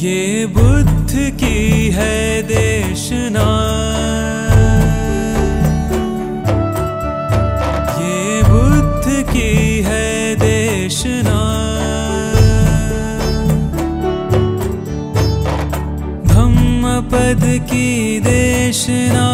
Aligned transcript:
ये 0.00 0.46
बुद्ध 0.46 1.12
की 1.40 1.88
है 1.92 2.42
देशना 2.48 3.48
ये 7.98 8.42
बुद्ध 8.48 9.32
की 9.32 9.50
है 9.86 10.08
देशना 10.40 11.40
धम्म 16.32 17.00
पद 17.12 17.44
की 17.70 17.88
देशना 18.24 19.28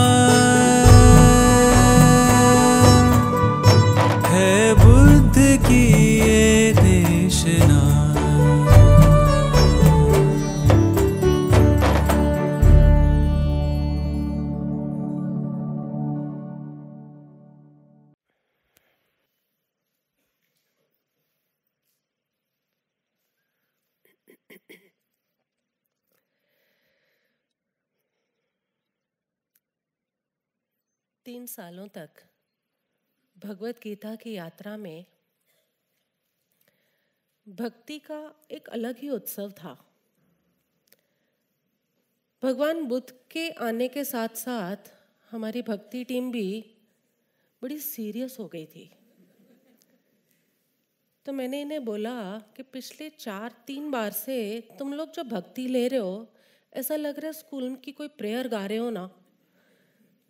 सालों 31.56 31.88
तक 31.88 32.08
भगवत 33.44 33.78
गीता 33.82 34.14
की 34.14 34.32
यात्रा 34.32 34.76
में 34.76 35.04
भक्ति 37.48 37.98
का 37.98 38.18
एक 38.50 38.68
अलग 38.68 38.98
ही 38.98 39.08
उत्सव 39.08 39.50
था। 39.50 39.72
भगवान 42.42 42.84
बुद्ध 42.84 43.14
के 43.30 43.50
आने 43.50 43.88
के 43.88 44.04
साथ 44.04 44.28
साथ 44.28 44.92
हमारी 45.30 45.62
भक्ति 45.62 46.04
टीम 46.04 46.32
भी 46.32 46.74
बड़ी 47.62 47.78
सीरियस 47.78 48.36
हो 48.40 48.48
गई 48.48 48.66
थी। 48.66 48.90
तो 51.26 51.32
मैंने 51.32 51.60
इन्हें 51.60 51.84
बोला 51.84 52.38
कि 52.56 52.62
पिछले 52.62 53.10
चार 53.10 53.54
तीन 53.66 53.90
बार 53.90 54.10
से 54.10 54.60
तुम 54.78 54.92
लोग 54.92 55.12
जो 55.12 55.24
भक्ति 55.24 55.68
ले 55.68 55.88
रहे 55.88 56.00
हो, 56.00 56.26
ऐसा 56.72 56.96
लग 56.96 57.18
रहा 57.18 57.26
है 57.26 57.32
स्कूल 57.32 57.74
की 57.76 57.92
कोई 57.92 58.08
प्रेयर 58.08 58.48
गा 58.48 58.66
रहे 58.66 58.78
हो 58.78 58.90
ना। 58.90 59.10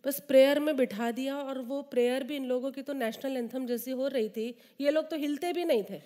बस 0.07 0.21
प्रेयर 0.21 0.59
में 0.61 0.77
बिठा 0.77 1.11
दिया 1.11 1.37
और 1.37 1.59
वो 1.59 1.83
प्रेयर 1.83 2.25
भी 2.25 2.37
इन 2.37 2.45
लोगों 2.45 2.71
की 2.73 2.83
तो 2.83 2.93
नेशनल 2.93 3.37
एंथम 3.37 3.67
जैसी 3.67 3.91
हो 3.91 4.09
रही 4.09 4.29
थी। 4.29 4.55
ये 4.81 4.91
लोग 4.91 5.09
तो 5.11 5.17
हिलते 5.17 5.53
भी 5.53 5.65
नहीं 5.65 5.83
थे। 5.83 6.01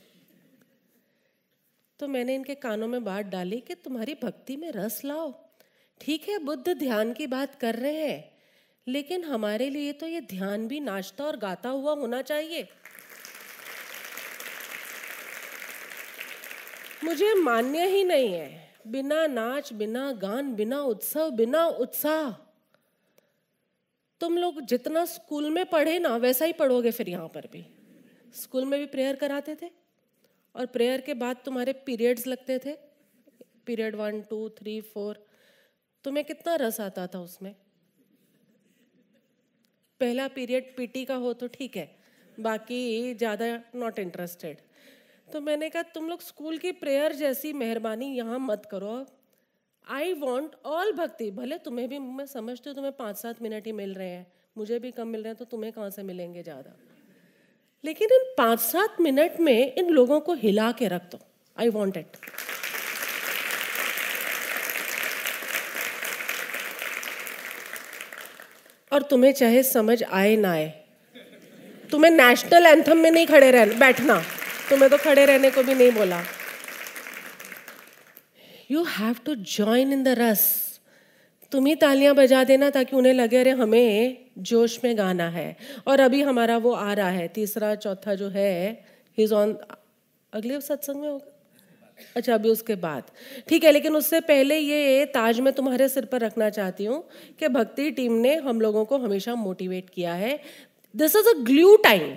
तो 2.01 2.09
मैंने 2.09 2.35
इनके 2.35 2.55
कानों 2.55 2.89
में 2.89 3.05
बात 3.05 3.27
डाली 3.27 3.61
कि 3.61 3.75
तुम्हारी 3.75 4.15
भक्ति 4.15 4.57
में 4.57 4.71
रस 4.73 5.01
लाओ। 5.05 5.33
ठीक 6.01 6.29
है, 6.29 6.39
बुद्ध 6.39 6.69
ध्यान 6.69 7.13
की 7.13 7.27
बात 7.27 7.55
कर 7.55 7.75
रहे 7.75 8.07
हैं, 8.07 8.33
लेकिन 8.87 9.25
हमारे 9.25 9.71
लिए 9.71 9.93
तो 9.93 10.07
ये 10.07 10.21
ध्यान 10.21 10.69
भी 10.69 10.81
नाचता 10.81 11.25
और 11.25 11.37
गाता 11.37 11.69
हुआ 11.69 11.95
होना 11.95 12.23
चाहिए। 12.23 12.69
मुझे 17.05 17.35
मान्य 17.35 17.87
ही 17.87 18.05
नहीं 18.05 18.33
है। 18.33 18.71
बिना 18.87 19.27
नाच, 19.27 19.73
बिना 19.73 20.13
गान, 20.13 20.55
बिना 20.55 20.81
उत्सव, 20.83 21.31
बिना 21.31 21.67
उत्साह। 21.67 22.50
तुम 24.21 24.37
लोग 24.39 24.61
जितना 24.63 25.05
स्कूल 25.07 25.51
में 25.51 25.65
पढ़े 25.67 25.99
ना, 25.99 26.17
वैसा 26.19 26.45
ही 26.45 26.53
पढ़ोगे 26.55 26.91
फिर 26.91 27.09
यहाँ 27.09 27.29
पर 27.29 27.47
भी। 27.53 27.65
स्कूल 28.35 28.65
में 28.65 28.79
भी 28.81 28.87
प्रेयर 28.89 29.17
कराते 29.17 29.55
थे 29.63 29.71
और 30.55 30.67
प्रेयर 30.69 31.01
के 31.01 31.15
बाद 31.17 31.37
तुम्हारे 31.45 31.73
पीरियड्स 31.87 32.27
लगते 32.27 32.59
थे। 32.59 32.73
Period 33.67 33.97
one, 33.97 34.21
two, 34.23 34.49
three, 34.51 34.81
four. 34.83 35.27
तुम्हें 36.05 36.25
कितना 36.27 36.55
रस 36.57 36.81
आता 36.81 37.07
था 37.07 37.21
उसमें? 37.21 37.55
पहला 40.01 40.27
पीरियड 40.31 40.75
पीटी 40.77 41.05
का 41.05 41.15
हो 41.17 41.33
तो 41.35 41.47
ठीक 41.49 41.77
है, 41.77 41.89
बाकी 42.39 43.15
ज़्यादा 43.15 43.47
नॉट 43.75 43.99
इंटरेस्टेड 43.99 44.59
तो 45.29 45.41
मैंने 45.41 45.69
कहा, 45.71 45.83
तुम 45.85 46.09
लोग 46.09 46.21
स्कूल 46.23 46.59
की 46.59 46.73
प्रेयर 46.75 47.13
जैसी 47.15 47.53
मेहरबानी 47.55 48.07
यहाँ 48.15 48.39
मत 48.41 48.67
करो 48.71 48.95
आई 49.91 50.13
वॉन्ट 50.13 50.51
ऑल 50.67 50.93
भक्ति 50.93 51.31
भले 51.31 51.57
तुम्हें 51.59 51.89
भी, 51.89 51.99
मैं 51.99 52.27
समझती 52.27 52.69
हूँ 52.71 52.75
तुम्हें 52.77 52.93
पाँच 52.99 53.17
सात 53.17 53.41
मिनट 53.43 53.67
ही 53.67 53.73
मिल 53.73 53.95
रहे 53.95 54.09
हैं। 54.09 54.27
मुझे 54.57 54.79
भी 54.79 54.91
कम 54.91 55.09
मिल 55.09 55.23
रहे 55.23 55.31
हैं 55.31 55.37
तो 55.37 55.45
तुम्हें 55.45 55.73
कहाँ 55.73 55.91
से 55.91 56.03
मिलेंगे 56.03 56.43
ज़्यादा? 56.43 56.77
लेकिन 57.85 58.09
इन 58.13 58.25
पाँच 58.39 58.61
सात 58.61 59.01
मिनट 59.01 59.41
में 59.41 59.75
इन 59.75 59.91
लोगों 59.91 60.21
को 60.21 60.35
हिला 60.35 60.71
के 60.73 60.89
रख 60.89 61.11
दो। 61.13 61.19
आई 61.57 61.69
वॉन्ट 61.69 61.97
इट 61.97 62.17
और 68.93 69.03
तुम्हें 69.03 69.33
चाहे 69.33 69.63
समझ 69.63 70.03
आए 70.03 70.37
ना 70.37 70.53
आए। 70.53 70.69
तुम्हें 71.91 72.11
नेशनल 72.11 72.67
एंथम 72.67 72.99
में 72.99 73.11
नहीं 73.11 73.27
खड़े 73.27 73.51
रहना, 73.51 73.79
बैठना। 73.79 74.23
तुम्हें 74.71 74.91
तो 74.91 74.99
खड़े 74.99 75.25
रहने 75.27 75.51
को 75.51 75.63
भी 75.63 75.75
नहीं 75.75 75.91
बोला। 75.93 76.23
You 78.71 78.83
have 78.83 79.17
to 79.25 79.35
join 79.35 79.93
in 79.93 80.03
the 80.03 80.09
ras 80.09 80.71
तुम 81.53 81.67
ही 81.67 81.75
तालियाँ 81.75 82.15
बजा 82.15 82.45
देना 82.45 82.71
ताकि 82.71 82.97
उन्हें 82.97 83.13
लगे, 83.13 83.39
अरे, 83.39 83.51
हमें 83.51 84.19
जोश 84.39 84.81
में 84.85 84.99
गाना 84.99 85.29
है। 85.29 85.57
और 85.87 86.01
अभी 86.01 86.23
हमारा 86.23 86.59
वो 86.59 86.73
आ 86.73 86.93
रहा 86.93 87.09
है, 87.09 87.29
तीसरा, 87.29 87.75
चौथा 87.75 88.15
जो 88.15 88.29
है 88.29 88.85
हिज 89.19 89.33
ऑन 89.33 89.59
अगले 90.33 90.61
सत्संग 90.61 90.97
में 90.97 91.09
होगा? 91.09 91.37
अच्छा 92.17 92.35
अभी 92.35 92.49
उसके 92.49 92.75
बाद। 92.75 93.03
ठीक 93.49 93.65
है, 93.65 93.73
लेकिन 93.73 93.97
उससे 93.97 94.21
पहले 94.21 94.59
ये 94.59 95.07
ताज 95.07 95.41
मैं 95.41 95.53
तुम्हारे 95.53 95.89
सिर 95.89 96.05
पर 96.05 96.21
रखना 96.21 96.51
चाहती 96.51 96.85
हूँ 96.85 97.05
कि 97.39 97.49
भक्ति 97.49 97.91
टीम 97.91 98.13
ने 98.13 98.37
हम 98.37 98.61
लोगों 98.61 98.85
को 98.85 98.99
हमेशा 98.99 99.35
मोटिवेट 99.35 99.91
किया 99.91 100.15
है। 100.15 100.41
This 100.97 101.17
is 101.17 101.37
a 101.37 101.39
glue 101.39 101.77
time 101.77 102.15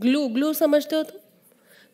glue 0.00 0.28
glue 0.28 0.54
समझते 0.54 0.96
हो 0.96 1.02
तुम? 1.02 1.20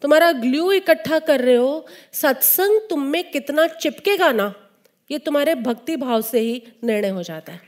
तुम्हारा 0.05 0.33
ग्लू 0.33 0.73
इकट्ठा 0.73 1.19
कर 1.19 1.41
रहे 1.41 1.55
हो, 1.57 1.87
सत्संग 2.13 2.81
तुम 2.91 3.03
में 3.03 3.31
कितना 3.31 3.67
चिपकेगा 3.67 4.33
ना, 4.33 4.55
ये 5.11 5.19
तुम्हारे 5.19 5.55
भक्ति 5.55 5.97
भाव 5.97 6.23
से 6.23 6.41
ही 6.41 6.63
निर्णय 6.85 7.09
हो 7.09 7.23
जाता 7.23 7.53
है। 7.53 7.61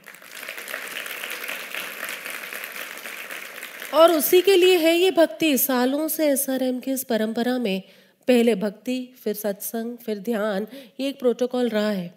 और 3.94 4.12
उसी 4.12 4.42
के 4.42 4.56
लिए 4.56 4.76
है 4.78 4.97
ये 4.97 5.10
भक्ति, 5.10 5.58
सालों 5.58 6.08
से 6.08 6.28
एस 6.28 6.50
आर 6.50 6.62
एम 6.62 6.80
की 6.80 6.92
इस 6.92 7.04
परंपरा 7.04 7.58
में 7.58 7.82
पहले 8.28 8.54
भक्ति, 8.54 9.14
फिर 9.24 9.34
सत्संग, 9.34 9.97
फिर 9.97 10.18
ध्यान, 10.18 10.66
ये 11.00 11.08
एक 11.08 11.18
प्रोटोकॉल 11.18 11.68
रहा 11.68 11.91
है। 11.91 12.14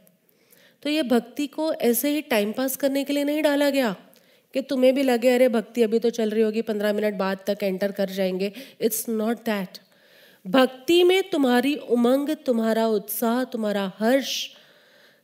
तो 0.84 0.90
ये 0.90 1.04
भक्ति 1.04 1.48
को 1.48 1.74
ऐसे 1.74 2.10
ही 2.10 2.22
टाइम 2.22 2.52
पास 2.52 2.76
करने 2.76 3.04
के 3.04 3.14
लिए 3.14 3.24
नहीं 3.24 3.44
डाला 3.44 3.70
गया 3.70 3.96
कि 4.54 4.62
तुम्हें 4.62 4.96
भी 4.96 5.04
लगे, 5.04 5.30
अरे 5.30 5.48
भक्ति 5.48 5.84
अभी 5.84 6.00
तो 6.00 6.10
चल 6.10 6.30
रही 6.30 6.44
होगी, 6.44 6.62
पंद्रह 6.62 6.94
मिनट 6.94 7.14
बाद 7.14 7.38
तक 7.48 7.64
एंटर 7.64 7.92
कर 7.92 8.10
जाएँगे। 8.10 8.52
इट्स 8.82 9.10
नॉट 9.10 9.38
दैट 9.38 9.80
भक्ति 10.46 11.04
में 11.04 11.30
तुम्हारी 11.30 11.76
उमंग, 11.76 12.30
तुम्हारा 12.46 12.88
उत्साह, 12.88 13.44
तुम्हारा 13.44 13.92
हर्ष, 14.00 14.48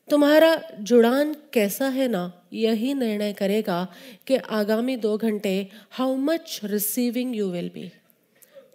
तुम्हारा 0.10 0.56
जुड़ान 0.80 1.36
कैसा 1.54 1.88
है 1.88 2.08
ना? 2.08 2.32
यही 2.54 2.94
निर्णय 2.94 3.34
करेगा 3.34 3.88
कि 4.28 4.36
आगामी 4.36 4.96
दो 4.98 5.18
घंटे 5.18 5.56
how 5.92 6.16
much 6.16 6.60
receiving 6.64 7.36
you 7.36 7.50
will 7.52 7.70
be 7.74 7.92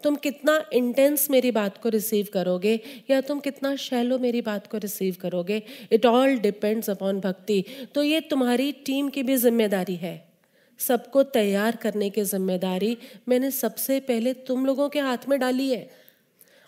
तुम 0.05 0.17
कितना 0.17 0.65
इंटेंस 0.73 1.31
मेरी 1.31 1.51
बात 1.51 1.77
को 1.79 1.89
रिसीव 1.89 2.27
करोगे 2.33 2.79
या 3.11 3.21
तुम 3.21 3.41
कितना 3.41 3.75
शैलो 3.77 4.19
मेरी 4.19 4.41
बात 4.41 4.67
को 4.67 4.79
रिसीव 4.79 5.17
करोगे? 5.21 5.63
इट 5.93 6.07
ऑल 6.07 6.37
डिपेंड्स 6.39 6.91
अपॉन 6.91 7.21
भक्ति। 7.21 7.65
तो 7.95 8.03
ये 8.03 8.21
तुम्हारी 8.21 8.71
टीम 8.87 9.09
की 9.09 9.23
भी 9.23 9.37
ज़िम्मेदारी 9.37 9.97
है। 9.97 10.15
सबको 10.81 11.23
तैयार 11.23 11.77
करने 11.77 12.11
की 12.11 12.23
ज़िम्मेदारी 12.25 12.97
मैंने 13.29 13.51
सबसे 13.51 14.01
पहले 14.01 14.33
तुम 14.33 14.67
लोगों 14.67 14.89
के 14.89 15.01
हाथ 15.01 15.29
में 15.29 15.39
डाली 15.41 15.69
है। 15.71 15.89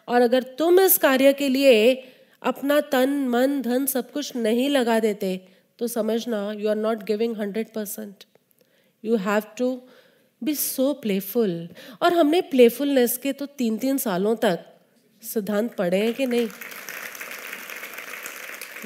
और 0.08 0.20
अगर 0.20 0.42
तुम 0.42 0.80
इस 0.80 0.98
कार्य 0.98 1.32
के 1.32 1.48
लिए 1.48 2.04
अपना 2.42 2.80
तन, 2.80 3.28
मन, 3.28 3.62
धन 3.62 3.86
सब 3.86 4.12
कुछ 4.12 4.36
नहीं 4.36 4.70
लगा 4.70 5.00
देते 5.00 5.48
तो 5.78 5.86
समझना 5.86 6.52
you 6.52 6.68
are 6.68 6.76
not 6.76 7.02
giving 7.02 7.36
hundred 7.36 7.72
percent 7.74 8.24
you 9.04 9.16
have 9.16 9.42
to 9.58 9.82
be 10.44 10.54
so 10.54 10.92
playful 10.92 11.68
और 12.02 12.12
हमने 12.12 12.40
प्लेफुलनेस 12.40 13.16
के 13.16 13.32
तो 13.32 13.46
तीन 13.46 13.78
तीन 13.78 13.98
सालों 13.98 14.36
तक 14.36 14.64
सिद्धांत 15.22 15.74
पढ़े 15.74 15.98
हैं 15.98 16.14
कि 16.14 16.26
नहीं? 16.26 16.48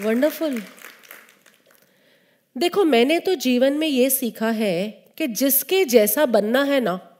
वंडरफुल 0.01 0.63
देखो, 2.59 2.85
मैंने 2.85 3.19
तो 3.19 3.35
जीवन 3.35 3.73
में 3.73 3.89
ये 3.89 4.11
सीखा 4.11 4.51
है 4.51 5.05
कि 5.19 5.27
जिसके 5.27 5.85
जैसा 5.85 6.27
बनना 6.27 6.63
है 6.63 6.81
ना, 6.81 7.17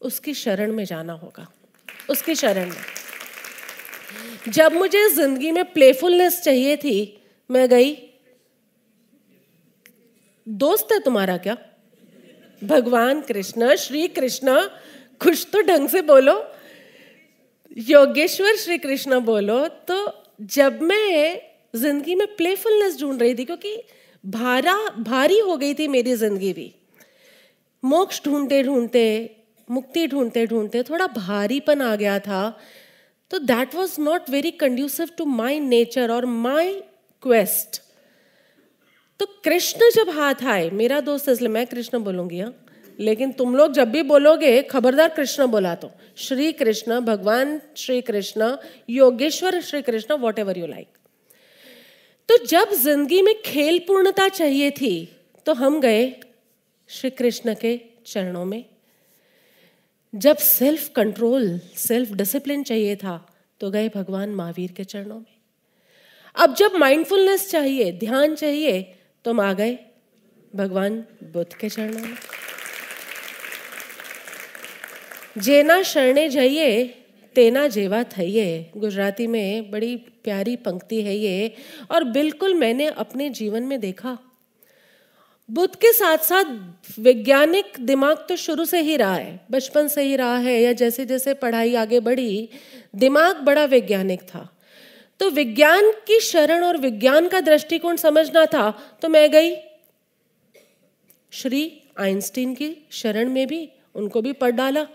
उसकी 0.00 0.34
शरण 0.34 0.72
में 0.72 0.84
जाना 0.84 1.12
होगा। 1.12 1.52
उसकी 2.10 2.34
शरण 2.34 2.68
में। 2.68 4.52
जब 4.52 4.72
मुझे 4.72 5.08
ज़िंदगी 5.08 5.50
में 5.52 5.64
प्लेफुलनेस 5.72 6.40
चाहिए 6.42 6.76
थी, 6.76 7.22
मैं 7.50 7.68
गई। 7.68 7.96
दोस्त 10.46 10.92
है 10.92 10.98
तुम्हारा 10.98 11.36
क्या? 11.36 11.56
भगवान 12.62 13.20
कृष्ण, 13.20 13.74
श्री 13.76 14.06
कृष्ण, 14.08 14.60
खुश 15.20 15.46
तो 15.52 15.60
ढंग 15.62 15.88
से 15.88 16.02
बोलो। 16.02 16.34
योगेश्वर, 17.76 18.56
श्री 18.56 18.78
कृष्ण 18.78 19.20
बोलो। 19.20 19.66
तो 19.68 20.24
जब 20.40 20.82
मैं 20.82 21.40
ज़िंदगी 21.76 22.14
में 22.14 22.26
प्लेफुलनेस 22.36 23.00
ढूंढ 23.00 23.20
रही 23.22 23.34
थी, 23.34 23.44
क्योंकि 23.44 23.82
भारा, 24.24 24.76
भारी 24.98 25.38
हो 25.38 25.56
गई 25.56 25.74
थी 25.74 25.88
मेरी 25.88 26.14
ज़िंदगी 26.16 26.52
भी। 26.52 26.72
मोक्ष 27.82 28.20
ढूंढते 28.24 28.62
ढूंढते 28.62 29.04
मुक्ति 29.70 30.06
ढूंढते 30.06 30.46
ढूंढते 30.46 30.82
थोड़ा 30.82 31.06
भारीपन 31.08 31.82
आ 31.82 31.94
गया 31.96 32.18
था। 32.20 32.42
तो 33.30 33.38
that 33.40 33.74
was 33.74 34.00
not 34.00 34.30
very 34.30 34.50
conducive 34.60 35.08
to 35.18 35.24
my 35.26 35.60
nature 35.60 36.10
और 36.10 36.26
माई 36.26 36.72
क्वेस्ट 37.22 37.80
तो 39.20 39.26
कृष्ण 39.44 39.90
जब 39.94 40.08
हाथ 40.10 40.44
आए, 40.44 40.68
मेरा 40.70 41.00
दोस्त 41.02 41.28
इसलिए 41.28 41.48
मैं 41.50 41.66
कृष्ण 41.66 41.98
बोलूँगी 42.00 42.40
हाँ। 42.40 42.52
लेकिन 42.98 43.32
तुम 43.32 43.54
लोग 43.56 43.72
जब 43.72 43.90
भी 43.90 44.02
बोलोगे, 44.02 44.62
खबरदार 44.62 45.08
कृष्ण 45.08 45.46
बोला 45.46 45.74
तो। 45.74 45.90
Shri 46.18 46.50
Krishna, 46.52 46.98
Bhagwan 47.00 47.60
Shri 47.76 48.00
Krishna, 48.00 48.56
Yogeshwar 48.90 49.60
Shri 49.60 49.82
Krishna 49.82 50.14
whatever 50.38 50.58
you 50.58 50.66
like 50.66 50.88
तो 52.28 52.36
जब 52.46 52.72
ज़िंदगी 52.74 53.20
में 53.22 53.34
खेल 53.42 53.78
पूर्णता 53.86 54.28
चाहिए 54.30 54.70
थी 54.72 54.92
तो 55.46 55.54
हम 55.54 55.80
गए 55.80 56.04
श्री 56.90 57.10
कृष्ण 57.12 57.54
के 57.54 57.78
चरणों 58.06 58.44
में। 58.44 58.64
जब 60.14 60.36
सेल्फ 60.36 60.88
कंट्रोल 60.88 61.60
सेल्फ 61.76 62.12
डिसिप्लिन 62.12 62.62
चाहिए 62.62 62.94
था 62.96 63.14
तो 63.60 63.70
गए 63.70 63.88
भगवान 63.88 64.30
महावीर 64.34 64.72
के 64.72 64.84
चरणों 64.84 65.18
में। 65.18 65.36
अब 66.34 66.54
जब 66.54 66.74
माइंडफुलनेस 66.74 67.50
चाहिए, 67.50 67.92
ध्यान 67.92 68.34
चाहिए 68.34 68.80
तो 69.24 69.30
हम 69.30 69.40
आ 69.40 69.52
गए 69.52 69.78
भगवान 70.54 70.98
बुद्ध 71.22 71.52
के 71.54 71.68
चरणों 71.68 72.00
में। 72.00 72.14
जेना 75.38 75.82
शरणे 75.82 76.28
जाइए 76.28 76.82
तेना 77.36 77.66
जेवा 77.68 78.02
थइए 78.16 78.70
गुजराती 78.76 79.26
में 79.26 79.70
बड़ी 79.70 79.96
प्यारी 79.96 80.56
पंक्ति 80.56 81.00
है 81.02 81.16
ये, 81.16 81.54
और 81.90 82.04
बिल्कुल 82.04 82.54
मैंने 82.54 82.86
अपने 82.86 83.28
जीवन 83.30 83.62
में 83.62 83.78
देखा। 83.80 84.18
बुद्ध 85.50 85.74
के 85.74 85.92
साथ 85.92 86.18
साथ 86.18 86.44
वैज्ञानिक 86.98 87.72
दिमाग 87.80 88.16
तो 88.28 88.34
शुरू 88.36 88.64
से 88.64 88.80
ही 88.80 88.96
रहा 88.96 89.14
है, 89.14 89.40
बचपन 89.50 89.88
से 89.88 90.02
ही 90.02 90.16
रहा 90.16 90.36
है, 90.36 90.60
या 90.60 90.72
जैसे 90.72 91.06
जैसे 91.06 91.34
पढ़ाई 91.34 91.74
आगे 91.74 92.00
बढ़ी, 92.00 92.48
दिमाग 92.94 93.36
बड़ा 93.36 93.64
वैज्ञानिक 93.64 94.22
था। 94.24 94.48
तो 95.20 95.30
विज्ञान 95.30 95.90
की 96.06 96.20
शरण 96.20 96.64
और 96.64 96.76
विज्ञान 96.76 97.28
का 97.28 97.40
दृष्टिकोण 97.40 97.96
समझना 97.96 98.46
था 98.46 98.70
तो 99.02 99.08
मैं 99.08 99.30
गई 99.30 99.54
श्री 101.32 101.62
आइंस्टीन 102.00 102.54
की 102.54 102.74
शरण 102.92 103.30
में 103.30 103.46
भी, 103.46 103.68
उनको 103.94 104.22
भी 104.22 104.32
पढ़ 104.34 104.50
डाला। 104.52 104.86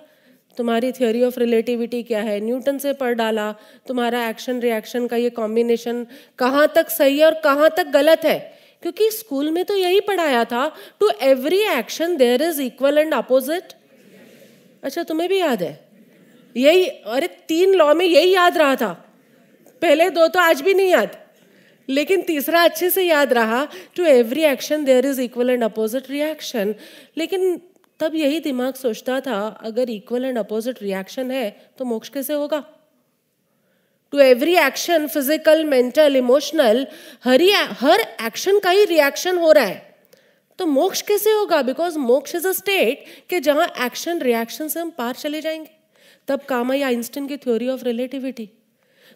तुम्हारी 0.57 0.91
थ्योरी 0.91 1.23
ऑफ़ 1.23 1.39
रिलेटिविटी 1.39 2.03
क्या 2.03 2.21
है? 2.21 2.39
न्यूटन 2.39 2.77
से 2.77 2.93
पढ़ 2.93 3.13
डाला। 3.13 3.51
तुम्हारा 3.87 4.27
एक्शन 4.29 4.59
रिएक्शन 4.59 5.07
का 5.07 5.17
ये 5.17 5.29
कॉम्बिनेशन 5.31 6.05
कहाँ 6.39 6.67
तक 6.75 6.89
सही 6.89 7.19
है 7.19 7.25
और 7.25 7.41
कहाँ 7.43 7.69
तक 7.77 7.87
गलत 7.93 8.25
है? 8.25 8.53
क्योंकि 8.81 9.09
स्कूल 9.11 9.49
में 9.51 9.63
तो 9.65 9.75
यही 9.75 9.99
पढ़ाया 9.99 10.43
था 10.45 10.67
to 10.99 11.09
every 11.21 11.61
action 11.61 12.15
there 12.17 12.41
is 12.41 12.61
equal 12.61 12.97
and 12.97 13.13
opposite 13.13 13.73
अच्छा 14.83 15.03
तुम्हें 15.03 15.29
भी 15.29 15.39
याद 15.39 15.63
है? 15.63 15.79
यही, 16.55 16.85
अरे, 16.85 17.27
तीन 17.27 17.73
लॉ 17.73 17.93
में 17.93 18.05
यही 18.05 18.33
याद 18.33 18.57
रहा 18.57 18.75
था। 18.75 18.91
पहले 19.81 20.09
दो 20.09 20.27
तो 20.27 20.39
आज 20.39 20.61
भी 20.61 20.73
नहीं 20.73 20.89
याद। 20.89 21.17
लेकिन 21.89 22.21
तीसरा 22.21 22.63
अच्छे 22.63 22.89
से 22.89 23.03
याद 23.03 23.33
रहा 23.33 23.67
to 23.95 24.03
every 24.03 24.43
action 24.43 24.85
there 24.85 25.05
is 25.05 25.21
equal 25.21 25.49
and 25.49 25.63
opposite 25.63 26.09
reaction 26.09 26.75
लेकिन 27.17 27.61
तब 27.99 28.15
यही 28.15 28.39
दिमाग 28.39 28.73
सोचता 28.73 29.19
था, 29.19 29.59
अगर 29.63 29.89
इक्वल 29.89 30.25
एंड 30.25 30.37
अपोजिट 30.37 30.81
रिएक्शन 30.81 31.31
है 31.31 31.49
तो 31.77 31.85
मोक्ष 31.85 32.09
कैसे 32.09 32.33
होगा? 32.33 32.63
To 34.15 34.19
every 34.21 34.55
action 34.57 35.05
physical 35.07 35.63
mental 35.65 36.15
emotional 36.15 36.85
हरी 37.23 37.49
हर 37.51 38.01
एक्शन 38.25 38.59
का 38.59 38.69
ही 38.69 38.83
रिएक्शन 38.85 39.37
हो 39.37 39.51
रहा 39.51 39.63
है। 39.63 39.95
तो 40.59 40.65
मोक्ष 40.65 41.01
कैसे 41.01 41.31
होगा? 41.31 41.61
बिकॉज़ 41.61 41.97
मोक्ष 41.99 42.35
इज़ 42.35 42.47
अ 42.47 42.51
स्टेट 42.51 43.03
कि 43.29 43.39
जहाँ 43.39 43.67
एक्शन 43.85 44.21
रिएक्शन 44.21 44.67
से 44.67 44.79
हम 44.79 44.89
पार 44.89 45.15
चले 45.15 45.41
जाएँगे। 45.41 45.69
तब 46.27 46.41
काम 46.41 46.71
आई 46.71 46.81
आइंस्टीन 46.81 47.27
की 47.27 47.37
थ्योरी 47.37 47.67
ऑफ़ 47.69 47.83
रिलेटिविटी 47.83 48.49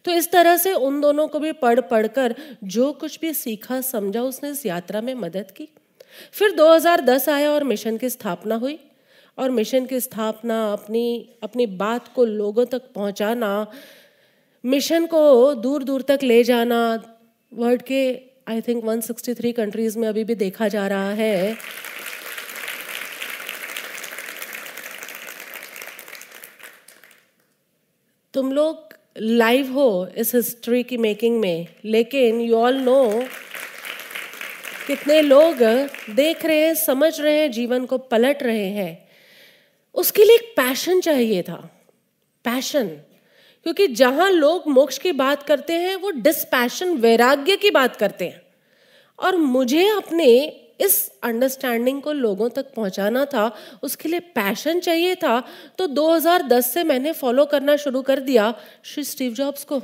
तो 0.06 0.12
इस 0.12 0.32
तरह 0.32 0.58
से 0.58 0.74
उन 0.74 1.00
दोनों 1.02 1.28
को 1.28 1.40
भी 1.40 1.52
पढ़, 1.52 1.80
पढ़कर 1.80 2.36
जो 2.64 2.92
कुछ 2.94 3.20
भी 3.20 3.34
सीखा, 3.34 3.82
समझा, 3.82 4.22
उसने 4.22 4.50
इस 4.50 4.66
यात्रा 4.66 5.02
में 5.02 5.14
मदद 5.14 5.52
की। 5.52 5.68
फिर 6.32 6.52
2010 6.52 7.30
आया 7.30 7.52
और 7.52 7.64
मिशन 7.64 7.98
की 7.98 8.10
स्थापना 8.10 8.56
हुई। 8.56 8.80
और 9.38 9.50
मिशन 9.50 9.86
की 9.86 10.00
स्थापना 10.00 10.56
अपनी 10.74 11.30
अपनी 11.44 11.66
बात 11.66 12.08
को 12.16 12.26
लोगों 12.26 12.66
तक 12.66 12.82
पहुंचाना 12.96 13.68
मिशन 14.66 15.06
को 15.06 15.54
दूर 15.54 15.84
दूर 15.84 16.02
तक 16.02 16.20
ले 16.24 16.44
जाना, 16.44 17.04
वर्ल्ड 17.54 17.82
के 17.82 18.22
आई 18.48 18.62
थिंक 18.62 18.84
163 18.84 19.52
कंट्रीज़ 19.52 20.00
में 20.00 20.08
अभी 20.08 20.24
भी 20.24 20.36
देखा 20.36 20.68
जा 20.68 20.88
रहा 20.88 21.12
है। 21.12 21.58
तुम 28.34 28.52
लोग 28.52 28.94
लाइव 29.18 29.72
हो 29.72 30.08
इस 30.18 30.36
हिस्ट्री 30.36 30.84
की 30.84 30.98
मेकिंग 30.98 31.40
में, 31.40 31.68
लेकिन 31.86 32.42
यू 32.42 32.56
ऑल 32.56 32.76
नो 32.76 33.24
कितने 34.88 35.22
लोग 35.22 35.56
देख 36.10 36.46
रहे 36.46 36.66
हैं, 36.66 36.76
समझ 36.76 37.22
रहे 37.22 37.40
हैं, 37.40 37.52
जीवन 37.52 37.86
को 37.86 37.98
पलट 37.98 38.44
रहे 38.44 38.70
हैं। 38.70 39.10
उसके 39.94 40.24
लिए 40.24 40.36
एक 40.36 40.54
पैशन 40.58 41.02
चाहिए 41.02 41.42
था। 41.44 41.84
पैशन 42.46 42.98
क्योंकि 43.66 43.88
जहाँ 43.90 44.30
लोग 44.32 44.68
मोक्ष 44.68 44.98
की 44.98 45.12
बात 45.14 45.44
करते 45.44 45.74
हैं, 45.76 45.96
वो 45.96 46.12
डिस्पैशन 46.12 46.94
वैराग्य 46.98 47.56
की 47.56 47.72
बात 47.72 47.96
करते 47.96 48.26
हैं। 48.26 48.42
और 49.20 49.38
मुझे 49.38 49.88
अपने 49.90 50.32
इस 50.80 51.12
अंडरस्टैंडिंग 51.24 52.02
को 52.02 52.12
लोगों 52.14 52.50
तक 52.50 52.74
पहुंचाना 52.76 53.24
था, 53.26 53.52
उसके 53.84 54.10
लिए 54.10 54.20
पैशन 54.20 54.80
चाहिए 54.80 55.16
था 55.16 55.40
तो 55.78 55.88
2010 55.90 56.72
से 56.74 56.84
मैंने 56.84 57.12
फॉलो 57.14 57.46
करना 57.46 57.76
शुरू 57.78 58.02
कर 58.02 58.20
दिया 58.22 58.54
श्री 58.86 59.04
स्टीव 59.04 59.34
जॉब्स 59.34 59.64
को। 59.64 59.82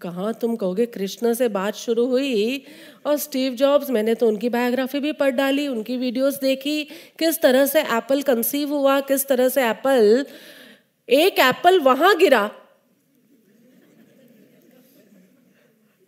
कहाँ 0.00 0.32
तुम 0.34 0.56
कहोगे 0.56 0.86
कृष्ण 0.88 1.32
से 1.34 1.48
बात 1.50 1.74
शुरू 1.76 2.06
हुई 2.06 2.64
और 3.06 3.16
स्टीव 3.18 3.54
जॉब्स, 3.54 3.90
मैंने 3.90 4.14
तो 4.14 4.28
उनकी 4.28 4.48
बायोग्राफी 4.48 5.00
भी 5.00 5.12
पढ़ 5.12 5.30
डाली, 5.30 5.66
उनकी 5.68 5.96
वीडियोस 5.96 6.38
देखी, 6.40 6.82
किस 7.18 7.40
तरह 7.42 7.66
से 7.66 7.80
एप्पल 7.80 8.22
कंसीव 8.22 8.72
हुआ, 8.72 8.98
किस 9.02 9.26
तरह 9.26 9.48
से 9.48 9.62
एप्पल 9.62 10.26
एक 11.08 11.38
एप्पल 11.40 11.80
वहाँ 11.80 12.16
गिरा। 12.16 12.50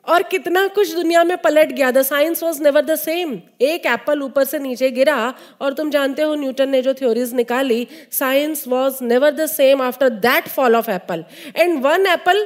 और 0.07 0.23
कितना 0.23 0.67
कुछ 0.69 0.93
दुनिया 0.95 1.23
में 1.25 1.37
पलट 1.39 1.69
गया। 1.69 1.91
The 1.91 2.03
science 2.03 2.43
was 2.43 2.63
never 2.63 2.85
the 2.85 2.95
same 2.97 3.33
एक 3.63 3.87
एप्पल 3.87 4.23
ऊपर 4.23 4.45
से 4.45 4.59
नीचे 4.59 4.91
गिरा, 4.91 5.35
और 5.61 5.75
तुम 5.75 5.91
जानते 5.91 6.23
हो, 6.23 6.35
न्यूटन 6.35 6.69
ने 6.69 6.83
जो 6.83 6.95
थ्योरीज 6.95 7.33
निकाली 7.35 7.87
science 8.13 8.67
was 8.69 9.03
never 9.05 9.31
the 9.31 9.47
same 9.47 9.83
after 9.83 10.09
that 10.21 10.49
fall 10.49 10.77
of 10.77 10.91
apple 10.91 11.25
and 11.57 11.83
one 11.85 12.07
apple 12.07 12.45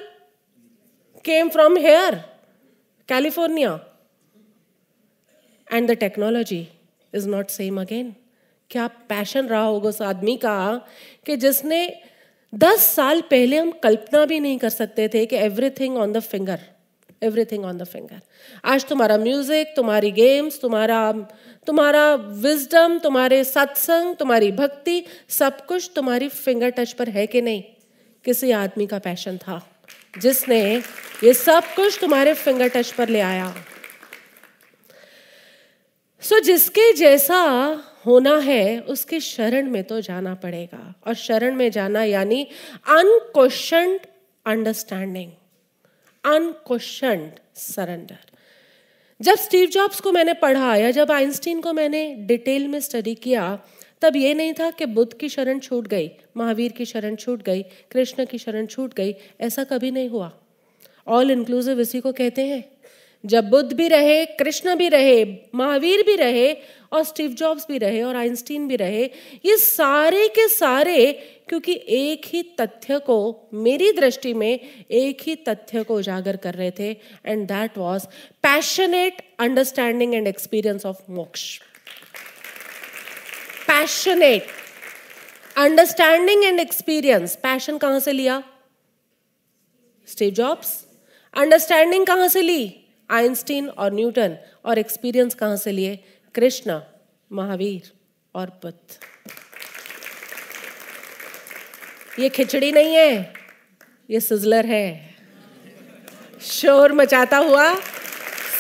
came 1.24 1.48
from 1.48 1.76
here 1.78 2.14
California 3.08 3.78
and 5.68 5.90
the 5.90 5.94
technology 5.96 6.66
is 7.12 7.28
not 7.28 7.48
same 7.50 7.80
again 7.80 8.14
क्या 8.70 8.86
पैशन 9.08 9.46
रहा 9.46 9.62
होगा 9.62 9.88
उस 9.88 10.00
आदमी 10.04 10.36
का 10.36 10.56
कि 11.26 11.36
जिसने 11.36 11.86
दस 12.54 12.80
साल 12.80 13.20
पहले 13.20 13.56
हम 13.56 13.70
कल्पना 13.70 14.26
भी 14.26 14.40
नहीं 14.40 14.58
कर 14.58 14.68
सकते 14.68 15.08
थे 15.08 15.26
कि 15.26 15.36
everything 15.36 15.96
on 15.96 16.12
the 16.12 16.20
finger 16.20 16.60
everything 17.22 17.64
on 17.64 17.78
the 17.78 17.84
finger 17.84 18.20
आज 18.64 18.84
तुम्हारा 18.84 19.16
म्यूज़िक 19.16 19.72
तुम्हारी 19.76 20.10
गेम्स 20.10 20.60
तुम्हारा 20.60 21.12
तुम्हारा 21.66 22.14
विजडम 22.14 22.98
तुम्हारे 22.98 23.44
सत्संग 23.44 24.16
तुम्हारी 24.16 24.52
भक्ति 24.52 25.04
सब 25.28 25.66
कुछ 25.66 25.90
तुम्हारी 25.94 26.28
फिंगर 26.28 26.70
टच 26.70 26.92
पर 26.92 27.08
है 27.08 27.26
कि 27.26 27.40
नहीं? 27.40 27.62
किसी 28.24 28.50
आदमी 28.50 28.86
का 28.86 28.98
पैशन 28.98 29.36
था 29.36 29.80
जिसने 30.18 30.76
ये 31.24 31.34
सब 31.34 31.62
कुछ 31.76 31.98
तुम्हारे 32.00 32.34
फिंगर 32.34 32.68
टच 32.68 32.92
पर 32.92 33.08
ले 33.08 33.20
आया। 33.20 33.54
सो 36.20 36.38
so, 36.38 36.44
जिसके 36.44 36.92
जैसा 36.92 37.72
होना 38.08 38.36
है, 38.38 38.80
उसके 38.80 39.20
शरण 39.20 39.70
में 39.70 39.82
तो 39.84 40.00
जाना 40.00 40.34
पड़ेगा। 40.34 40.94
और 41.06 41.14
शरण 41.14 41.54
में 41.54 41.70
जाना 41.70 42.04
यानी 42.04 42.46
अनक्वेश्चन 42.88 43.98
अंडरस्टैंडिंग 44.46 45.32
अनक्वेश्चन 46.24 47.30
सरेंडर 47.54 48.18
जब 49.20 49.34
स्टीव 49.34 49.68
जॉब्स 49.68 50.00
को 50.00 50.12
मैंने 50.12 50.32
पढ़ा 50.32 50.76
या 50.76 50.90
जब 50.90 51.12
आइंस्टीन 51.12 51.60
को 51.60 51.72
मैंने 51.72 52.14
डिटेल 52.14 52.68
में 52.68 52.80
स्टडी 52.80 53.14
किया, 53.14 53.58
तब 54.02 54.16
ये 54.16 54.34
नहीं 54.34 54.52
था 54.52 54.70
कि 54.70 54.86
बुद्ध 54.86 55.12
की 55.12 55.28
शरण 55.28 55.58
छूट 55.58 55.86
गई, 55.86 56.10
महावीर 56.36 56.72
की 56.72 56.84
शरण 56.84 57.16
छूट 57.16 57.42
गई, 57.42 57.62
कृष्ण 57.62 58.24
की 58.24 58.38
शरण 58.38 58.66
छूट 58.66 58.94
गई, 58.94 59.14
ऐसा 59.40 59.64
कभी 59.64 59.90
नहीं 59.90 60.08
हुआ। 60.08 60.32
ऑल 61.08 61.30
इंक्लूसिव 61.30 61.80
इसी 61.80 62.00
को 62.00 62.12
कहते 62.12 62.46
हैं। 62.46 62.64
जब 63.26 63.50
बुद्ध 63.50 63.72
भी 63.72 63.88
रहे, 63.88 64.24
कृष्ण 64.24 64.74
भी 64.74 64.88
रहे, 64.88 65.24
महावीर 65.54 66.02
भी 66.02 66.16
रहे 66.16 66.54
और 66.92 67.02
स्टीव 67.04 67.30
जॉब्स 67.30 67.66
भी 67.68 67.78
रहे 67.78 68.02
और 68.02 68.16
आइंस्टीन 68.16 68.68
भी 68.68 68.76
रहे, 68.76 69.04
ये 69.44 69.56
सारे 69.56 70.26
के 70.28 70.48
सारे 70.48 71.12
क्योंकि 71.48 71.72
एक 71.88 72.26
ही 72.26 72.42
तथ्य 72.60 72.98
को, 72.98 73.48
मेरी 73.54 73.90
दृष्टि 73.92 74.32
में 74.34 74.58
एक 74.90 75.22
ही 75.22 75.34
तथ्य 75.48 75.82
को 75.84 75.96
उजागर 75.96 76.36
कर 76.36 76.54
रहे 76.54 76.70
थे 76.70 76.90
and 77.26 77.46
that 77.48 77.78
was 77.78 78.06
passionate 78.42 79.22
understanding 79.40 80.14
and 80.14 80.26
experience 80.26 80.86
of 80.86 81.02
moksha. 81.10 81.58
Passionate 83.68 84.46
understanding 85.56 86.44
and 86.44 86.60
experience 86.60 87.36
passion 87.36 87.78
कहाँ 87.78 88.00
से 88.00 88.12
लिया? 88.12 88.42
स्टीव 90.08 90.30
जॉब्स 90.34 90.68
अंडरस्टैंडिंग 91.34 92.06
कहाँ 92.06 92.28
से 92.28 92.42
ली? 92.42 92.74
आइंस्टीन 93.10 93.68
और 93.68 93.92
न्यूटन 93.92 94.36
और 94.64 94.78
एक्सपीरियंस 94.78 95.34
कहाँ 95.34 95.56
से 95.56 95.72
लिए? 95.72 95.98
कृष्ण, 96.34 96.80
महावीर 97.30 97.92
और 98.34 98.50
बुद्ध 98.62 98.98
ये 102.18 102.28
खिचड़ी 102.28 102.70
नहीं 102.72 102.94
है, 102.94 103.34
ये 104.10 104.20
सिजलर 104.20 104.66
है। 104.66 105.16
शोर 106.42 106.92
मचाता 106.92 107.36
हुआ 107.36 107.74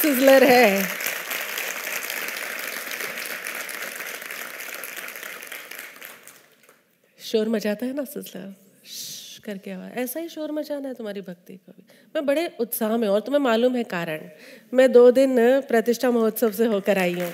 सिजलर 0.02 0.44
है। 0.44 0.84
शोर 7.18 7.48
मचाता 7.48 7.86
है 7.86 7.92
ना 7.92 8.04
सिजलर? 8.04 8.67
करके 9.48 9.70
आवाज़ 9.70 9.98
ऐसा 9.98 10.20
ही 10.20 10.28
शोर 10.28 10.52
मचाना 10.52 10.88
है 10.88 10.94
तुम्हारी 10.94 11.20
भक्ति 11.20 11.54
को 11.56 11.72
भी। 11.72 11.84
मैं 12.14 12.24
बड़े 12.26 12.46
उत्साह 12.60 12.96
में 12.96 13.08
और 13.08 13.20
तुम्हें 13.20 13.40
मालूम 13.40 13.76
है 13.76 13.84
कारण। 13.84 14.28
मैं 14.74 14.90
दो 14.92 15.10
दिन 15.10 15.36
प्रतिष्ठा 15.68 16.10
महोत्सव 16.10 16.52
से 16.52 16.66
होकर 16.66 16.98
आई 16.98 17.14
हूँ। 17.14 17.32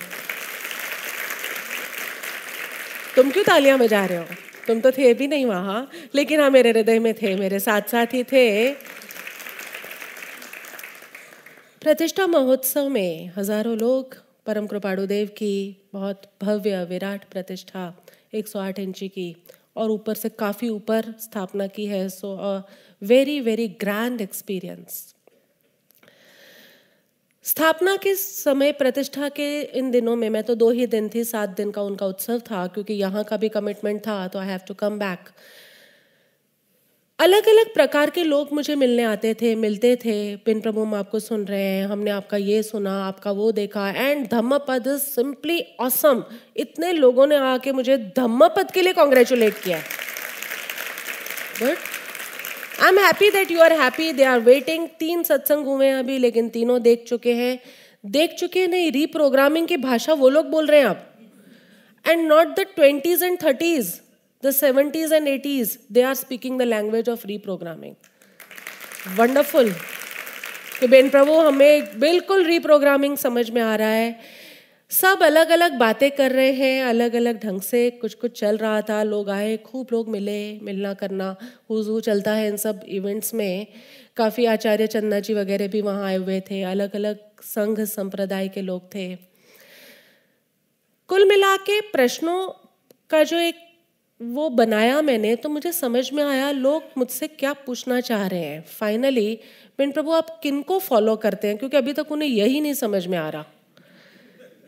तुम 3.15 3.29
क्यों 3.31 3.43
तालियाँ 3.43 3.77
बजा 3.79 4.05
रहे 4.05 4.17
हो? 4.17 4.25
तुम 4.67 4.79
तो 4.81 4.91
थे 4.91 5.13
भी 5.13 5.27
नहीं 5.27 5.45
वहाँ। 5.45 5.89
लेकिन 6.15 6.39
हाँ 6.39 6.49
मेरे 6.49 6.69
हृदय 6.69 6.99
में 6.99 7.13
थे, 7.13 7.35
मेरे 7.35 7.59
साथ 7.59 7.81
साथ 7.81 8.13
ही 8.13 8.23
थे। 8.23 8.71
प्रतिष्ठा 11.81 12.25
महोत्सव 12.27 12.87
में 12.89 13.31
हज़ारों 13.37 13.77
लोग, 13.77 14.15
परम 14.45 14.67
कृपाणु 14.67 15.05
देव 15.05 15.27
की 15.27 15.55
बहुत 15.93 16.21
भव्य, 16.41 16.83
विराट 16.83 17.23
प्रतिष्ठा 17.31 17.83
108 18.33 18.79
इंची 18.79 19.07
की 19.07 19.27
और 19.75 19.91
ऊपर 19.91 20.13
से 20.13 20.29
काफ़ी 20.29 20.69
ऊपर 20.69 21.13
स्थापना 21.19 21.67
की 21.67 21.85
है। 21.85 22.07
So 22.09 22.35
a 22.35 22.61
very 23.01 23.39
very 23.41 23.67
grand 23.81 24.21
experience 24.21 25.03
स्थापना 27.45 27.95
के 27.95 28.13
समय 28.15 28.71
प्रतिष्ठा 28.71 29.27
के 29.29 29.61
इन 29.61 29.91
दिनों 29.91 30.15
में, 30.15 30.29
मैं 30.29 30.43
तो 30.43 30.55
दो 30.55 30.69
ही 30.71 30.85
दिन 30.87 31.09
थी, 31.09 31.23
सात 31.23 31.49
दिन 31.49 31.71
का 31.71 31.81
उनका 31.81 32.05
उत्सव 32.05 32.39
था, 32.41 32.65
क्योंकि 32.67 32.93
यहाँ 32.93 33.23
का 33.23 33.37
भी 33.37 33.49
कमिटमेंट 33.49 34.01
था 34.07 34.27
तो 34.27 34.39
I 34.39 34.47
have 34.47 34.59
to 34.67 34.73
come 34.73 34.97
back 34.99 35.29
अलग 37.19 37.47
अलग 37.47 37.73
प्रकार 37.73 38.09
के 38.09 38.23
लोग 38.23 38.51
मुझे 38.53 38.75
मिलने 38.75 39.03
आते 39.03 39.33
थे, 39.33 39.53
मिलते 39.55 39.95
थे। 39.95 40.35
पिन 40.35 40.59
प्रभु, 40.61 40.81
हम 40.81 40.95
आपको 40.95 41.19
सुन 41.19 41.45
रहे 41.45 41.61
हैं, 41.61 41.85
हमने 41.87 42.11
आपका 42.11 42.37
ये 42.37 42.61
सुना, 42.63 42.93
आपका 43.05 43.31
वो 43.31 43.51
देखा। 43.51 43.87
एंड 43.89 44.27
धम्मपद 44.31 44.87
सिंपली 44.97 45.59
ऑसम 45.79 46.23
इतने 46.57 46.91
लोगों 46.93 47.27
ने 47.27 47.35
आके 47.45 47.71
मुझे 47.71 47.97
धम्मपद 48.17 48.71
के 48.71 48.81
लिए 48.81 48.93
कॉन्ग्रेचुलेट 48.93 49.57
किया। 49.63 49.77
But 51.61 51.77
I 52.81 52.89
am 52.89 52.99
happy 52.99 53.29
that 53.31 53.51
you 53.51 53.59
are 53.61 53.73
happy 53.81 54.11
they 54.13 54.23
are 54.23 54.39
waiting 54.41 54.87
तीन 54.99 55.23
सत्संग 55.23 55.65
हुए 55.67 55.87
हैं 55.87 55.95
अभी, 55.95 56.17
लेकिन 56.17 56.49
तीनों 56.49 56.81
देख 56.81 57.05
चुके 57.07 57.33
हैं। 57.33 57.59
देख 58.03 58.35
चुके 58.39 58.59
हैं 58.59 58.67
नहीं 58.67 58.91
रीप्रोग्रामिंग 58.91 59.67
की 59.67 59.77
भाषा 59.79 60.13
वो 60.13 60.29
लोग 60.29 60.49
बोल 60.49 60.67
रहे 60.67 60.79
हैं 60.79 60.87
आप 60.87 61.11
and 62.05 62.27
not 62.27 62.55
the 62.55 62.65
twenties 62.75 63.23
and 63.23 63.37
thirties 63.43 63.99
the 64.45 64.51
seventies 64.51 65.13
and 65.13 65.27
eighties 65.27 65.77
they 65.91 66.01
are 66.01 66.13
speaking 66.13 66.59
the 66.59 66.61
language 66.61 67.09
of 67.09 67.27
reprogramming 67.27 67.95
wonderful 69.17 69.69
कि 70.79 70.87
बेन 70.87 71.09
प्रभु, 71.09 71.33
हमें 71.33 71.99
बिल्कुल 71.99 72.43
रीप्रोग्रामिंग 72.43 73.17
समझ 73.17 73.49
में 73.49 73.61
आ 73.61 73.75
रहा 73.75 73.89
है। 73.89 74.19
सब 74.89 75.23
अलग 75.23 75.49
अलग 75.49 75.73
बातें 75.73 76.11
कर 76.11 76.31
रहे 76.31 76.51
हैं 76.51 76.83
अलग 76.83 77.15
अलग 77.15 77.39
ढंग 77.43 77.61
से। 77.61 77.89
कुछ 77.89 78.13
कुछ 78.13 78.39
चल 78.39 78.57
रहा 78.57 78.81
था, 78.81 79.03
लोग 79.03 79.29
आए, 79.29 79.57
खूब 79.57 79.87
लोग 79.91 80.09
मिले, 80.09 80.59
मिलना 80.59 80.93
करना। 80.93 81.35
हुजू 81.69 81.99
चलता 81.99 82.33
है 82.33 82.47
इन 82.47 82.57
सब 82.57 82.81
इवेंट्स 82.87 83.33
में। 83.33 83.67
काफ़ी 84.17 84.45
आचार्य 84.45 84.87
चंदा 84.87 85.19
जी 85.19 85.33
वगैरह 85.33 85.67
भी 85.67 85.81
वहाँ 85.81 86.05
आए 86.05 86.15
हुए 86.15 86.39
थे। 86.41 86.61
अलग 86.63 86.95
अलग 86.95 87.19
संघ 87.41 87.79
संप्रदाय 87.79 88.47
के 88.47 88.61
लोग 88.61 88.95
थे। 88.95 89.15
कुल 91.09 91.25
मिला 91.25 91.55
के 91.57 91.81
प्रश्नों 91.81 92.49
का 93.09 93.23
जो 93.23 93.37
एक 93.37 93.64
वो 94.21 94.49
बनाया 94.49 95.01
मैंने 95.01 95.35
तो 95.35 95.49
मुझे 95.49 95.71
समझ 95.71 96.11
में 96.11 96.23
आया, 96.23 96.51
लोग 96.51 96.83
मुझसे 96.97 97.27
क्या 97.27 97.53
पूछना 97.53 98.01
चाह 98.01 98.27
रहे 98.27 98.39
हैं। 98.39 98.61
फाइनली 98.61 99.39
मैं 99.79 99.91
प्रभु, 99.91 100.11
आप 100.11 100.39
किन 100.43 100.61
को 100.61 100.79
फॉलो 100.79 101.15
करते 101.15 101.47
हैं? 101.47 101.57
क्योंकि 101.57 101.77
अभी 101.77 101.93
तक 101.93 102.11
उन्हें 102.11 102.29
यही 102.29 102.61
नहीं 102.61 102.73
समझ 102.73 103.07
में 103.07 103.17
आ 103.17 103.29
रहा। 103.29 103.45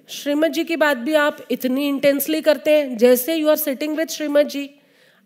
श्रीमद 0.09 0.51
जी 0.51 0.63
की 0.63 0.75
बात 0.75 0.97
भी 0.97 1.13
आप 1.13 1.37
इतनी 1.51 1.87
इंटेंसली 1.87 2.41
करते 2.41 2.71
हैं, 2.71 2.97
जैसे 2.97 3.35
you 3.35 3.49
are 3.49 3.55
sitting 3.55 3.97
with 3.97 4.09
Shrimad 4.09 4.47
ji. 4.47 4.69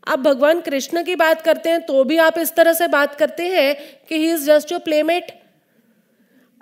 आप 0.07 0.19
भगवान 0.19 0.61
कृष्ण 0.61 1.03
की 1.03 1.15
बात 1.15 1.41
करते 1.41 1.69
हैं 1.69 1.81
तो 1.81 2.03
भी 2.03 2.17
आप 2.17 2.37
इस 2.37 2.55
तरह 2.55 2.73
से 2.73 2.87
बात 2.87 3.15
करते 3.15 3.43
हैं 3.43 3.75
कि 4.09 4.15
he 4.15 4.31
is 4.31 4.45
just 4.45 4.71
your 4.71 4.81
playmate 4.81 5.31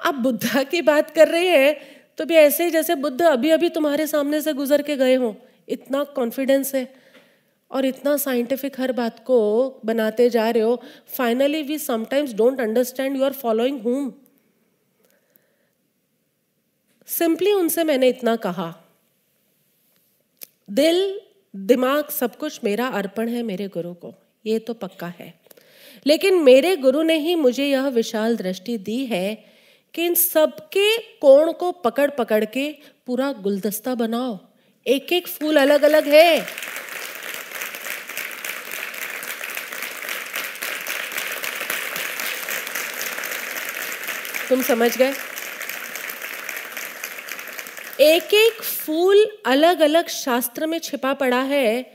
आप 0.06 0.16
बुद्धा 0.16 0.64
की 0.64 0.82
बात 0.82 1.12
कर 1.12 1.28
रहे 1.28 1.48
हैं 1.48 1.76
तो 2.18 2.26
भी 2.26 2.36
ऐसे 2.36 2.64
ही 2.64 2.72
जैसे 2.72 2.96
बुद्ध 2.96 3.22
अभी 3.22 3.50
अभी 3.50 3.70
तुम्हारे 3.70 4.08
सामने 4.08 4.42
से 4.42 4.54
गुजर 4.54 4.82
के 4.82 4.96
गए 4.96 5.16
हों। 5.16 5.34
इतना 5.70 6.04
कॉन्फिडेंस 6.04 6.76
है। 6.76 6.99
और 7.72 7.86
इतना 7.86 8.18
साइंटिफिक 8.18 8.80
हर 8.80 8.92
बात 8.92 9.24
को 9.26 9.40
बनाते 9.86 10.30
जा 10.30 10.50
रहे 10.50 10.64
हो 10.64 10.84
finally 11.08 11.62
we 11.62 11.78
sometimes 11.78 12.34
don't 12.34 12.62
understand 12.62 13.18
you 13.18 13.24
are 13.24 13.34
following 13.34 13.82
whom 13.82 14.14
simply 17.08 17.54
उनसे 17.54 17.84
मैंने 17.84 18.08
इतना 18.08 18.36
कहा। 18.36 18.76
दिल, 20.70 21.22
दिमाग 21.56 22.10
सब 22.10 22.36
कुछ 22.36 22.60
मेरा 22.64 22.88
अर्पण 22.88 23.30
है 23.30 23.44
मेरे 23.44 23.68
गुरु 23.68 23.94
को। 23.94 24.14
ये 24.46 24.60
तो 24.60 24.74
पक्का 24.74 25.08
है। 25.08 25.40
लेकिन 26.06 26.36
मेरे 26.36 26.76
गुरु 26.76 27.02
ने 27.02 27.18
ही 27.18 27.36
मुझे 27.36 27.66
यह 27.66 27.88
विशाल 27.88 28.38
दृष्टि 28.38 28.78
दी 28.78 29.06
है 29.06 29.46
कि 29.94 30.06
इन 30.06 30.14
सबके 30.14 30.98
कोण 30.98 31.52
को 31.52 31.72
पकड़ 31.72 32.12
पकड़ 32.12 32.46
के 32.46 32.76
पूरा 33.06 33.32
गुलदस्ता 33.32 33.96
बनाओ। 33.96 34.40
एक 34.88 35.14
एक 35.14 35.28
फूल 35.28 35.58
अलग 35.58 35.82
अलग 35.82 36.04
है। 36.08 36.46
तुम 44.50 44.62
समझ 44.64 44.98
गए? 44.98 45.14
एक 48.02 48.34
एक 48.34 48.62
फूल 48.62 49.26
अलग 49.46 49.80
अलग 49.82 50.08
शास्त्र 50.08 50.68
में 50.68 50.78
छिपा 50.80 51.14
पड़ा 51.14 51.42
है 51.44 51.86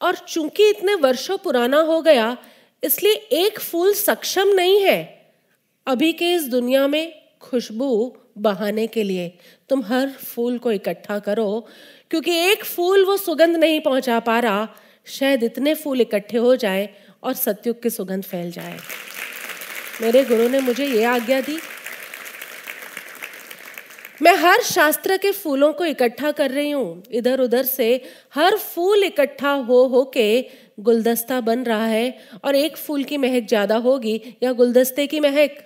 और 0.00 0.16
चूँकि 0.18 0.68
इतने 0.68 0.94
वर्षों 0.96 1.38
पुराना 1.38 1.78
हो 1.82 2.00
गया, 2.02 2.36
इसलिए 2.82 3.12
एक 3.12 3.58
फूल 3.60 3.92
सक्षम 3.94 4.48
नहीं 4.48 4.80
है 4.80 4.98
अभी 5.86 6.12
के 6.12 6.32
इस 6.34 6.48
दुनिया 6.48 6.86
में 6.86 7.12
खुशबू 7.42 8.16
बहाने 8.38 8.86
के 8.86 9.02
लिए। 9.02 9.28
तुम 9.70 9.82
हर 9.82 10.10
फूल 10.24 10.58
को 10.58 10.72
इकट्ठा 10.72 11.18
करो, 11.18 11.66
क्योंकि 12.10 12.36
एक 12.42 12.64
फूल 12.64 13.04
वो 13.04 13.16
सुगंध 13.16 13.56
नहीं 13.56 13.80
पहुँचा 13.80 14.18
पा 14.20 14.38
रहा। 14.38 14.66
शायद 15.06 15.42
इतने 15.42 15.74
फूल 15.74 16.00
इकट्ठे 16.00 16.38
हो 16.38 16.56
जाए 16.56 16.88
और 17.22 17.34
सत्युग 17.34 17.82
की 17.82 17.90
सुगंध 17.90 18.24
फैल 18.24 18.50
जाए। 18.50 18.78
मेरे 20.02 20.24
गुरु 20.24 20.48
ने 20.48 20.60
मुझे 20.60 20.86
ये 20.86 21.04
आज्ञा 21.04 21.40
दी 21.40 21.58
मैं 24.20 24.34
हर 24.36 24.62
शास्त्र 24.62 25.16
के 25.16 25.30
फूलों 25.32 25.72
को 25.72 25.84
इकट्ठा 25.84 26.30
कर 26.32 26.50
रही 26.50 26.70
हूँ। 26.70 27.02
इधर 27.10 27.40
उधर 27.40 27.64
से 27.64 27.88
हर 28.34 28.56
फूल 28.56 29.04
इकट्ठा 29.04 29.50
हो 29.50 29.82
हो 29.86 30.04
के 30.14 30.26
गुलदस्ता 30.80 31.40
बन 31.40 31.64
रहा 31.64 31.86
है 31.86 32.16
और 32.44 32.56
एक 32.56 32.76
फूल 32.76 33.04
की 33.04 33.16
महक 33.16 33.46
ज़्यादा 33.48 33.76
होगी 33.78 34.20
या 34.42 34.52
गुलदस्ते 34.52 35.06
की 35.06 35.20
महक? 35.20 35.58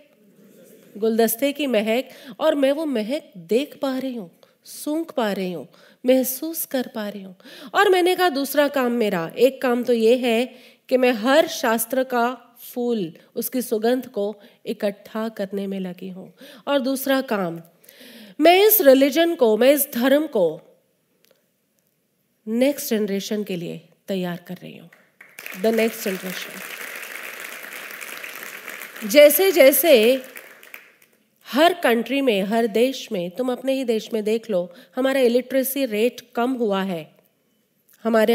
गुलदस्ते 0.97 1.53
की 1.53 1.67
महक 1.67 2.09
और 2.41 2.55
मैं 2.55 2.73
वो 2.73 2.87
महक 2.87 3.31
देख 3.39 3.79
पा 3.83 3.97
रही 3.99 4.15
हूँ, 4.17 4.31
सूंघ 4.65 5.05
पा 5.11 5.31
रही 5.33 5.53
हूँ, 5.53 5.67
महसूस 6.05 6.65
कर 6.67 6.91
पा 6.95 7.09
रही 7.09 7.23
हूँ। 7.23 7.37
और 7.75 7.89
मैंने 7.89 8.15
कहा, 8.17 8.29
दूसरा 8.31 8.69
काम 8.71 8.93
मेरा। 8.95 9.31
एक 9.39 9.63
काम 9.63 9.83
तो 9.83 9.93
ये 9.93 10.17
है 10.17 10.45
कि 10.89 10.97
मैं 10.97 11.13
हर 11.15 11.47
शास्त्र 11.53 12.03
का 12.05 12.29
फूल, 12.65 13.13
उसकी 13.37 13.63
सुगंध 13.63 14.07
को 14.09 14.35
इकट्ठा 14.67 15.29
करने 15.31 15.67
में 15.67 15.81
लगी 15.81 16.09
हूँ। 16.09 16.33
और 16.69 16.79
दूसरा 16.81 17.21
काम 17.23 17.61
मैं 18.41 18.67
इस 18.67 18.81
रिलीजन 18.81 19.35
को, 19.35 19.57
मैं 19.57 19.73
इस 19.73 19.89
धर्म 19.95 20.27
को 20.27 20.61
नेक्स्ट 22.49 22.91
जनरेशन 22.91 23.45
के 23.45 23.57
लिए 23.57 23.89
तैयार 24.09 24.45
कर 24.49 24.55
रही 24.55 24.77
हूँ। 24.79 24.91
द 25.63 25.67
नेक्स्ट 25.67 26.05
जनरेशन 26.05 26.61
जैसे 29.09 29.53
जैसे 29.53 30.23
हर 31.47 31.73
कंट्री 31.73 32.21
में, 32.21 32.43
हर 32.43 32.67
देश 32.67 33.09
में, 33.13 33.31
तुम 33.31 33.53
अपने 33.53 33.73
ही 33.73 33.85
देश 33.85 34.13
में 34.13 34.25
देख 34.25 34.51
लो, 34.51 34.73
हमारा 34.97 35.21
इलिटरेसी 35.21 35.85
रेट 35.85 36.21
कम 36.35 36.53
हुआ 36.53 36.83
है। 36.83 37.17
हमारे 38.05 38.35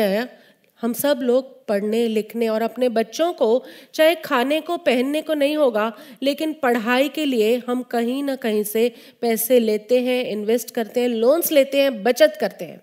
हम 0.84 0.94
सब 0.94 1.20
लोग 1.24 1.52
पढ़ने, 1.68 2.08
लिखने 2.08 2.48
और 2.48 2.62
अपने 2.62 2.90
बच्चों 2.90 3.32
को, 3.34 3.64
चाहे 3.94 4.16
खाने 4.16 4.60
को, 4.62 4.78
पहनने 4.78 5.22
को 5.22 5.34
नहीं 5.34 5.58
होगा, 5.58 5.92
लेकिन 6.24 6.54
पढ़ाई 6.54 7.10
के 7.10 7.26
लिए 7.26 7.56
हम 7.68 7.84
कहीं 7.84 8.24
ना 8.24 8.36
कहीं 8.36 8.64
से 8.64 8.92
पैसे 9.22 9.60
लेते 9.60 10.00
हैं 10.02 10.24
इन्वेस्ट 10.26 10.72
करते 10.72 11.02
हैं 11.02 11.08
लोन्स 11.10 11.52
लेते 11.52 11.82
हैं, 11.82 12.04
बचत 12.04 12.38
करते 12.42 12.66
हैं। 12.66 12.82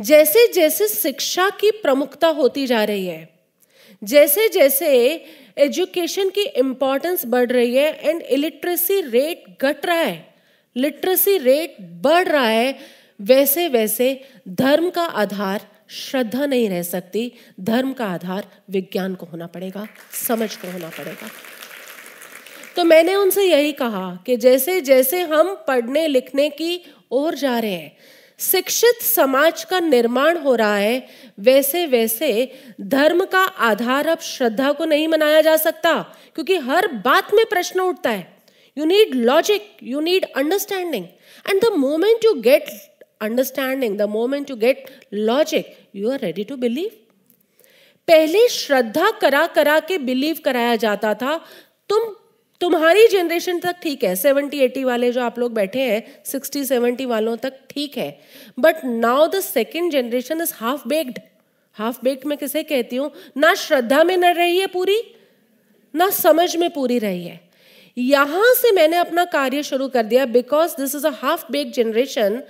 जैसे 0.00 0.46
जैसे 0.52 0.88
शिक्षा 0.88 1.48
की 1.50 1.70
प्रमुखता 1.72 2.28
होती 2.28 2.66
जा 2.66 2.82
रही 2.84 3.06
है, 3.06 3.28
जैसे 4.02 4.48
जैसे 4.48 4.88
एजुकेशन 5.58 6.30
की 6.30 6.42
इम्पोर्टेंस 6.58 7.24
बढ़ 7.26 7.50
रही 7.52 7.74
है 7.74 7.92
एंड 8.00 8.22
इलिटरेसी 8.22 9.00
रेट 9.02 9.62
घट 9.62 9.86
रहा 9.86 9.96
है 9.96 10.28
लिटरेसी 10.76 11.36
रेट 11.38 11.76
बढ़ 12.02 12.28
रहा 12.28 12.46
है, 12.46 12.78
वैसे 13.20 13.66
वैसे 13.68 14.20
धर्म 14.48 14.90
का 14.90 15.02
आधार 15.02 15.66
श्रद्धा 15.90 16.46
नहीं 16.46 16.68
रह 16.70 16.82
सकती। 16.82 17.32
धर्म 17.60 17.92
का 17.92 18.06
आधार 18.06 18.46
विज्ञान 18.70 19.14
को 19.14 19.26
होना 19.26 19.46
पड़ेगा, 19.46 19.86
समझ 20.28 20.54
को 20.56 20.70
होना 20.72 20.88
पड़ेगा। 20.88 21.28
तो 22.76 22.84
मैंने 22.84 23.14
उनसे 23.14 23.44
यही 23.44 23.72
कहा 23.72 24.22
कि 24.26 24.36
जैसे 24.36 24.80
जैसे 24.80 25.20
हम 25.22 25.54
पढ़ने 25.68 26.06
लिखने 26.08 26.48
की 26.50 26.80
ओर 27.10 27.34
जा 27.34 27.58
रहे 27.58 27.70
हैं, 27.70 27.96
शिक्षित 28.40 29.02
समाज 29.02 29.64
का 29.64 29.80
निर्माण 29.80 30.38
हो 30.38 30.54
रहा 30.54 30.76
है, 30.76 31.06
वैसे 31.40 31.86
वैसे 31.86 32.30
धर्म 32.80 33.24
का 33.24 33.40
आधार 33.40 34.06
अब 34.06 34.18
श्रद्धा 34.18 34.70
को 34.72 34.84
नहीं 34.84 35.08
मनाया 35.08 35.40
जा 35.40 35.56
सकता, 35.56 35.94
क्योंकि 36.34 36.56
हर 36.58 36.88
बात 37.04 37.34
में 37.34 37.44
प्रश्न 37.46 37.80
उठता 37.80 38.10
है। 38.10 38.26
You 38.76 38.84
need 38.84 39.14
logic 39.14 39.76
you 39.82 40.00
need 40.00 40.26
understanding 40.36 41.04
and 41.46 41.60
the 41.62 41.72
moment 41.76 42.24
you 42.24 42.34
get 42.40 42.70
understanding 43.20 43.96
the 43.98 44.02
moment 44.08 44.50
you 44.50 44.56
get 44.56 44.84
logic 45.12 45.76
you 45.96 46.10
are 46.10 46.20
ready 46.20 46.44
to 46.44 46.56
believe 46.56 46.90
पहले 48.08 48.46
श्रद्धा 48.48 49.10
करा 49.20 49.46
करा 49.46 49.78
के 49.80 49.98
बिलीव 49.98 50.38
कराया 50.44 50.76
जाता 50.76 51.12
था। 51.14 51.36
तुम, 51.90 52.14
तुम्हारी 52.60 53.06
जनरेशन 53.08 53.58
तक 53.58 53.76
ठीक 53.82 54.04
है। 54.04 54.14
सेवेंटी 54.16 54.58
एटी 54.60 54.84
वाले 54.84 55.10
जो 55.12 55.20
आप 55.22 55.38
लोग 55.38 55.52
बैठे 55.54 55.80
हैं 55.80 56.22
सिक्सटी 56.24 56.64
सेवेंटी 56.64 57.06
वालों 57.06 57.36
तक 57.36 57.58
ठीक 57.70 57.96
है। 57.98 58.10
But 58.58 58.84
now 58.84 59.26
the 59.26 59.40
second 59.40 59.92
generation 59.92 60.40
is 60.40 60.52
half 60.54 60.88
baked 60.88 61.18
half 61.76 61.98
baked 62.04 62.26
मैं 62.26 62.38
किसे 62.38 62.62
कहती 62.62 62.96
हूँ? 62.96 63.10
ना 63.36 63.54
श्रद्धा 63.54 64.02
में 64.04 64.16
न 64.16 64.32
रही 64.34 64.58
है 64.58 64.66
पूरी, 64.66 65.00
ना 65.94 66.10
समझ 66.10 66.56
में 66.56 66.68
पूरी 66.70 66.98
रही 66.98 67.24
है। 67.24 67.40
यहाँ 67.96 68.52
से 68.54 68.72
मैंने 68.72 68.96
अपना 68.96 69.24
कार्य 69.24 69.62
शुरू 69.62 69.88
कर 69.88 70.02
दिया। 70.02 70.26
Because 70.26 70.76
this 70.80 70.94
is 70.94 71.06
a 71.06 71.10
half 71.12 71.44
baked 71.52 71.72
generation 71.72 72.42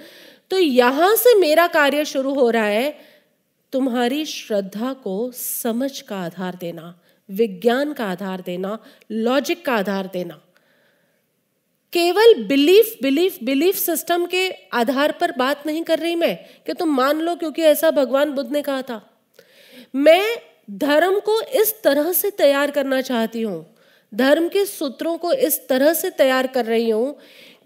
तो 0.50 0.58
यहाँ 0.58 1.14
से 1.16 1.34
मेरा 1.34 1.66
कार्य 1.68 2.04
शुरू 2.04 2.34
हो 2.34 2.48
रहा 2.50 2.64
है। 2.64 2.94
तुम्हारी 3.72 4.24
श्रद्धा 4.24 4.92
को 4.94 5.30
समझ 5.32 6.00
का 6.00 6.16
आधार 6.16 6.56
देना, 6.60 6.94
विज्ञान 7.28 7.92
का 7.92 8.06
आधार 8.06 8.40
देना 8.40 8.78
लॉजिक 9.10 9.64
का 9.64 9.74
आधार 9.74 10.10
देना। 10.12 10.40
केवल 11.92 12.34
बिलीफ 12.44 12.96
बिलीफ 13.02 13.38
बिलीफ 13.42 13.76
सिस्टम 13.76 14.26
के 14.26 14.48
आधार 14.72 15.12
पर 15.12 15.32
बात 15.32 15.66
नहीं 15.66 15.82
कर 15.82 15.98
रही 15.98 16.14
मैं, 16.14 16.36
कि 16.66 16.72
तुम 16.72 16.94
मान 16.96 17.20
लो 17.20 17.34
क्योंकि 17.36 17.62
ऐसा 17.64 17.90
भगवान 17.92 18.32
बुद्ध 18.32 18.50
ने 18.52 18.62
कहा 18.62 18.82
था। 18.82 19.00
मैं 19.94 20.36
धर्म 20.70 21.18
को 21.20 21.40
इस 21.42 21.74
तरह 21.82 22.12
से 22.12 22.30
तैयार 22.32 22.70
करना 22.70 23.00
चाहती 23.00 23.42
हूँ, 23.42 23.66
धर्म 24.12 24.48
के 24.48 24.64
सूत्रों 24.66 25.16
को 25.18 25.32
इस 25.32 25.66
तरह 25.68 25.92
से 25.94 26.10
तैयार 26.12 26.46
कर 26.46 26.64
रही 26.64 26.88
हूँ, 26.90 27.16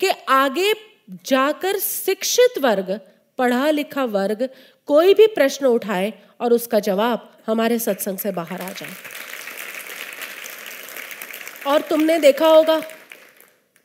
कि 0.00 0.11
आगे 0.29 0.73
जाकर 1.08 1.78
शिक्षित 1.78 2.58
वर्ग 2.58 3.00
पढ़ा 3.38 3.70
लिखा 3.70 4.04
वर्ग 4.04 4.49
कोई 4.87 5.14
भी 5.14 5.26
प्रश्न 5.26 5.66
उठाए 5.66 6.12
और 6.40 6.52
उसका 6.52 6.80
जवाब 6.80 7.30
हमारे 7.46 7.78
सत्संग 7.78 8.18
से 8.18 8.30
बाहर 8.30 8.61
आ 8.61 8.70
जाए। 8.70 8.90
और 11.66 11.80
तुमने 11.80 12.18
देखा 12.18 12.49
होगा, 12.49 12.82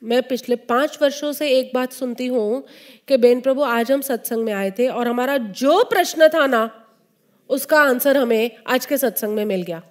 मैं 0.04 0.22
पिछले 0.24 0.56
पाँच 0.56 0.98
वर्षों 1.02 1.32
से 1.34 1.50
एक 1.50 1.72
बात 1.74 1.94
सुनती 1.94 2.28
हूँ 2.28 2.66
कि 3.08 3.18
बेन 3.18 3.42
प्रभु 3.42 3.64
आज 3.64 3.92
हम 3.92 4.02
सत्संग 4.02 4.44
में 4.44 4.54
आए 4.54 4.72
थे 4.72 4.88
और 4.88 5.08
हमारा 5.08 5.38
जो 5.38 5.84
प्रश्न 5.84 6.28
था 6.28 6.48
ना, 6.48 6.86
उसका 7.50 7.82
आंसर 7.82 8.18
हमें 8.18 8.52
आज 8.68 8.86
के 8.86 8.98
सत्संग 8.98 9.36
में 9.36 9.46
मिल 9.46 9.62
गया। 9.62 9.82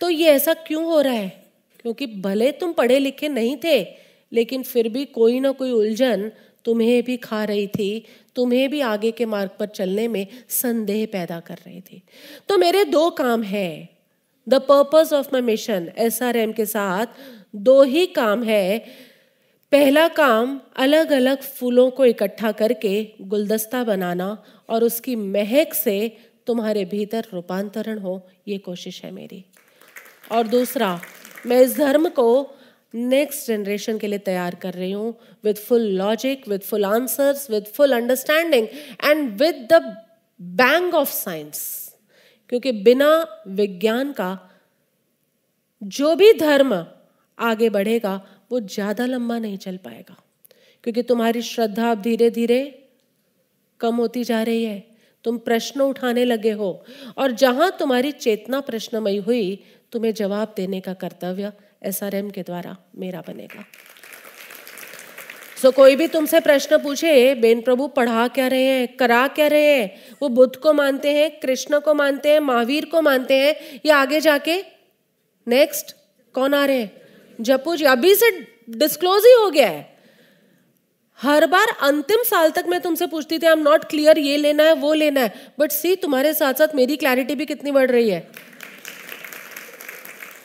तो 0.00 0.10
ये 0.10 0.30
ऐसा 0.30 0.54
क्यों 0.54 0.84
हो 0.84 1.00
रहा 1.00 1.12
है? 1.12 1.44
क्योंकि 1.80 2.06
भले 2.06 2.52
तुम 2.52 2.72
पढ़े 2.72 2.98
लिखे 2.98 3.28
नहीं 3.28 3.56
थे 3.64 4.05
लेकिन 4.36 4.62
फिर 4.62 4.88
भी 4.88 5.04
कोई 5.04 5.40
ना 5.40 5.50
कोई 5.50 5.70
उलझन 5.70 6.30
तुम्हें 6.64 7.02
भी 7.04 7.16
खा 7.16 7.44
रही 7.44 7.66
थी, 7.66 8.04
तुम्हें 8.36 8.68
भी 8.70 8.80
आगे 8.80 9.10
के 9.10 9.26
मार्ग 9.26 9.50
पर 9.58 9.66
चलने 9.66 10.08
में 10.08 10.26
संदेह 10.48 11.06
पैदा 11.06 11.40
कर 11.40 11.54
रही 11.54 11.80
थी। 11.80 12.02
तो 12.48 12.58
मेरे 12.58 12.84
दो 12.84 13.10
काम 13.10 13.42
हैं। 13.42 13.88
The 14.48 14.54
purpose 14.54 15.12
of 15.12 15.28
my 15.32 15.42
mission 15.42 15.90
S 15.98 16.22
R 16.22 16.36
M 16.36 16.52
के 16.52 16.66
साथ 16.66 17.06
दो 17.56 17.82
ही 17.82 18.06
काम 18.06 18.42
है। 18.44 18.78
पहला 19.72 20.08
काम 20.08 20.60
अलग 20.76 21.12
अलग 21.12 21.42
फूलों 21.42 21.90
को 21.90 22.04
इकट्ठा 22.04 22.52
करके 22.52 23.12
गुलदस्ता 23.20 23.84
बनाना 23.84 24.44
और 24.68 24.84
उसकी 24.84 25.16
महक 25.16 25.74
से 25.74 26.16
तुम्हारे 26.46 26.84
भीतर 26.84 27.26
रूपांतरण 27.32 27.98
हो, 27.98 28.28
ये 28.48 28.58
कोशिश 28.58 29.04
है 29.04 29.10
मेरी। 29.10 29.44
और 30.32 30.46
दूसरा, 30.46 31.00
मैं 31.46 31.60
इस 31.60 31.76
धर्म 31.76 32.08
को 32.08 32.55
नेक्स्ट 32.96 33.46
जनरेशन 33.48 33.98
के 33.98 34.06
लिए 34.06 34.18
तैयार 34.18 34.54
कर 34.54 34.74
रही 34.74 34.92
हूँ 34.92 35.14
with 35.44 35.56
full 35.56 35.82
logic 35.96 36.48
with 36.48 36.60
full 36.60 36.84
answers 36.84 37.50
with 37.50 37.64
full 37.66 37.92
understanding 37.92 38.66
and 39.04 39.30
with 39.40 39.66
the 39.72 39.82
bang 40.40 40.94
of 40.94 41.10
science 41.10 41.60
क्योंकि 42.48 42.72
बिना 42.72 43.42
विज्ञान 43.48 44.12
का, 44.12 44.38
जो 45.82 46.14
भी 46.16 46.32
धर्म 46.32 46.74
आगे 47.38 47.68
बढ़ेगा, 47.70 48.14
वो 48.52 48.60
ज़्यादा 48.60 49.06
लंबा 49.06 49.38
नहीं 49.38 49.56
चल 49.58 49.76
पाएगा। 49.76 50.16
क्योंकि 50.84 51.02
तुम्हारी 51.02 51.42
श्रद्धा 51.42 51.90
अब 51.90 52.02
धीरे 52.02 52.30
धीरे 52.30 52.58
कम 53.80 53.96
होती 53.96 54.24
जा 54.24 54.42
रही 54.42 54.64
है। 54.64 54.78
तुम 55.24 55.38
प्रश्न 55.38 55.80
उठाने 55.80 56.24
लगे 56.24 56.50
हो, 56.50 56.84
और 57.18 57.30
जहाँ 57.32 57.70
तुम्हारी 57.78 58.12
चेतना 58.12 58.60
प्रश्नमयी 58.60 59.16
हुई, 59.16 59.64
तुम्हें 59.92 60.14
जवाब 60.14 60.54
देने 60.56 60.80
का 60.80 60.94
कर्तव्य 60.94 61.52
एसआरएम 61.86 62.30
के 62.30 62.42
द्वारा 62.42 62.76
मेरा 62.96 63.20
बनेगा। 63.20 63.64
सो 65.62 65.68
so, 65.68 65.74
कोई 65.74 65.96
भी 65.96 66.06
तुमसे 66.08 66.40
प्रश्न 66.40 66.78
पूछे 66.78 67.34
बेन 67.34 67.60
प्रभु 67.60 67.86
पढ़ा 67.88 68.28
क्या 68.28 68.46
रहे 68.46 68.62
हैं? 68.62 68.96
करा 68.96 69.26
क्या 69.28 69.46
रहे 69.46 69.74
हैं? 69.74 70.16
वो 70.22 70.28
बुद्ध 70.28 70.56
को 70.56 70.72
मानते 70.72 71.12
हैं 71.12 71.30
कृष्ण 71.40 71.80
को 71.80 71.94
मानते 71.94 72.32
हैं 72.32 72.40
महावीर 72.40 72.84
को 72.84 73.00
मानते 73.02 73.34
हैं 73.34 73.80
या 73.86 73.96
आगे 73.96 74.20
जाके 74.20 74.56
नेक्स्ट 75.46 75.94
कौन 76.34 76.54
आ 76.54 76.64
रहे 76.64 76.80
हैं? 76.80 76.90
जपू 77.40 77.76
जी 77.76 77.84
अभी 77.84 78.14
से 78.14 78.30
डिस्क्लोज 78.70 79.24
ही 79.26 79.32
हो 79.32 79.50
गया 79.50 79.68
है। 79.68 79.96
हर 81.18 81.46
बार 81.46 81.68
अंतिम 81.82 82.22
साल 82.22 82.50
तक 82.50 82.64
मैं 82.68 82.80
तुमसे 82.80 83.06
पूछती 83.06 83.38
थी 83.38 83.46
आई 83.46 83.52
एम 83.52 83.58
नॉट 83.58 83.84
क्लियर 83.84 84.18
ये 84.18 84.36
लेना 84.36 84.62
है 84.62 84.72
वो 84.72 84.92
लेना 84.94 85.20
है। 85.20 85.32
बट 85.58 85.72
सी 85.72 85.96
तुम्हारे 85.96 86.34
साथ 86.34 86.54
साथ 86.54 86.74
मेरी 86.74 86.96
क्लैरिटी 86.96 87.34
भी 87.34 87.46
कितनी 87.46 87.70
बढ़ 87.70 87.90
रही 87.90 88.10
है। 88.10 88.28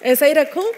ऐसा 0.03 0.25
ही 0.25 0.33
रखूँ? 0.33 0.71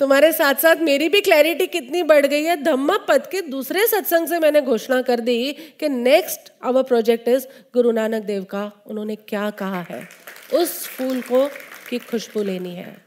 तुम्हारे 0.00 0.32
साथ 0.32 0.54
साथ 0.54 0.76
मेरी 0.76 1.08
भी 1.08 1.20
क्लैरिटी 1.20 1.66
कितनी 1.66 2.02
बढ़ 2.02 2.26
गई 2.26 2.44
है? 2.44 2.62
धम्मा 2.62 2.96
पद 2.96 3.26
के 3.26 3.40
दूसरे 3.40 3.86
सत्संग 3.86 4.28
से 4.28 4.38
मैंने 4.38 4.60
घोषणा 4.60 5.02
कर 5.02 5.20
दी 5.20 5.52
कि 5.52 5.88
next 5.88 6.52
our 6.62 6.82
project 6.82 7.28
is 7.28 7.46
Guru 7.74 7.90
Nanak 7.90 8.22
Dev 8.22 8.44
का। 8.44 8.72
उन्होंने 8.86 9.16
क्या 9.16 9.50
कहा 9.50 9.82
है? 9.82 10.08
उस 10.54 10.86
फूल 10.86 11.20
को 11.20 11.48
की 11.90 11.98
खुशबू 11.98 12.42
लेनी 12.42 12.74
है। 12.74 13.04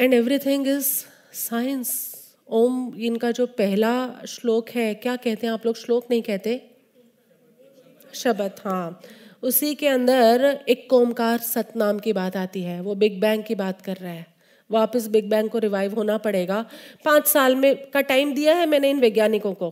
And 0.00 0.14
everything 0.14 0.68
is 0.68 1.04
science 1.32 2.14
Om, 2.48 2.94
इनका 2.98 3.30
जो 3.30 3.46
पहला 3.46 4.22
श्लोक 4.28 4.70
है, 4.70 4.94
क्या 4.94 5.16
कहते 5.16 5.46
हैं 5.46 5.54
आप 5.54 5.66
लोग? 5.66 5.76
श्लोक 5.76 6.06
नहीं 6.10 6.22
कहते? 6.22 6.70
शब्द 8.14 8.52
हाँ। 8.64 9.00
उसी 9.42 9.74
के 9.74 9.88
अंदर 9.88 10.58
एक 10.68 10.88
कोमकार 10.90 11.38
सतनाम 11.38 11.98
की 11.98 12.12
बात 12.12 12.36
आती 12.36 12.62
है, 12.62 12.80
वो 12.80 12.94
बिग 12.94 13.20
बैंग 13.20 13.44
की 13.44 13.54
बात 13.54 13.80
कर 13.82 13.96
रहा 13.96 14.12
है। 14.12 14.26
वापस 14.70 15.06
बिग 15.06 15.28
बैंग 15.30 15.48
को 15.50 15.58
रिवाइव 15.58 15.94
होना 15.94 16.16
पड़ेगा। 16.18 16.64
पाँच 17.04 17.26
साल 17.26 17.56
में, 17.56 17.76
का 17.76 18.00
टाइम 18.00 18.34
दिया 18.34 18.54
है 18.54 18.66
मैंने 18.66 18.90
इन 18.90 19.00
वैज्ञानिकों 19.00 19.52
को? 19.54 19.70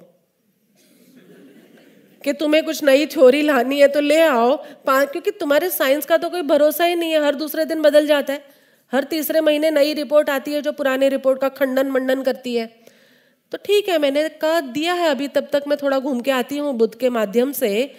कि 2.24 2.32
तुम्हें 2.32 2.64
कुछ 2.64 2.82
नई 2.84 3.06
थ्योरी 3.06 3.42
लानी 3.42 3.80
है 3.80 3.88
तो 3.88 4.00
ले 4.00 4.20
आओ। 4.20 4.56
क्योंकि 4.88 5.30
तुम्हारे 5.30 5.70
साइंस 5.70 6.06
का 6.06 6.16
तो 6.16 6.30
कोई 6.30 6.42
भरोसा 6.42 6.84
ही 6.84 6.94
नहीं 6.94 7.12
है। 7.12 7.24
हर 7.24 7.34
दूसरे 7.34 7.64
दिन 7.64 7.82
बदल 7.82 8.06
जाता 8.06 8.32
है। 8.32 8.42
हर 8.92 9.04
तीसरे 9.04 9.40
महीने 9.40 9.70
नई 9.70 9.94
रिपोर्ट 9.94 10.30
आती 10.30 10.52
है 10.52 10.62
जो 10.62 10.72
पुराने 10.72 11.08
रिपोर्ट 11.08 11.40
का 11.40 11.48
खंडन 11.48 11.86
मंडन 11.86 12.22
करती 12.22 12.54
है। 12.56 12.66
तो 13.52 13.58
ठीक 13.58 13.88
है, 13.88 13.98
मैंने 13.98 14.28
कहा 14.28 14.60
दिया 14.60 14.94
है 14.94 15.08
अभी, 15.08 15.28
तब 15.28 15.48
तक 15.52 15.62
मैं 15.68 15.78
थोड़ा 15.82 15.98
घूम 15.98 16.20
के 16.20 16.30
आती 16.30 16.58
हूँ 16.58 16.74
बुद्ध 16.74 16.94
के 16.94 17.10
माध्यम 17.10 17.52
से। 17.52 17.92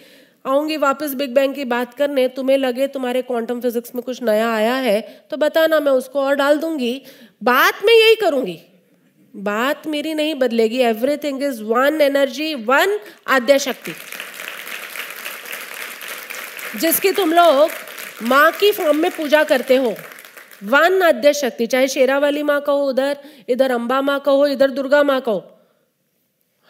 आऊँगी 0.44 0.76
वापस 0.76 1.14
बिग 1.14 1.34
बैंग 1.34 1.54
की 1.54 1.64
बात 1.64 1.94
करने, 1.94 2.28
तुम्हें 2.28 2.56
लगे 2.58 2.86
तुम्हारे 2.86 3.22
क्वांटम 3.22 3.60
फिजिक्स 3.60 3.94
में 3.94 4.02
कुछ 4.02 4.22
नया 4.22 4.52
आया 4.54 4.74
है 4.74 5.00
तो 5.30 5.36
बताना 5.36 5.80
मैं 5.80 5.92
उसको 5.92 6.20
और 6.20 6.34
डाल 6.34 6.58
दूँगी। 6.58 7.02
बात 7.42 7.84
मैं 7.84 7.94
यही 7.94 8.14
करूँगी। 8.14 8.58
बात 9.36 9.86
मेरी 9.86 10.14
नहीं 10.14 10.34
बदलेगी। 10.34 10.78
Everything 10.78 11.42
is 11.42 11.62
one 11.62 12.00
energy 12.00 12.54
one 12.54 12.98
Adya 13.28 13.58
Shakti. 13.58 13.92
जिसकी 16.76 17.12
तुम 17.12 17.32
लोग 17.32 17.70
माँ 18.22 18.50
की 18.52 18.72
फॉर्म 18.72 18.96
में 18.96 19.10
पूजा 19.10 19.42
करते 19.44 19.76
हो। 19.76 19.94
वन 20.64 21.02
आद्य 21.02 21.32
शक्ति, 21.32 21.66
चाहे 21.66 21.88
शेरा 21.88 22.18
वाली 22.18 22.42
माँ 22.42 22.60
कहो 22.60 22.88
उधर, 22.88 23.16
इधर 23.48 23.70
अम्बा 23.70 24.00
माँ 24.00 24.20
कहो, 24.20 24.46
इधर 24.46 24.70
दुर्गा 24.70 25.02
माँ 25.02 25.20
कहो। 25.20 25.49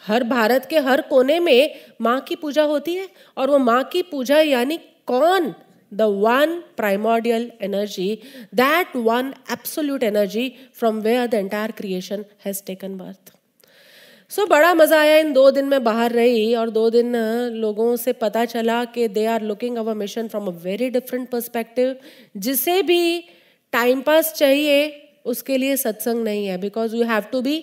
हर 0.03 0.25
भारत 0.25 0.67
के 0.71 0.79
हर 0.79 1.01
कोने 1.01 1.39
में 1.41 1.75
माँ 2.01 2.21
की 2.21 2.37
पूजा 2.37 2.63
होती 2.65 2.95
है 2.95 3.09
और 3.37 3.51
वो 3.51 3.59
माँ 3.59 3.83
की 3.85 4.03
पूजा 4.03 4.41
यानी 4.41 4.79
कौन? 5.07 5.55
The 5.93 6.03
one 6.03 6.55
primordial 6.77 7.51
energy 7.63 8.09
that 8.55 8.95
one 8.97 9.33
absolute 9.53 10.03
energy 10.03 10.49
from 10.75 11.01
where 11.01 11.27
the 11.27 11.35
entire 11.35 11.71
creation 11.71 12.25
has 12.45 12.63
taken 12.67 12.97
birth 12.97 13.33
so 14.31 14.47
बड़ा 14.47 14.73
मज़ा 14.75 15.01
आया 15.01 15.17
इन 15.17 15.33
दो 15.33 15.51
दिन 15.51 15.69
में 15.69 15.83
बाहर 15.85 16.13
रही 16.13 16.55
और 16.55 16.71
दो 16.71 16.89
दिन 16.91 17.17
लोगों 17.55 17.95
से 17.97 18.13
पता 18.13 18.45
चला 18.45 18.85
कि 18.85 19.09
they 19.09 19.25
are 19.27 19.43
looking 19.43 19.77
our 19.77 19.95
mission 19.95 20.29
from 20.29 20.47
a 20.47 20.53
very 20.63 20.91
different 20.91 21.29
perspective 21.29 21.97
जिसे 22.37 22.81
भी 22.83 23.25
टाइम 23.73 24.01
पास 24.01 24.33
चाहिए, 24.35 24.79
उसके 25.25 25.57
लिए 25.57 25.77
सत्संग 25.77 26.25
नहीं 26.25 26.47
है 26.47 26.59
because 26.59 26.97
you 26.97 27.05
have 27.05 27.25
to 27.33 27.41
be 27.41 27.63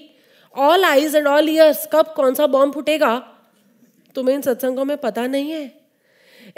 all 0.57 0.83
eyes 0.83 1.15
and 1.15 1.27
all 1.27 1.49
ears 1.49 1.87
कब 1.93 2.13
कौन 2.15 2.33
सा 2.33 2.47
बॉम्ब 2.55 2.73
फूटेगा 2.73 3.17
तुम्हें 4.15 4.35
इन 4.35 4.41
सत्संगों 4.41 4.85
में 4.85 4.97
पता 4.97 5.27
नहीं 5.27 5.51
है 5.51 5.65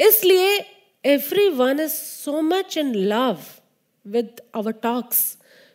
इसलिए 0.07 0.57
everyone 1.63 1.79
is 1.79 1.93
so 1.93 2.41
much 2.41 2.77
in 2.77 2.93
love 2.95 3.37
with 4.05 4.41
our 4.55 4.71
talks 4.83 5.27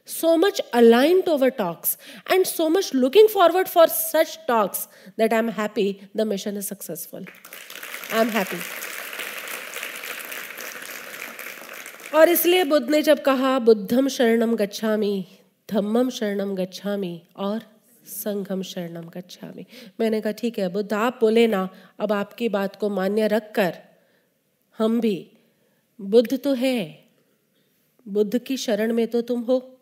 so 0.09 0.37
much 0.37 0.61
aligned 0.75 1.25
to 1.25 1.33
our 1.33 1.51
talks, 1.51 1.97
and 2.27 2.47
so 2.47 2.69
much 2.69 2.93
looking 2.93 3.27
forward 3.27 3.69
for 3.69 3.87
such 3.89 4.33
talks 4.47 4.87
that 5.17 5.33
I'm 5.33 5.49
happy 5.49 6.09
the 6.15 6.27
mission 6.27 6.59
is 6.59 6.67
successful. 6.67 7.25
I'm 8.13 8.29
happy. 8.29 8.59
और 12.15 12.29
इसलिए 12.29 12.65
बुद्ध 12.65 12.89
ने 12.91 13.03
जब 13.03 13.23
कहा 13.23 13.59
बुद्धम 13.59 14.09
शरणम 14.09 14.55
गच्छामि 14.57 15.25
धम्मम 15.69 16.11
शरणम 16.11 16.55
गच्छामि, 16.55 17.21
और 17.37 17.61
संघम 18.07 18.63
शरणम 18.63 19.09
गच्छामि। 19.09 19.65
मैंने 20.01 20.21
कहा, 20.21 20.33
ठीक 20.33 20.59
है 20.59 20.69
बुद्ध 20.69 20.93
आप 20.93 21.19
बोले 21.21 21.47
ना, 21.47 21.69
अब 22.01 22.13
आपकी 22.13 22.49
बात 22.49 22.77
को 22.77 22.89
मान्य 22.89 23.27
रखकर 23.27 23.77
हम 24.79 25.01
भी, 25.01 25.31
बुद्ध 26.01 26.39
तो 26.39 26.53
है, 26.55 27.05
बुद्ध 28.09 28.39
की 28.39 28.57
शरण 28.57 28.93
में 28.93 29.07
तो 29.07 29.21
तुम 29.21 29.41
हो, 29.41 29.79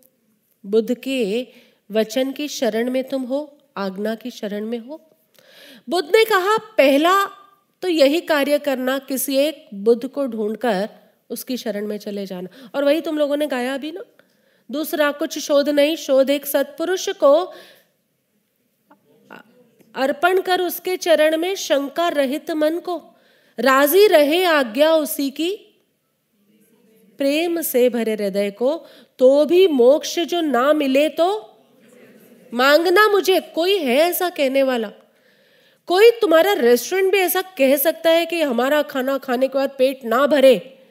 बुद्ध 0.66 0.94
के 0.94 1.48
वचन 1.90 2.32
की 2.32 2.48
शरण 2.48 2.90
में 2.90 3.04
तुम 3.04 3.22
हो, 3.22 3.58
आज्ञा 3.76 4.14
की 4.14 4.30
शरण 4.30 4.66
में 4.66 4.78
हो। 4.78 5.00
बुद्ध 5.88 6.08
ने 6.08 6.24
कहा, 6.24 6.56
पहला 6.56 7.24
तो 7.82 7.88
यही 7.88 8.20
कार्य 8.20 8.58
करना, 8.58 8.98
किसी 8.98 9.36
एक 9.36 9.68
बुद्ध 9.74 10.08
को 10.08 10.26
ढूंढकर 10.26 10.88
उसकी 11.30 11.56
शरण 11.56 11.86
में 11.86 11.98
चले 11.98 12.26
जाना। 12.26 12.48
और 12.74 12.84
वही 12.84 13.00
तुम 13.00 13.18
लोगों 13.18 13.36
ने 13.36 13.46
गाया 13.46 13.76
भी 13.76 13.92
ना। 13.92 14.02
दूसरा, 14.70 15.10
कुछ 15.12 15.38
शोध 15.38 15.68
नहीं, 15.68 15.96
शोध 15.96 16.30
एक 16.30 16.46
सत्पुरुष 16.46 17.08
को 17.08 17.52
अर्पण 19.94 20.40
कर 20.40 20.60
उसके 20.60 20.96
चरण 20.96 21.36
में 21.36 21.54
शंका 21.54 22.08
रहित 22.08 22.50
मन 22.50 22.78
को। 22.78 23.02
राज़ी 23.60 24.06
रहे 24.06 24.44
आज्ञा 24.44 24.94
उसी 24.94 25.30
की। 25.30 25.68
प्रेम 27.18 27.60
से 27.60 27.88
भरे 27.88 28.12
हृदय 28.12 28.50
को 28.50 28.86
तो 29.18 29.44
भी 29.44 29.68
मोक्ष 29.68 30.18
जो 30.18 30.40
ना 30.40 30.72
मिले 30.72 31.08
तो? 31.08 31.48
मांगना 32.54 33.08
मुझे, 33.08 33.40
कोई 33.40 33.78
है 33.78 33.98
ऐसा 33.98 34.28
कहने 34.28 34.62
वाला? 34.62 34.90
कोई 35.86 36.10
तुम्हारा 36.10 36.52
रेस्टोरेंट 36.52 37.12
भी 37.12 37.18
ऐसा 37.18 37.42
कह 37.42 37.76
सकता 37.76 38.10
है 38.10 38.26
कि 38.26 38.42
हमारा 38.42 38.82
खाना 38.82 39.18
खाने 39.18 39.48
के 39.48 39.58
बाद 39.58 39.70
पेट 39.78 40.04
ना 40.04 40.26
भरे? 40.26 40.81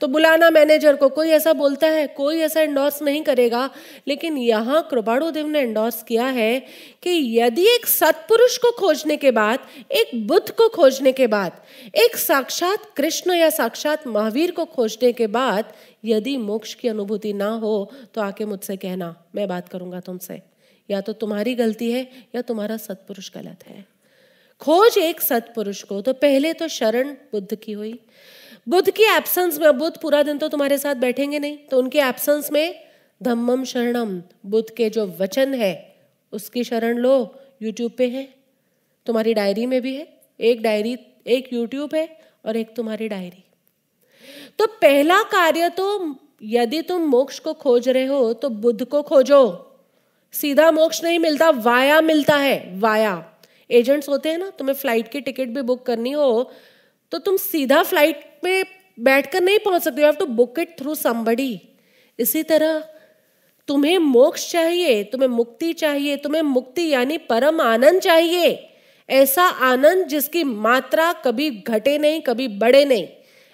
तो 0.00 0.08
बुलाना 0.08 0.50
मैनेजर 0.50 0.96
को, 0.96 1.08
कोई 1.08 1.28
ऐसा 1.30 1.52
बोलता 1.52 1.86
है, 1.86 2.06
कोई 2.08 2.38
ऐसा 2.40 2.60
एंडोर्स 2.60 3.00
नहीं 3.02 3.22
करेगा। 3.22 3.68
लेकिन 4.08 4.36
यहाँ 4.38 4.82
कृपाणु 4.90 5.30
देव 5.30 5.46
ने 5.46 5.60
एंडोर्स 5.60 6.02
किया 6.02 6.26
है 6.26 6.58
कि 7.02 7.10
यदि 7.38 7.66
एक 7.66 7.86
सत्पुरुष 7.88 8.56
को 8.58 8.70
खोजने 8.78 9.16
के 9.16 9.30
बाद, 9.30 9.66
एक 9.92 10.26
बुद्ध 10.26 10.50
को 10.50 10.68
खोजने 10.68 11.12
के 11.12 11.26
बाद, 11.26 11.60
एक 11.96 12.16
साक्षात 12.16 12.90
कृष्ण 12.96 13.34
या 13.34 13.50
साक्षात 13.50 14.06
महावीर 14.06 14.50
को 14.50 14.64
खोजने 14.66 15.12
के 15.12 15.26
बाद 15.28 15.72
यदि 16.04 16.36
मोक्ष 16.38 16.74
की 16.74 16.88
अनुभूति 16.88 17.32
ना 17.32 17.48
हो 17.54 17.90
तो 18.14 18.20
आके 18.20 18.44
मुझसे 18.44 18.76
कहना, 18.76 19.14
मैं 19.34 19.48
बात 19.48 19.68
करूँगा 19.68 20.00
तुमसे। 20.00 20.40
या 20.88 21.00
तो 21.00 21.12
तुम्हारी 21.12 21.54
गलती 21.54 21.90
है, 21.92 22.06
या 22.34 22.42
तुम्हारा 22.42 22.76
सत्पुरुष 22.78 23.30
गलत 23.34 23.66
है। 23.66 23.84
खोज 24.60 24.96
एक 24.98 25.20
सत्पुरुष 25.20 25.82
को 25.82 26.00
तो 26.00 26.12
पहले 26.14 26.52
तो 26.52 26.68
शरण 26.68 27.12
बुद्ध 27.32 27.54
की 27.54 27.72
हुई। 27.72 27.98
बुद्ध 28.66 28.90
की 28.90 29.04
एब्सेंस 29.06 29.58
में, 29.58 29.78
बुद्ध 29.78 29.96
पूरा 30.02 30.22
दिन 30.22 30.38
तो 30.38 30.48
तुम्हारे 30.48 30.78
साथ 30.78 30.94
बैठेंगे 30.96 31.38
नहीं। 31.38 31.56
तो 31.68 31.78
उनके 31.78 31.98
एब्सेंस 32.00 32.50
में, 32.52 32.74
धम्मम 33.20 33.64
शरणम, 33.64 34.20
बुद्ध 34.46 34.68
के 34.76 34.88
जो 34.90 35.06
वचन 35.20 35.54
है, 35.54 35.74
उसकी 36.32 36.64
शरण 36.64 36.98
लो। 36.98 37.14
यूट्यूब 37.62 37.92
पे 37.98 38.08
है, 38.08 38.28
तुम्हारी 39.06 39.34
डायरी 39.34 39.66
में 39.66 39.80
भी 39.82 39.94
है, 39.94 40.06
एक 40.40 40.62
डायरी 40.62 40.96
एक 41.28 41.52
यूट्यूब 41.52 41.94
है 41.94 42.08
और 42.46 42.56
एक 42.56 42.74
तुम्हारी 42.76 43.08
डायरी 43.08 43.44
तो 44.58 44.66
पहला 44.82 45.22
कार्य 45.22 45.68
तो 45.70 46.16
यदि 46.44 46.80
तुम 46.82 47.02
मोक्ष 47.08 47.38
को 47.38 47.52
खोज 47.54 47.88
रहे 47.88 48.04
हो 48.06 48.32
तो 48.34 48.48
बुद्ध 48.48 48.84
को 48.84 49.02
खोजो। 49.02 49.42
सीधा 50.34 50.70
मोक्ष 50.70 51.02
नहीं 51.04 51.18
मिलता, 51.18 51.50
वाया 51.50 52.00
मिलता 52.00 52.36
है, 52.36 52.78
वाया। 52.78 53.12
एजेंट्स 53.70 54.08
होते 54.08 54.28
हैं 54.28 54.38
ना, 54.38 54.50
तुम्हें 54.50 54.74
फ़्लाइट 54.74 55.08
की 55.08 55.20
टिकट 55.20 55.48
भी 55.48 55.62
बुक 55.62 55.84
करनी 55.86 56.10
हो 56.12 56.50
तो 57.12 57.18
तुम 57.18 57.36
सीधा 57.38 57.82
फ़्लाइट 57.82 58.24
में 58.44 58.64
बैठकर 58.98 59.42
नहीं 59.42 59.58
पहुँच 59.58 59.82
सकते 59.82 60.00
you 60.00 60.06
have 60.06 60.16
to 60.16 60.26
book 60.34 60.58
it 60.58 60.76
through 60.78 60.94
somebody 60.94 61.60
इसी 62.18 62.42
तरह 62.42 62.82
तुम्हें 63.68 63.98
मोक्ष 63.98 64.50
चाहिए, 64.50 65.02
तुम्हें 65.04 65.28
मुक्ति 65.28 65.72
चाहिए, 65.72 66.16
तुम्हें 66.16 66.42
मुक्ति 66.42 66.88
यानी 66.88 67.18
परम 67.28 67.60
आनंद 67.60 68.00
चाहिए। 68.00 68.48
ऐसा 69.08 69.42
आनंद 69.42 70.06
जिसकी 70.06 70.42
मात्रा 70.44 71.12
कभी 71.24 71.50
घटे 71.50 71.96
नहीं, 71.98 72.20
कभी 72.20 72.48
बढ़े 72.48 72.84
नहीं। 72.84 73.06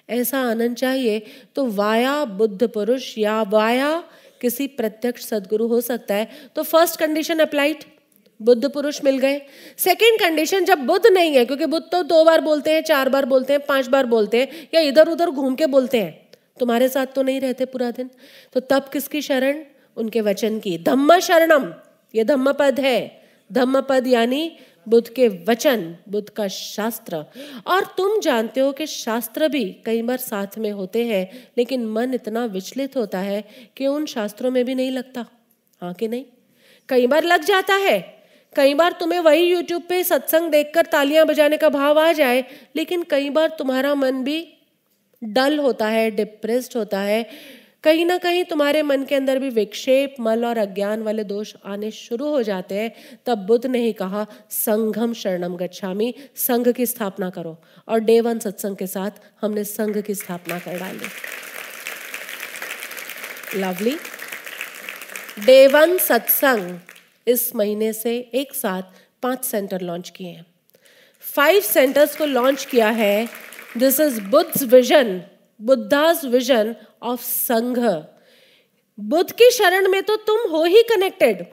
ऐसा 0.09 0.41
आनंद 0.41 0.77
चाहिए 0.77 1.23
तो 1.57 1.67
वाया 1.73 2.25
बुद्ध 2.25 2.69
पुरुष 2.69 3.17
या 3.19 3.41
वाया 3.45 3.93
किसी 4.41 4.67
प्रत्यक्ष 4.71 5.27
सदगुरु 5.27 5.67
हो 5.67 5.81
सकता 5.83 6.15
है। 6.15 6.29
तो 6.57 6.63
फ़र्स्ट 6.63 6.99
कंडीशन 7.01 7.39
अप्लाइड 7.41 7.85
बुद्ध 8.43 8.71
पुरुष 8.71 9.05
मिल 9.05 9.19
गए। 9.19 9.43
सेकंड 9.77 10.21
कंडीशन 10.21 10.65
जब 10.65 10.79
बुद्ध 10.79 11.07
नहीं 11.07 11.37
है, 11.37 11.45
क्योंकि 11.45 11.67
बुद्ध 11.67 11.87
तो 11.93 12.03
दो 12.03 12.25
बार 12.25 12.41
बोलते 12.41 12.73
हैं, 12.73 12.83
चार 12.83 13.09
बार 13.09 13.25
बोलते 13.25 13.53
हैं, 13.53 13.67
पाँच 13.67 13.87
बार 13.87 14.07
बोलते 14.07 14.41
हैं, 14.41 14.69
या 14.75 14.81
इधर 14.81 15.09
उधर 15.09 15.31
घूम 15.31 15.55
के 15.55 15.67
बोलते 15.67 16.01
हैं, 16.01 16.29
तुम्हारे 16.61 16.89
साथ 16.89 17.07
तो 17.07 17.23
नहीं 17.23 17.41
रहते 17.41 17.65
पूरा 17.65 17.91
दिन। 17.91 18.11
तो 18.53 18.61
तब 18.61 18.89
किसकी 18.93 19.23
शरण? 19.23 19.65
उनके 19.97 20.21
वचन 20.21 20.59
की। 20.61 20.79
धम्म 20.79 21.19
शरणम, 21.19 21.75
ये 22.15 22.25
धम्म 22.25 22.53
पद 22.53 22.81
है। 22.81 23.23
धम्म 23.53 23.81
पद 23.81 24.07
यानी 24.07 24.57
बुद्ध 24.89 25.09
के 25.09 25.29
वचन, 25.29 25.97
बुद्ध 26.09 26.29
का 26.29 26.49
शास्त्र। 26.49 27.17
और 27.67 27.85
तुम 27.85 28.21
जानते 28.21 28.61
हो 28.61 28.73
कि 28.73 28.87
शास्त्र 28.87 29.49
भी 29.49 29.65
कई 29.65 30.03
बार 30.03 30.17
साथ 30.17 30.59
में 30.59 30.71
होते 30.73 31.07
हैं, 31.07 31.49
लेकिन 31.59 31.87
मन 31.87 32.15
इतना 32.15 32.45
विचलित 32.45 32.97
होता 32.97 33.19
है 33.19 33.45
कि 33.77 33.87
उन 33.87 34.07
शास्त्रों 34.07 34.51
में 34.51 34.65
भी 34.65 34.75
नहीं 34.75 34.91
लगता। 34.91 35.27
हाँ 35.81 35.95
कि 35.95 36.09
नहीं? 36.09 36.25
कई 36.89 37.07
बार 37.07 37.25
लग 37.25 37.45
जाता 37.45 37.75
है। 37.75 38.16
कई 38.57 38.75
बार 38.75 38.93
तुम्हें 38.93 39.21
वही 39.21 39.43
यूट्यूब 39.43 39.83
पे 39.89 40.05
सत्संग 40.05 40.51
देखकर 40.51 40.87
तालियाँ 40.87 41.27
बजाने 41.27 41.57
का 41.57 41.69
भाव 41.69 42.01
आ 42.01 42.13
जाए, 42.13 42.45
लेकिन 42.77 43.03
कई 43.03 43.31
बार 43.31 43.49
तुम्हारा 43.59 43.95
मन 43.95 44.25
भी 44.25 44.53
डल 45.25 45.59
होता 45.59 45.87
है 45.87 46.11
डिप्रेस्ड 46.11 46.77
होता 46.77 47.01
है। 47.01 47.27
कहीं 47.85 48.05
ना 48.07 48.19
कहीं 48.19 48.45
तुम्हारे 48.45 48.83
मन 48.83 49.05
के 49.05 49.15
अंदर 49.15 49.39
भी 49.39 49.51
विक्षेप, 49.51 50.15
मल 50.21 50.45
और 50.45 50.59
अज्ञान 50.59 51.03
वाले 51.03 51.25
दोष 51.25 51.55
आने 51.67 51.91
शुरू 51.91 52.29
हो 52.29 52.43
जाते 52.43 52.75
हैं। 52.75 52.93
तब 53.27 53.39
बुद्ध 53.39 53.67
ने 53.67 53.79
ही 53.79 53.93
कहा, 53.93 54.27
संघम 54.51 55.13
शरणम 55.13 55.57
गच्छामी, 55.57 56.15
संघ 56.37 56.73
की 56.73 56.87
स्थापना 56.87 57.31
करो। 57.31 57.63
और 57.89 57.99
डे 57.99 58.21
वन 58.21 58.39
सत्संग 58.39 58.77
के 58.77 58.87
साथ 58.87 59.11
हमने 59.41 59.65
संघ 59.65 60.01
की 60.01 60.15
स्थापना 60.15 60.59
कर 60.59 60.79
डाली। 60.79 61.07
लवली 63.61 63.97
डे 65.47 65.67
वन 65.67 65.99
सत्संग। 65.99 66.79
इस 67.27 67.55
महीने 67.57 67.93
से 67.93 68.17
एक 68.35 68.55
साथ 68.55 68.83
पाँच 69.23 69.45
सेंटर 69.45 69.81
लॉन्च 69.81 70.11
किए 70.11 70.29
हैं। 70.29 70.47
फाइव 71.25 71.61
सेंटर्स 71.61 72.17
को 72.17 72.27
लॉन्च 72.27 72.65
किया 72.65 72.89
है। 72.91 73.29
This 73.77 74.01
is 74.01 74.21
Buddha 74.21 74.63
vision 74.65 75.21
Buddha's 75.61 76.25
vision 76.27 76.75
of 77.03 77.23
Sangha 77.23 77.79
Buddha 78.99 79.31
की 79.33 79.51
शरण 79.51 79.89
में 79.89 80.03
तो 80.03 80.17
तुम 80.17 80.51
हो 80.51 80.65
ही 80.65 80.83
कनेक्टेड 80.83 81.45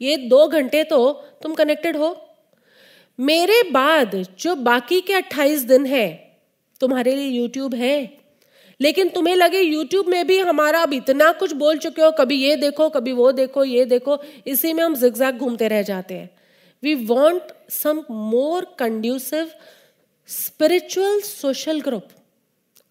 ये 0.00 0.16
दो 0.28 0.46
घंटे 0.48 0.82
तो 0.84 1.12
तुम 1.42 1.54
कनेक्टेड 1.54 1.96
हो। 1.96 2.16
मेरे 3.18 3.62
बाद 3.70 4.14
जो 4.38 4.54
बाकी 4.56 5.00
के 5.00 5.12
अट्ठाईस 5.12 5.62
दिन 5.62 5.86
है, 5.86 6.08
तुम्हारे 6.80 7.14
लिए 7.14 7.26
यूट्यूब 7.26 7.74
है 7.74 8.19
लेकिन 8.80 9.08
तुम्हें 9.08 9.34
लगे 9.36 9.60
यूट्यूब 9.60 10.08
में 10.08 10.26
भी 10.26 10.38
हमारा 10.40 10.82
अब 10.82 10.92
इतना 10.92 11.30
कुछ 11.32 11.52
बोल 11.52 11.78
चुके 11.78 12.02
हो, 12.02 12.10
कभी 12.10 12.36
ये 12.36 12.56
देखो, 12.56 12.88
कभी 12.88 13.12
वो 13.12 13.32
देखो, 13.32 13.64
ये 13.64 13.84
देखो, 13.84 14.18
इसी 14.46 14.72
में 14.72 14.82
हम 14.84 14.94
जिगजैग 14.94 15.38
घूमते 15.38 15.68
रह 15.68 15.82
जाते 15.82 16.14
हैं। 16.14 16.30
We 16.82 16.94
want 16.94 17.52
some 17.70 18.04
more 18.10 18.66
conducive 18.78 19.50
spiritual 20.28 21.20
social 21.20 21.80
group 21.80 22.08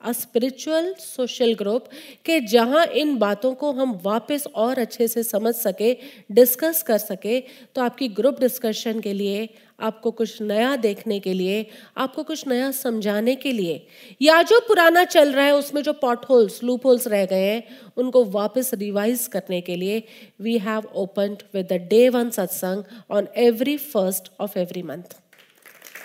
a 0.01 0.11
spiritual 0.11 0.93
social 0.99 1.53
group 1.53 1.85
के 2.25 2.39
जहाँ 2.41 2.85
इन 2.95 3.17
बातों 3.17 3.53
को 3.53 3.71
हम 3.71 3.99
वापस 4.03 4.47
और 4.55 4.79
अच्छे 4.79 5.07
से 5.07 5.23
समझ 5.23 5.53
सके 5.55 5.93
डिस्कस 6.31 6.81
कर 6.83 6.97
सके 6.97 7.39
तो 7.75 7.81
आपकी 7.81 8.07
ग्रुप 8.19 8.39
डिस्कशन 8.39 8.99
के 8.99 9.13
लिए 9.13 9.47
आपको 9.79 10.11
कुछ 10.11 10.41
नया 10.41 10.75
देखने 10.75 11.19
के 11.19 11.33
लिए, 11.33 11.65
आपको 11.97 12.23
कुछ 12.23 12.47
नया 12.47 12.71
समझाने 12.71 13.35
के 13.35 13.51
लिए, 13.51 13.85
या 14.21 14.41
जो 14.41 14.59
पुराना 14.59 15.03
चल 15.03 15.31
रहा 15.33 15.45
है, 15.45 15.55
उसमें 15.55 15.81
जो 15.83 15.93
पॉट 15.93 16.25
होल्स 16.25 16.63
लूप 16.63 16.85
होल्स 16.85 17.07
रह 17.07 17.25
गए 17.25 17.45
हैं, 17.45 17.63
उनको 17.97 18.23
वापस 18.25 18.73
रिवाइज 18.73 19.27
करने 19.27 19.61
के 19.61 19.75
लिए 19.75 20.03
we 20.41 20.57
have 20.57 20.89
open 20.95 21.37
with 21.53 21.67
the 21.73 21.73
day 21.89 22.09
one 22.09 22.29
satsang 22.29 22.83
on 23.11 23.27
every 23.37 23.77
first 23.77 24.31
of 24.39 24.59
every 24.59 24.83
month 24.83 25.17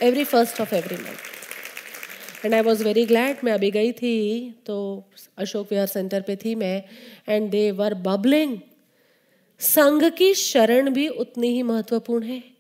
every 0.03 0.25
first 0.25 0.61
of 0.61 0.75
every 0.75 0.97
month 0.97 2.45
and 2.45 2.55
I 2.55 2.61
was 2.61 2.85
very 2.85 3.05
glad 3.05 3.37
मैं 3.45 3.53
अभी 3.53 3.71
गई 3.71 3.93
थी 3.93 4.51
तो 4.67 4.77
अशोक 5.39 5.67
विहार 5.71 5.87
सेंटर 5.87 6.21
पे 6.21 6.37
थी 6.37 6.55
मैं 6.55 6.83
एंड 7.29 7.51
दे 7.51 7.71
वर 7.71 7.95
बबलिंग 7.95 8.59
संघ 9.61 10.05
की 10.05 10.35
शरण 10.35 10.91
भी 10.91 11.09
उतनी 11.09 11.49
ही 11.49 11.63
महत्वपूर्ण 11.63 12.25
है। 12.25 12.54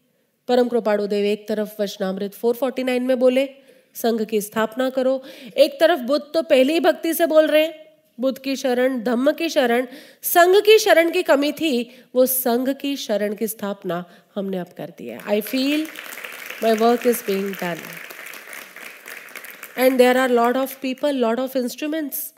परम 0.48 0.68
कृपाणु 0.68 1.07
देव, 1.07 1.24
एक 1.24 1.48
तरफ़ 1.48 1.83
वचनामृत 1.83 2.35
449 2.35 3.02
में 3.02 3.18
बोले, 3.18 3.48
संघ 3.94 4.24
की 4.24 4.40
स्थापना 4.40 4.90
करो। 4.90 5.22
एक 5.57 5.80
तरफ़ 5.80 6.00
बुद्ध 6.00 6.24
तो 6.35 6.42
पहले 6.42 6.72
ही 6.72 6.80
भक्ति 6.80 7.14
से 7.14 7.26
बोल 7.26 7.46
रहे 7.46 7.62
हैं। 7.62 7.85
बुद्ध 8.20 8.38
की 8.38 8.57
शरण, 8.57 9.02
धम्म 9.02 9.33
की 9.33 9.48
शरण, 9.48 9.87
संघ 10.22 10.64
की 10.64 10.78
शरण 10.78 11.11
की 11.11 11.22
कमी 11.22 11.52
थी। 11.52 12.04
वो 12.14 12.26
संघ 12.26 12.70
की 12.70 12.96
शरण 12.96 13.35
की 13.35 13.46
स्थापना 13.46 14.04
हमने 14.35 14.59
अब 14.59 14.66
कर 14.76 14.92
दी 14.98 15.07
है। 15.07 15.18
I 15.28 15.40
feel 15.40 15.87
my 16.62 16.72
work 16.72 17.07
is 17.07 17.22
being 17.26 17.54
done 17.54 17.76
and 19.78 19.98
there 19.98 20.16
are 20.16 20.30
lot 20.30 20.57
of 20.57 20.76
people 20.83 21.16
lot 21.16 21.40
of 21.40 21.59
instruments 21.59 22.35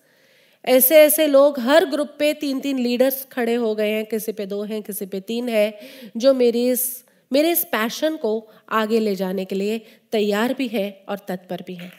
ऐसे 0.64 0.96
ऐसे 0.96 1.26
लोग 1.26 1.60
हर 1.60 1.84
ग्रुप 1.84 2.08
पे 2.18 2.34
तीन 2.34 2.60
तीन 2.60 2.78
लीडर्स 2.78 3.26
खड़े 3.32 3.54
हो 3.54 3.74
गए 3.74 3.90
हैं। 3.90 4.06
किसी 4.06 4.32
पे 4.32 4.46
दो 4.46 4.62
हैं, 4.62 4.82
किसी 4.82 5.06
पे 5.06 5.20
तीन 5.20 5.48
है। 5.48 5.78
जो 6.16 6.34
मेरी 6.34 6.70
इस 6.70 7.05
मेरे 7.30 7.50
इस 7.50 7.64
पैशन 7.64 8.16
को 8.16 8.32
आगे 8.70 8.98
ले 9.00 9.14
जाने 9.16 9.44
के 9.44 9.54
लिए 9.54 9.78
तैयार 10.12 10.54
भी 10.54 10.68
है 10.68 11.04
और 11.08 11.18
तत्पर 11.18 11.62
भी 11.66 11.74
है। 11.74 11.90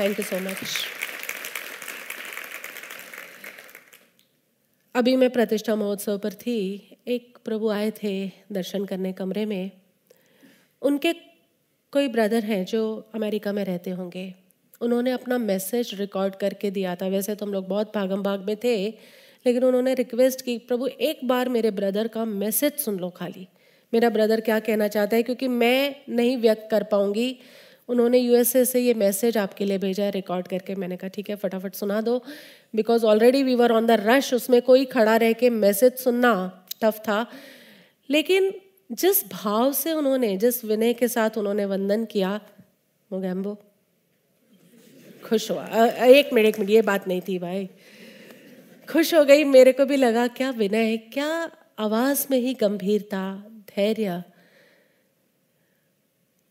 थैंक 0.00 0.18
यू 0.18 0.24
सो 0.24 0.38
मच 0.40 0.56
अभी 4.94 5.16
मैं 5.16 5.30
प्रतिष्ठा 5.30 5.74
महोत्सव 5.76 6.18
पर 6.18 6.32
थी। 6.32 6.56
एक 7.08 7.38
प्रभु 7.44 7.68
आए 7.70 7.90
थे 8.02 8.12
दर्शन 8.52 8.84
करने 8.84 9.12
कमरे 9.12 9.44
में। 9.46 9.70
उनके 10.82 11.12
कोई 11.92 12.08
ब्रदर 12.08 12.44
हैं 12.44 12.64
जो 12.64 12.82
अमेरिका 13.14 13.52
में 13.52 13.64
रहते 13.64 13.90
होंगे। 13.90 14.34
उन्होंने 14.80 15.10
अपना 15.10 15.38
मैसेज 15.38 15.90
रिकॉर्ड 15.94 16.34
करके 16.34 16.70
दिया 16.70 16.94
था। 16.96 17.06
वैसे 17.06 17.34
तो 17.34 17.46
हम 17.46 17.52
लोग 17.52 17.68
बहुत 17.68 17.92
भागम 17.94 18.22
भाग 18.22 18.40
में 18.40 18.56
थे, 18.56 18.76
लेकिन 19.46 19.64
उन्होंने 19.64 19.94
रिक्वेस्ट 19.94 20.44
की 20.44 20.58
प्रभु 20.58 20.86
एक 20.86 21.20
बार 21.24 21.48
मेरे 21.48 21.70
ब्रदर 21.70 22.08
का 22.08 22.24
मैसेज 22.24 22.72
सुन 22.72 22.98
लो 22.98 23.10
खाली। 23.10 23.46
मेरा 23.94 24.08
ब्रदर 24.10 24.40
क्या 24.40 24.60
कहना 24.60 24.88
चाहता 24.88 25.16
है? 25.16 25.22
क्योंकि 25.22 25.48
मैं 25.48 25.96
नहीं 26.08 26.36
व्यक्त 26.38 26.68
कर 26.70 26.82
पाऊँगी। 26.82 27.38
उन्होंने 27.88 28.18
यूएसए 28.18 28.64
से 28.64 28.80
ये 28.80 28.94
मैसेज 28.94 29.38
आपके 29.38 29.64
लिए 29.64 29.78
भेजा 29.78 30.04
है 30.04 30.10
रिकॉर्ड 30.10 30.48
करके। 30.48 30.74
मैंने 30.74 30.96
कहा, 30.96 31.08
ठीक 31.08 31.30
है, 31.30 31.36
फटाफट 31.36 31.74
सुना 31.74 32.00
दो। 32.00 32.24
Because 32.76 33.04
already 33.04 33.42
we 33.42 33.54
were 33.54 33.72
on 33.72 33.86
the 33.86 33.90
rush 33.90 34.34
उसमें 34.34 34.62
कोई 34.62 34.84
खड़ा 34.84 35.16
रह 35.16 35.32
के 35.32 35.50
मैसेज 35.50 35.92
सुनना 35.92 36.66
टफ 36.82 36.98
था। 36.98 37.26
लेकिन 38.10 38.52
जिस 38.92 39.24
भाव 39.28 39.72
से 39.72 39.92
उन्होंने, 39.92 40.36
जिस 40.36 40.64
विनय 40.64 40.92
के 40.92 41.08
साथ 41.08 41.30
उन्होंने 41.38 41.64
वंदन 41.64 42.04
किया 42.04 42.40
मोगैम्बो 43.12 43.58
खुश 45.24 45.50
हुआ 45.50 45.86
एक 45.86 46.32
मिनट 46.32 46.46
एक 46.46 46.58
मिनट 46.58 46.70
ये 46.70 46.82
बात 46.82 47.08
नहीं 47.08 47.20
थी 47.20 47.38
भाई। 47.38 47.68
खुश 48.88 49.14
हो 49.14 49.24
गई, 49.24 49.44
मेरे 49.44 49.72
को 49.72 49.84
भी 49.84 49.96
लगा, 49.96 50.26
क्या 50.26 50.50
विनय 50.50 50.96
क्या 50.96 51.50
आवाज़ 51.78 52.26
में 52.30 52.38
ही 52.38 52.54
गंभीरता 52.54 53.49
धैर्य। 53.70 54.22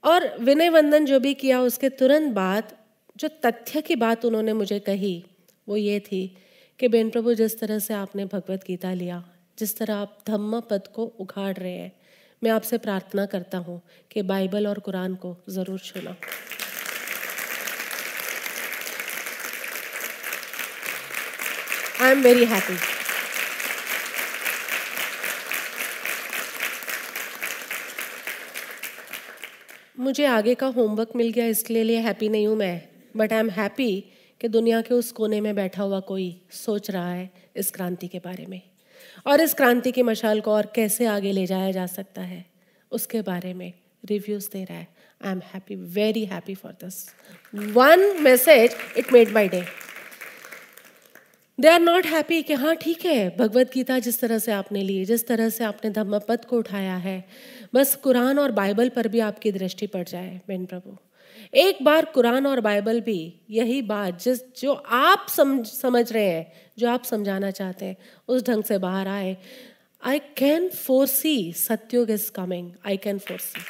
और 0.04 0.28
विनय 0.40 0.70
वंदन 0.70 1.06
जो 1.06 1.20
भी 1.20 1.34
किया, 1.34 1.62
उसके 1.62 1.90
तुरंत 1.92 2.34
बाद 2.34 2.76
जो 3.16 3.28
तथ्य 3.46 3.82
की 3.82 3.96
बात 3.96 4.26
उन्होंने 4.26 4.54
मुझे 4.54 4.80
कही, 4.80 5.24
वो 5.68 5.78
ये 5.78 6.00
थी 6.00 6.22
कि 6.80 6.88
बेन 6.88 7.10
प्रभु, 7.10 7.34
जिस 7.34 7.60
तरह 7.60 7.80
से 7.80 7.94
आपने 7.94 8.26
भगवत 8.26 8.64
गीता 8.68 8.94
लिया, 8.94 9.24
जिस 9.58 9.78
तरह 9.78 9.96
आप 9.96 10.18
धम्म 10.28 10.60
पद 10.60 10.88
को 10.88 11.06
उखाड़ 11.20 11.56
रहे 11.58 11.72
हैं, 11.72 11.92
मैं 12.42 12.52
आपसे 12.52 12.78
प्रार्थना 12.78 13.26
करता 13.26 13.58
हूँ 13.58 13.82
कि 14.12 14.22
बाइबल 14.22 14.68
और 14.68 14.80
कुरान 14.80 15.16
को 15.16 15.36
ज़रूर 15.50 15.80
छूना। 15.80 16.16
I 22.02 22.12
am 22.12 22.22
very 22.22 22.46
happy. 22.46 22.99
मुझे 30.00 30.26
आगे 30.26 30.54
का 30.56 30.68
होमवर्क 30.68 31.10
मिल 31.16 31.32
गया, 31.32 31.46
इसके 31.46 31.84
लिए 31.84 32.00
हैप्पी 32.00 32.30
नहीं 32.30 32.48
हूँ 32.48 32.56
मैं। 32.56 32.82
बट 33.18 33.34
आई 33.34 33.40
एम 33.40 33.50
हैप्पी 33.50 34.04
कि 34.42 34.48
दुनिया 34.48 34.82
के 34.82 34.94
उस 34.94 35.12
कोने 35.12 35.40
में 35.42 35.56
बैठा 35.56 35.84
हुआ 35.84 36.00
कोई 36.00 36.42
सोच 36.52 36.90
रहा 36.92 37.12
है 37.12 37.30
इस 37.56 37.72
क्रांति 37.72 38.08
के 38.08 38.20
बारे 38.20 38.46
में। 38.46 38.62
और 39.28 39.42
इस 39.42 39.54
क्रांति 39.54 39.92
की 39.92 40.04
मशाल 40.04 40.42
को 40.42 40.52
और 40.52 40.72
कैसे 40.76 41.06
आगे 41.06 41.32
ले 41.32 41.46
जाया 41.46 41.72
जा 41.72 41.86
सकता 41.88 42.22
है, 42.22 42.46
उसके 42.92 43.22
बारे 43.22 43.54
में 43.54 43.72
रिव्यूज़ 44.04 44.50
दे 44.54 44.64
रहा 44.64 44.78
है। 44.78 44.88
I 45.22 45.32
am 45.32 45.42
happy 45.54 45.76
very 45.76 46.26
happy 46.26 46.56
for 46.56 46.72
this 46.84 47.06
one 47.76 48.00
message 48.22 48.76
it 48.98 49.14
made 49.14 49.34
my 49.34 49.50
day 49.50 49.64
they 51.60 51.68
are 51.68 51.80
not 51.80 52.06
happy 52.06 52.42
कि 52.42 52.54
हाँ 52.54 52.76
ठीक 52.76 53.06
है 53.06 53.38
भगवत 53.38 53.72
गीता 53.74 53.98
जिस 54.00 54.20
तरह 54.20 54.40
से 54.40 54.52
आपने 54.52 54.82
ली 54.82 55.04
जिस 55.06 55.28
तरह 55.28 55.50
से 55.50 55.64
आपने 55.64 55.90
धम्म 55.92 56.20
पद 56.20 56.46
को 56.46 56.58
उठाया 56.58 56.96
है 56.96 57.24
बस 57.74 57.96
कुरान 57.96 58.40
और 58.40 58.52
बाइबल 58.52 58.90
पर 58.90 59.08
भी 59.08 59.20
आपकी 59.20 59.52
दृष्टि 59.52 59.88
पड़ 59.88 60.04
जाए 60.04 60.40
बेन 60.48 60.66
प्रभु। 60.66 60.96
एक 61.54 61.84
बार 61.84 62.06
कुरान 62.06 62.48
और 62.48 62.62
बाइबल 62.62 63.02
भी 63.02 63.20
यही 63.50 63.82
बात 63.82 64.22
जिस 64.24 64.40
जो 64.62 64.74
आप 64.74 65.26
सम, 65.30 65.64
समझ 65.64 66.12
रहे 66.14 66.26
हैं 66.26 66.52
जो 66.78 66.90
आप 66.90 67.04
समझाना 67.04 67.52
चाहते 67.52 67.86
हैं 67.86 67.98
उस 68.28 68.48
ढंग 68.48 68.64
से 68.64 68.78
बाहर 68.78 69.08
आए। 69.08 69.38
I 70.04 70.20
can 70.38 70.70
foresee 71.08 71.54
Satyug 71.58 72.12
is 72.12 72.32
coming 72.32 72.72
I 72.86 72.98
can 72.98 73.20
foresee 73.40 73.62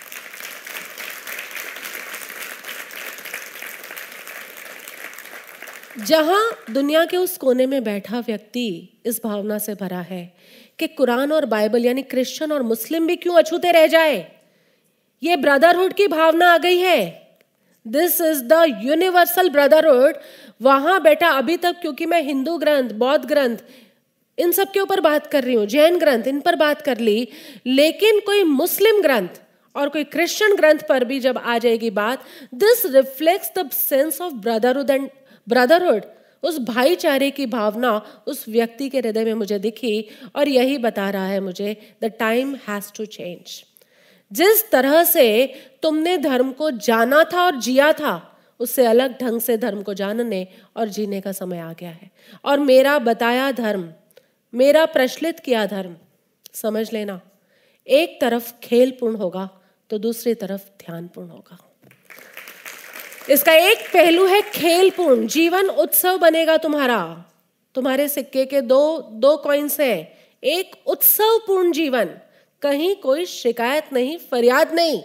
जहाँ 5.99 6.49
दुनिया 6.71 7.05
के 7.05 7.17
उस 7.17 7.38
कोने 7.38 7.65
में 7.65 7.83
बैठा 7.83 8.19
व्यक्ति 8.19 8.89
इस 9.05 9.19
भावना 9.23 9.57
से 9.57 9.73
भरा 9.75 9.99
है 9.99 10.33
कि 10.79 10.88
कुरान 10.88 11.31
और 11.31 11.45
बाइबल, 11.45 11.85
यानी 11.85 12.01
क्रिश्चियन 12.01 12.51
और 12.51 12.62
मुस्लिम 12.63 13.07
भी 13.07 13.15
क्यों 13.15 13.35
अछूते 13.35 13.71
रह 13.71 13.88
जाए? 13.88 14.31
ये 15.23 15.35
ब्रदरहुड 15.35 15.93
की 15.93 16.07
भावना 16.07 16.53
आ 16.53 16.57
गई 16.57 16.77
है। 16.77 17.01
This 17.85 18.19
is 18.21 18.43
the 18.43 18.63
universal 18.83 19.49
brotherhood 19.49 20.15
वहाँ 20.62 21.01
बैठा 21.01 21.29
अभी 21.29 21.57
तक, 21.57 21.75
क्योंकि 21.81 22.05
मैं 22.05 22.21
हिंदू 22.21 22.57
ग्रंथ, 22.57 22.89
बौद्ध 22.89 23.25
ग्रंथ, 23.25 23.57
इन 24.38 24.51
सब 24.51 24.71
के 24.71 24.79
ऊपर 24.79 25.01
बात 25.01 25.27
कर 25.27 25.43
रही 25.43 25.55
हूँ, 25.55 25.65
जैन 25.65 25.97
ग्रंथ, 25.99 26.27
इन 26.27 26.39
पर 26.39 26.55
बात 26.55 26.81
कर 26.81 26.97
ली। 26.99 27.27
लेकिन 27.65 28.19
कोई 28.19 28.43
मुस्लिम 28.43 29.01
ग्रंथ 29.01 29.41
और 29.75 29.89
कोई 29.89 30.03
क्रिश्चियन 30.05 30.55
ग्रंथ 30.55 30.88
पर 30.89 31.03
भी 31.05 31.19
जब 31.19 31.38
आ 31.38 31.57
जाएगी 31.57 31.89
बात 31.91 32.23
this 32.55 32.85
reflects 32.85 33.51
the 33.57 33.69
sense 33.71 34.21
of 34.21 34.33
brotherhood 34.35 34.89
and 34.89 35.09
brotherhood, 35.49 36.03
उस 36.43 36.59
भाईचारे 36.59 37.29
की 37.31 37.45
भावना 37.47 37.91
उस 38.27 38.47
व्यक्ति 38.49 38.89
के 38.89 38.99
हृदय 38.99 39.25
में 39.25 39.33
मुझे 39.33 39.59
दिखी 39.59 40.05
और 40.35 40.47
यही 40.47 40.77
बता 40.77 41.09
रहा 41.09 41.25
है 41.25 41.39
मुझे 41.39 41.75
the 42.03 42.12
time 42.19 42.55
has 42.67 42.91
to 42.97 43.05
change 43.07 43.63
जिस 44.31 44.69
तरह 44.71 45.03
से 45.03 45.25
तुमने 45.83 46.17
धर्म 46.17 46.51
को 46.51 46.69
जाना 46.71 47.23
था 47.23 47.43
और 47.45 47.59
जिया 47.59 47.91
था, 47.93 48.13
उससे 48.59 48.85
अलग 48.85 49.17
ढंग 49.21 49.39
से 49.41 49.57
धर्म 49.57 49.81
को 49.83 49.93
जानने 49.93 50.47
और 50.77 50.88
जीने 50.88 51.21
का 51.21 51.31
समय 51.31 51.59
आ 51.59 51.71
गया 51.73 51.89
है। 51.89 52.09
और 52.45 52.59
मेरा 52.59 52.97
बताया 52.99 53.51
धर्म, 53.51 53.88
मेरा 54.53 54.85
प्रचलित 54.88 55.39
किया 55.39 55.65
धर्म, 55.65 55.95
समझ 56.53 56.91
लेना, 56.93 57.19
एक 57.88 58.19
तरफ़ 58.21 58.53
खेल 58.63 58.91
पूर्ण 58.99 59.15
होगा 59.15 59.49
तो 59.89 59.97
दूसरी 59.97 60.33
तरफ़ 60.35 60.69
ध्यानपूर्ण 60.79 61.29
होगा। 61.29 61.57
इसका 63.29 63.53
एक 63.53 63.77
पहलू 63.93 64.25
है 64.25 64.41
खेलपूर्ण 64.41 65.27
जीवन 65.27 65.67
उत्सव 65.67 66.17
बनेगा 66.17 66.57
तुम्हारा। 66.57 67.25
तुम्हारे 67.75 68.07
सिक्के 68.07 68.45
के 68.45 68.61
दो 68.61 69.09
दो 69.11 69.37
कॉइन्स 69.37 69.79
हैं। 69.79 70.13
एक 70.43 70.75
उत्सवपूर्ण 70.87 71.71
जीवन। 71.71 72.05
कहीं 72.61 72.95
कोई 72.95 73.25
शिकायत 73.25 73.83
नहीं, 73.93 74.17
फरियाद 74.17 74.73
नहीं। 74.73 75.03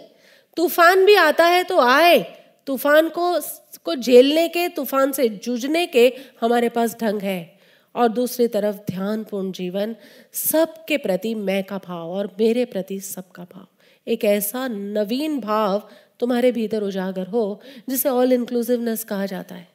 तूफ़ान 0.57 1.05
भी 1.05 1.15
आता 1.15 1.45
है 1.45 1.63
तो 1.63 1.79
आए। 1.79 2.19
तूफ़ान 2.67 3.09
को 3.09 3.39
को 3.85 3.95
झेलने 3.95 4.47
के, 4.47 4.69
तूफ़ान 4.69 5.11
से 5.11 5.29
जूझने 5.29 5.85
के 5.85 6.13
हमारे 6.41 6.69
पास 6.69 6.97
ढंग 7.01 7.21
है। 7.21 7.59
और 7.95 8.07
दूसरी 8.07 8.47
तरफ़ 8.47 8.75
ध्यानपूर्ण 8.75 9.51
जीवन। 9.51 9.95
सबके 10.33 10.97
प्रति 10.97 11.35
मैं 11.35 11.63
का 11.63 11.77
भाव 11.77 12.09
और 12.09 12.35
मेरे 12.39 12.65
प्रति 12.65 12.99
सबका 12.99 13.43
भाव। 13.43 13.67
एक 14.07 14.23
ऐसा 14.23 14.67
नवीन 14.67 15.39
भाव 15.39 15.89
तुम्हारे 16.19 16.51
भीतर 16.51 16.83
उजागर 16.83 17.27
हो, 17.27 17.61
जिसे 17.89 18.09
ऑल 18.09 18.33
इंक्लूसिवनेस 18.33 19.03
कहा 19.03 19.25
जाता 19.25 19.55
है। 19.55 19.67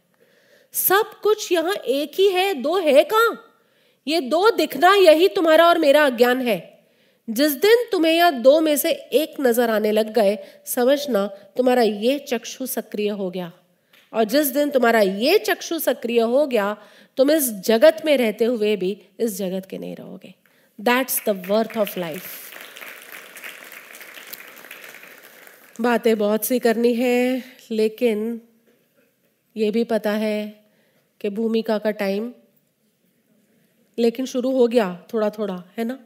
सब 0.72 1.05
कुछ 1.22 1.53
यहाँ 1.53 1.74
एक 1.74 2.12
ही 2.14 2.29
है, 2.29 2.55
दो 2.55 2.79
है 2.79 3.05
कहाँ? 3.05 3.46
ये 4.07 4.20
दो 4.20 4.50
दिखना 4.50 4.94
यही 4.94 5.29
तुम्हारा 5.29 5.68
और 5.68 5.79
मेरा 5.79 6.05
अज्ञान 6.05 6.40
है। 6.40 6.85
जिस 7.31 7.53
दिन 7.53 7.85
तुम्हें 7.92 8.12
यह 8.12 8.31
दो 8.31 8.61
में 8.61 8.76
से 8.76 8.90
एक 8.92 9.35
नज़र 9.40 9.70
आने 9.70 9.92
लग 9.92 10.12
गए, 10.12 10.38
समझना 10.66 11.26
तुम्हारा 11.26 11.83
ये 11.83 12.18
चक्षु 12.18 12.66
सक्रिय 12.66 13.09
हो 13.09 13.31
गया। 13.31 13.53
और 14.12 14.24
जिस 14.24 14.46
दिन 14.46 14.70
तुम्हारा 14.70 15.00
ये 15.00 15.38
चक्षु 15.38 15.79
सक्रिय 15.79 16.20
हो 16.20 16.46
गया, 16.46 16.76
तुम 17.16 17.31
इस 17.31 17.53
जगत 17.53 18.03
में 18.05 18.16
रहते 18.16 18.44
हुए 18.44 18.76
भी 18.76 19.03
इस 19.20 19.38
जगत 19.38 19.66
के 19.66 19.79
नहीं 19.79 19.96
रहोगे। 19.96 20.35
That's 20.81 21.22
the 21.29 21.44
worth 21.48 21.76
of 21.76 22.00
life 22.00 22.49
बातें 25.80 26.16
बहुत 26.18 26.44
सी 26.44 26.58
करनी 26.58 26.92
है, 26.94 27.42
लेकिन 27.70 28.40
ये 29.56 29.70
भी 29.70 29.84
पता 29.84 30.10
है 30.12 30.64
कि 31.20 31.28
भूमिका 31.30 31.78
का 31.78 31.90
टाइम 31.90 32.32
लेकिन 33.98 34.26
शुरू 34.26 34.50
हो 34.50 34.66
गया 34.68 35.06
थोड़ा 35.12 35.30
थोड़ा 35.30 35.62
है 35.78 35.84
ना? 35.84 35.98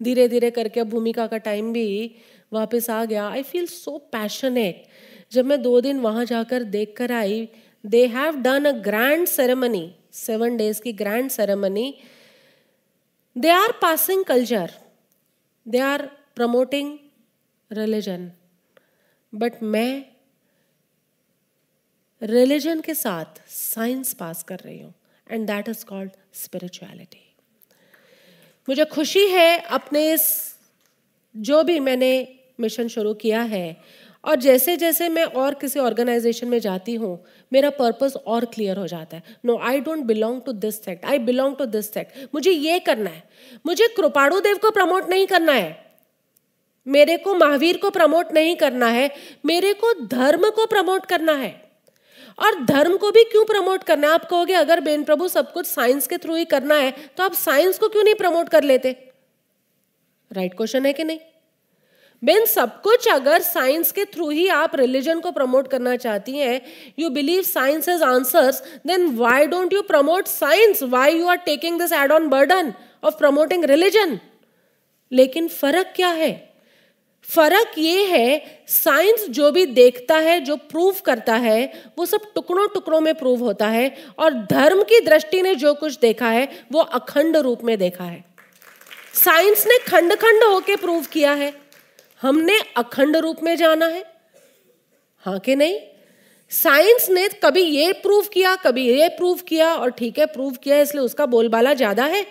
धीरे 0.00 0.26
धीरे 0.28 0.50
करके 0.50 0.80
अब 0.80 0.88
भूमिका 0.88 1.26
का 1.26 1.38
टाइम 1.38 1.72
भी 1.72 2.16
वापस 2.52 2.90
आ 2.90 3.04
गया। 3.04 3.28
आई 3.28 3.42
फील 3.42 3.66
सो 3.66 3.96
पैशनेट 4.12 4.86
जब 5.32 5.44
मैं 5.44 5.60
दो 5.62 5.80
दिन 5.80 6.00
वहाँ 6.00 6.24
जाकर 6.24 6.62
देख 6.74 6.94
कर 6.96 7.12
आई 7.12 7.48
they 7.84 8.06
have 8.06 8.40
done 8.42 8.64
a 8.64 8.72
grand 8.80 9.26
ceremony 9.26 9.84
seven 10.12 10.56
days 10.56 10.82
की 10.82 10.92
grand 10.92 11.30
ceremony 11.30 11.94
they 13.36 13.50
are 13.50 13.72
passing 13.82 14.24
culture 14.24 14.70
they 15.66 15.78
are 15.78 16.06
promoting 16.36 16.98
religion 17.70 18.30
but 19.32 19.62
मैं 19.62 20.04
रिलीजन 22.22 22.80
के 22.80 22.94
साथ 22.94 23.40
साइंस 23.48 24.12
पास 24.14 24.42
कर 24.42 24.58
रही 24.58 24.80
हूँ 24.80 24.92
and 25.26 25.46
that 25.46 25.68
is 25.68 25.84
called 25.84 26.10
spirituality 26.34 27.26
मुझे 28.68 28.84
खुशी 28.84 29.26
है 29.28 29.58
अपने 29.58 30.12
इस, 30.12 30.54
जो 31.34 31.62
भी 31.64 31.78
मैंने 31.80 32.12
मिशन 32.60 32.88
शुरू 32.88 33.14
किया 33.14 33.42
है, 33.42 33.76
और 34.24 34.36
जैसे 34.36 34.76
जैसे 34.76 35.08
मैं 35.08 35.24
और 35.24 35.54
किसी 35.54 35.78
ऑर्गेनाइजेशन 35.80 36.48
में 36.48 36.58
जाती 36.58 36.94
हूँ, 36.94 37.18
मेरा 37.52 37.70
पर्पस 37.70 38.16
और 38.26 38.44
क्लियर 38.44 38.78
हो 38.78 38.86
जाता 38.86 39.16
है। 39.16 39.22
No 39.44 39.56
I 39.58 39.80
don't 39.80 40.04
belong 40.04 40.40
to 40.42 40.52
this 40.54 40.82
sect 40.84 41.04
I 41.04 41.18
belong 41.18 41.56
to 41.56 41.66
this 41.66 41.92
sect 41.94 42.34
मुझे 42.34 42.50
ये 42.50 42.78
करना 42.80 43.10
है। 43.10 43.22
मुझे 43.66 43.88
कृपाणु 43.96 44.40
देव 44.40 44.56
को 44.56 44.70
प्रमोट 44.70 45.08
नहीं 45.10 45.26
करना 45.26 45.52
है। 45.52 45.72
मेरे 46.86 47.16
को 47.16 47.34
महावीर 47.34 47.76
को 47.76 47.90
प्रमोट 47.90 48.32
नहीं 48.32 48.54
करना 48.56 48.86
है, 48.88 49.10
मेरे 49.46 49.72
को 49.74 49.92
धर्म 50.06 50.48
को 50.50 50.66
प्रमोट 50.66 51.06
करना 51.06 51.32
है। 51.34 51.50
और 52.38 52.62
धर्म 52.64 52.96
को 52.96 53.10
भी 53.10 53.24
क्यों 53.24 53.44
प्रमोट 53.44 53.82
करना 53.84 54.06
है? 54.06 54.14
आप 54.14 54.24
कहोगे, 54.24 54.54
अगर 54.54 54.80
बेन 54.80 55.02
प्रभु 55.04 55.28
सब 55.28 55.52
कुछ 55.52 55.66
साइंस 55.66 56.06
के 56.06 56.16
थ्रू 56.18 56.34
ही 56.34 56.44
करना 56.46 56.74
है 56.76 56.90
तो 57.16 57.24
आप 57.24 57.32
साइंस 57.36 57.78
को 57.78 57.88
क्यों 57.88 58.04
नहीं 58.04 58.14
प्रमोट 58.14 58.48
कर 58.48 58.62
लेते? 58.64 58.90
राइट 60.30 60.38
right 60.38 60.56
क्वेश्चन 60.56 60.86
है 60.86 60.92
कि 60.92 61.04
नहीं? 61.04 61.18
बेन, 62.22 62.44
सब 62.46 62.80
कुछ 62.82 63.08
अगर 63.08 63.42
साइंस 63.42 63.92
के 63.92 64.04
थ्रू 64.04 64.28
ही 64.30 64.46
आप 64.48 64.74
रिलीजन 64.76 65.20
को 65.20 65.30
प्रमोट 65.30 65.68
करना 65.68 65.96
चाहती 65.96 66.36
हैं 66.36 66.60
you 66.98 67.10
believe 67.10 67.42
science 67.42 67.88
is 67.88 68.02
answers 68.04 68.62
then 68.86 69.06
why 69.16 69.46
don't 69.46 69.72
you 69.72 69.82
promote 69.82 70.26
science 70.26 70.82
why 70.82 71.18
you 71.18 71.26
are 71.26 71.36
taking 71.46 71.80
this 71.80 71.92
add 71.92 72.12
on 72.12 72.28
burden 72.28 72.72
of 73.04 73.16
promoting 73.18 73.64
religion 73.64 74.18
लेकिन 75.12 75.48
फ़र्क 75.48 75.92
क्या 75.96 76.08
है? 76.08 76.49
फ़र्क 77.28 77.72
ये 77.78 78.04
है, 78.04 78.64
साइंस 78.68 79.26
जो 79.28 79.50
भी 79.52 79.64
देखता 79.66 80.16
है, 80.16 80.40
जो 80.40 80.56
प्रूव 80.56 80.96
करता 81.04 81.34
है, 81.34 81.72
वो 81.98 82.06
सब 82.06 82.22
टुकड़ों 82.34 82.66
टुकड़ों 82.68 83.00
में 83.00 83.14
प्रूव 83.14 83.40
होता 83.40 83.66
है 83.66 83.94
और 84.18 84.34
धर्म 84.46 84.82
की 84.82 85.00
दृष्टि 85.00 85.42
ने 85.42 85.54
जो 85.54 85.74
कुछ 85.74 85.98
देखा 85.98 86.28
है, 86.28 86.48
वो 86.72 86.80
अखंड 86.80 87.36
रूप 87.36 87.64
में 87.64 87.78
देखा 87.78 88.04
है। 88.04 88.24
साइंस 89.14 89.66
ने 89.66 89.78
खंड 89.78 90.14
खंड 90.14 90.44
होके 90.44 90.76
प्रूव 90.76 91.04
किया 91.04 91.32
है। 91.32 91.52
हमने 92.22 92.58
अखंड 92.76 93.16
रूप 93.16 93.42
में 93.42 93.56
जाना 93.56 93.86
है। 93.86 94.04
हाँ 95.24 95.38
कि 95.38 95.56
नहीं? 95.56 95.78
साइंस 96.50 97.08
ने 97.10 97.28
कभी 97.28 97.62
ये 97.62 97.92
प्रूव 97.92 98.26
किया, 98.32 98.54
कभी 98.56 98.88
ये 98.88 99.08
प्रूव 99.08 99.38
किया 99.48 99.74
और 99.74 99.90
ठीक 99.90 100.18
है, 100.18 100.26
प्रूव 100.26 100.54
किया, 100.54 100.80
इसलिए 100.80 101.04
उसका 101.04 101.26
बोलबाला 101.26 101.74
ज़्यादा 101.74 102.04
है। 102.04 102.26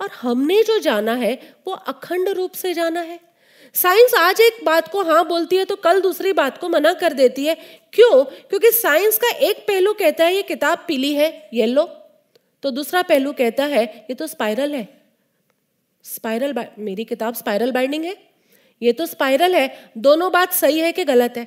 और 0.00 0.10
हमने 0.20 0.62
जो 0.62 0.78
जाना 0.78 1.14
है, 1.14 1.38
वो 1.66 1.72
अखंड 1.72 2.28
रूप 2.28 2.52
से 2.52 2.74
जाना 2.74 3.00
है। 3.00 3.31
साइंस 3.74 4.14
आज 4.14 4.40
एक 4.40 4.64
बात 4.64 4.88
को 4.88 5.02
हाँ 5.02 5.24
बोलती 5.28 5.56
है 5.56 5.64
तो 5.64 5.76
कल 5.76 6.00
दूसरी 6.00 6.32
बात 6.32 6.58
को 6.58 6.68
मना 6.68 6.92
कर 6.92 7.12
देती 7.12 7.44
है। 7.44 7.54
क्यों? 7.92 8.24
क्योंकि 8.24 8.70
साइंस 8.70 9.18
का 9.18 9.28
एक 9.28 9.64
पहलू 9.68 9.92
कहता 9.92 10.24
है, 10.24 10.34
ये 10.34 10.42
किताब 10.42 10.84
पीली 10.88 11.12
है 11.14 11.48
येलो 11.54 11.84
तो 12.62 12.70
दूसरा 12.70 13.02
पहलू 13.02 13.32
कहता 13.32 13.64
है, 13.64 13.84
ये 14.10 14.14
तो 14.14 14.26
स्पाइरल 14.26 14.74
है। 14.74 14.88
स्पाइरल 16.04 16.54
मेरी 16.78 17.04
किताब 17.04 17.34
स्पाइरल 17.34 17.72
बाइंडिंग 17.72 18.04
है। 18.04 18.16
ये 18.82 18.92
तो 18.92 19.06
स्पाइरल 19.06 19.54
है। 19.54 19.92
दोनों 19.98 20.30
बात 20.32 20.52
सही 20.52 20.78
है 20.78 20.92
कि 20.92 21.04
गलत 21.04 21.34
है? 21.36 21.44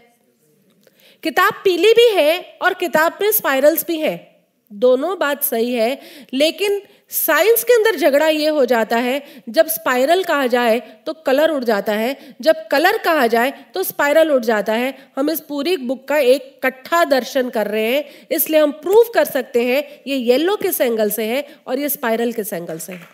किताब 1.23 1.53
पीली 1.63 1.93
भी 1.93 2.09
है 2.15 2.57
और 2.61 2.73
किताब 2.73 3.17
में 3.21 3.31
स्पाइरल्स 3.31 3.85
भी 3.87 3.97
है। 3.99 4.34
दोनों 4.71 5.17
बात 5.19 5.43
सही 5.43 5.73
है, 5.73 5.99
लेकिन 6.33 6.81
साइंस 7.11 7.63
के 7.63 7.73
अंदर 7.73 7.95
झगड़ा 7.97 8.27
ये 8.27 8.47
हो 8.49 8.63
जाता 8.65 8.97
है, 8.97 9.21
जब 9.49 9.67
स्पाइरल 9.67 10.23
कहा 10.23 10.47
जाए 10.47 10.79
तो 11.05 11.13
कलर 11.25 11.49
उड़ 11.49 11.63
जाता 11.63 11.93
है, 11.93 12.17
जब 12.41 12.67
कलर 12.67 12.97
कहा 12.97 13.27
जाए 13.27 13.53
तो 13.73 13.83
स्पाइरल 13.83 14.31
उड़ 14.31 14.43
जाता 14.43 14.73
है। 14.73 14.93
हम 15.17 15.29
इस 15.29 15.39
पूरी 15.41 15.75
बुक 15.79 16.07
का 16.07 16.17
एक 16.17 16.59
कट्ठा 16.63 17.03
दर्शन 17.05 17.49
कर 17.49 17.67
रहे 17.67 17.85
हैं, 17.85 18.03
इसलिए 18.31 18.59
हम 18.59 18.71
प्रूव 18.73 19.11
कर 19.13 19.25
सकते 19.25 19.63
हैं, 19.65 19.83
ये 20.07 20.15
येलो 20.15 20.55
किस 20.57 20.81
एंगल 20.81 21.09
से 21.11 21.25
है 21.25 21.45
और 21.67 21.79
ये 21.79 21.89
स्पाइरल 21.89 22.31
किस 22.33 22.53
एंगल 22.53 22.77
से 22.79 22.93
है। 22.93 23.07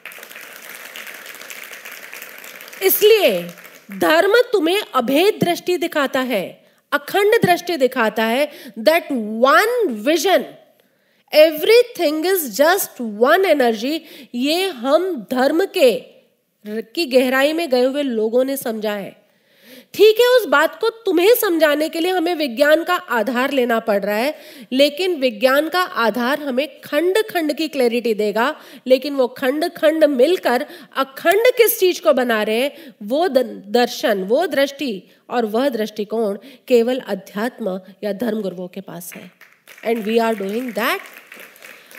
इसलिए 2.83 3.41
धर्म 3.99 4.41
तुम्हें 4.51 4.81
अभेद 4.95 5.39
दृष्टि 5.41 5.77
दिखाता 5.77 6.19
है, 6.21 6.43
अखंड 6.91 7.41
दृष्टि 7.41 7.77
दिखाता 7.77 8.23
है 8.25 8.49
that 8.79 9.11
one 9.11 9.87
vision 10.05 10.45
everything 11.33 12.25
is 12.25 12.49
just 12.51 13.01
one 13.01 13.45
energy 13.45 14.01
ये 14.35 14.67
हम 14.67 15.15
धर्म 15.31 15.65
के, 15.65 15.91
की 16.65 17.05
गहराई 17.05 17.53
में 17.53 17.69
गए 17.69 17.83
हुए 17.83 18.03
लोगों 18.03 18.43
ने 18.43 18.57
समझा 18.57 18.93
है। 18.93 19.19
ठीक 19.93 20.19
है, 20.19 20.27
उस 20.27 20.45
बात 20.45 20.79
को 20.81 20.89
तुम्हें 21.05 21.33
समझाने 21.35 21.87
के 21.89 21.99
लिए 21.99 22.11
हमें 22.11 22.33
विज्ञान 22.35 22.83
का 22.83 22.93
आधार 22.93 23.51
लेना 23.51 23.79
पड़ 23.79 23.99
रहा 24.03 24.15
है, 24.15 24.35
लेकिन 24.71 25.15
विज्ञान 25.15 25.67
का 25.69 25.81
आधार 25.81 26.39
हमें 26.39 26.67
खंड 26.81 27.17
खंड 27.29 27.53
की 27.53 27.67
क्लैरिटी 27.67 28.13
देगा। 28.13 28.55
लेकिन 28.87 29.15
वो 29.15 29.27
खंड 29.27 29.67
खंड 29.69 30.03
मिलकर 30.03 30.65
अखंड 30.97 31.51
किस 31.57 31.79
चीज़ 31.79 32.01
को 32.01 32.13
बना 32.13 32.41
रहे 32.43 32.61
हैं, 32.61 32.93
वो 33.03 33.27
दर्शन, 33.27 34.23
वो 34.23 34.45
दृष्टि 34.47 35.03
और 35.29 35.45
वह 35.45 35.69
दृष्टिकोण 35.69 36.37
केवल 36.67 36.99
अध्यात्म 36.99 37.79
या 38.03 38.13
धर्म 38.13 38.41
गुरुओं 38.41 38.67
के 38.67 38.81
पास 38.81 39.11
है। 39.15 39.31
And 39.85 40.03
we 40.03 40.17
are 40.17 40.35
doing 40.35 40.71
that 40.71 41.01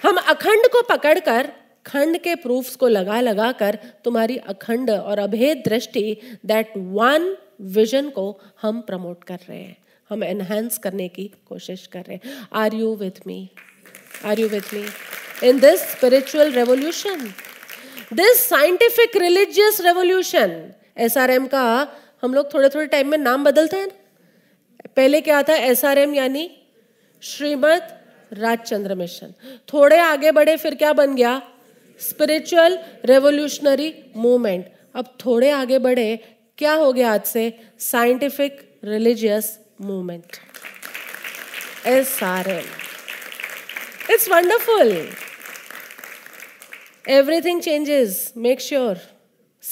हम 0.03 0.17
अखंड 0.17 0.67
को 0.67 0.83
पकड़कर, 0.83 1.53
खंड 1.87 2.19
के 2.19 2.35
प्रूफ्स 2.35 2.77
को 2.77 2.88
लगा 2.88 3.21
लगा 3.21 3.51
कर 3.53 3.79
तुम्हारी 4.05 4.37
अखंड 4.37 4.91
और 4.91 5.19
अभेद 5.19 5.62
दृष्टि 5.67 6.21
दैट 6.47 6.73
वन 6.77 7.37
विजन 7.61 8.11
को 8.11 8.41
हम 8.62 8.81
प्रमोट 8.81 9.25
कर 9.25 9.38
रहे 9.49 9.59
हैं। 9.59 9.77
हम 10.11 10.25
एनहेंस 10.25 10.79
करने 10.79 11.09
की 11.09 11.31
कोशिश 11.49 11.87
कर 11.87 12.01
रहे 12.01 12.15
हैं। 12.15 12.49
Are 12.53 12.75
you 12.75 12.95
with 12.97 13.27
me 13.27 13.49
are 14.25 14.41
you 14.41 14.49
with 14.49 14.75
me 14.75 14.85
in 15.49 15.61
this 15.61 15.81
spiritual 15.81 16.53
revolution 16.53 17.33
this 18.12 18.49
scientific 18.49 19.17
religious 19.17 19.81
revolution 19.81 20.73
S 20.99 21.17
R 21.19 21.31
M 21.31 21.47
का, 21.47 21.88
हम 22.23 22.35
लोग 22.35 22.53
थोड़े 22.55 22.69
थोड़े 22.69 22.87
टाइम 22.87 23.09
में 23.09 23.19
नाम 23.19 23.45
बदलते 23.45 23.77
हैं 23.77 23.91
पहले 24.97 25.21
क्या 25.21 25.43
था? 25.43 25.55
एस 25.55 25.85
आर 25.85 25.99
एम 25.99 26.15
यानी 26.15 26.51
श्रीमद 27.23 28.02
राजचंद्र 28.33 28.94
मिशन 28.94 29.33
थोड़े 29.69 29.98
आगे 29.98 30.31
बढ़े, 30.31 30.57
फिर 30.57 30.75
क्या 30.75 30.92
बन 30.92 31.15
गया? 31.15 31.40
स्पिरिचुअल 32.00 32.79
रेवोल्यूशनरी 33.04 33.94
मूवमेंट 34.17 34.65
अब 34.94 35.15
थोड़े 35.25 35.50
आगे 35.50 35.79
बढ़े, 35.79 36.17
क्या 36.59 36.73
हो 36.73 36.92
गया 36.92 37.13
आज 37.13 37.25
से? 37.27 37.59
Scientific 37.81 38.61
religious 38.85 39.59
movement 39.81 40.37
S 41.87 42.23
R 42.23 42.48
M 42.50 42.65
it's 44.11 44.29
wonderful 44.31 44.92
everything 47.09 47.61
changes 47.63 48.33
make 48.37 48.61
sure 48.61 48.98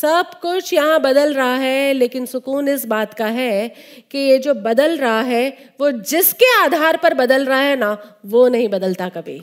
सब 0.03 0.31
कुछ 0.43 0.73
यहाँ 0.73 1.01
बदल 1.01 1.35
रहा 1.35 1.55
है, 1.55 1.93
लेकिन 1.93 2.27
सुकून 2.27 2.69
इस 2.69 2.87
बात 2.87 3.15
का 3.15 3.27
है 3.27 3.69
कि 4.11 4.19
ये 4.19 4.39
जो 4.39 4.55
बदल 4.55 4.97
रहा 4.99 5.21
है, 5.21 5.49
वो 5.81 5.91
जिसके 5.91 6.53
आधार 6.59 6.97
पर 6.97 7.15
बदल 7.15 7.45
रहा 7.45 7.61
है 7.61 7.77
ना, 7.77 7.97
वो 8.27 8.49
नहीं 8.49 8.69
बदलता 8.69 9.09
कभी। 9.09 9.43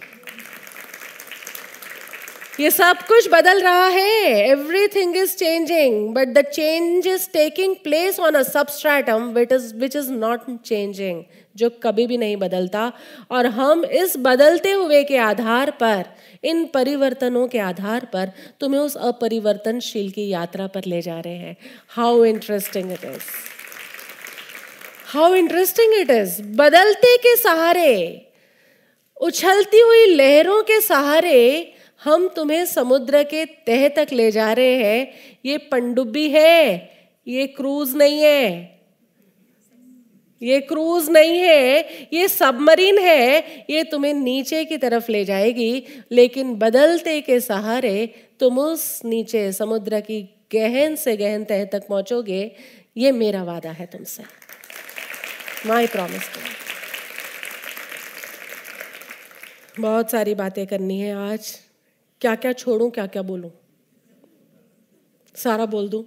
ये 2.59 2.69
सब 2.71 3.01
कुछ 3.07 3.27
बदल 3.31 3.61
रहा 3.61 3.87
है। 3.87 4.49
Everything 4.49 5.17
is 5.17 5.35
changing 5.35 6.13
but 6.15 6.27
the 6.27 6.41
change 6.45 7.07
is 7.07 7.27
taking 7.33 7.75
place 7.83 8.19
on 8.19 8.35
a 8.35 8.41
substratum 8.43 9.29
which 9.33 9.51
is 9.51 9.73
which 9.75 9.95
is 9.95 10.11
not 10.11 10.45
changing 10.65 11.23
जो 11.57 11.69
कभी 11.83 12.07
भी 12.07 12.17
नहीं 12.17 12.37
बदलता। 12.37 12.91
और 13.31 13.45
हम 13.45 13.85
इस 13.85 14.13
बदलते 14.17 14.71
हुए 14.71 15.03
के 15.03 15.17
आधार 15.17 15.71
पर, 15.71 16.05
इन 16.43 16.65
परिवर्तनों 16.65 17.47
के 17.47 17.59
आधार 17.59 18.05
पर 18.05 18.31
तुम्हें 18.59 18.81
उस 18.81 18.97
अपरिवर्तनशील 18.97 20.09
की 20.11 20.27
यात्रा 20.29 20.67
पर 20.67 20.85
ले 20.85 21.01
जा 21.01 21.19
रहे 21.19 21.35
हैं। 21.35 21.57
How 21.89 22.23
interesting 22.23 22.91
it 22.91 23.05
is 23.05 23.31
how 25.07 25.33
interesting 25.35 25.93
it 25.93 26.09
is 26.11 26.41
बदलते 26.55 27.17
के 27.17 27.35
सहारे, 27.35 28.23
उछलती 29.21 29.79
हुई 29.79 30.05
लहरों 30.05 30.61
के 30.63 30.81
सहारे 30.81 31.73
हम 32.03 32.27
तुम्हें 32.27 32.65
समुद्र 32.65 33.23
के 33.23 33.45
तह 33.45 33.87
तक 33.87 34.07
ले 34.11 34.31
जा 34.31 34.51
रहे 34.53 34.75
हैं। 34.75 35.13
ये 35.45 35.57
पंडुब्बी 35.57 36.29
है, 36.29 36.91
ये 37.27 37.47
क्रूज 37.47 37.95
नहीं 37.95 38.19
है। 38.19 38.76
ये 40.41 40.59
क्रूज 40.61 41.09
नहीं 41.09 41.37
है, 41.37 41.81
ये 42.13 42.27
सबमरीन 42.27 42.97
है, 42.97 43.65
ये 43.69 43.83
तुम्हें 43.83 44.13
नीचे 44.13 44.65
की 44.65 44.77
तरफ़ 44.77 45.11
ले 45.11 45.25
जाएगी, 45.25 45.83
लेकिन 46.11 46.55
बदलते 46.55 47.21
के 47.21 47.39
सहारे 47.39 48.15
तुम 48.39 48.59
उस 48.59 49.01
नीचे 49.05 49.51
समुद्र 49.51 49.99
की 49.99 50.21
गहन 50.53 50.95
से 50.95 51.17
गहन 51.17 51.43
तह 51.43 51.65
तक 51.65 51.87
पहुंचोगे। 51.87 52.55
ये 52.97 53.11
मेरा 53.11 53.43
वादा 53.43 53.71
है 53.71 53.85
तुमसे। 53.85 54.23
माई 55.65 55.87
प्रॉमिस 55.87 56.29
बहुत 59.79 60.11
सारी 60.11 60.35
बातें 60.35 60.67
करनी 60.67 60.99
है 60.99 61.31
आज। 61.31 61.59
क्या 62.21 62.35
क्या 62.35 62.53
छोड़ूं 62.53 62.89
क्या 62.89 63.07
क्या 63.07 63.21
बोलूँ? 63.21 63.51
सारा 65.35 65.65
बोल 65.65 65.89
दूँ? 65.89 66.03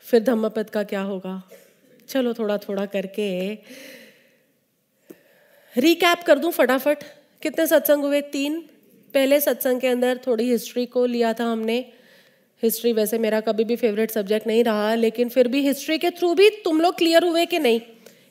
फिर 0.00 0.22
धम्मपद 0.22 0.70
का 0.70 0.82
क्या 0.82 1.00
होगा? 1.00 1.42
चलो 2.08 2.34
थोड़ा 2.34 2.58
थोड़ा 2.58 2.86
करके 2.86 3.54
रिकैप 5.76 6.22
कर 6.26 6.38
दूँ 6.38 6.52
फटाफट। 6.52 6.98
कितने 7.42 7.66
सत्संग 7.66 8.04
हुए? 8.04 8.20
तीन। 8.20 8.60
पहले 9.14 9.40
सत्संग 9.40 9.80
के 9.80 9.86
अंदर 9.86 10.20
थोड़ी 10.26 10.50
हिस्ट्री 10.50 10.86
को 10.86 11.06
लिया 11.06 11.32
था 11.32 11.44
हमने। 11.44 11.92
हिस्ट्री 12.62 12.92
वैसे 12.92 13.18
मेरा 13.18 13.40
कभी 13.40 13.64
भी 13.64 13.76
फेवरेट 13.76 14.10
सब्जेक्ट 14.10 14.46
नहीं 14.46 14.64
रहा, 14.64 14.94
लेकिन 14.94 15.28
फिर 15.28 15.48
भी 15.48 15.60
हिस्ट्री 15.60 15.98
के 15.98 16.10
थ्रू 16.10 16.34
भी 16.34 16.50
तुम 16.50 16.80
लोग 16.80 16.96
क्लियर 16.96 17.24
हुए 17.24 17.46
कि 17.46 17.58
नहीं? 17.58 17.80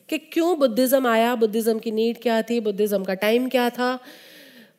कि 0.08 0.18
क्यों 0.18 0.58
बुद्धिज्म 0.58 1.06
आया? 1.06 1.34
बुद्धिज्म 1.34 1.78
की 1.78 1.90
नीड 1.90 2.22
क्या 2.22 2.42
थी? 2.42 2.60
बुद्धिज्म 2.60 3.04
का 3.04 3.14
टाइम 3.14 3.48
क्या 3.48 3.70
था? 3.70 3.98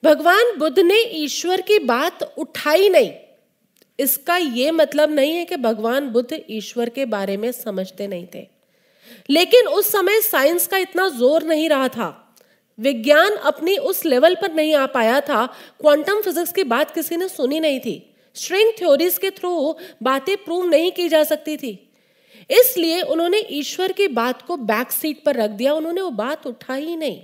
भगवान 0.04 0.58
बुद्ध 0.58 0.80
ने 0.80 1.00
ईश्वर 1.02 1.62
की 1.62 1.80
बात 1.80 2.24
उठाई 2.38 2.89
नहीं। 2.89 3.14
इसका 4.00 4.38
ये 4.38 4.72
मतलब 4.72 5.12
नहीं 5.12 5.32
है 5.32 5.45
कि 5.45 5.56
भगवान 5.56 6.10
बुद्ध 6.10 6.41
ईश्वर 6.50 6.89
के 6.89 7.06
बारे 7.06 7.38
में 7.38 7.52
समझते 7.52 8.08
नहीं 8.08 8.28
थे। 8.36 8.59
लेकिन 9.30 9.68
उस 9.68 9.92
समय 9.92 10.22
साइंस 10.22 10.68
का 10.68 10.78
इतना 10.78 11.08
ज़ोर 11.10 11.44
नहीं 11.44 11.70
रहा 11.70 11.88
था। 11.88 12.36
विज्ञान 12.78 13.36
अपनी 13.46 13.78
उस 13.78 14.06
लेवल 14.06 14.36
पर 14.36 14.54
नहीं 14.54 14.74
आ 14.76 14.86
पाया 14.86 15.20
था। 15.22 15.46
क्वांटम 15.82 16.22
फिजिक्स 16.22 16.52
की 16.52 16.64
बात 16.64 16.92
किसी 16.92 17.18
ने 17.18 17.28
सुनी 17.28 17.60
नहीं 17.60 17.80
थी। 17.80 17.96
स्ट्रिंग 18.36 18.72
थ्योरीज 18.80 19.18
के 19.18 19.30
थ्रू 19.30 19.76
बातें 20.04 20.36
प्रूव 20.38 20.66
नहीं 20.66 20.92
की 20.92 21.08
जा 21.10 21.24
सकती 21.24 21.58
थी। 21.58 21.74
इसलिए 22.50 23.02
उन्होंने 23.02 23.40
ईश्वर 23.52 23.92
की 23.92 24.08
बात 24.08 24.42
को 24.42 24.58
बैक 24.58 24.92
सीट 24.92 25.24
पर 25.24 25.36
रख 25.36 25.50
दिया। 25.50 25.74
उन्होंने 25.74 26.02
वो 26.02 26.10
बात 26.10 26.48
उठाई 26.48 26.86
ही 26.86 26.96
नहीं। 26.96 27.22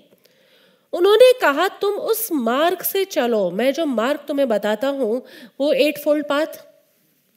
उन्होंने 0.93 1.31
कहा, 1.33 1.67
तुम 1.67 1.93
उस 1.93 2.31
मार्ग 2.31 2.81
से 2.81 3.05
चलो। 3.05 3.49
मैं 3.51 3.73
जो 3.73 3.85
मार्ग 3.85 4.19
तुम्हें 4.27 4.47
बताता 4.47 4.87
हूँ, 4.87 5.21
वो 5.59 5.71
एट 5.73 6.03
फोल्ड 6.03 6.25
पाथ 6.25 6.63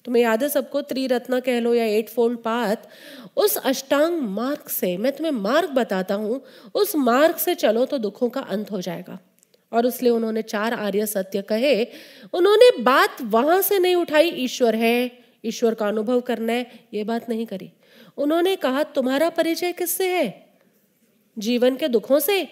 तुम्हें 0.05 0.23
याद 0.23 0.43
है 0.43 0.49
सबको? 0.49 0.81
त्रिरत्न 0.83 1.41
कह 1.41 1.61
लो 1.61 1.75
या 1.75 1.85
एट 1.85 2.09
फोल्ड 2.09 2.39
पाथ 2.39 2.77
उस 3.39 3.57
अष्टांग 3.57 4.21
मार्ग 4.21 4.69
से, 4.69 4.97
मैं 4.97 5.13
तुम्हें 5.13 5.33
मार्ग 5.33 5.71
बताता 5.71 6.15
हूँ, 6.15 6.45
उस 6.75 6.97
मार्ग 6.97 7.37
से 7.37 7.55
चलो 7.55 7.87
तो 7.87 7.99
दुखों 7.99 8.29
का 8.29 8.41
अंत 8.41 8.71
हो 8.71 8.81
जाएगा। 8.81 9.19
और 9.73 9.87
इसलिए 9.87 10.13
उन्होंने 10.13 10.43
चार 10.43 10.75
आर्य 10.75 11.07
सत्य 11.07 11.43
कहे, 11.43 11.85
उन्होंने 12.33 12.83
बात 12.83 13.17
वहाँ 13.23 13.63
से 13.63 13.79
नहीं 13.79 13.97
उठाई, 13.97 14.29
ईश्वर 14.29 14.75
है, 14.75 15.19
ईश्वर 15.45 15.75
का 15.75 15.89
अनुभव 15.89 16.21
करना 16.21 16.53
है, 16.53 16.71
ये 16.95 17.05
बात 17.05 17.29
नहीं 17.29 17.47
करी। 17.47 17.73
उन्होंने 18.17 18.57
कहा, 18.57 18.83
तुम्हारा 18.83 19.31
परिचय 19.31 19.73
किससे 19.73 20.09
है? 20.09 20.55
जीवन 21.39 21.77
के 21.77 21.89
दुखों 21.89 22.19
से? 22.19 22.49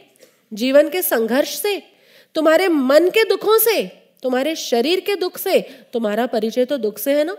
जीवन 0.54 0.88
के 0.88 1.02
संघर्ष 1.02 1.58
से? 1.58 1.82
तुम्हारे 2.34 2.68
मन 2.68 3.08
के 3.08 3.24
दुखों 3.24 3.58
से? 3.58 3.86
तुम्हारे 4.22 4.56
शरीर 4.56 5.00
के 5.00 5.16
दुख 5.16 5.38
से? 5.38 5.60
तुम्हारा 5.92 6.26
परिचय 6.26 6.64
तो 6.64 6.76
दुख 6.76 6.98
से 6.98 7.18
है 7.18 7.24
ना? 7.24 7.36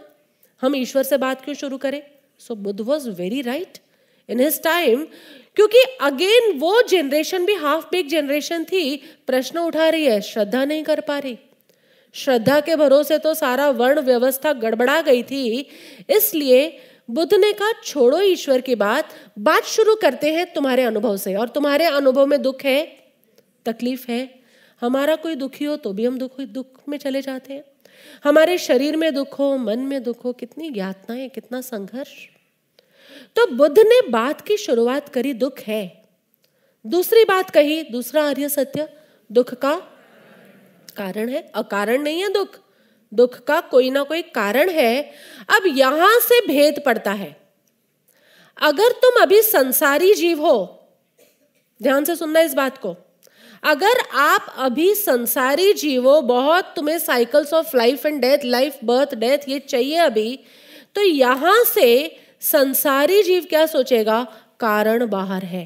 हम 0.62 0.76
ईश्वर 0.76 1.04
से 1.04 1.18
बात 1.18 1.44
क्यों 1.44 1.56
शुरू 1.56 1.78
करें? 1.78 2.17
So 2.40 2.56
Buddha 2.58 2.80
was 2.82 3.10
very 3.12 3.42
right 3.42 3.78
in 4.30 4.40
his 4.40 4.62
time 4.64 5.06
क्योंकि 5.58 5.82
अगेन 6.02 6.52
वो 6.60 6.82
जनरेशन 6.90 7.46
भी 7.46 7.54
हाफ़ 7.56 7.86
बिग 7.92 8.08
जनरेशन 8.08 8.64
थी, 8.64 8.96
प्रश्न 9.28 9.60
उठा 9.60 9.88
रही 9.90 10.06
है, 10.06 10.20
श्रद्धा 10.22 10.64
नहीं 10.66 10.84
कर 10.84 11.00
पा 11.02 11.18
रही। 11.20 11.38
श्रद्धा 12.16 12.60
के 12.60 12.76
भरोसे 12.76 13.18
तो 13.18 13.34
सारा 13.34 13.70
वर्ण 13.72 14.02
व्यवस्था 14.02 14.54
गड़बड़ा 14.56 15.02
गई 15.02 15.24
थी, 15.24 15.68
इसलिए 16.10 16.80
बुद्ध 17.10 17.34
ने 17.34 17.52
कहा, 17.54 17.72
छोड़ो 17.84 18.20
ईश्वर 18.22 18.62
की 18.62 18.76
बात 18.76 19.10
बात 19.40 19.66
शुरू 19.66 19.96
करते 19.96 20.34
हैं 20.34 20.46
तुम्हारे 20.54 20.84
अनुभव 20.84 21.18
से, 21.18 21.36
और 21.36 21.50
तुम्हारे 21.50 21.86
अनुभव 21.86 22.26
में 22.26 22.42
दुख 22.42 22.64
है, 22.66 22.86
तकलीफ़ 23.66 24.06
है, 24.12 24.30
हमारा 24.82 25.16
कोई 25.16 25.36
दुखी 25.36 25.66
हो 25.66 25.76
तो 25.78 25.94
भी 25.94 26.06
हम 26.06 26.18
दुख 26.18 26.40
दुख 26.42 26.88
में 26.90 26.98
चले 26.98 27.22
जाते 27.22 27.54
हैं। 27.54 27.64
हमारे 28.24 28.58
शरीर 28.58 28.96
में 28.96 29.14
दुख 29.14 29.40
हो, 29.40 29.58
मन 29.58 29.80
में 29.80 30.04
दुख 30.04 30.26
हो, 30.26 30.34
कितनी 30.34 30.72
यातनाएँ 30.76 31.30
कितना 31.30 31.62
संघर्ष। 31.62 32.28
तो 33.36 33.48
बुद्ध 33.48 33.80
ने 33.80 34.10
बात 34.10 34.42
की 34.42 34.58
शुरुआत 34.58 35.10
करी, 35.10 35.34
दुख 35.34 35.60
है। 35.60 36.10
दूसरी 36.88 37.26
बात 37.26 37.50
कही, 37.50 37.84
दूसरा 37.84 38.24
आर्य 38.24 38.50
सत्य, 38.50 38.90
दुख 39.32 39.54
का 39.54 39.76
कारण 40.98 41.30
है। 41.30 41.52
अकारण 41.56 42.02
नहीं 42.02 42.22
है 42.22 42.34
दुख। 42.34 42.60
दुख 43.14 43.40
का 43.40 43.62
कोई 43.62 43.90
ना 43.90 44.04
कोई 44.04 44.22
कारण 44.22 44.70
है। 44.70 45.12
अब 45.50 45.64
यहाँ 45.68 46.20
से 46.20 46.48
भेद 46.48 46.84
पड़ता 46.86 47.12
है। 47.12 47.42
अगर 48.62 48.92
तुम 48.92 49.22
अभी 49.22 49.42
संसारी 49.42 50.14
जीव 50.14 50.42
हो, 50.42 50.84
ध्यान 51.84 52.04
से 52.04 52.16
सुनना 52.16 52.40
इस 52.40 52.54
बात 52.54 52.78
को 52.78 52.96
अगर 53.68 54.00
आप 54.14 54.46
अभी 54.58 54.94
संसारी 54.96 55.72
जीवो, 55.74 56.20
बहुत 56.22 56.74
तुम्हें 56.76 56.98
cycles 57.00 57.54
of 57.54 57.76
life 57.78 58.06
and 58.06 58.22
death 58.22 58.46
life 58.46 58.78
birth 58.84 59.16
death 59.16 59.50
ये 59.50 59.60
चाहिए 59.60 59.98
अभी 59.98 60.40
तो 60.96 61.02
यहाँ 61.02 61.64
से 61.66 62.18
संसारी 62.42 63.22
जीव 63.24 63.46
क्या 63.50 63.66
सोचेगा? 63.66 64.24
कारण 64.60 65.06
बाहर 65.08 65.44
है। 65.44 65.66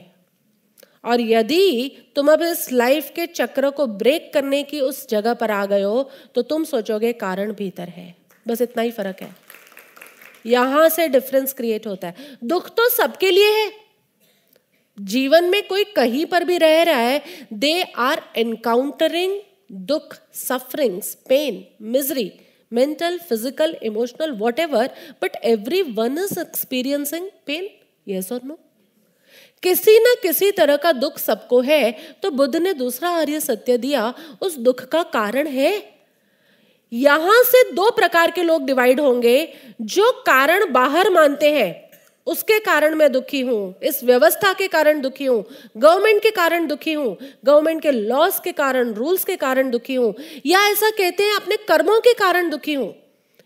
और 1.05 1.21
यदि 1.21 1.91
तुम 2.15 2.31
अब 2.31 2.41
इस 2.41 2.71
लाइफ 2.71 3.11
के 3.15 3.25
चक्र 3.25 3.69
को 3.69 3.85
ब्रेक 3.87 4.31
करने 4.33 4.63
की 4.63 4.79
उस 4.81 5.07
जगह 5.09 5.33
पर 5.33 5.51
आ 5.51 5.65
गए 5.65 5.81
हो 5.81 6.09
तो 6.35 6.41
तुम 6.41 6.63
सोचोगे 6.63 7.13
कारण 7.13 7.53
भीतर 7.53 7.89
है। 7.89 8.15
बस 8.45 8.61
इतना 8.61 8.83
ही 8.83 8.91
फ़र्क 8.91 9.21
है। 9.21 9.35
यहाँ 10.45 10.89
से 10.89 11.07
डिफरेंस 11.07 11.53
क्रिएट 11.53 11.87
होता 11.87 12.07
है। 12.07 12.37
दुख 12.43 12.69
तो 12.69 12.89
सबके 12.89 13.31
लिए 13.31 13.51
है। 13.53 13.80
जीवन 15.01 15.49
में 15.49 15.61
कोई 15.67 15.83
कहीं 15.83 16.25
पर 16.25 16.43
भी 16.43 16.57
रह 16.57 16.81
रहा 16.83 16.99
है 16.99 17.21
दे 17.53 17.81
आर 17.99 18.21
एनकाउंटरिंग 18.37 19.39
दुख 19.87 20.15
sufferings 20.33 21.13
pain 21.29 21.63
misery 21.91 22.31
mental 22.71 23.17
physical 23.19 23.75
emotional 23.83 24.31
whatever 24.59 24.89
but 25.23 25.35
everyone 25.81 26.17
is 26.17 26.39
experiencing 26.39 27.29
pain 27.45 27.69
yes 28.07 28.31
और 28.31 28.41
नो 28.45 28.59
किसी 29.63 29.97
न 29.99 30.15
किसी 30.21 30.51
तरह 30.51 30.75
का 30.75 30.91
दुख 30.91 31.17
सबको 31.17 31.61
है 31.61 31.91
तो 32.23 32.31
बुद्ध 32.31 32.55
ने 32.55 32.73
दूसरा 32.73 33.09
आर्य 33.09 33.39
सत्य 33.39 33.77
दिया, 33.77 34.13
उस 34.41 34.57
दुख 34.57 34.83
का 34.85 35.01
कारण 35.03 35.47
है। 35.47 35.71
यहाँ 36.91 37.43
से 37.43 37.63
दो 37.73 37.89
प्रकार 37.91 38.31
के 38.31 38.43
लोग 38.43 38.65
डिवाइड 38.65 38.99
होंगे, 38.99 39.53
जो 39.81 40.11
कारण 40.27 40.71
बाहर 40.73 41.09
मानते 41.09 41.51
हैं 41.51 41.90
उसके 42.27 42.59
कारण 42.59 42.95
मैं 42.95 43.11
दुखी 43.11 43.41
हूँ, 43.41 43.75
इस 43.83 44.03
व्यवस्था 44.03 44.53
के 44.53 44.67
कारण 44.67 45.01
दुखी 45.01 45.25
हूँ 45.25 45.43
गवर्नमेंट 45.77 46.21
के 46.23 46.31
कारण 46.31 46.67
दुखी 46.67 46.93
हूँ 46.93 47.17
गवर्नमेंट 47.45 47.81
के 47.81 47.91
लॉस 47.91 48.39
के 48.39 48.51
कारण 48.51 48.93
रूल्स 48.93 49.25
के 49.25 49.35
कारण 49.35 49.69
दुखी 49.69 49.95
हूँ, 49.95 50.13
या 50.45 50.61
ऐसा 50.69 50.89
कहते 50.89 51.23
हैं 51.23 51.35
अपने 51.35 51.57
कर्मों 51.57 51.99
के 51.99 52.13
कारण 52.13 52.49
दुखी 52.49 52.73
हूँ, 52.73 52.93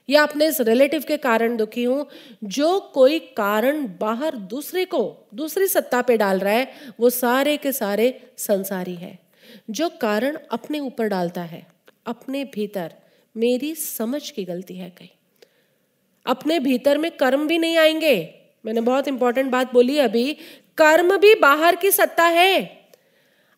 या 0.09 0.23
अपने 0.23 0.47
इस 0.47 0.61
रिलेटिव 0.61 1.03
के 1.07 1.17
कारण 1.17 1.57
दुखी 1.57 1.83
हूँ, 1.83 2.05
जो 2.43 2.79
कोई 2.93 3.19
कारण 3.19 3.87
बाहर 4.01 4.35
दूसरे 4.35 4.85
को, 4.85 5.27
दूसरी 5.33 5.67
सत्ता 5.67 6.01
पे 6.01 6.17
डाल 6.17 6.39
रहा 6.39 6.53
है, 6.53 6.67
वो 6.99 7.09
सारे 7.09 7.57
के 7.57 7.71
सारे 7.71 8.21
संसारी 8.37 8.95
है। 8.95 9.19
जो 9.69 9.89
कारण 9.89 10.37
अपने 10.51 10.79
ऊपर 10.79 11.07
डालता 11.07 11.41
है, 11.41 11.67
अपने 12.05 12.43
भीतर, 12.43 12.93
मेरी 13.35 13.75
समझ 13.75 14.29
की 14.29 14.43
गलती 14.43 14.77
है 14.77 14.89
कहीं। 14.89 15.09
अपने 16.25 16.59
भीतर 16.59 16.97
में 16.97 17.11
कर्म 17.11 17.47
भी 17.47 17.57
नहीं 17.57 17.77
आएँगे 17.77 18.44
मैंने 18.65 18.81
बहुत 18.81 19.07
इंपॉर्टेंट 19.07 19.51
बात 19.51 19.73
बोली 19.73 19.97
अभी। 19.97 20.37
कर्म 20.77 21.17
भी 21.17 21.35
बाहर 21.35 21.75
की 21.75 21.91
सत्ता 21.91 22.23
है। 22.23 22.85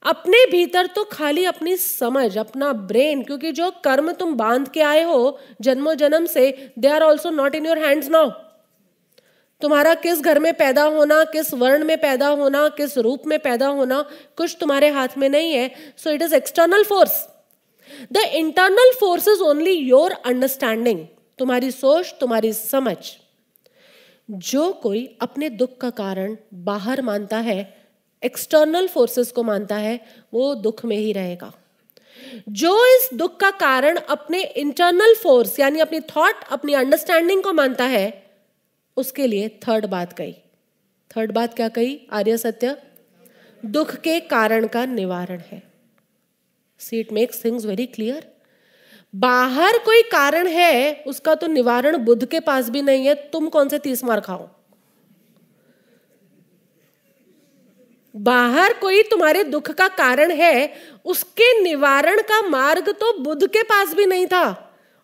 अपने 0.03 0.45
भीतर 0.45 0.85
तो 0.85 1.03
खाली 1.03 1.45
अपनी 1.45 1.75
समझ, 1.77 2.37
अपना 2.37 2.73
ब्रेन 2.73 3.23
क्योंकि 3.23 3.51
जो 3.51 3.71
कर्म 3.83 4.11
तुम 4.11 4.35
बाँध 4.35 4.67
के 4.67 4.81
आए 4.81 5.03
हो 5.03 5.39
जन्मों 5.61 5.93
जन्म 5.93 6.25
से 6.25 6.71
they 6.79 6.87
are 6.87 7.03
also 7.03 7.29
not 7.29 7.55
in 7.55 7.65
your 7.65 7.77
hands 7.77 8.07
now 8.07 8.29
तुम्हारा 9.61 9.93
किस 9.93 10.21
घर 10.21 10.39
में 10.39 10.53
पैदा 10.53 10.83
होना, 10.83 11.23
किस 11.23 11.53
वर्ण 11.53 11.83
में 11.83 11.97
पैदा 11.97 12.27
होना, 12.27 12.67
किस 12.69 12.97
रूप 12.97 13.23
में 13.27 13.39
पैदा 13.39 13.67
होना, 13.67 14.01
कुछ 14.37 14.57
तुम्हारे 14.59 14.89
हाथ 14.89 15.17
में 15.17 15.29
नहीं 15.29 15.53
है। 15.53 15.71
So 15.97 16.09
it 16.09 16.21
is 16.21 16.35
external 16.35 16.83
force 16.83 17.27
the 18.11 18.17
internal 18.17 18.91
force 18.99 19.27
is 19.27 19.41
only 19.41 19.71
your 19.71 20.11
understanding 20.11 21.05
तुम्हारी 21.39 21.71
सोच, 21.71 22.15
तुम्हारी 22.19 22.53
समझ। 22.53 22.97
जो 24.31 24.73
कोई 24.73 25.17
अपने 25.21 25.49
दुख 25.49 25.77
का 25.77 25.89
कारण 25.89 26.37
बाहर 26.53 27.01
मानता 27.01 27.37
है 27.37 27.77
एक्सटर्नल 28.23 28.87
फोर्सेस 28.87 29.31
को 29.31 29.43
मानता 29.43 29.75
है, 29.75 30.05
वो 30.33 30.55
दुख 30.55 30.85
में 30.85 30.97
ही 30.97 31.13
रहेगा। 31.13 31.53
जो 32.49 32.85
इस 32.85 33.09
दुख 33.13 33.39
का 33.39 33.51
कारण 33.51 33.97
अपने 33.97 34.43
इंटरनल 34.43 35.15
फोर्स 35.15 35.59
यानी 35.59 35.79
अपनी 35.79 35.99
थॉट 35.99 36.35
अपनी 36.51 36.73
अंडरस्टैंडिंग 36.73 37.43
को 37.43 37.53
मानता 37.53 37.85
है, 37.85 38.31
उसके 38.97 39.27
लिए 39.27 39.49
थर्ड 39.49 39.85
बात 39.85 40.13
कही। 40.13 40.35
थर्ड 41.17 41.31
बात 41.31 41.53
क्या 41.53 41.69
कही? 41.69 42.07
आर्य 42.11 42.37
सत्य? 42.37 42.77
दुख 43.65 43.95
के 43.95 44.19
कारण 44.19 44.67
का 44.67 44.85
निवारण 44.85 45.39
है। 45.39 45.63
See 46.79 46.99
it 46.99 47.11
makes 47.11 47.45
things 47.45 47.65
very 47.65 47.85
clear 47.85 48.36
बाहर 49.13 49.77
कोई 49.77 50.01
कारण 50.01 50.47
है, 50.47 51.03
उसका 51.07 51.35
तो 51.35 51.47
निवारण 51.47 51.97
बुद्ध 51.97 52.25
के 52.25 52.39
पास 52.39 52.69
भी 52.69 52.81
नहीं 52.81 53.05
है, 53.05 53.15
तुम 53.15 53.47
कौन 53.49 53.69
से 53.69 53.79
तीस 53.79 54.03
मार 54.03 54.19
खाओ? 54.19 54.47
बाहर 58.15 58.73
कोई 58.73 59.03
तुम्हारे 59.03 59.43
दुख 59.43 59.71
का 59.71 59.87
कारण 59.87 60.31
है, 60.31 60.73
उसके 61.05 61.51
निवारण 61.63 62.21
का 62.21 62.41
मार्ग 62.41 62.89
तो 62.91 63.17
बुद्ध 63.19 63.47
के 63.47 63.63
पास 63.63 63.93
भी 63.93 64.05
नहीं 64.05 64.25
था, 64.27 64.45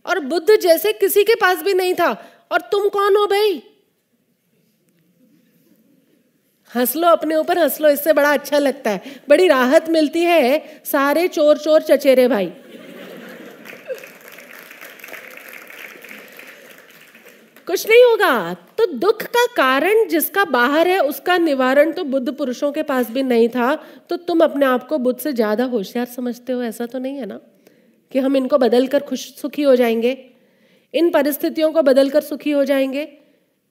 और 0.05 0.19
बुद्ध 0.19 0.55
जैसे 0.55 0.93
किसी 0.93 1.23
के 1.23 1.35
पास 1.35 1.61
भी 1.63 1.73
नहीं 1.73 1.93
था, 1.93 2.11
और 2.51 2.61
तुम 2.61 2.89
कौन 2.89 3.15
हो 3.15 3.25
भाई? 3.27 3.61
हंस 6.71 6.95
लो 6.95 7.07
अपने 7.07 7.35
ऊपर, 7.35 7.59
हंस 7.59 7.79
लो, 7.81 7.89
इससे 7.89 8.13
बड़ा 8.13 8.33
अच्छा 8.33 8.59
लगता 8.59 8.89
है। 8.89 9.21
बड़ी 9.29 9.47
राहत 9.47 9.89
मिलती 9.89 10.21
है, 10.21 10.81
सारे 10.85 11.27
चोर 11.27 11.57
चोर 11.57 11.81
चचेरे 11.81 12.27
भाई। 12.27 12.51
कुछ 17.67 17.89
नहीं 17.89 18.03
होगा। 18.03 18.53
तो 18.53 18.85
दुख 18.85 19.21
का 19.23 19.45
कारण 19.45 20.07
जिसका 20.07 20.45
बाहर 20.45 20.87
है, 20.87 20.99
उसका 20.99 21.37
निवारण 21.37 21.91
तो 21.91 22.03
बुद्ध 22.03 22.33
पुरुषों 22.33 22.71
के 22.71 22.83
पास 22.83 23.11
भी 23.11 23.23
नहीं 23.23 23.49
था। 23.49 23.75
तो 24.09 24.17
तुम 24.17 24.39
अपने 24.39 24.65
आप 24.65 24.87
को 24.87 24.97
बुद्ध 24.97 25.19
से 25.19 25.33
ज़्यादा 25.33 25.65
होशियार 25.65 26.05
समझते 26.05 26.53
हो, 26.53 26.63
ऐसा 26.63 26.85
तो 26.85 26.99
नहीं 26.99 27.17
है 27.17 27.25
ना? 27.25 27.39
कि 28.11 28.19
हम 28.19 28.37
इनको 28.37 28.57
बदल 28.57 28.87
कर 28.87 28.99
खुश, 28.99 29.35
सुखी 29.35 29.61
हो 29.61 29.75
जाएँगे। 29.75 30.31
इन 30.93 31.09
परिस्थितियों 31.09 31.71
को 31.71 31.81
बदल 31.81 32.09
कर 32.09 32.21
सुखी 32.21 32.51
हो 32.51 32.65
जाएँगे। 32.65 33.03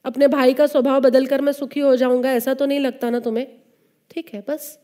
अपने 0.05 0.29
भाई 0.29 0.55
का 0.55 0.67
स्वभाव 0.67 1.01
बदल 1.01 1.27
कर 1.27 1.41
मैं 1.41 1.53
सुखी 1.53 1.81
हो 1.81 1.97
जाऊँगा, 1.97 2.33
ऐसा 2.33 2.55
तो 2.55 2.67
नहीं 2.67 2.81
लगता 2.81 3.11
ना 3.11 3.21
तुम्हें? 3.21 3.47
ठीक 4.11 4.31
है, 4.35 4.45
बस। 4.49 4.79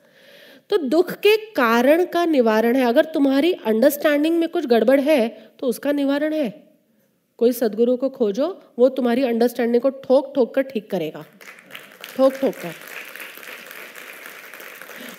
तो 0.71 0.77
दुख 0.77 1.13
के 1.13 1.37
कारण 1.37 2.05
का 2.05 2.25
निवारण 2.25 2.77
है। 2.77 2.85
अगर 2.85 3.05
तुम्हारी 3.05 3.53
अंडरस्टैंडिंग 3.53 4.39
में 4.39 4.49
कुछ 4.49 4.67
गड़बड़ 4.67 5.01
है 5.01 5.29
तो 5.59 5.67
उसका 5.67 5.93
निवारण 5.93 6.33
है। 6.33 6.68
कोई 7.39 7.53
सदगुरु 7.53 7.97
को 7.97 8.09
खोजो, 8.09 8.63
वो 8.79 8.89
तुम्हारी 8.89 9.23
अंडरस्टैंडिंग 9.23 9.83
को 9.83 9.89
ठोक 9.89 10.33
ठोक 10.35 10.55
कर 10.55 10.63
ठीक 10.63 10.91
करेगा। 10.91 11.25
ठोक 12.17 12.33
ठोक 12.33 12.55
कर। 12.55 12.73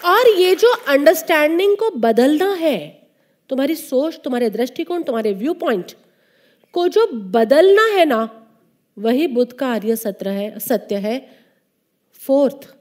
और 0.05 0.27
ये 0.27 0.55
जो 0.55 0.73
अंडरस्टैंडिंग 0.87 1.77
को 1.77 1.89
बदलना 1.89 2.53
है, 2.53 3.09
तुम्हारी 3.49 3.75
सोच, 3.75 4.21
तुम्हारे 4.23 4.49
दृष्टिकोण, 4.49 5.03
तुम्हारे 5.03 5.33
व्यू 5.33 5.53
पॉइंट 5.53 5.91
को 6.73 6.87
जो 6.87 7.07
बदलना 7.07 7.81
है 7.81 8.05
ना, 8.05 8.47
वही 8.97 9.27
बुद्ध 9.27 9.53
का 9.53 9.67
आर्य 9.67 9.95
सत्र 9.95 10.29
है, 10.29 10.59
सत्य 10.59 10.95
है। 10.95 11.39
फोर्थ, 12.13 12.75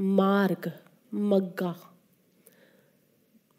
मार्ग, 0.00 0.72
मग्गा। 1.14 1.98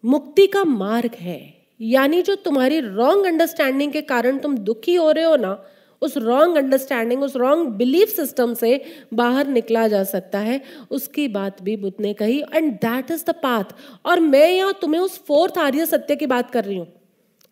मुक्ति 0.06 0.48
का 0.48 0.64
मार्ग 0.64 1.16
है। 1.16 1.57
यानी 1.80 2.22
जो 2.22 2.36
तुम्हारी 2.36 2.80
रॉन्ग 2.80 3.26
अंडरस्टैंडिंग 3.26 3.92
के 3.92 4.02
कारण 4.04 4.38
तुम 4.38 4.58
दुखी 4.60 4.96
हो 4.96 5.12
रहे 5.12 5.24
हो 5.24 5.36
ना, 5.36 5.58
उस 6.02 6.18
रॉन्ग 6.18 6.58
अंडरस्टैंडिंग 6.58 7.24
उस 7.24 7.36
रॉन्ग 7.36 7.70
बिलीफ 7.74 8.10
सिस्टम 8.10 8.54
से 8.54 8.82
बाहर 9.14 9.48
निकला 9.48 9.88
जा 9.88 10.04
सकता 10.06 10.40
है। 10.40 10.62
उसकी 10.92 11.28
बात 11.28 11.62
भी 11.62 11.76
बुद्ध 11.78 11.96
ने 12.02 12.14
कही। 12.14 12.40
And 12.54 12.72
that 12.76 13.12
is 13.12 13.24
the 13.26 13.36
path 13.44 13.74
और 14.06 14.20
मैं 14.20 14.50
यहाँ 14.50 14.74
तुम्हें 14.82 15.02
उस 15.02 15.18
फोर्थ 15.28 15.58
आर्य 15.60 15.86
सत्य 15.86 16.16
की 16.16 16.26
बात 16.28 16.52
कर 16.52 16.66
रही 16.66 16.78
हूँ। 16.78 16.88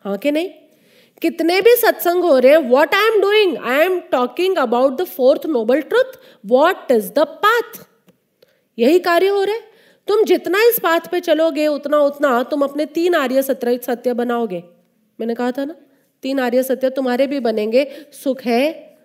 हाँ 0.06 0.18
कि 0.18 0.32
नहीं? 0.32 0.50
कितने 1.22 1.60
भी 1.62 1.76
सत्संग 1.76 2.24
हो 2.24 2.38
रहे 2.40 2.52
हैं 2.52 2.70
what 2.70 2.94
I 2.96 3.06
am 3.06 3.22
doing 3.22 3.58
I 3.58 3.86
am 3.86 4.00
talking 4.12 4.58
about 4.58 4.98
the 5.02 5.04
fourth 5.08 5.46
noble 5.48 5.82
truth 5.84 6.20
what 6.46 6.92
is 6.92 7.12
the 7.14 7.26
path 7.44 7.80
यही 8.78 9.00
कार्य 9.00 9.28
हो 9.28 9.44
रहा 9.44 9.56
है। 9.56 9.74
तुम 10.08 10.24
जितना 10.24 10.60
इस 10.70 10.80
पाथ 10.80 10.99
पे 11.12 11.20
चलोगे, 11.20 11.68
उतना 11.68 11.97
उतना 11.97 12.43
तुम 12.43 12.62
अपने 12.62 12.86
तीन 12.86 13.16
आर्य 13.16 13.41
सत्य 13.41 13.78
सत्य 13.78 14.14
बनाओगे। 14.14 14.64
मैंने 15.20 15.36
कहा 15.36 15.51
था 15.51 15.66
ना, 15.66 15.76
तीन 16.22 16.39
आर्य 16.39 16.64
सत्य 16.64 16.89
तुम्हारे 16.89 17.28
भी 17.28 17.39
बनेंगे। 17.39 17.91
सुख 18.24 18.41
है, 18.41 18.97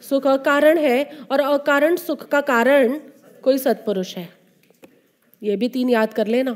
सुख 0.00 0.26
अकारण 0.26 0.78
है, 0.78 1.18
और 1.30 1.40
अकारण 1.40 1.96
सुख 1.96 2.28
का 2.28 2.40
कारण 2.40 3.00
कोई 3.42 3.58
सत्पुरुष 3.58 4.16
है। 4.16 4.28
ये 5.42 5.56
भी 5.56 5.68
तीन 5.68 5.90
याद 5.90 6.14
कर 6.14 6.26
लेना। 6.26 6.54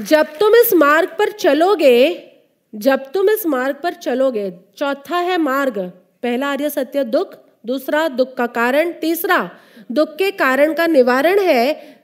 जब 0.00 0.26
तुम 0.26 0.54
इस 0.54 0.74
मार्ग 0.74 1.08
पर 1.08 1.30
चलोगे, 1.30 2.30
जब 2.74 3.12
तुम 3.12 3.30
इस 3.30 3.46
मार्ग 3.46 3.76
पर 3.82 3.94
चलोगे, 3.94 4.52
चौथा 4.76 5.16
है 5.16 5.38
मार्ग। 5.38 5.78
पहला 6.22 6.46
आर्य 6.46 6.70
सत्य 6.70 7.04
दुख, 7.04 7.34
दूसरा 7.66 8.08
दुख 8.08 8.34
का 8.34 8.46
कारण, 8.46 8.92
तीसरा 8.92 9.50
दुख 9.90 10.16
के 10.16 10.30
कारण 10.30 10.72
का 10.74 10.86
निवारण 10.86 11.40
है 11.40 11.96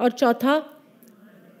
और 0.00 0.10
चौथा, 0.10 0.62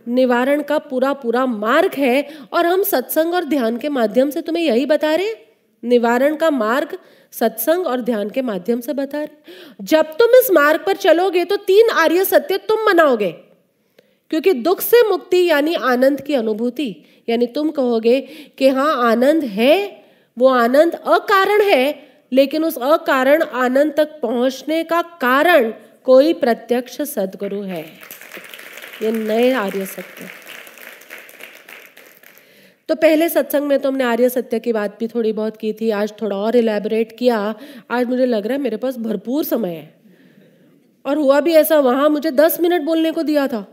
निवारण 0.06 0.62
का 0.62 0.78
पूरा 0.78 1.12
पूरा 1.12 1.46
मार्ग 1.46 1.94
है। 1.94 2.28
और 2.52 2.66
हम 2.66 2.82
सत्संग 2.82 3.34
और 3.34 3.44
ध्यान 3.44 3.76
के 3.76 3.88
माध्यम 3.88 4.30
से 4.30 4.40
तुम्हें 4.40 4.64
यही 4.64 4.86
बता 4.86 5.14
रहे 5.14 5.34
निवारण 5.82 6.36
का 6.36 6.50
मार्ग 6.50 6.98
सत्संग 7.32 7.86
और 7.86 8.00
ध्यान 8.00 8.30
के 8.30 8.42
माध्यम 8.42 8.80
से 8.80 8.92
बता 8.92 9.18
रहे 9.18 9.84
जब 9.84 10.12
तुम 10.12 10.34
इस 10.34 10.50
मार्ग 10.52 10.84
पर 10.86 10.96
चलोगे 10.96 11.44
तो 11.44 11.56
तीन 11.56 11.90
आर्य 11.90 12.24
सत्य 12.24 12.58
तुम 12.58 12.86
मनाओगे। 12.86 13.30
क्योंकि 14.30 14.52
दुख 14.52 14.80
से 14.80 15.02
मुक्ति 15.08 15.44
यानी 15.46 15.74
आनंद 15.74 16.20
की 16.20 16.34
अनुभूति। 16.34 16.94
यानी 17.28 17.46
तुम 17.46 17.70
कहोगे 17.70 18.20
कि 18.58 18.68
हाँ 18.68 19.10
आनंद 19.10 19.44
है, 19.44 20.04
वो 20.36 20.48
आनंद 20.48 20.94
अकारण 20.94 21.62
है 21.62 22.05
लेकिन 22.32 22.64
उस 22.64 22.78
अकारण 22.78 23.42
आनंद 23.42 23.92
तक 23.96 24.18
पहुँचने 24.22 24.82
का 24.84 25.02
कारण 25.20 25.70
कोई 26.04 26.32
प्रत्यक्ष 26.34 27.00
सदगुरु 27.04 27.62
है। 27.62 27.84
ये 29.02 29.10
नए 29.12 29.52
आर्य 29.54 29.86
सत्य 29.86 30.28
तो 32.88 32.94
पहले 32.96 33.28
सत्संग 33.28 33.66
में 33.66 33.78
तो 33.78 33.88
हमने 33.88 34.04
आर्य 34.04 34.28
सत्य 34.28 34.58
की 34.60 34.72
बात 34.72 34.96
भी 35.00 35.06
थोड़ी 35.08 35.32
बहुत 35.32 35.56
की 35.56 35.72
थी, 35.72 35.90
आज 35.90 36.12
थोड़ा 36.20 36.36
और 36.36 36.56
इलेबोरेट 36.56 37.16
किया। 37.18 37.38
आज 37.90 38.06
मुझे 38.06 38.26
लग 38.26 38.46
रहा 38.46 38.56
है 38.56 38.62
मेरे 38.62 38.76
पास 38.76 38.98
भरपूर 38.98 39.44
समय 39.44 39.70
है। 39.70 39.94
और 41.04 41.16
हुआ 41.16 41.40
भी 41.40 41.54
ऐसा, 41.54 41.78
वहाँ 41.80 42.08
मुझे 42.08 42.30
दस 42.32 42.60
मिनट 42.60 42.82
बोलने 42.82 43.12
को 43.12 43.22
दिया 43.22 43.46
था। 43.48 43.64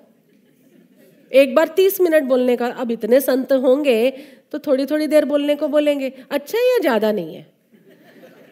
एक 1.32 1.54
बार 1.56 1.68
तीस 1.68 2.02
मिनट 2.02 2.24
बोलने 2.24 2.56
का, 2.56 2.68
अब 2.68 2.92
इतने 2.92 3.20
संत 3.22 3.52
होंगे 3.54 4.12
तो 4.52 4.60
थोड़ी 4.60 4.86
थोड़ी 4.86 5.08
देर 5.08 5.26
बोलने 5.26 5.56
को 5.56 5.68
बोलेंगे। 5.68 6.12
अच्छा 6.32 6.60
या 6.60 6.80
ज़्यादा 6.80 7.12
नहीं 7.12 7.36
है? 7.36 7.46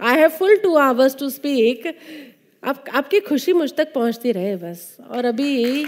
I 0.01 0.17
have 0.17 0.29
full 0.29 0.55
two 0.57 0.75
hours 0.75 1.15
to 1.15 1.29
speak 1.29 1.97
आप, 2.63 2.83
आपकी 2.93 3.19
खुशी 3.19 3.53
मुझ 3.53 3.73
तक 3.73 3.93
पहुँचती 3.93 4.31
रहे 4.31 4.55
बस। 4.55 4.97
और 5.09 5.25
अभी 5.25 5.85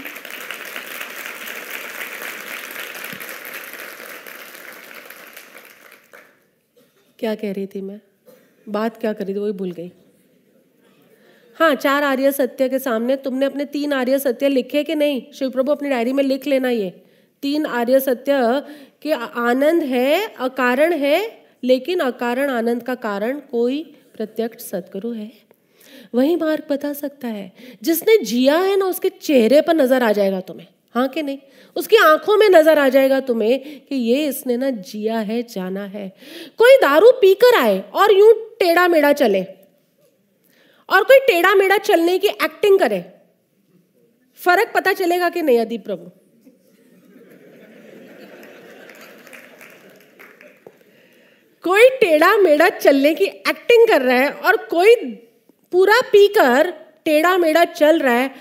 क्या 7.18 7.34
कह 7.34 7.52
रही 7.52 7.66
थी 7.66 7.80
मैं? 7.80 8.00
बात 8.68 8.96
क्या 8.96 9.12
कर 9.12 9.24
रही 9.24 9.34
थी? 9.34 9.38
वही 9.38 9.52
भूल 9.52 9.72
गई। 9.72 9.90
हाँ 11.56 11.74
चार 11.74 12.04
आर्य 12.04 12.32
सत्य 12.32 12.68
के 12.68 12.78
सामने। 12.78 13.16
तुमने 13.16 13.46
अपने 13.46 13.64
तीन 13.64 13.92
आर्य 13.92 14.18
सत्य 14.18 14.48
लिखे 14.48 14.84
कि 14.84 14.94
नहीं? 14.94 15.32
शिव 15.32 15.50
प्रभु 15.50 15.72
अपनी 15.72 15.88
डायरी 15.88 16.12
में 16.12 16.24
लिख 16.24 16.46
लेना 16.46 16.70
ये। 16.70 16.90
तीन 17.42 17.66
आर्य 17.66 18.00
सत्य 18.00 18.62
कि 19.02 19.10
आनंद 19.10 19.82
है, 19.82 20.34
अकारण 20.34 20.92
है, 20.92 21.44
लेकिन 21.64 22.00
अकारण 22.00 22.50
आनंद 22.50 22.82
का 22.82 22.94
कारण 22.94 23.40
कोई 23.40 23.96
प्रत्यक्ष 24.14 24.64
सदगुरु 24.64 25.12
है। 25.12 25.30
वही 26.14 26.36
मार्ग 26.36 26.62
बता 26.70 26.92
सकता 26.92 27.28
है, 27.28 27.52
जिसने 27.82 28.16
जिया 28.18 28.58
है 28.58 28.76
ना, 28.76 28.86
उसके 28.86 29.08
चेहरे 29.08 29.60
पर 29.60 29.74
नज़र 29.74 30.02
आ 30.02 30.12
जाएगा 30.12 30.40
तुम्हें। 30.40 30.66
हाँ 30.94 31.08
कि 31.08 31.22
नहीं? 31.22 31.38
उसकी 31.76 31.96
आँखों 31.96 32.36
में 32.36 32.48
नज़र 32.48 32.78
आ 32.78 32.88
जाएगा 32.88 33.20
तुम्हें 33.20 33.80
कि 33.80 33.96
ये 33.96 34.26
इसने 34.26 34.56
ना 34.56 34.70
जिया 34.70 35.18
है, 35.18 35.42
जाना 35.42 35.84
है। 35.84 36.08
कोई 36.58 36.76
दारू 36.76 37.10
पीकर 37.10 37.58
आए 37.60 37.80
और 37.94 38.12
यूँ 38.12 38.32
टेढ़ा 38.60 38.88
मेढ़ा 38.88 39.12
चले। 39.12 39.42
और 40.88 41.04
कोई 41.04 41.18
टेढ़ा 41.18 41.54
मेढ़ा 41.54 41.78
चलने 41.78 42.18
की 42.18 42.28
एक्टिंग 42.28 42.78
करे। 42.78 43.04
फ़र्क 44.40 44.72
पता 44.74 44.92
चलेगा 44.92 45.28
कि 45.28 45.42
नहीं, 45.42 45.58
अदीप 45.58 45.84
प्रभु? 45.84 46.10
कोई 51.64 51.88
टेढ़ा 51.88 52.36
मेढ़ा 52.36 52.68
चलने 52.68 53.14
की 53.14 53.24
एक्टिंग 53.24 53.86
कर 53.88 54.02
रहा 54.02 54.16
है 54.16 54.30
और 54.30 54.56
कोई 54.56 54.94
पूरा 55.72 56.00
पीकर 56.00 56.70
टेढ़ा 57.04 57.36
मेढ़ा 57.38 57.64
चल 57.64 57.98
रहा 57.98 58.14
है, 58.14 58.34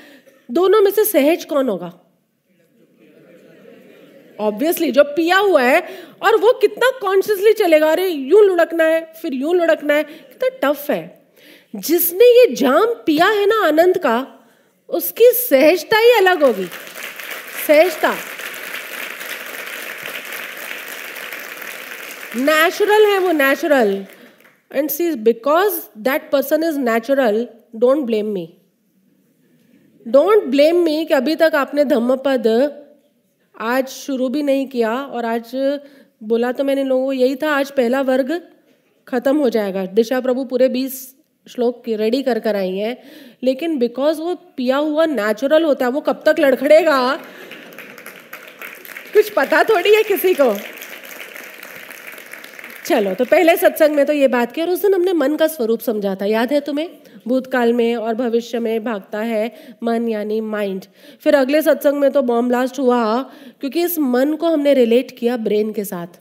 दोनों 0.50 0.82
में 0.82 0.92
से 0.92 1.06
सहज 1.06 1.46
कौन 1.46 1.70
होगा? 1.70 1.92
ऑब्वियसली 4.40 4.92
जो 4.92 5.04
पिया 5.04 5.38
हुआ 5.38 5.62
है 5.62 5.82
और 6.22 6.36
वो 6.36 6.54
कितना 6.54 6.90
कॉन्शियसली 7.02 7.54
चलेगा, 7.54 7.92
अरे 7.92 8.08
यूँ 8.08 8.44
लुढ़कना 8.46 8.84
है, 8.84 9.02
फिर 9.22 9.34
यूँ 9.34 9.56
लुढ़कना 9.56 9.94
है, 9.94 10.04
कितना 10.04 10.50
टफ 10.64 10.90
है। 10.90 11.24
जिसने 11.76 12.26
ये 12.26 12.56
जाम 12.56 12.94
पिया 13.06 13.28
है 13.28 13.46
ना 13.46 13.66
आनंद 13.68 13.98
का, 13.98 14.16
उसकी 14.90 15.32
सहजता 15.32 15.98
ही 15.98 16.12
अलग 16.12 16.44
होगी। 16.44 16.68
सहजता। 17.68 18.16
नेचुरल 22.36 23.06
है 23.06 23.20
वो 23.20 23.32
natural 23.32 24.06
and 24.76 24.90
see 24.90 25.16
because 25.16 25.74
that 25.98 26.32
person 26.32 26.64
is 26.64 26.80
natural 26.80 27.48
don't 27.76 28.06
blame 28.06 28.26
me 28.26 28.58
don't 30.08 30.44
blame 30.44 30.76
me 30.76 31.06
कि 31.06 31.14
अभी 31.14 31.36
तक 31.36 31.52
आपने 31.56 31.86
धम्मपद 31.86 32.48
आज 33.60 33.88
शुरू 33.88 34.30
भी 34.30 34.44
नहीं 34.44 34.68
किया 34.68 34.96
और 34.96 35.26
आज 35.26 35.80
बोला 36.24 36.52
तो 36.52 36.64
मैंने 36.64 36.84
लोगों 36.84 37.06
को, 37.06 37.14
यही 37.14 37.36
था, 37.36 37.52
आज 37.52 37.72
पहला 37.72 38.02
वर्ग 38.02 38.42
खत्म 39.08 39.38
हो 39.38 39.50
जाएगा। 39.50 39.86
दिशा 39.86 40.20
प्रभु 40.20 40.46
पूरे 40.46 40.70
बीस 40.70 41.16
श्लोक 41.48 41.84
रेडी 41.88 42.24
कर 42.24 42.40
कर 42.40 42.56
आई 42.56 42.78
हैं। 42.78 42.98
लेकिन 43.44 43.78
बिकॉज़ 43.80 44.22
वो 44.22 44.36
पिया 44.36 44.78
हुआ 44.78 45.06
नेचुरल 45.06 45.64
होता 45.64 45.86
है, 45.86 45.92
वो 45.92 46.02
कब 46.02 46.24
तक 46.26 46.36
लड़खड़ेगा? 46.40 47.16
कुछ 49.14 49.30
पता 49.30 49.64
थोड़ी 49.64 49.96
है 49.96 50.04
किसी 50.04 50.34
को? 50.34 50.56
चलो 52.86 53.14
तो 53.14 53.26
पहले 53.26 53.56
सत्संग 53.58 53.96
में 53.96 54.06
तो 54.06 54.14
ये 54.14 54.28
बात 54.28 54.52
की, 54.52 54.62
और 54.62 54.70
उस 54.70 54.82
दिन 54.82 54.94
हमने 54.94 55.14
मन 55.14 55.36
का 55.36 55.48
स्वरूप 55.48 55.80
समझा 55.80 56.16
था। 56.16 56.26
याद 56.26 56.54
है 56.54 56.60
तुम्हें? 56.62 56.90
भूतकाल 57.28 57.74
में 57.74 57.96
और 57.96 58.14
भविष्य 58.16 58.60
में 58.60 58.84
भागता 58.84 59.20
है 59.20 59.52
मन, 59.84 60.08
यानी 60.10 60.40
माइंड 60.42 60.86
फिर 61.24 61.36
अगले 61.36 61.62
सत्संग 61.62 62.00
में 62.00 62.10
तो 62.12 62.22
बॉम्ब 62.22 62.48
ब्लास्ट 62.48 62.80
हुआ, 62.80 63.22
क्योंकि 63.60 63.84
इस 63.84 63.98
मन 64.00 64.34
को 64.34 64.48
हमने 64.48 64.74
रिलेट 64.74 65.18
किया 65.18 65.38
ब्रेन 65.40 65.72
के 65.74 65.86
साथ। 65.86 66.20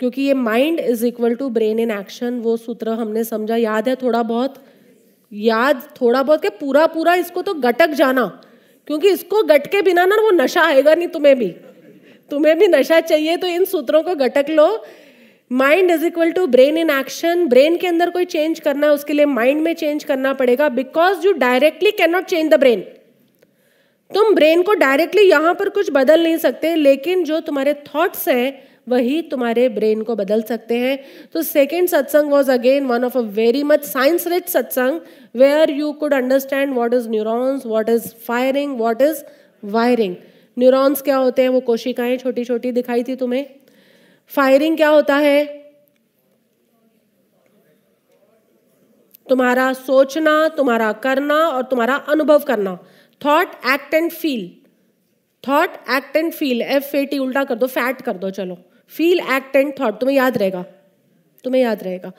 क्योंकि 0.00 0.22
ये 0.22 0.34
mind 0.34 0.80
is 0.80 1.06
equal 1.06 1.34
to 1.34 1.48
brain 1.50 1.78
in 1.78 1.90
action 1.90 2.38
वो 2.40 2.56
सूत्र 2.56 2.90
हमने 2.90 3.24
समझा। 3.24 3.56
याद 3.56 3.88
है 3.88 3.96
थोड़ा 3.96 4.22
बहुत? 4.24 4.54
याद 5.32 5.82
थोड़ा 6.00 6.22
बहुत 6.22 6.40
क्या 6.40 6.50
पूरा 6.60 6.86
पूरा 6.88 7.14
इसको 7.14 7.42
तो 7.42 7.54
गटक 7.56 7.90
जाना, 7.94 8.26
क्योंकि 8.88 9.08
इसको 9.08 9.42
गट 9.44 9.66
के 9.66 9.82
बिना 9.82 10.04
ना 10.04 10.16
वो 10.16 10.30
नशा 10.32 10.62
आएगा 10.62 10.94
नहीं 10.94 11.08
तुम्हें 11.08 11.36
भी। 11.38 11.48
तुम्हें 12.30 12.58
भी 12.58 12.66
नशा 12.68 13.00
चाहिए 13.02 13.36
तो 13.36 13.46
इन 13.46 13.64
सूत्रों 13.66 14.02
को 14.02 14.14
गटक 14.16 14.50
लो। 14.50 14.66
Mind 15.50 15.90
is 15.90 16.04
equal 16.06 16.30
to 16.32 16.46
brain 16.46 16.78
in 16.78 16.90
action 16.90 17.46
brain 17.48 17.76
के 17.76 17.86
अंदर 17.86 18.10
कोई 18.10 18.24
चेंज 18.26 18.60
करना 18.60 18.86
है, 18.86 18.92
उसके 18.92 19.12
लिए 19.12 19.24
माइंड 19.26 19.62
में 19.62 19.72
चेंज 19.74 20.04
करना 20.04 20.32
पड़ेगा 20.34 20.68
because 20.70 21.26
you 21.26 21.32
directly 21.34 21.90
can 21.92 22.10
not 22.10 22.24
change 22.24 22.50
the 22.50 22.58
brain 22.60 22.84
तुम 24.10 24.34
ब्रेन 24.34 24.62
को 24.62 24.74
डायरेक्टली 24.76 25.22
यहाँ 25.22 25.54
पर 25.54 25.68
कुछ 25.68 25.90
बदल 25.92 26.22
नहीं 26.22 26.36
सकते, 26.38 26.74
लेकिन 26.76 27.22
जो 27.24 27.40
तुम्हारे 27.40 27.74
थॉट्स 27.86 28.28
हैं, 28.28 28.62
वही 28.88 29.20
तुम्हारे 29.22 29.68
ब्रेन 29.68 30.02
को 30.02 30.16
बदल 30.16 30.42
सकते 30.42 30.76
हैं। 30.76 30.98
तो 31.34 31.42
second 31.42 31.88
satsang 31.88 32.30
was 32.30 32.50
again 32.50 32.86
one 32.86 33.04
of 33.04 33.18
a 33.18 33.20
very 33.36 33.62
much 33.64 33.84
science 33.84 34.26
rich 34.28 34.48
satsang 34.48 35.00
where 35.34 35.70
you 35.70 35.92
could 35.92 36.14
understand 36.14 36.74
what 36.74 36.94
is 36.94 37.08
neurons 37.10 37.66
what 37.66 37.88
is 37.90 38.08
firing 38.26 38.76
what 38.78 39.02
is 39.02 39.22
wiring 39.62 40.16
neurons 40.56 41.02
क्या 41.02 41.16
होते 41.16 41.42
हैं? 41.42 41.48
वो 41.48 41.60
कोशिकाएँ 41.62 42.16
छोटी 42.18 42.44
छोटी 42.44 42.72
दिखाई 42.72 43.02
थी 43.02 43.16
तुम्हें। 43.16 43.44
फायरिंग 44.30 44.76
क्या 44.76 44.88
होता 44.88 45.16
है? 45.16 45.44
तुम्हारा 49.28 49.72
सोचना, 49.72 50.48
तुम्हारा 50.48 50.92
करना 50.92 51.34
और 51.34 51.62
तुम्हारा 51.62 51.94
अनुभव 52.08 52.38
करना। 52.38 52.76
Thought 53.20 53.54
act 53.66 53.94
and 53.94 54.10
feel 54.12 54.48
thought 55.44 55.74
act 55.90 56.16
and 56.16 56.32
feel 56.32 56.62
F 56.62 56.96
A 56.96 57.04
T 57.06 57.18
उल्टा 57.18 57.44
कर 57.44 57.54
दो 57.54 57.66
फैट 57.66 58.00
कर 58.00 58.16
दो, 58.16 58.30
चलो। 58.30 58.56
फील 58.92 59.20
एक्ट 59.20 59.56
एंड 59.56 59.72
थॉट 59.80 60.00
तुम्हें 60.00 60.16
याद 60.16 60.38
रहेगा। 60.38 60.64
तुम्हें 61.44 61.62
याद 61.62 61.82
रहेगा। 61.82 62.12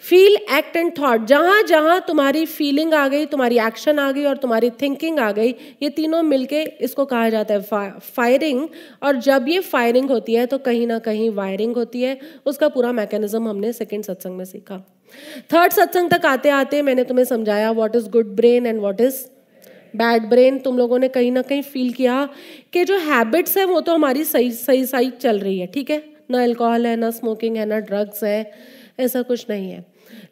फील 0.00 0.36
एक्ट 0.56 0.76
एंड 0.76 0.92
थॉट 0.98 1.26
जहाँ 1.26 1.62
जहाँ 1.64 2.00
तुम्हारी 2.08 2.44
फीलिंग 2.46 2.94
आ 2.94 3.06
गई, 3.08 3.26
तुम्हारी 3.26 3.58
एक्शन 3.58 3.98
आ 3.98 4.10
गई 4.12 4.24
और 4.24 4.36
तुम्हारी 4.36 4.70
थिंकिंग 4.72 5.18
आ 5.18 5.30
गई, 5.32 5.54
ये 5.82 5.90
तीनों 5.90 6.22
मिलके 6.24 6.62
इसको 6.62 7.04
कहा 7.04 7.28
जाता 7.30 7.54
है 7.54 7.90
फायरिंग 8.08 8.66
और 9.02 9.16
जब 9.18 9.48
ये 9.48 9.60
फायरिंग 9.62 10.10
होती 10.10 10.34
है 10.34 10.46
तो 10.46 10.58
कहीं 10.60 10.86
ना 10.86 10.98
कहीं 11.00 11.30
वायरिंग 11.32 11.76
होती 11.76 12.02
है। 12.02 12.18
उसका 12.46 12.68
पूरा 12.68 12.92
मैकेनिज्म 12.94 13.48
हमने 13.48 13.72
सेकेंड 13.72 14.04
सत्संग 14.04 14.36
में 14.36 14.44
सीखा। 14.44 14.78
थर्ड 15.52 15.72
सत्संग 15.72 16.10
तक 16.10 16.26
आते 16.26 16.48
आते 16.52 16.82
मैंने 16.82 17.04
तुम्हें 17.04 17.24
समझाया 17.24 17.70
what 17.72 17.96
is 17.96 18.08
good 18.10 18.34
brain 18.36 18.66
and 18.66 18.80
what 18.80 19.00
is 19.00 19.24
bad 19.96 20.24
brain 20.28 20.58
तुम 20.58 20.78
लोगों 20.78 20.98
ने 20.98 21.08
कहीं 21.08 21.30
ना 21.32 21.42
कहीं 21.42 21.62
फील 21.62 21.92
किया 21.92 22.28
कि 22.72 22.84
जो 22.84 22.98
हैबिट्स 23.00 23.56
है, 23.58 23.64
वो 23.64 23.80
तो 23.80 23.94
हमारी 23.94 24.24
सही 24.24 24.50
सही 24.52 24.84
सही 24.86 25.10
चल 25.20 25.38
रही 25.38 25.58
है, 25.58 25.66
ठीक 25.66 25.90
है? 25.90 26.02
ना 26.30 26.42
अल्कोहल 26.42 26.86
है, 26.86 26.96
ना 26.96 27.10
स्मोकिंग 27.10 27.56
है, 27.56 27.66
ना 27.66 27.78
ड्रग्स 27.78 28.24
है, 28.24 28.50
ऐसा 29.00 29.22
कुछ 29.22 29.46
नहीं 29.50 29.70
है। 29.70 29.84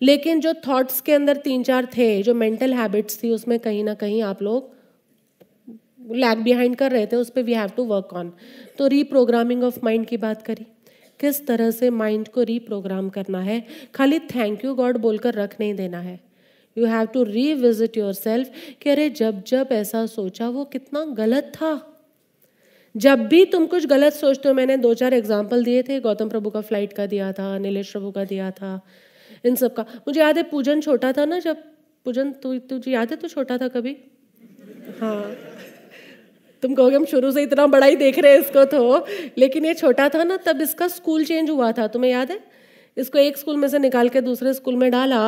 लेकिन 0.03 0.41
जो 0.41 0.55
थॉट्स 0.69 1.01
के 1.01 1.13
अंदर 1.13 1.37
तीन 1.37 1.63
चार 1.63 1.87
थे, 1.87 2.23
जो 2.23 2.35
मेंटल 2.35 2.75
हैबिट्स 2.75 3.23
थी, 3.23 3.31
उसमें 3.31 3.59
कहीं 3.59 3.85
ना 3.85 3.95
कहीं 3.95 4.23
आप 4.23 4.43
लोग 4.43 4.71
लैग 6.11 6.39
बिहाइंड 6.39 6.77
कर 6.77 6.93
रहे 6.93 7.07
थे, 7.07 7.17
उस 7.17 7.31
पर 7.31 7.43
we 7.43 7.55
have 7.55 7.69
to 7.69 7.85
work 7.85 8.13
on 8.13 8.33
तो 8.79 8.87
रीप्रोग्रामिंग 8.87 9.65
ऑफ़ 9.65 9.79
माइंड 9.85 10.07
की 10.07 10.17
बात 10.17 10.43
करी। 10.43 10.67
किस 11.21 11.47
तरह 11.47 11.71
से 11.71 11.91
माइंड 11.91 12.29
को 12.29 12.43
रीप्रोग्राम 12.43 13.09
करना 13.09 13.41
है? 13.41 13.65
खाली 13.95 14.19
थैंक 14.19 14.65
यू 14.65 14.75
गॉड 14.75 14.97
बोलकर 14.97 15.35
रख 15.35 15.57
नहीं 15.61 15.75
देना 15.75 16.01
है। 16.01 16.21
You 16.79 16.87
have 16.87 17.07
to 17.07 17.23
revisit 17.23 17.97
yourself 18.13 18.51
कि 18.83 18.91
अरे 18.91 19.11
जब 19.11 19.43
जब 19.45 19.69
ऐसा 19.73 20.07
सोचा, 20.07 20.49
वो 20.49 20.65
कितना 20.65 21.05
गलत 21.05 21.53
था। 21.55 21.92
जब 22.95 23.27
भी 23.27 23.45
तुम 23.47 23.67
कुछ 23.67 23.87
गलत 23.87 24.13
सोचते 24.13 24.49
हो 24.49 24.55
मैंने 24.55 24.77
दो 24.79 24.93
चार 24.95 25.15
एग्ज़ाम्पल 25.15 25.65
दिए 25.65 25.83
थे। 25.83 25.99
गौतम 26.01 26.29
प्रभु 26.29 26.51
का 26.51 26.61
फ़्लाइट 26.63 26.93
का 26.93 27.07
दिया 27.07 27.33
था 27.33 27.57
नीलेश 27.59 27.91
प्रभु 27.93 28.11
का 28.11 28.25
दिया 28.25 28.51
था 28.53 28.81
इन 29.45 29.55
सब 29.57 29.75
का। 29.75 29.83
मुझे 30.07 30.21
याद 30.21 30.37
है 30.37 30.43
पूजन 30.43 30.81
छोटा 30.81 31.13
था 31.13 31.25
ना 31.25 31.39
जब? 31.41 31.57
पूजन 32.07 32.33
तु, 32.33 32.59
तुझे 32.61 32.91
याद 32.91 33.11
है 33.11 33.17
तो 33.17 33.29
छोटा 33.29 33.59
था 33.59 33.69
कभी? 33.69 33.97
हाँ। 35.01 35.37
तुम 36.63 36.75
कहोगे 36.75 36.97
हम 36.97 37.05
शुरू 37.05 37.31
से 37.33 37.43
इतना 37.43 37.67
बड़ा 37.67 37.87
ही 37.87 37.97
देख 37.97 38.19
रहे 38.19 38.33
हैं 38.33 38.41
इसको 38.41 38.65
तो। 38.67 39.07
लेकिन 39.39 39.65
ये 39.67 39.75
छोटा 39.75 40.09
था 40.09 40.25
ना 40.25 40.37
तब 40.37 40.61
इसका 40.61 40.89
स्कूल 40.91 41.25
चेंज 41.25 41.51
हुआ 41.51 41.71
था। 41.73 41.87
तुम्हें 41.89 42.11
याद 42.11 42.31
है? 42.31 42.39
इसको 42.97 43.19
एक 43.19 43.37
स्कूल 43.37 43.57
में 43.57 43.69
से 43.69 43.79
निकाल 43.79 44.09
के 44.09 44.21
दूसरे 44.21 44.53
स्कूल 44.55 44.77
में 44.77 44.91
डाला। 44.91 45.23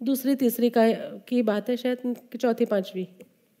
दूसरी 0.00 0.34
तीसरी 0.34 0.70
का 0.70 0.86
की 1.28 1.42
बात 1.42 1.68
है 1.70 1.76
शायद 1.76 2.16
चौथी 2.36 2.64
पांचवी। 2.64 3.06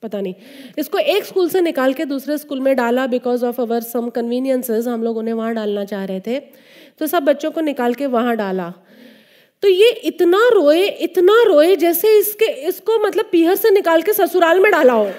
पता 0.02 0.20
नहीं। 0.20 0.34
इसको 0.78 0.98
एक 0.98 1.24
स्कूल 1.24 1.48
से 1.48 1.60
निकाल 1.60 1.92
के 1.92 2.04
दूसरे 2.04 2.38
स्कूल 2.38 2.60
में 2.60 2.76
डाला 2.76 3.06
because 3.06 3.44
of 3.44 3.60
our 3.60 3.80
some 3.80 4.08
conveniences 4.08 4.86
हम 4.86 5.02
लोग 5.02 5.16
उन्हें 5.16 5.34
वहाँ 5.34 5.54
डालना 5.54 5.84
चाह 5.84 6.04
रहे 6.04 6.20
थे। 6.20 6.38
तो 6.98 7.06
सब 7.06 7.22
बच्चों 7.22 7.50
को 7.50 7.60
निकाल 7.60 7.94
के 7.94 8.06
वहाँ 8.06 8.36
डाला। 8.36 8.72
तो 9.62 9.68
ये 9.68 9.88
इतना 10.04 10.38
रोए 10.52 10.86
इतना 10.86 11.42
रोए 11.42 11.76
जैसे 11.76 12.18
इसके, 12.18 12.44
इसको 12.44 12.98
मतलब 12.98 13.28
पीहर 13.32 13.54
से 13.54 13.70
निकाल 13.70 14.02
के 14.02 14.12
ससुराल 14.12 14.60
में 14.60 14.70
डाला 14.72 14.92
हो। 14.92 15.10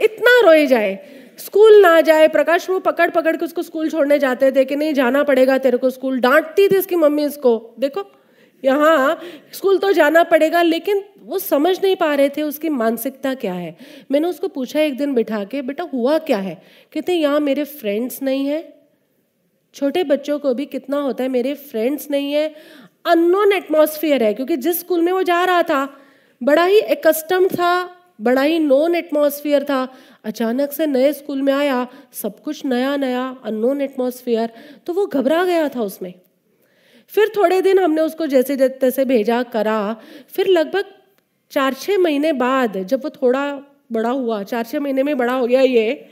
इतना 0.00 0.40
रोए 0.40 0.66
जाए। 0.66 0.98
स्कूल 1.38 1.80
ना 1.82 2.00
जाए, 2.00 2.28
प्रकाश 2.28 2.70
वो 2.70 2.78
पकड़ 2.78 3.10
पकड़ 3.10 3.36
के 3.36 3.44
उसको 3.44 3.62
स्कूल 3.62 3.90
छोड़ने 3.90 4.18
जाते 4.18 4.52
थे 4.52 4.64
कि 4.64 4.76
नहीं, 4.76 4.94
जाना 4.94 5.22
पड़ेगा 5.22 5.58
तेरे 5.58 5.78
को 5.78 5.90
स्कूल। 5.90 6.20
डांटती 6.20 6.68
थी 6.68 6.76
इसकी 6.76 6.96
मम्मी 6.96 7.24
इसको। 7.24 7.74
देखो 7.78 8.02
यहाँ 8.64 9.20
स्कूल 9.52 9.78
तो 9.78 9.92
जाना 9.92 10.22
पड़ेगा, 10.22 10.62
लेकिन 10.62 11.02
वो 11.22 11.38
समझ 11.38 11.76
नहीं 11.82 11.96
पा 11.96 12.14
रहे 12.14 12.28
थे 12.28 12.42
उसकी 12.42 12.68
मानसिकता 12.68 13.34
क्या 13.34 13.54
है। 13.54 13.76
मैंने 14.12 14.28
उसको 14.28 14.48
पूछा 14.48 14.80
एक 14.80 14.96
दिन 14.96 15.14
बिठा 15.14 15.44
के, 15.44 15.62
बेटा, 15.62 15.84
हुआ 15.84 16.18
क्या 16.18 16.38
है? 16.38 16.54
कहते, 16.92 17.14
यहाँ 17.14 17.40
मेरे 17.40 17.64
फ्रेंड्स 17.64 18.22
नहीं 18.22 18.46
है। 18.46 18.62
छोटे 19.74 20.04
बच्चों 20.04 20.38
को 20.38 20.54
भी 20.54 20.66
कितना 20.66 21.00
होता 21.00 21.22
है, 21.22 21.28
मेरे 21.28 21.54
फ्रेंड्स 21.54 22.10
नहीं 22.10 22.32
है। 22.32 22.54
अननोन 23.06 23.52
एटमोसफियर 23.52 24.22
है, 24.22 24.34
क्योंकि 24.34 24.56
जिस 24.56 24.80
स्कूल 24.80 25.02
में 25.02 25.12
वो 25.12 25.22
जा 25.22 25.44
रहा 25.44 25.62
था, 25.62 25.88
बड़ा 26.40 26.64
ही 26.64 26.78
एकस्टम 26.78 27.48
था, 27.48 27.96
बड़ा 28.20 28.42
ही 28.42 28.58
नॉन 28.58 28.94
एटमोसफियर 28.94 29.64
था। 29.64 29.86
अचानक 30.24 30.72
से 30.72 30.86
नए 30.86 31.12
स्कूल 31.12 31.42
में 31.42 31.52
आया, 31.52 31.86
सब 32.12 32.40
कुछ 32.40 32.64
नया 32.66 32.96
नया 32.96 33.24
अननोन 33.44 33.80
एटमोसफियर 33.80 34.50
तो 34.86 34.92
वो 34.92 35.06
घबरा 35.06 35.44
गया 35.44 35.68
था 35.68 35.82
उसमें। 35.82 36.12
फिर 37.14 37.32
थोड़े 37.36 37.60
दिन 37.62 37.78
हमने 37.78 38.00
उसको 38.00 38.26
जैसे 38.26 38.68
तैसे 38.68 39.04
भेजा, 39.04 39.42
करा। 39.42 39.96
फिर 40.28 40.46
लगभग 40.46 40.84
चार 41.50 41.74
छः 41.74 41.98
महीने 41.98 42.32
बाद 42.32 42.76
जब 42.78 43.00
वो 43.04 43.10
थोड़ा 43.10 43.62
बड़ा 43.92 44.10
हुआ 44.10 44.42
चार 44.42 44.64
छः 44.64 44.80
महीने 44.80 45.02
में 45.02 45.16
बड़ा 45.18 45.32
हो 45.32 45.46
गया 45.46 45.60
ये, 45.60 46.06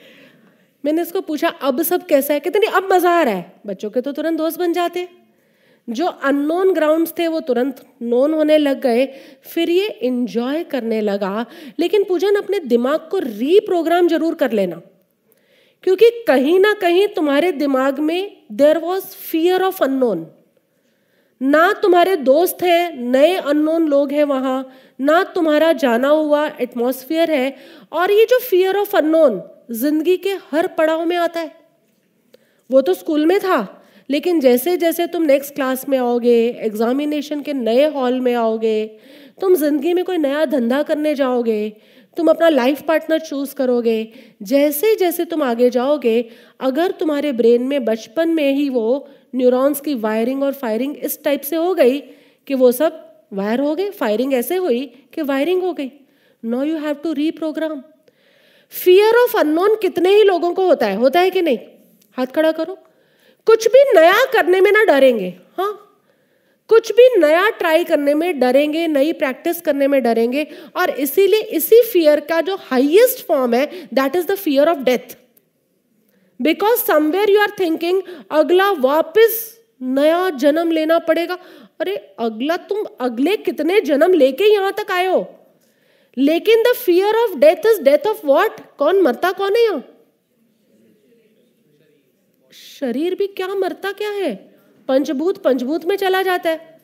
मैंने 0.85 1.03
इसको 1.03 1.21
पूछा, 1.21 1.49
अब 1.49 1.83
सब 1.83 2.07
कैसा 2.07 2.35
है? 2.35 2.41
कहते, 2.41 2.59
नहीं, 2.59 2.71
अब 2.71 2.93
मज़ा 2.93 3.11
आ 3.11 3.23
रहा 3.23 3.35
है। 3.35 3.53
बच्चों 3.67 3.91
के 3.91 4.01
तो 4.01 4.13
तुरंत 4.13 4.39
दोस्त 4.39 4.59
बन 4.59 4.73
जाते। 4.73 5.09
जो 5.89 6.07
अननोन 6.07 6.73
ग्राउंड्स 6.73 7.15
थे 7.19 7.29
वो 7.29 7.41
तुरंत 7.41 7.87
नोन 8.03 8.35
होने 8.35 8.59
लग 8.59 8.81
गए। 8.81 9.07
फिर 9.43 9.71
ये 9.71 9.89
इन्जॉय 9.89 10.65
करने 10.65 11.01
लगा। 11.01 11.47
लेकिन 11.79 12.05
पूजन, 12.05 12.35
अपने 12.35 12.59
दिमाग 12.61 13.09
को 13.11 13.19
रीप्रोग्राम 13.19 14.09
ज़रूर 14.09 14.35
कर 14.35 14.53
लेना। 14.53 14.81
क्योंकि 15.83 16.11
कहीं 16.29 16.59
ना 16.61 16.73
कहीं 16.73 17.09
तुम्हारे 17.09 17.53
दिमाग 17.53 17.99
में 17.99 18.37
there 18.53 18.79
was 18.79 19.05
fear 19.05 19.63
of 19.63 19.85
unknown 19.85 20.27
ना 21.41 21.73
तुम्हारे 21.73 22.15
दोस्त 22.19 22.63
हैं, 22.63 22.97
नए 22.97 23.35
अननोन 23.37 23.87
लोग 23.89 24.13
हैं 24.13 24.25
वहाँ, 24.25 24.71
ना 25.01 25.23
तुम्हारा 25.25 25.73
जाना 25.75 26.09
हुआ 26.09 26.47
एटमॉस्फियर 26.61 27.31
है, 27.31 27.55
और 27.93 28.13
ये 28.13 28.25
जो 28.25 28.39
फियर 28.41 28.77
ऑफ़ 28.77 28.97
अननोन 28.97 29.43
ज़िंदगी 29.73 30.17
के 30.17 30.31
हर 30.53 30.67
पड़ाव 30.69 31.05
में 31.05 31.17
आता 31.17 31.41
है। 31.41 31.53
वो 32.71 32.81
तो 32.81 32.95
स्कूल 32.95 33.27
में 33.27 33.39
था, 33.41 33.67
लेकिन 34.11 34.41
जैसे 34.41 34.77
जैसे 34.77 35.07
तुम 35.07 35.23
नेक्स्ट 35.23 35.55
क्लास 35.55 35.89
में 35.89 35.99
आओगे 35.99 36.39
एग्जामिनेशन 36.63 37.43
के 37.43 37.53
नए 37.53 37.89
हॉल 37.91 38.21
में 38.21 38.35
आओगे, 38.35 38.85
तुम 39.41 39.55
ज़िंदगी 39.55 39.93
में 39.95 40.05
कोई 40.05 40.19
नया 40.19 40.45
धंधा 40.45 40.83
करने 40.83 41.15
जाओगे, 41.15 41.69
तुम 42.17 42.29
अपना 42.29 42.49
लाइफ 42.49 42.83
पार्टनर 42.83 43.19
चूज़ 43.21 43.55
करोगे, 43.55 44.13
जैसे 44.43 44.95
जैसे 44.97 45.25
तुम 45.25 45.43
आगे 45.43 45.71
जाओगे, 45.71 46.25
अगर 46.61 46.91
तुम्हारे 46.91 47.33
ब्रेन 47.33 47.63
में, 47.63 47.85
बचपन 47.85 48.29
में 48.29 48.53
ही 48.53 48.69
वो 48.69 49.09
न्यूरॉन्स 49.35 49.81
की 49.81 49.95
वायरिंग 49.95 50.43
और 50.43 50.53
फायरिंग 50.53 50.97
इस 50.97 51.23
टाइप 51.25 51.41
से 51.41 51.57
हो 51.57 51.75
गई 51.75 51.99
कि 52.47 52.55
वो 52.55 52.73
सब 52.73 53.05
वायर 53.33 53.61
हो 53.61 53.75
गए, 53.75 53.91
फायरिंग 53.91 54.35
ऐसे 54.35 54.57
हुई 54.57 54.85
कि 55.15 55.23
वायरिंग 55.23 55.63
हो 55.63 55.73
गई। 55.73 55.91
No 56.43 56.63
you 56.65 56.77
have 56.77 56.95
to 56.95 57.13
reprogram 57.13 57.83
fear 58.73 59.17
of 59.17 59.37
unknown 59.39 59.77
कितने 59.83 60.15
ही 60.17 60.23
लोगों 60.23 60.53
को 60.55 60.67
होता 60.67 60.87
है 60.87 60.97
होता 60.97 61.21
है 61.21 61.31
कि 61.31 61.43
नहीं? 61.43 61.59
हाथ 62.17 62.27
खड़ा 62.27 62.53
करो। 62.53 62.79
कुछ 63.47 63.69
भी 63.69 63.83
नया 63.95 64.25
करने 64.33 64.61
में 64.61 64.71
ना 64.73 64.85
डरेंगे 64.85 65.35
हाँ। 65.59 65.73
कुछ 66.71 66.93
भी 66.93 67.09
नया 67.19 67.49
ट्राई 67.51 67.85
करने 67.85 68.15
में 68.15 68.39
डरेंगे, 68.41 68.87
नई 68.89 69.13
प्रैक्टिस 69.13 69.61
करने 69.61 69.87
में 69.89 70.03
डरेंगे, 70.03 70.47
और 70.77 70.91
इसीलिए 70.91 71.41
इसी 71.41 71.81
फियर 71.83 72.21
का 72.21 72.41
जो 72.41 72.57
हाईएस्ट 72.61 73.27
फॉर्म 73.27 73.55
है 73.55 73.67
that 73.95 74.17
is 74.17 74.27
the 74.27 74.35
fear 74.35 74.69
of 74.69 74.79
death 74.79 75.17
because 76.43 76.79
somewhere 76.79 77.31
you 77.31 77.41
are 77.41 77.51
thinking 77.61 78.03
अगला 78.31 78.71
वापस 78.71 79.59
नया 79.83 80.31
जन्म 80.31 80.71
लेना 80.71 80.99
पड़ेगा। 80.99 81.39
अरे, 81.81 81.97
अगला 82.19 82.57
तुम 82.57 82.85
अगले 83.01 83.37
कितने 83.37 83.81
जन्म 83.81 84.13
लेके 84.13 84.45
यहाँ 84.45 84.73
तक 84.73 84.91
आए 84.91 85.07
हो? 85.07 85.35
लेकिन 86.19 86.63
the 86.63 86.67
fear 86.77 87.17
of 87.17 87.35
death 87.35 87.67
is 87.67 87.83
death 87.83 88.07
of 88.07 88.27
what 88.27 88.77
कौन 88.79 89.01
मरता, 89.01 89.33
कौन 89.33 89.57
है 89.57 89.65
यहाँ? 89.65 89.85
शरीर 92.53 93.15
भी 93.15 93.27
क्या 93.27 93.49
मरता, 93.49 93.93
क्या 93.93 94.11
है? 94.11 94.55
पंचभूत 94.89 95.43
पंचभूत 95.43 95.85
में 95.85 95.97
चला 95.97 96.23
जाता 96.23 96.51
है। 96.51 96.81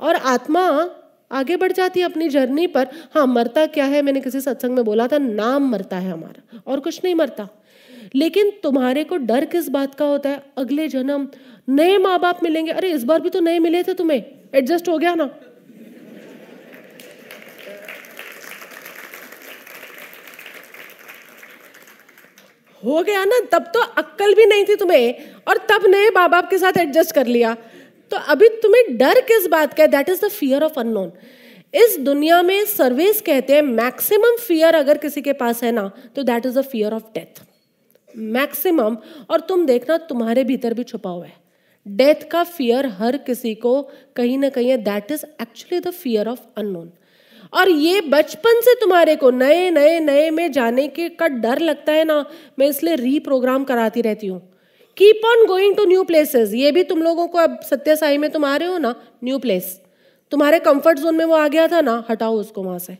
और 0.00 0.16
आत्मा 0.16 0.90
आगे 1.32 1.56
बढ़ 1.56 1.72
जाती 1.72 2.00
है 2.00 2.06
अपनी 2.06 2.28
जर्नी 2.28 2.66
पर। 2.66 2.86
हाँ 3.14 3.26
मरता 3.26 3.66
क्या 3.66 3.84
है? 3.84 4.02
मैंने 4.02 4.20
किसी 4.20 4.40
सत्संग 4.40 4.70
में 4.70 4.84
बोला 4.84 5.06
था, 5.06 5.18
नाम 5.18 5.70
मरता 5.70 5.96
है 5.96 6.10
हमारा। 6.10 6.60
और 6.66 6.80
कुछ 6.80 7.00
नहीं 7.04 7.14
मरता। 7.14 7.48
लेकिन 8.14 8.50
तुम्हारे 8.62 9.04
को 9.04 9.16
डर 9.16 9.44
किस 9.44 9.68
बात 9.68 9.94
का 9.94 10.04
होता 10.04 10.28
है? 10.28 10.42
अगले 10.58 10.88
जन्म 10.88 11.28
नए 11.68 11.98
माँ 11.98 12.18
बाप 12.20 12.42
मिलेंगे। 12.42 12.72
अरे, 12.72 12.90
इस 12.90 13.04
बार 13.04 13.20
भी 13.20 13.30
तो 13.30 13.40
नए 13.40 13.58
मिले 13.58 13.82
थे 13.82 13.94
तुम्हें। 13.94 14.22
एडजस्ट 14.54 14.88
हो 14.88 14.98
गया 14.98 15.14
ना। 15.14 15.30
हो 22.82 23.02
गया 23.02 23.24
ना? 23.24 23.38
तब 23.52 23.70
तो 23.74 23.80
अक्कल 23.80 24.34
भी 24.34 24.46
नहीं 24.46 24.64
थी 24.64 24.76
तुम्हें। 24.76 25.32
और 25.48 25.66
तब 25.70 25.86
नए 25.86 26.10
माँ 26.10 26.28
बाप 26.30 26.50
के 26.50 26.58
साथ 26.58 26.78
एडजस्ट 26.78 27.14
कर 27.14 27.26
लिया। 27.26 27.56
तो 28.10 28.16
अभी 28.28 28.48
तुम्हें 28.62 28.96
डर 28.96 29.20
किस 29.20 29.46
बात 29.46 29.74
का 29.74 29.82
है? 29.82 29.88
That 29.88 30.08
is 30.08 30.24
the 30.26 30.28
fear 30.28 30.62
of 30.62 30.78
unknown 30.80 31.12
इस 31.74 31.98
दुनिया 31.98 32.42
में 32.42 32.64
सर्विस 32.64 33.20
कहते 33.20 33.54
हैं 33.54 33.62
मैक्सिमम 33.62 34.36
फियर 34.36 34.74
अगर 34.74 34.98
किसी 34.98 35.22
के 35.22 35.32
पास 35.32 35.62
है 35.62 35.72
ना 35.72 35.90
तो 36.16 36.22
that 36.22 36.46
is 36.46 36.58
the 36.58 36.62
fear 36.62 36.92
of 36.92 37.02
death 37.14 37.42
maximum, 38.16 38.96
और 39.30 39.40
तुम 39.40 39.66
देखना 39.66 39.96
तुम्हारे 40.04 40.44
भीतर 40.44 40.74
भी 40.74 40.84
छुपा 40.84 41.10
हुआ 41.10 41.26
है। 41.26 41.34
डेथ 41.86 42.28
का 42.30 42.42
फियर 42.44 42.86
हर 42.98 43.16
किसी 43.18 43.54
को 43.56 43.80
कहीं 44.16 44.38
ना 44.38 44.48
कहीं 44.48 44.68
है 44.68 44.76
that 44.78 45.10
is 45.12 45.24
actually 45.42 45.80
the 45.80 45.90
fear 45.92 46.28
of 46.28 46.40
unknown 46.56 46.90
और 47.52 47.68
ये 47.70 48.00
बचपन 48.02 48.60
से 48.60 48.74
तुम्हारे 48.74 49.14
को 49.16 49.30
नए 49.32 49.70
नए 49.70 49.98
नए 50.00 50.30
में 50.30 50.50
जाने 50.52 50.86
के 50.88 51.08
का 51.10 51.28
डर 51.28 51.58
लगता 51.60 51.92
है 51.92 52.04
ना, 52.04 52.24
मैं 52.58 52.68
इसलिए 52.68 52.94
रीप्रोग्राम 52.96 53.64
कराती 53.64 54.00
रहती 54.02 54.26
हूँ। 54.26 54.40
Keep 54.96 55.24
on 55.26 55.46
going 55.46 55.76
to 55.76 55.84
new 55.84 56.02
places 56.04 56.52
ये 56.54 56.70
भी 56.72 56.82
तुम 56.84 57.02
लोगों 57.02 57.26
को 57.28 57.38
अब 57.38 57.58
सत्य 57.62 57.96
साई 57.96 58.18
में 58.18 58.30
तुम 58.30 58.44
आ 58.44 58.56
रहे 58.56 58.68
हो 58.68 58.78
ना 58.78 58.94
न्यू 59.24 59.38
प्लेस 59.38 59.80
तुम्हारे 60.32 60.58
कंफर्ट 60.60 60.98
जोन 60.98 61.16
में 61.16 61.24
वो 61.24 61.34
आ 61.34 61.48
गया 61.48 61.66
था 61.68 61.80
ना, 61.80 62.04
हटाओ 62.10 62.36
उसको 62.36 62.62
वहाँ 62.62 62.78
से। 62.78 62.96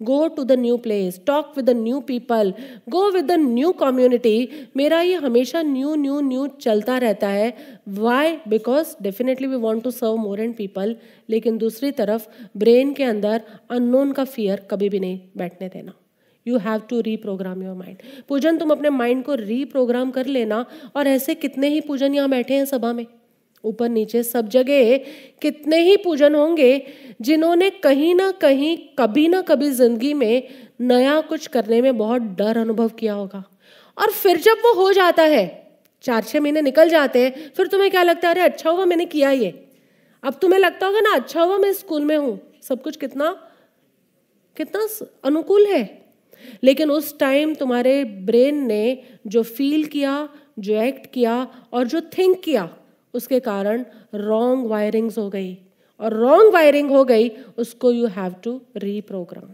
Go 0.00 0.26
to 0.28 0.44
the 0.44 0.52
new 0.52 0.76
place 0.78 1.20
talk 1.26 1.52
with 1.56 1.64
the 1.64 1.76
new 1.76 2.00
people 2.00 2.52
go 2.88 3.10
with 3.10 3.24
the 3.24 3.36
new 3.38 3.72
community 3.80 4.48
मेरा 4.76 5.00
ये 5.00 5.14
हमेशा 5.16 5.62
न्यू 5.62 5.94
न्यू 5.96 6.20
न्यू 6.20 6.46
चलता 6.60 6.98
रहता 6.98 7.28
है। 7.28 7.52
Why 7.88 8.36
because 8.48 8.94
definitely 9.02 9.46
we 9.46 9.56
want 9.58 9.84
to 9.84 9.90
serve 9.90 10.16
more 10.16 10.40
and 10.40 10.54
people 10.56 10.96
लेकिन 11.30 11.58
दूसरी 11.58 11.90
तरफ़ 11.92 12.28
ब्रेन 12.56 12.92
के 12.94 13.04
अंदर 13.04 13.42
अननोन 13.70 14.12
का 14.12 14.24
फियर 14.26 14.66
कभी 14.70 14.88
भी 14.88 15.00
नहीं 15.00 15.20
बैठने 15.36 15.68
देना। 15.68 15.92
You 16.46 16.58
have 16.58 16.80
to 16.80 17.00
reprogram 17.00 17.62
your 17.62 17.74
mind 17.76 17.96
Poojan, 18.28 18.58
तुम 18.58 18.70
अपने 18.70 18.90
माइंड 18.90 19.24
को 19.24 19.34
रीप्रोग्राम 19.36 20.10
कर 20.10 20.26
लेना। 20.26 20.64
और 20.96 21.06
ऐसे 21.08 21.34
कितने 21.34 21.68
ही 21.68 21.80
पूजन 21.80 22.14
यहाँ 22.14 22.30
बैठे 22.30 22.54
हैं 22.54 22.64
सभा 22.64 22.92
में। 22.92 23.06
ऊपर 23.64 23.88
नीचे 23.88 24.22
सब 24.22 24.48
जगह 24.48 24.96
कितने 25.42 25.80
ही 25.80 25.96
पूजन 25.96 26.34
होंगे 26.34 26.86
जिन्होंने 27.20 27.70
कहीं 27.70 28.14
ना 28.14 28.30
कहीं, 28.30 28.76
कभी 28.98 29.28
ना 29.28 29.40
कभी 29.40 29.70
ज़िंदगी 29.70 30.14
में 30.14 30.48
नया 30.80 31.20
कुछ 31.20 31.46
करने 31.46 31.82
में 31.82 31.98
बहुत 31.98 32.22
डर 32.22 32.58
अनुभव 32.58 32.88
किया 32.88 33.14
होगा। 33.14 33.44
और 33.98 34.10
फिर 34.10 34.38
जब 34.38 34.62
वो 34.64 34.72
हो 34.74 34.92
जाता 34.92 35.22
है, 35.22 35.72
चार 36.02 36.22
छः 36.22 36.40
महीने 36.40 36.62
निकल 36.62 36.88
जाते 36.88 37.24
हैं, 37.24 37.50
फिर 37.56 37.66
तुम्हें 37.66 37.90
क्या 37.90 38.02
लगता 38.02 38.28
है, 38.28 38.34
अरे 38.34 38.42
अच्छा 38.42 38.70
हुआ 38.70 38.84
मैंने 38.84 39.06
किया 39.06 39.30
ये। 39.30 39.68
अब 40.24 40.38
तुम्हें 40.42 40.60
लगता 40.60 40.86
होगा 40.86 41.00
ना 41.00 41.14
अच्छा 41.14 41.42
हुआ 41.42 41.58
मैं 41.58 41.72
स्कूल 41.72 42.04
में 42.04 42.16
हूँ। 42.16 42.38
सब 42.62 42.82
कुछ 42.82 42.96
कितना 42.96 43.30
कितना 44.56 44.86
अनुकूल 45.24 45.66
है। 45.66 46.00
लेकिन 46.64 46.90
उस 46.90 47.18
टाइम 47.18 47.54
तुम्हारे 47.54 48.04
ब्रेन 48.04 48.66
ने 48.66 49.02
जो 49.26 49.42
फील 49.42 49.84
किया, 49.84 50.28
जो 50.58 50.74
एक्ट 50.74 51.12
किया 51.12 51.46
और 51.72 51.86
जो 51.86 52.00
थिंक 52.00 52.40
किया 52.44 52.68
उसके 53.14 53.40
कारण 53.40 53.84
रॉन्ग 54.14 54.66
वायरिंग्स 54.66 55.18
हो 55.18 55.28
गई। 55.30 55.56
और 56.00 56.14
रॉन्ग 56.14 56.52
वायरिंग 56.54 56.90
हो 56.90 57.04
गई, 57.04 57.28
उसको 57.58 57.90
यू 57.92 58.06
हैव 58.08 58.34
टू 58.44 58.60
रीप्रोग्राम 58.76 59.48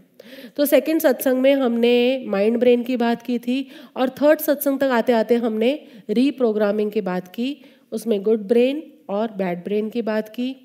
तो 0.57 0.65
सेकंड 0.65 1.01
सत्संग 1.01 1.39
में 1.39 1.53
हमने 1.53 2.25
माइंड 2.27 2.57
ब्रेन 2.59 2.83
की 2.83 2.95
बात 2.97 3.21
की 3.21 3.37
थी, 3.39 3.67
और 3.97 4.09
थर्ड 4.11 4.39
सत्संग 4.39 4.79
तक 4.79 4.89
आते 4.91 5.13
आते 5.13 5.35
हमने 5.37 5.71
रीप्रोग्रामिंग 6.09 6.91
की 6.91 7.01
बात 7.01 7.27
की, 7.27 7.55
उसमें 7.91 8.21
गुड 8.23 8.47
ब्रेन 8.47 8.83
और 9.09 9.31
बैड 9.31 9.63
ब्रेन 9.63 9.89
की 9.89 10.01
बात 10.01 10.29
की। 10.29 10.55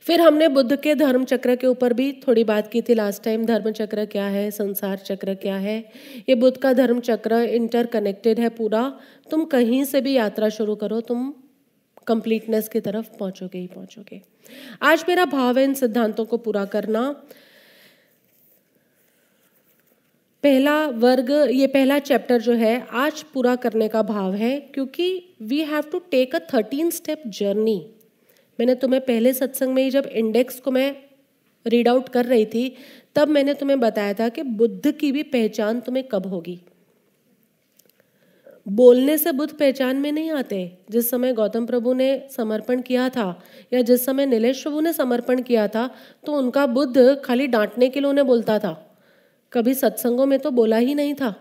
फिर 0.00 0.20
हमने 0.20 0.48
बुद्ध 0.48 0.76
के 0.76 0.94
धर्म 0.94 1.24
चक्र 1.24 1.54
के 1.56 1.66
ऊपर 1.66 1.92
भी 1.92 2.10
थोड़ी 2.26 2.44
बात 2.44 2.68
की 2.68 2.82
थी 2.82 2.94
लास्ट 2.94 3.22
टाइम 3.24 3.44
धर्म 3.44 3.70
चक्र 3.70 4.04
क्या 4.06 4.26
है, 4.26 4.50
संसार 4.50 4.96
चक्र 4.98 5.34
क्या 5.34 5.56
है। 5.56 5.78
ये 6.28 6.34
बुद्ध 6.34 6.56
का 6.56 6.72
धर्म 6.72 7.00
चक्र 7.00 7.42
इंटर 7.54 7.86
कनेक्टेड 7.86 8.40
है 8.40 8.48
पूरा, 8.48 8.92
तुम 9.30 9.44
कहीं 9.44 9.84
से 9.84 10.00
भी 10.00 10.12
यात्रा 10.12 10.48
शुरू 10.48 10.74
करो, 10.74 11.00
तुम 11.00 11.32
कंप्लीटनेस 12.06 12.68
की 12.68 12.80
तरफ़ 12.80 13.08
पहुंचोगे 13.18 13.58
ही 13.58 13.66
पहुंचोगे। 13.66 14.20
आज 14.82 15.04
मेरा 15.08 15.24
भाव 15.24 15.58
है 15.58 15.64
इन 15.64 15.74
सिद्धांतों 15.74 16.24
को 16.24 16.36
पूरा 16.36 16.64
करना। 16.64 17.10
पहला 20.44 20.86
वर्ग, 20.86 21.30
ये 21.50 21.66
पहला 21.66 21.98
चैप्टर 21.98 22.40
जो 22.40 22.52
है, 22.52 22.86
आज 22.92 23.22
पूरा 23.22 23.56
करने 23.56 23.88
का 23.88 24.02
भाव 24.02 24.34
है, 24.34 24.60
क्योंकि 24.60 25.36
we 25.42 25.60
have 25.64 25.82
to 25.82 25.98
take 26.10 26.34
a 26.34 26.38
thirteen 26.54 26.90
step 26.90 27.22
journey 27.26 27.78
मैंने 28.58 28.74
तुम्हें 28.74 29.00
पहले 29.00 29.32
सत्संग 29.32 29.74
में 29.74 29.82
ही 29.82 29.90
जब 29.90 30.06
इंडेक्स 30.06 30.60
को 30.60 30.70
मैं 30.70 30.94
रीड 31.66 31.88
आउट 31.88 32.08
कर 32.08 32.24
रही 32.24 32.46
थी, 32.46 32.76
तब 33.14 33.28
मैंने 33.28 33.54
तुम्हें 33.54 33.80
बताया 33.80 34.14
था 34.14 34.28
कि 34.28 34.42
बुद्ध 34.42 34.92
की 34.92 35.12
भी 35.12 35.22
पहचान 35.22 35.80
तुम्हें 35.80 36.04
कब 36.08 36.26
होगी। 36.26 36.60
बोलने 38.66 39.16
से 39.18 39.32
बुद्ध 39.32 39.52
पहचान 39.52 39.96
में 39.96 40.10
नहीं 40.12 40.30
आते, 40.30 40.78
जिस 40.90 41.10
समय 41.10 41.32
गौतम 41.32 41.66
प्रभु 41.66 41.92
ने 41.92 42.28
समर्पण 42.30 42.80
किया 42.80 43.08
था, 43.08 43.40
या 43.72 43.82
जिस 43.82 44.04
समय 44.06 44.26
नीलेश 44.26 44.62
प्रभु 44.62 44.80
ने 44.80 44.92
समर्पण 44.92 45.42
किया 45.42 45.66
था 45.68 45.88
तो 46.24 46.32
उनका 46.32 46.66
बुद्ध 46.68 47.22
खाली 47.24 47.46
डांटने 47.46 47.88
के 47.88 48.00
लिए 48.00 48.10
उन्हें 48.10 48.26
बोलता 48.26 48.58
था। 48.58 48.72
कभी 49.52 49.74
सत्संगों 49.74 50.26
में 50.26 50.38
तो 50.38 50.50
बोला 50.50 50.76
ही 50.76 50.94
नहीं 50.94 51.14
था। 51.14 51.34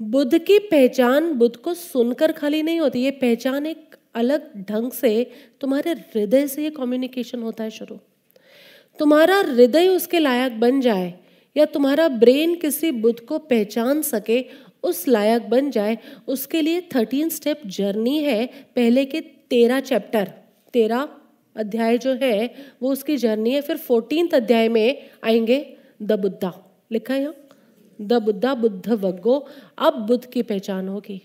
बुद्ध 0.00 0.38
की 0.38 0.58
पहचान 0.60 1.32
बुद्ध 1.32 1.56
को 1.56 1.74
सुनकर 1.74 2.32
खाली 2.32 2.62
नहीं 2.62 2.80
होती, 2.80 3.00
ये 3.00 3.10
पहचान 3.12 3.66
एक 3.66 3.96
अलग 4.14 4.50
ढंग 4.70 4.90
से 4.92 5.30
तुम्हारे 5.60 5.92
हृदय 5.92 6.46
से 6.48 6.62
ये 6.62 6.70
कम्युनिकेशन 6.70 7.42
होता 7.42 7.64
है 7.64 7.70
शुरू। 7.70 7.98
तुम्हारा 8.98 9.36
हृदय 9.38 9.88
उसके 9.88 10.18
लायक 10.18 10.58
बन 10.60 10.80
जाए, 10.80 11.12
या 11.56 11.64
तुम्हारा 11.64 12.08
ब्रेन 12.08 12.54
किसी 12.54 12.90
बुद्ध 12.92 13.18
को 13.20 13.38
पहचान 13.40 14.00
सके 14.02 14.40
उस 14.82 15.06
लायक 15.08 15.48
बन 15.50 15.70
जाए, 15.70 15.98
उसके 16.28 16.62
लिए 16.62 16.80
थर्टीन 16.94 17.28
स्टेप 17.28 17.60
जर्नी 17.66 18.18
है, 18.18 18.46
पहले 18.76 19.04
के 19.04 19.20
तेरह 19.20 19.80
चैप्टर 19.80 20.32
तेरह 20.74 21.08
अध्याय 21.56 21.98
जो 21.98 22.12
है, 22.12 22.54
वो 22.82 22.92
उसकी 22.92 23.16
जर्नी 23.16 23.50
है, 23.50 23.60
फिर 23.60 23.76
फोर्टीन 23.76 24.28
अध्याय 24.34 24.68
में 24.68 25.10
आएँगे 25.24 25.58
द 26.02 26.12
बुद्धा। 26.12 26.52
लिखा 26.92 27.14
है 27.14 27.32
द 27.98 28.12
बुद्धा 28.22 28.54
बुद्ध 28.54 28.88
वग्गो 28.88 29.38
अब 29.78 29.94
बुद्ध 30.06 30.24
की 30.24 30.42
पहचान 30.42 30.88
होगी। 30.88 31.20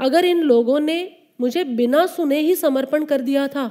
अगर 0.00 0.24
इन 0.24 0.40
लोगों 0.42 0.80
ने 0.80 0.96
मुझे 1.40 1.64
बिना 1.64 2.04
सुने 2.06 2.38
ही 2.38 2.54
समर्पण 2.54 3.04
कर 3.04 3.20
दिया 3.20 3.46
था 3.48 3.66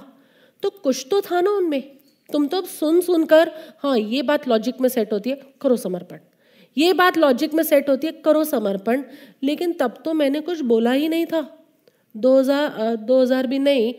तो 0.63 0.69
कुछ 0.69 1.05
तो 1.11 1.21
था 1.21 1.41
ना 1.41 1.51
उनमें। 1.51 1.81
तुम 2.29 2.47
तो 2.47 2.57
अब 2.57 2.65
सुन 2.65 3.01
सुनकर 3.01 3.51
हाँ 3.79 3.97
ये 3.97 4.21
बात 4.21 4.47
लॉजिक 4.47 4.81
में 4.81 4.89
सेट 4.89 5.13
होती 5.13 5.29
है, 5.29 5.41
करो 5.61 5.77
समर्पण। 5.77 6.19
ये 6.77 6.93
बात 6.93 7.17
लॉजिक 7.17 7.53
में 7.53 7.63
सेट 7.63 7.89
होती 7.89 8.07
है, 8.07 8.13
करो 8.15 8.43
समर्पण, 8.45 9.03
लेकिन 9.43 9.73
तब 9.73 10.01
तो 10.05 10.13
मैंने 10.13 10.39
कुछ 10.41 10.61
बोला 10.63 10.91
ही 10.91 11.07
नहीं 11.09 11.25
था। 11.25 11.47
दो 12.15 12.37
हज़ार 12.39 12.95
दो 12.97 13.21
हज़ार 13.21 13.47
भी 13.47 13.59
नहीं। 13.59 13.93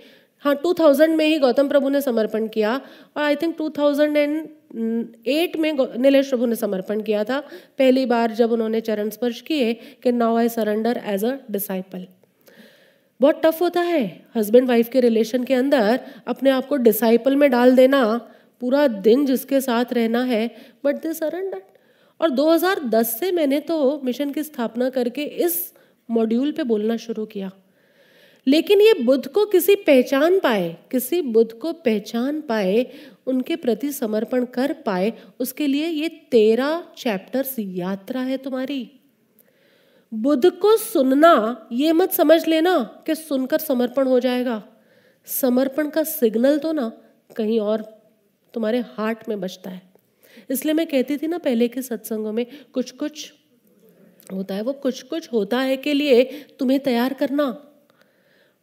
हाँ 0.45 0.55
टू 0.57 0.73
थाउज़ेंड 0.75 1.15
में 1.17 1.25
ही 1.25 1.39
गौतम 1.39 1.69
प्रभु 1.69 1.89
ने 1.89 2.01
समर्पण 2.01 2.47
किया 2.49 2.75
और 3.17 3.23
I 3.23 3.37
think 3.37 3.55
two 3.59 3.69
thousand 3.79 4.17
and 4.17 5.27
eight 5.29 5.57
में 5.57 5.73
नीलेश 5.99 6.29
प्रभु 6.29 6.47
ने 6.47 6.57
समर्पण 6.57 7.01
किया 7.03 7.23
था। 7.25 7.39
पहली 7.79 8.05
बार 8.07 8.33
जब 8.33 8.53
उन्होंने 8.53 8.81
चरण 8.81 9.11
स्पर्श 9.11 9.41
किए 9.43 9.73
कि 10.03 10.13
now 10.13 10.37
I 10.37 10.49
surrender 10.51 11.01
as 11.07 11.25
a 11.25 11.33
disciple 11.51 12.07
बहुत 13.21 13.41
टफ 13.45 13.61
होता 13.63 13.81
है 13.83 14.05
हस्बैंड 14.37 14.69
वाइफ 14.69 14.89
के 14.89 15.01
रिलेशन 15.01 15.45
के 15.45 15.55
अंदर 15.55 16.01
अपने 16.27 16.51
आप 16.51 16.67
को 16.67 16.77
डिसाइपल 16.79 17.37
में 17.37 17.51
डाल 17.51 17.77
देना, 17.77 18.05
पूरा 18.63 18.87
दिन 18.87 19.25
जिसके 19.27 19.61
साथ 19.61 19.93
रहना 19.93 20.23
है 20.25 20.51
बट 20.85 20.97
दे 20.97 21.13
सरेंडर 21.15 21.63
और 22.21 22.31
2010 22.31 23.21
से 23.21 23.33
मैंने 23.33 23.61
तो 23.61 24.01
मिशन 24.05 24.31
की 24.31 24.43
स्थापना 24.43 24.91
करके 24.91 25.23
इस 25.23 25.75
मॉड्यूल 26.11 26.53
पे 26.53 26.63
बोलना 26.63 26.97
शुरू 26.97 27.27
किया। 27.27 27.51
लेकिन 28.47 28.81
ये 28.81 28.95
बुद्ध 29.03 29.29
को 29.29 29.47
किसी 29.47 29.75
पहचान 29.75 30.41
पाए, 30.41 30.77
किसी 30.91 31.23
बुद्ध 31.23 31.53
को 31.53 31.73
पहचान 31.73 32.41
पाए, 32.41 32.87
उनके 33.27 33.57
प्रति 33.57 33.93
समर्पण 33.93 34.45
कर 34.45 34.73
पाए, 34.73 35.13
उसके 35.41 35.67
लिए 35.67 35.87
ये 35.87 36.09
तेरह 36.09 36.85
चैप्टर्स 36.97 37.57
यात्रा 37.59 38.21
है 38.21 38.37
तुम्हारी। 38.37 39.01
बुद्ध 40.15 40.51
को 40.51 40.77
सुनना, 40.77 41.69
ये 41.73 41.93
मत 41.93 42.13
समझ 42.13 42.49
लेना 42.49 43.03
कि 43.07 43.15
सुनकर 43.15 43.59
समर्पण 43.59 44.07
हो 44.07 44.21
जाएगा। 44.21 44.63
समर्पण 45.27 45.89
का 45.89 46.03
सिग्नल 46.03 46.59
तो 46.59 46.73
ना, 46.73 46.93
कहीं 47.37 47.61
और 47.61 47.83
तुम्हारे 48.55 48.79
हार्ट 48.79 49.29
में 49.29 49.41
बचता 49.41 49.71
है। 49.71 49.94
इसलिए 50.51 50.75
मैं 50.75 50.87
कहती 50.87 51.17
थी 51.17 51.27
ना 51.27 51.39
पहले 51.39 51.69
के 51.69 51.83
सत्संगों 51.83 52.33
में 52.33 52.47
कुछ 52.73 52.91
कुछ 52.91 53.33
होता 54.33 54.55
है, 54.55 54.63
वो 54.63 54.73
कुछ 54.73 55.03
कुछ 55.03 55.33
होता 55.33 55.61
है 55.61 55.77
के 55.77 55.93
लिए 55.93 56.25
तुम्हें 56.59 56.81
तैयार 56.81 57.13
करना। 57.13 57.47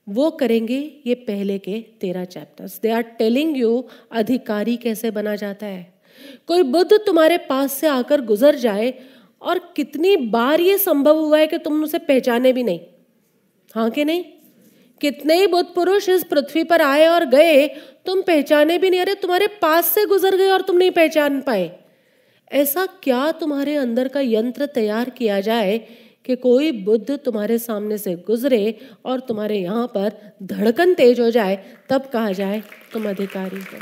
वो 0.07 0.29
करेंगे 0.31 1.01
ये 1.07 1.15
पहले 1.15 1.57
के 1.59 1.79
तेरह 2.01 2.25
chapters 2.25 2.79
they 2.81 2.89
are 2.89 3.01
telling 3.01 3.57
you 3.57 3.87
अधिकारी 4.11 4.77
कैसे 4.77 5.11
बना 5.11 5.35
जाता 5.35 5.65
है। 5.65 6.01
कोई 6.47 6.63
बुद्ध 6.63 6.93
तुम्हारे 7.05 7.37
पास 7.37 7.73
से 7.73 7.87
आकर 7.87 8.21
गुजर 8.21 8.55
जाए 8.55 8.93
और 9.41 9.59
कितनी 9.75 10.15
बार 10.17 10.61
ये 10.61 10.77
संभव 10.77 11.19
हुआ 11.19 11.37
है 11.39 11.47
कि 11.47 11.57
तुम 11.57 11.83
उसे 11.83 11.97
पहचाने 11.97 12.53
भी 12.53 12.63
नहीं? 12.63 12.79
हाँ 13.75 13.89
के 13.89 14.03
नहीं? 14.03 14.23
कितने 15.01 15.35
ही 15.35 15.47
बुद्ध 15.47 15.69
पुरुष 15.75 16.09
इस 16.09 16.23
पृथ्वी 16.23 16.63
पर 16.63 16.81
आए 16.81 17.07
और 17.07 17.25
गए, 17.25 17.67
तुम 18.05 18.21
पहचाने 18.21 18.77
भी 18.77 18.89
नहीं। 18.89 19.01
अरे, 19.01 19.15
तुम्हारे 19.15 19.47
पास 19.47 19.85
से 19.85 20.05
गुजर 20.05 20.37
गए 20.37 20.49
और 20.49 20.61
तुम 20.61 20.77
नहीं 20.77 20.91
पहचान 20.91 21.41
पाए। 21.41 21.79
ऐसा 22.51 22.85
क्या 22.85 23.31
तुम्हारे 23.31 23.75
अंदर 23.75 24.07
का 24.07 24.19
यंत्र 24.19 24.65
तैयार 24.65 25.09
किया 25.09 25.39
जाए 25.39 25.77
कि 26.25 26.35
कोई 26.35 26.71
बुद्ध 26.71 27.17
तुम्हारे 27.17 27.57
सामने 27.57 27.97
से 27.97 28.15
गुजरे 28.15 28.79
और 29.05 29.19
तुम्हारे 29.19 29.57
यहाँ 29.59 29.87
पर 29.87 30.35
धड़कन 30.43 30.93
तेज 30.93 31.19
हो 31.19 31.31
जाए? 31.31 31.65
तब 31.89 32.05
कहा 32.05 32.31
जाए, 32.31 32.63
तुम 32.93 33.09
अधिकारी 33.09 33.57
हो। 33.57 33.77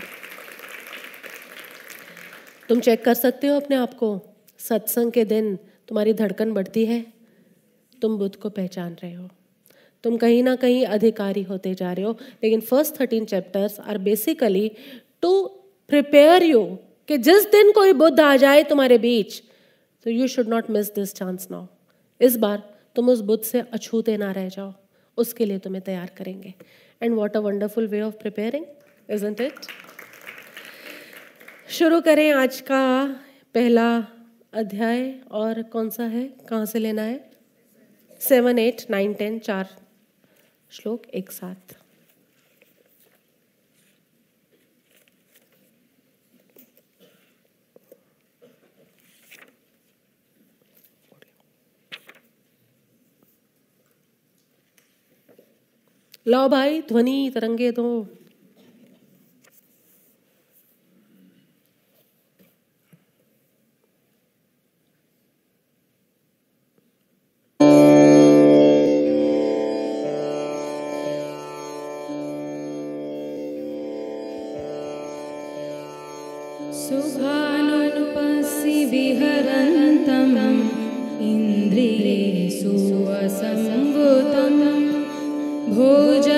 तुम 2.70 2.80
चेक 2.80 3.05
कर 3.05 3.13
सकते 3.13 3.47
हो 3.47 3.55
अपने 3.55 3.76
आप 3.76 3.93
को। 3.93 4.22
सत्संग 4.59 5.11
के 5.11 5.26
दिन 5.26 5.55
तुम्हारी 5.88 6.13
धड़कन 6.13 6.51
बढ़ती 6.51 6.86
है। 6.86 7.05
तुम 8.01 8.17
बुद्ध 8.17 8.36
को 8.36 8.49
पहचान 8.49 8.93
रहे 8.93 9.13
हो। 9.13 9.30
तुम 10.03 10.17
कहीं 10.17 10.41
ना 10.43 10.55
कहीं 10.55 10.85
अधिकारी 10.87 11.43
होते 11.43 11.73
जा 11.75 11.91
रहे 11.93 12.05
हो। 12.05 12.11
लेकिन 12.43 12.61
first 12.61 12.99
thirteen 12.99 13.25
chapters 13.25 13.79
are 13.79 13.97
basically 13.97 14.71
to 15.21 15.31
prepare 15.89 16.43
you 16.43 16.63
कि 17.09 17.17
जिस 17.17 17.45
दिन 17.51 17.71
कोई 17.71 17.93
बुद्ध 17.93 18.19
आ 18.19 18.35
जाए 18.37 18.63
तुम्हारे 18.63 18.97
बीच 18.97 19.41
तो 20.05 20.09
you 20.09 20.27
should 20.27 20.47
not 20.47 20.69
miss 20.69 20.93
this 20.95 21.13
chance 21.15 21.47
now 21.51 21.65
इस 22.21 22.37
बार 22.37 22.61
तुम 22.95 23.09
उस 23.09 23.21
बुद्ध 23.21 23.43
से 23.43 23.59
अछूते 23.73 24.15
ना 24.17 24.31
रह 24.31 24.47
जाओ, 24.49 24.73
उसके 25.17 25.45
लिए 25.45 25.57
तुम्हें 25.59 25.83
तैयार 25.83 26.11
करेंगे। 26.17 26.53
And 27.01 27.15
what 27.15 27.35
a 27.37 27.39
wonderful 27.39 27.87
way 27.87 28.01
of 28.01 28.15
preparing 28.15 28.65
isn't 29.09 29.41
it 29.41 29.53
शुरू 31.69 31.99
करें 32.01 32.31
आज 32.33 32.59
का 32.61 32.81
पहला 33.55 33.89
अध्याय 34.53 35.13
और 35.31 35.61
कौन 35.63 35.89
सा 35.89 36.03
है? 36.03 36.23
कहाँ 36.49 36.65
से 36.65 36.79
लेना 36.79 37.01
है? 37.01 37.29
सेवन 38.21 38.59
एट 38.59 38.85
नाइन 38.89 39.13
टेन 39.13 39.39
चार। 39.39 39.67
श्लोक 40.72 41.05
एक 41.13 41.32
साथ। 41.32 41.76
लो 56.28 56.47
भाई 56.49 56.82
ध्वनि 56.82 57.32
तरंगे 57.36 57.72
दो। 57.72 57.89
शुभानुपसि 67.59 67.88
इन्द्रियेषु 82.60 83.49
भोज 85.76 86.28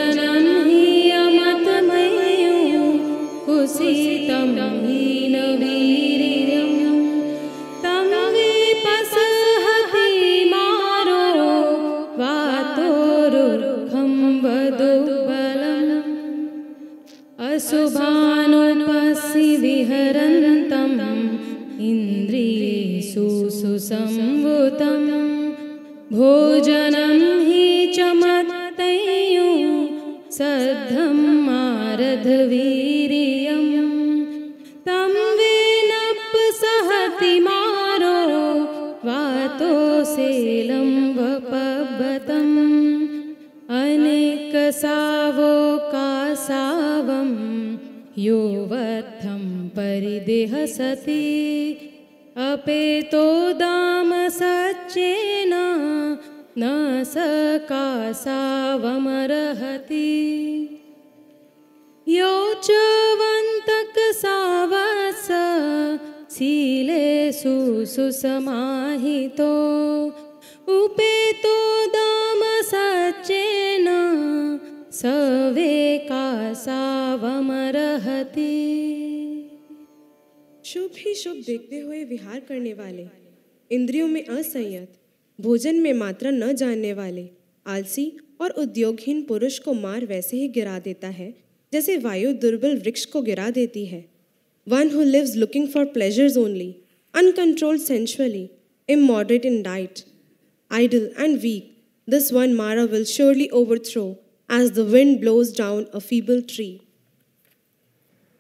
हसति 50.46 51.24
अपेतो 52.38 53.26
दाम 53.54 54.12
सच्चेन 54.30 55.54
न 56.58 57.04
सका 57.08 58.12
सा 58.14 58.42
वमर्हति 58.76 60.12
योचवन्तकसावस 62.08 62.88
शीलेषु 66.36 67.56
सुसमाहितो 67.86 69.54
उपेतो 70.78 71.58
दाम 71.96 72.42
सच्चेन 72.72 73.88
स 74.94 75.04
सा 76.64 76.82
वमर्हति। 77.22 78.71
ही 81.06 81.14
शुभ 81.16 81.44
देखते 81.48 81.80
हुए 81.80 82.04
विहार 82.04 82.40
करने 82.40 82.74
वाले 82.74 83.08
इंद्रियों 83.72 84.08
में 84.08 84.24
असंयत 84.26 85.00
भोजन 85.40 85.80
में 85.82 85.94
मात्रा 85.94 86.32
न 86.32 86.52
जानने 86.54 86.94
वाले 86.94 87.28
आलसी 87.66 88.12
और 88.42 88.52
उद्योगहीन 88.60 89.22
पुरुष 89.24 89.60
को 89.60 89.74
मार 89.74 90.06
वैसे 90.06 90.38
ही 90.38 90.48
गिरा 90.58 90.80
देता 90.80 91.10
है 91.20 91.34
जैसे 91.74 91.98
वायु 91.98 92.32
दुर्बल 92.42 92.78
वृक्ष 92.78 93.06
को 93.06 93.22
गिरा 93.22 93.50
देती 93.50 93.86
है 93.86 94.04
one 94.68 94.90
who 94.90 95.04
lives 95.04 95.36
looking 95.36 95.68
for 95.68 95.86
pleasures 95.94 96.38
only 96.38 96.74
uncontrolled 97.14 97.82
sensually 97.82 98.50
immoderate 98.90 99.46
in 99.46 99.64
diet, 99.64 100.04
idle 100.72 101.10
and 101.18 101.42
weak, 101.42 101.68
this 102.08 102.32
one 102.32 102.56
Mara 102.56 102.86
will 102.88 103.06
surely 103.06 103.50
overthrow 103.52 104.18
as 104.50 104.72
the 104.72 104.86
wind 104.86 105.22
blows 105.22 105.54
down 105.54 105.86
a 105.94 106.02
feeble 106.02 106.42
tree. 106.54 106.74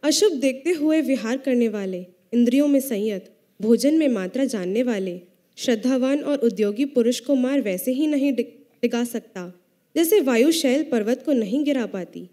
अशुभ 0.03 0.39
देखते 0.41 0.71
हुए 0.71 1.01
विहार 1.01 1.37
करने 1.37 1.67
वाले 1.69 2.05
इंद्रियों 2.33 2.67
में 2.67 2.79
संयत 2.79 3.31
भोजन 3.59 3.97
में 3.97 4.07
मात्रा 4.07 4.45
जानने 4.45 4.83
वाले 4.83 5.19
श्रद्धावान 5.57 6.23
और 6.23 6.37
उद्योगी 6.37 6.85
पुरुष 6.95 7.19
को 7.19 7.35
मार 7.35 7.61
वैसे 7.61 7.91
ही 7.91 8.07
नहीं 8.07 8.33
डिगा 8.33 9.03
सकता 9.03 9.51
जैसे 9.95 10.19
वायु 10.21 10.51
शैल 10.51 10.83
पर्वत 10.91 11.23
को 11.25 11.33
नहीं 11.33 11.63
गिरा 11.65 11.85
पाती 11.85 12.27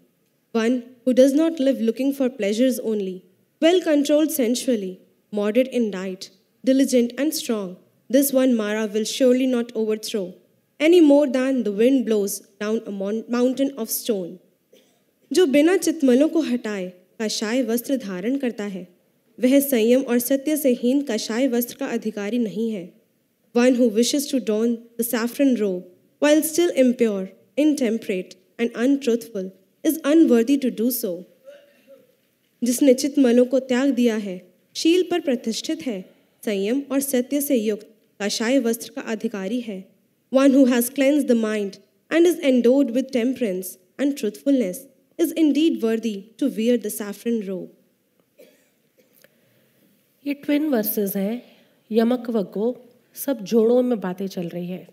one 0.55 0.81
who 1.07 1.13
does 1.13 1.33
not 1.33 1.59
live 1.61 1.81
looking 1.81 2.13
for 2.13 2.29
pleasures 2.29 2.79
only 2.91 3.21
well 3.61 3.79
controlled 3.81 4.31
sensually 4.31 4.97
moderate 5.33 5.67
in 5.67 5.89
diet 5.91 6.25
diligent 6.63 7.13
and 7.17 7.33
strong, 7.33 7.77
this 8.09 8.33
one 8.33 8.55
Mara 8.55 8.87
will 8.87 9.05
surely 9.05 9.47
not 9.47 9.71
overthrow, 9.75 10.33
any 10.79 10.99
more 10.99 11.27
than 11.27 11.63
the 11.63 11.71
wind 11.71 12.05
blows 12.05 12.41
down 12.59 12.81
a 12.85 12.91
mountain 12.91 13.71
of 13.77 13.89
stone. 13.89 14.37
जो 15.31 15.45
बिना 15.45 15.75
चितमलों 15.77 16.27
को 16.29 16.41
हटाए 16.41 16.91
कषाय 17.21 17.61
वस्त्र 17.63 17.97
धारण 17.97 18.37
करता 18.37 18.63
है 18.63 18.87
वह 19.39 19.59
संयम 19.59 20.01
और 20.01 20.19
सत्य 20.19 20.57
से 20.57 20.73
हीन 20.81 21.01
कषाय 21.09 21.47
वस्त्र 21.47 21.75
का 21.79 21.85
अधिकारी 21.87 22.37
नहीं 22.39 22.69
है। 22.71 22.89
One 23.55 23.75
who 23.75 23.89
wishes 23.89 24.31
to 24.31 24.39
don 24.47 24.77
the 24.99 25.01
saffron 25.03 25.55
robe 25.55 25.95
while 26.21 26.41
still 26.43 26.71
impure, 26.71 27.29
intemperate, 27.57 28.35
and 28.59 28.71
untruthful, 28.75 29.45
is 29.83 29.99
unworthy 30.03 30.57
to 30.57 30.71
do 30.79 30.87
so. 30.91 31.11
जिसने 32.61 32.93
चितमलों 32.93 33.45
को 33.45 33.59
त्याग 33.59 33.91
दिया 33.91 34.15
है 34.17 34.41
शील 34.75 35.03
पर 35.11 35.19
प्रतिष्ठित 35.19 35.85
है 35.87 36.01
संयम 36.43 36.81
और 36.91 36.99
सत्य 37.01 37.41
से 37.41 37.55
युक्त 37.55 37.87
कषाय 38.19 38.59
वस्त्र 38.59 38.91
का 38.95 39.01
अधिकारी 39.11 39.59
है। 39.61 39.79
One 40.31 40.55
who 40.55 40.65
has 40.65 40.91
cleansed 40.91 41.23
the 41.23 41.31
mind 41.37 41.75
and 42.11 42.27
is 42.27 42.39
endowed 42.41 42.91
with 42.91 43.07
temperance 43.13 43.77
and 44.01 44.15
truthfulness 44.17 44.85
is 45.19 45.33
indeed 45.53 45.83
worthy 45.83 46.15
to 46.39 46.47
wear 46.57 46.77
the 46.77 46.89
saffron 46.89 47.41
robe 47.43 47.71
ये 50.29 50.33
ट्विन 50.33 50.69
वर्सेस 50.69 51.15
हैं, 51.15 51.41
यमक 51.91 52.29
व 52.29 52.43
गो, 52.43 52.85
सब 53.15 53.41
जोड़ों 53.41 53.81
में 53.81 53.99
बातें 53.99 54.27
चल 54.27 54.47
रही 54.47 54.67
है। 54.67 54.87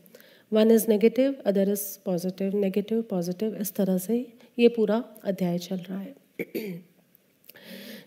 One 0.53 0.70
is 0.70 0.89
negative 0.89 1.37
other 1.47 1.68
is 1.68 2.05
positive 2.05 2.57
negative 2.57 3.03
positive 3.03 3.57
इस 3.57 3.74
तरह 3.74 3.99
से 3.99 4.32
ये 4.59 4.68
पूरा 4.68 5.05
अध्याय 5.24 5.59
चल 5.59 5.76
रहा 5.76 5.99
है। 5.99 6.14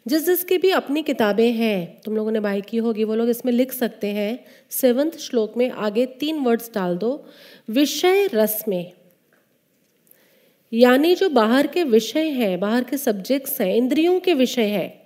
जिस 0.07 0.25
जिसकी 0.25 0.57
भी 0.57 0.69
अपनी 0.69 1.03
किताबें 1.03 1.51
हैं, 1.51 2.01
तुम 2.01 2.15
लोगों 2.15 2.31
ने 2.31 2.39
बाई 2.39 2.61
की 2.61 2.77
होगी, 2.77 3.03
वो 3.03 3.15
लोग 3.15 3.29
इसमें 3.29 3.53
लिख 3.53 3.71
सकते 3.71 4.07
हैं 4.07 4.45
सेवंथ 4.69 5.11
श्लोक 5.11 5.57
में 5.57 5.71
आगे 5.71 6.05
तीन 6.05 6.39
वर्ड्स 6.39 6.71
डाल 6.73 6.97
दो, 6.97 7.25
विषय 7.69 8.29
रस 8.33 8.63
में। 8.67 8.91
यानी 10.73 11.15
जो 11.15 11.29
बाहर 11.29 11.67
के 11.67 11.83
विषय 11.83 12.29
हैं, 12.29 12.59
बाहर 12.59 12.83
के 12.83 12.97
सब्जेक्ट्स 12.97 13.61
हैं, 13.61 13.75
इंद्रियों 13.75 14.19
के 14.19 14.33
विषय 14.33 14.65
है 14.65 14.98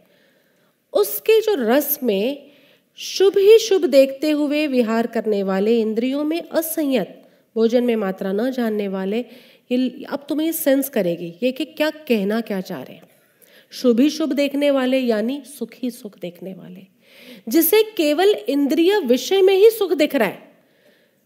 उसके 0.94 1.42
जो 1.42 1.56
रस 1.58 2.00
में 2.04 2.52
शुभ 2.96 3.38
ही 3.38 3.60
शुभ 3.60 3.86
देखते 3.86 4.32
हुए 4.32 4.68
विहार 4.68 5.08
करने 5.08 5.44
वाले 5.44 5.82
इंद्रियों 5.82 6.24
में 6.24 6.50
असंयत, 6.50 7.24
भोजन 7.56 7.84
में 7.84 7.96
मात्रा 7.96 8.32
न 8.32 8.52
जानने 8.52 8.88
वाले, 8.88 9.26
ये 9.72 10.06
अब 10.10 10.26
तुम्हें 10.30 10.52
सेंस 10.52 10.90
करेगी, 10.90 11.34
ये 11.44 11.52
कि 11.52 11.66
क्या 11.66 11.90
कहना, 11.90 12.42
क्या 12.42 12.62
चाह 12.62 12.82
रहे 12.82 12.96
हैं। 12.96 13.04
शुभ 13.72 14.00
ही 14.00 14.10
शुभ 14.10 14.34
देखने 14.34 14.72
वाले, 14.72 15.00
यानी 15.00 15.42
सुख 15.46 15.70
ही 15.84 15.92
सुख 15.92 16.20
देखने 16.20 16.54
वाले। 16.54 16.88
जिसे 17.50 17.84
केवल 17.84 18.30
इंद्रिय 18.30 19.00
विषय 19.00 19.42
में 19.42 19.58
ही 19.58 19.70
सुख 19.70 19.94
दिख 19.94 20.16
रहा 20.16 20.28
है 20.28 20.53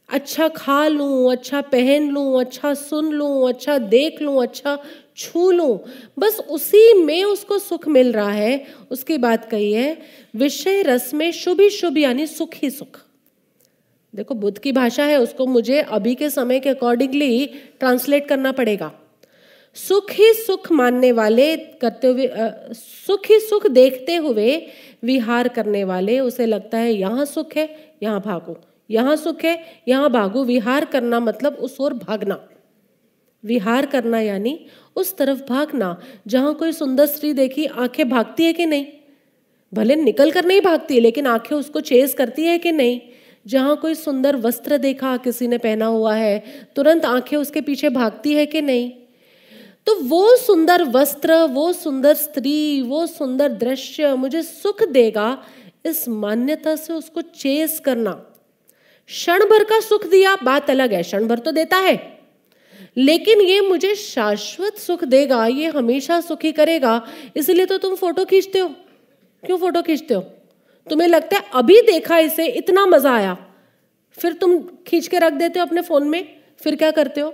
अच्छा 0.09 0.47
खा 0.47 0.87
लूँ 0.87 1.31
अच्छा 1.31 1.61
पहन 1.61 2.09
लूँ 2.09 2.39
अच्छा 2.39 2.73
सुन 2.73 3.11
लूँ 3.11 3.47
अच्छा 3.49 3.77
देख 3.77 4.21
लूँ 4.21 4.41
अच्छा 4.41 4.77
छू 5.17 5.49
लूँ। 5.51 5.79
बस 6.19 6.39
उसी 6.49 6.93
में 6.93 7.23
उसको 7.23 7.57
सुख 7.59 7.87
मिल 7.87 8.11
रहा 8.13 8.31
है। 8.31 8.65
उसकी 8.91 9.17
बात 9.17 9.49
कही 9.49 9.71
है, 9.73 9.97
विषय 10.35 10.81
रस 10.81 11.13
में 11.13 11.31
शुभ 11.31 11.61
ही 11.61 11.69
शुभ 11.69 11.97
यानी 11.97 12.27
सुख 12.27 12.53
ही 12.53 12.69
सुख। 12.69 12.99
देखो, 14.13 14.35
बुद्ध 14.35 14.57
की 14.57 14.71
भाषा 14.71 15.03
है, 15.03 15.17
उसको 15.19 15.45
मुझे 15.45 15.81
अभी 15.81 16.15
के 16.15 16.29
समय 16.29 16.59
के 16.59 16.69
अकॉर्डिंगली 16.69 17.45
ट्रांसलेट 17.79 18.27
करना 18.27 18.51
पड़ेगा। 18.51 18.91
सुख 19.75 20.11
ही 20.11 20.33
सुख 20.35 20.71
मानने 20.71 21.11
वाले 21.11 21.55
करते 21.81 22.07
हुए 22.07 22.29
सुख 22.73 23.27
ही 23.29 23.39
सुख 23.39 23.67
देखते 23.67 24.15
हुए 24.15 24.55
विहार 25.03 25.47
करने 25.47 25.83
वाले, 25.83 26.19
उसे 26.19 26.45
लगता 26.45 26.77
है 26.77 26.93
यहाँ 26.93 27.25
सुख 27.25 27.55
है, 27.57 27.69
यहाँ 28.03 28.21
भागो। 28.21 28.59
यहाँ 28.89 29.15
सुख 29.15 29.43
है, 29.43 29.63
यहाँ 29.88 30.09
भागो। 30.09 30.43
विहार 30.43 30.85
करना 30.85 31.19
मतलब 31.19 31.53
उस 31.53 31.77
ओर 31.79 31.93
भागना। 31.93 32.47
विहार 33.45 33.85
करना 33.85 34.19
यानी 34.19 34.65
उस 34.95 35.17
तरफ़ 35.17 35.41
भागना, 35.49 36.01
जहाँ 36.27 36.53
कोई 36.53 36.71
सुंदर 36.71 37.05
स्त्री 37.05 37.33
देखी, 37.33 37.65
आँखें 37.65 38.09
भागती 38.09 38.43
है 38.43 38.53
कि 38.53 38.65
नहीं? 38.65 38.85
भले 39.73 39.95
निकल 39.95 40.31
कर 40.31 40.45
नहीं 40.45 40.61
भागती 40.61 40.95
है 40.95 41.01
लेकिन 41.01 41.27
आँखें 41.27 41.55
उसको 41.55 41.79
चेस 41.79 42.13
करती 42.13 42.43
है 42.43 42.57
कि 42.57 42.71
नहीं? 42.71 43.01
जहाँ 43.47 43.77
कोई 43.77 43.95
सुंदर 43.95 44.35
वस्त्र 44.35 44.77
देखा, 44.77 45.17
किसी 45.17 45.47
ने 45.47 45.57
पहना 45.57 45.85
हुआ 45.85 46.15
है, 46.15 46.43
तुरंत 46.75 47.05
आँखें 47.05 47.38
उसके 47.38 47.61
पीछे 47.61 47.89
भागती 47.89 48.33
है 48.33 48.45
कि 48.45 48.61
नहीं? 48.61 48.91
तो 49.85 49.95
वो 49.95 50.35
सुंदर 50.35 50.83
वस्त्र, 50.83 51.33
वो 51.33 51.73
सुंदर 51.73 52.13
स्त्री, 52.13 52.81
वो 52.81 53.07
सुंदर 53.07 53.49
दृश्य 53.49 54.15
मुझे 54.15 54.41
सुख 54.41 54.83
देगा 54.83 55.43
इस 55.85 56.09
मान्यता 56.09 56.75
से 56.75 56.93
उसको 56.93 57.21
चेस 57.21 57.79
करना। 57.79 58.26
क्षण 59.09 59.43
भर 59.45 59.63
का 59.63 59.79
सुख 59.79 60.05
दिया, 60.05 60.35
बात 60.35 60.69
अलग 60.69 60.93
है 60.93 61.01
क्षण 61.03 61.27
भर 61.27 61.39
तो 61.39 61.51
देता 61.51 61.77
है। 61.77 61.95
लेकिन 62.97 63.41
ये 63.41 63.59
मुझे 63.61 63.93
शाश्वत 63.95 64.77
सुख 64.77 65.03
देगा, 65.03 65.45
ये 65.45 65.67
हमेशा 65.67 66.19
सुखी 66.21 66.51
करेगा, 66.51 67.01
इसलिए 67.35 67.65
तो 67.65 67.77
तुम 67.77 67.95
फ़ोटो 67.95 68.25
खींचते 68.25 68.59
हो। 68.59 68.67
क्यों 69.43 69.57
फ़ोटो 69.57 69.81
खींचते 69.81 70.13
हो? 70.13 70.21
तुम्हें 70.87 71.07
लगता 71.07 71.37
है 71.37 71.43
अभी 71.53 71.81
देखा 71.81 72.17
इसे, 72.17 72.47
इतना 72.47 72.85
मज़ा 72.85 73.15
आया। 73.15 73.37
फिर 74.17 74.33
तुम 74.33 74.57
खींच 74.87 75.07
के 75.07 75.19
रख 75.19 75.33
देते 75.33 75.59
हो 75.59 75.65
अपने 75.65 75.81
फ़ोन 75.81 76.07
में, 76.09 76.35
फिर 76.61 76.75
क्या 76.75 76.91
करते 76.91 77.21
हो? 77.21 77.33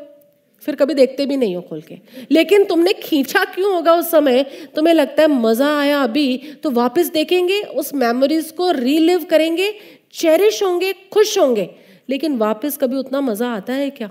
फिर 0.65 0.75
कभी 0.75 0.93
देखते 0.93 1.25
भी 1.25 1.37
नहीं 1.37 1.55
हो 1.55 1.61
खोल 1.61 1.81
के। 1.81 1.97
लेकिन 2.31 2.63
तुमने 2.63 2.93
खींचा 2.93 3.43
क्यों 3.45 3.73
होगा 3.73 3.93
उस 3.93 4.11
समय? 4.11 4.43
तुम्हें 4.75 4.93
लगता 4.93 5.21
है 5.21 5.27
मज़ा 5.27 5.79
आया 5.79 6.01
अभी 6.01 6.37
तो 6.63 6.71
वापस 6.71 7.07
देखेंगे, 7.07 7.61
उस 7.61 7.93
मेमोरीज 7.93 8.51
को 8.51 8.71
रीलिव 8.71 9.23
करेंगे 9.23 9.73
चेरिश 10.13 10.63
होंगे, 10.63 10.93
खुश 10.93 11.37
होंगे। 11.37 11.69
लेकिन 12.09 12.37
वापस 12.37 12.77
कभी 12.77 12.95
उतना 12.95 13.21
मज़ा 13.21 13.53
आता 13.53 13.73
है 13.73 13.89
क्या? 13.89 14.09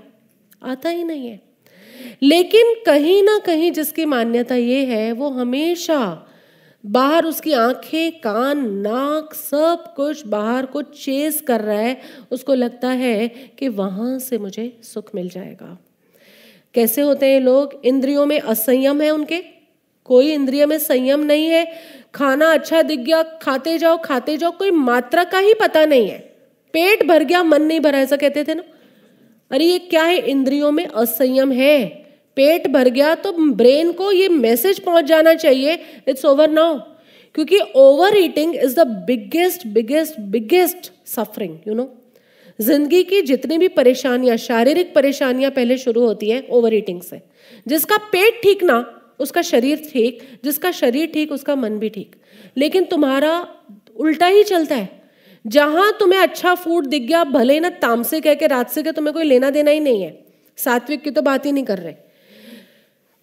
आता 0.63 0.89
ही 0.89 1.03
नहीं 1.03 1.27
है। 1.27 1.41
लेकिन 2.23 2.73
कहीं 2.85 3.23
ना 3.23 3.37
कहीं 3.39 3.71
जिसकी 3.71 4.05
मान्यता 4.05 4.55
ये 4.55 4.85
है, 4.85 5.11
वो 5.11 5.29
हमेशा 5.29 6.29
बाहर 6.85 7.25
उसकी 7.25 7.51
आँखें, 7.51 8.11
कान, 8.11 8.69
नाक, 8.73 9.33
सब 9.33 9.93
कुछ 9.95 10.27
बाहर 10.27 10.65
को 10.65 10.81
चेस 10.81 11.41
कर 11.41 11.61
रहा 11.61 11.79
है। 11.79 12.01
उसको 12.31 12.53
लगता 12.53 12.89
है 12.89 13.27
कि 13.27 13.67
वहाँ 13.67 14.19
से 14.19 14.37
मुझे 14.37 14.79
सुख 14.83 15.15
मिल 15.15 15.29
जाएगा। 15.29 15.77
कैसे 16.75 17.01
होते 17.01 17.25
हैं 17.25 17.39
लोग? 17.41 17.81
इंद्रियों 17.85 18.25
में 18.25 18.39
असंयम 18.39 19.01
है 19.01 19.09
उनके? 19.09 19.39
कोई 20.05 20.31
इंद्रिय 20.31 20.65
में 20.65 20.77
संयम 20.79 21.19
नहीं 21.19 21.47
है। 21.47 21.65
खाना 22.15 22.53
अच्छा 22.53 22.81
दिख 22.81 22.99
गया, 22.99 23.23
खाते 23.23 23.77
जाओ 23.77 23.97
खाते 23.97 24.37
जाओ, 24.37 24.51
कोई 24.51 24.71
मात्रा 24.71 25.23
का 25.23 25.39
ही 25.39 25.53
पता 25.53 25.85
नहीं 25.85 26.09
है। 26.09 26.19
पेट 26.73 27.05
भर 27.05 27.23
गया, 27.23 27.43
मन 27.43 27.61
नहीं 27.61 27.79
भरा, 27.79 27.99
ऐसा 27.99 28.15
कहते 28.15 28.43
थे 28.43 28.55
ना? 28.55 28.63
अरे 29.51 29.65
ये 29.65 29.79
क्या 29.79 30.03
है? 30.03 30.17
इंद्रियों 30.17 30.71
में 30.71 30.85
असंयम 30.85 31.51
है। 31.51 31.85
पेट 32.35 32.67
भर 32.67 32.87
गया 32.89 33.15
तो 33.15 33.31
ब्रेन 33.31 33.91
को 33.91 34.11
ये 34.11 34.27
मैसेज 34.29 34.79
पहुँच 34.79 35.05
जाना 35.05 35.33
चाहिए। 35.33 35.79
इट्स 36.07 36.25
ओवर 36.25 36.49
नाउ 36.49 36.79
क्योंकि 37.35 37.59
overeating 38.17 38.55
is 38.55 38.75
the 38.75 38.87
biggest 39.07 39.67
biggest 39.67 40.19
biggest 40.19 40.91
suffering 41.05 41.57
you 41.67 41.73
know 41.73 41.83
ज़िंदगी 42.59 43.03
की 43.03 43.21
जितनी 43.21 43.57
भी 43.57 43.67
परेशानियाँ, 43.67 44.37
शारीरिक 44.37 44.93
परेशानियाँ 44.95 45.51
पहले 45.51 45.77
शुरू 45.77 46.05
होती 46.05 46.29
है 46.29 46.47
ओवर 46.49 46.73
ईटिंग 46.73 47.01
से। 47.01 47.21
जिसका 47.67 47.97
पेट 47.97 48.41
ठीक 48.43 48.63
ना, 48.63 48.99
उसका 49.19 49.41
शरीर 49.41 49.89
ठीक, 49.93 50.19
जिसका 50.43 50.71
शरीर 50.71 51.07
ठीक, 51.07 51.31
उसका 51.31 51.55
मन 51.55 51.79
भी 51.79 51.89
ठीक। 51.89 52.15
लेकिन 52.57 52.85
तुम्हारा 52.85 53.47
उल्टा 53.95 54.27
ही 54.27 54.43
चलता 54.43 54.75
है। 54.75 55.03
जहाँ 55.45 55.97
तुम्हें 55.99 56.19
अच्छा 56.19 56.55
फ़ूड 56.55 56.85
दिख 56.85 57.01
गया, 57.01 57.23
भले 57.23 57.53
ही 57.53 57.59
ना 57.59 57.69
तामसे 57.69 58.21
कह 58.21 58.33
के, 58.33 58.47
रात 58.47 58.69
से 58.69 58.83
के 58.83 58.91
तुम्हें 58.91 59.13
कोई 59.13 59.23
लेना 59.23 59.49
देना 59.49 59.71
ही 59.71 59.79
नहीं 59.79 60.01
है। 60.01 60.25
सात्विक 60.57 61.01
की 61.03 61.11
तो 61.11 61.21
बात 61.21 61.45
ही 61.45 61.51
नहीं 61.51 61.63
कर 61.63 61.77
रहे। 61.77 61.93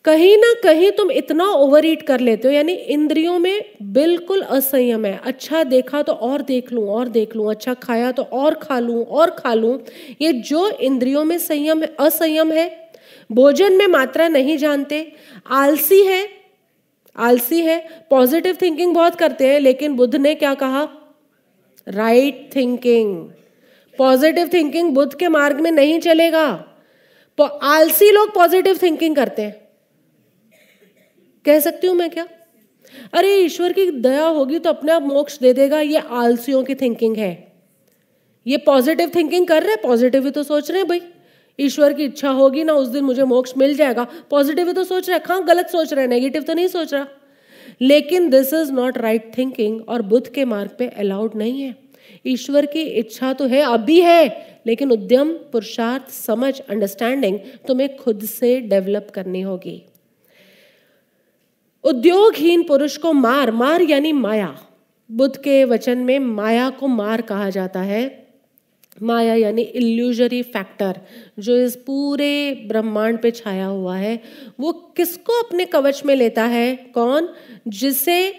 कहीं 0.05 0.37
ना 0.39 0.53
कहीं 0.63 0.91
तुम 0.93 1.11
इतना 1.11 1.45
ओवर 1.47 1.87
ईट 1.87 2.03
कर 2.03 2.21
लेते 2.21 2.49
हो, 2.49 2.55
यानी 2.55 2.73
इंद्रियों 2.73 3.39
में 3.39 3.65
बिल्कुल 3.93 4.41
असंयम 4.43 5.05
है। 5.05 5.21
अच्छा 5.25 5.63
देखा 5.65 6.03
तो 6.03 6.13
और 6.13 6.43
देख 6.43 6.73
लूँ, 6.73 6.87
और 6.89 7.09
देख 7.09 7.37
लूँ 7.37 7.51
अच्छा 7.51 7.75
खाया 7.75 8.13
तो 8.13 8.23
और 8.23 8.55
खा 8.55 8.79
लूँ, 8.79 9.05
और 9.05 9.31
खा 9.31 9.55
लूँ। 9.55 9.79
ये 10.21 10.33
जो 10.33 10.69
इंद्रियों 10.71 11.25
में 11.25 11.37
संयम 11.39 11.83
है, 11.83 11.95
असंयम 12.01 12.53
है, 12.53 12.69
भोजन 13.31 13.73
में 13.73 13.87
मात्रा 13.87 14.29
नहीं 14.29 14.57
जानते, 14.59 15.13
आलसी 15.47 16.03
है 16.05 16.29
आलसी 17.17 17.61
है 17.61 17.79
पॉजिटिव 18.11 18.57
थिंकिंग 18.63 18.95
बहुत 18.95 19.15
करते 19.15 19.47
हैं, 19.47 19.61
लेकिन 19.61 19.97
बुद्ध 19.97 20.15
ने 20.17 20.35
क्या 20.35 20.55
कहा? 20.55 20.89
Right 21.87 22.51
thinking 22.57 23.17
positive 23.95 24.51
thinking 24.53 24.93
Buddha 24.95 25.15
के 25.15 25.29
मार्ग 25.29 25.61
में 25.61 25.71
नहीं 25.71 25.99
चलेगा। 26.01 26.47
आलसी 27.39 28.11
लोग 28.11 28.35
पॉजिटिव 28.35 28.79
थिंकिंग 28.83 29.17
करते 29.17 29.43
हैं। 29.43 29.70
कह 31.45 31.61
सकती 31.61 31.87
हूँ 31.87 31.97
मैं 31.97 32.11
क्या? 32.11 32.29
अरे, 33.13 33.35
ईश्वर 33.35 33.73
की 33.73 33.91
दया 33.91 34.27
होगी 34.27 34.59
तो 34.59 34.71
अपने 34.71 34.93
आप 34.93 35.03
मोक्ष 35.03 35.39
दे 35.39 35.53
देगा, 35.53 35.81
ये 35.81 36.03
आलसियों 36.11 36.65
की 36.65 36.75
थिंकिंग 36.75 37.17
है। 37.17 37.53
ये 38.47 38.57
पॉजिटिव 38.57 39.13
थिंकिंग 39.15 39.47
कर 39.47 39.63
रहे 39.63 39.73
हैं? 39.73 39.83
पॉजिटिव 39.83 40.25
ही 40.25 40.31
तो 40.31 40.43
सोच 40.43 40.71
रहे 40.71 40.81
हैं 40.81 40.89
भाई। 40.89 41.01
ईश्वर 41.61 41.93
की 41.93 42.05
इच्छा 42.05 42.31
होगी 42.31 42.65
ना, 42.65 42.73
उस 42.73 42.89
दिन 42.89 43.05
मुझे 43.05 43.25
मोक्ष 43.25 43.53
मिल 43.59 43.77
जाएगा। 43.77 44.07
पॉजिटिव 44.31 44.67
ही 44.67 44.73
तो 44.73 44.85
सोच 44.85 45.09
रहे 45.09 45.19
हैं। 45.19 45.25
हाँ 45.29 45.45
गलत 45.45 45.69
सोच 45.69 45.93
रहे 45.93 46.03
हैं 46.03 46.09
नेगेटिव 46.09 46.43
तो 46.43 46.55
नहीं 46.55 46.67
सोच 46.67 46.95
रहा। 46.95 47.07
लेकिन 47.81 48.31
this 48.31 48.55
is 48.55 48.73
not 48.73 48.99
right 48.99 49.39
thinking 49.39 49.89
और 49.89 50.03
बुद्ध 50.03 50.27
के 50.27 50.45
मार्ग 50.45 50.71
पे 50.79 50.87
अलाउड 50.87 51.31
नहीं 51.37 51.63
है। 51.63 51.77
ईश्वर 52.27 52.67
की 52.67 52.81
इच्छा 52.81 53.33
तो 53.33 53.47
है 53.47 53.61
अभी 53.61 54.01
है, 54.01 54.47
लेकिन 54.67 54.91
उद्यम, 54.91 55.33
पुरुषार्थ, 55.33 56.11
समझ 56.11 56.61
अंडरस्टैंडिंग 56.61 57.39
तुम्हें 57.39 57.97
खुद 57.97 58.25
से 58.25 58.61
डेवलप 58.61 59.09
करनी 59.15 59.41
होगी। 59.41 59.83
उद्योगहीन 61.85 62.63
पुरुष 62.63 62.97
को 62.97 63.13
मार 63.13 63.51
मार 63.51 63.83
यानी 63.83 64.13
माया। 64.13 64.59
बुद्ध 65.11 65.37
के 65.37 65.65
वचन 65.65 65.99
में 65.99 66.19
माया 66.19 66.71
को 66.71 66.87
मार 66.87 67.23
कहा 67.23 67.51
जाता 67.51 67.81
है। 67.81 68.29
माया 69.03 69.35
यानी 69.35 69.63
इल्यूजरी 69.63 70.43
फैक्टर 70.43 71.01
जो 71.39 71.57
इस 71.57 71.77
पूरे 71.77 72.65
ब्रह्मांड 72.69 73.19
पे 73.19 73.31
छाया 73.31 73.67
हुआ 73.67 73.97
है। 73.97 74.23
वो 74.61 74.73
किसको 74.73 75.43
अपने 75.43 75.65
कवच 75.65 76.05
में 76.05 76.17
लेता 76.17 76.45
है? 76.45 76.77
कौन? 76.77 77.29
जिसे 77.69 78.35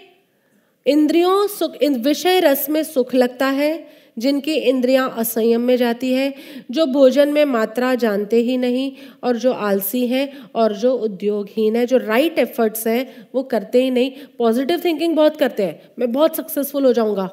इंद्रियों 0.86 1.46
सुख, 1.46 1.74
विषय 1.82 2.40
रस 2.40 2.70
में 2.70 2.82
सुख 2.82 3.14
लगता 3.14 3.46
है। 3.46 4.01
जिनकी 4.18 4.54
इंद्रियाँ 4.54 5.14
असंयम 5.18 5.60
में 5.60 5.76
जाती 5.76 6.12
है, 6.12 6.34
जो 6.70 6.86
भोजन 6.86 7.28
में 7.28 7.44
मात्रा 7.44 7.94
जानते 7.94 8.36
ही 8.36 8.56
नहीं, 8.56 8.92
और 9.24 9.36
जो 9.36 9.52
आलसी 9.52 10.06
हैं, 10.06 10.50
और 10.54 10.72
जो 10.72 10.94
उद्योगहीन 10.94 11.76
है, 11.76 11.86
जो 11.86 11.96
राइट 11.96 12.38
एफर्ट्स 12.38 12.86
हैं, 12.86 13.26
वो 13.34 13.42
करते 13.42 13.82
ही 13.82 13.90
नहीं। 13.90 14.12
पॉजिटिव 14.38 14.82
थिंकिंग 14.84 15.16
बहुत 15.16 15.36
करते 15.36 15.62
हैं। 15.62 15.82
मैं 15.98 16.12
बहुत 16.12 16.36
सक्सेसफुल 16.36 16.84
हो 16.84 16.92
जाऊँगा। 16.92 17.26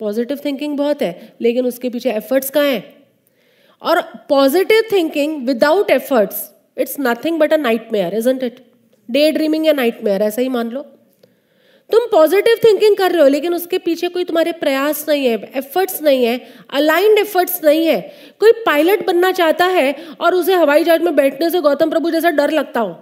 पॉजिटिव 0.00 0.38
थिंकिंग 0.44 0.76
बहुत 0.76 1.02
है, 1.02 1.36
लेकिन 1.40 1.66
उसके 1.66 1.88
पीछे 1.88 2.10
एफर्ट्स 2.10 2.50
कहाँ 2.50 2.66
हैं? 2.66 2.94
और 3.82 4.00
positive 4.28 4.82
thinking 4.92 5.46
without 5.46 5.90
efforts 5.90 6.50
it's 6.78 6.96
nothing 7.00 7.38
but 7.38 7.52
a 7.52 7.56
nightmare 7.92 8.14
isn't 8.14 8.42
it 8.42 8.56
day 9.10 9.32
dreaming 9.32 9.66
या 9.66 9.72
नाइट 9.72 10.04
मेयर 10.04 10.22
ऐसा 10.22 10.42
ही 10.42 10.48
मान 10.48 10.70
लो। 10.70 10.86
तुम 11.90 12.06
पॉजिटिव 12.12 12.56
थिंकिंग 12.64 12.96
कर 12.96 13.12
रहे 13.12 13.22
हो, 13.22 13.28
लेकिन 13.28 13.54
उसके 13.54 13.78
पीछे 13.78 14.08
कोई 14.08 14.24
तुम्हारे 14.24 14.52
प्रयास 14.52 15.04
नहीं 15.08 15.26
है 15.26 15.50
एफर्ट्स 15.56 16.02
नहीं 16.02 16.24
है 16.24 16.40
अलाइंड 16.70 17.18
एफर्ट्स 17.18 17.64
नहीं 17.64 17.86
है। 17.86 18.00
कोई 18.40 18.52
पायलट 18.66 19.06
बनना 19.06 19.32
चाहता 19.32 19.66
है 19.66 19.94
और 20.20 20.34
उसे 20.34 20.54
हवाई 20.54 20.84
जहाज़ 20.84 21.02
में 21.02 21.16
बैठने 21.16 21.50
से 21.50 21.60
गौतम 21.60 21.90
प्रभु 21.90 22.10
जैसा 22.10 22.30
डर 22.30 22.50
लगता 22.50 22.80
हो। 22.80 22.94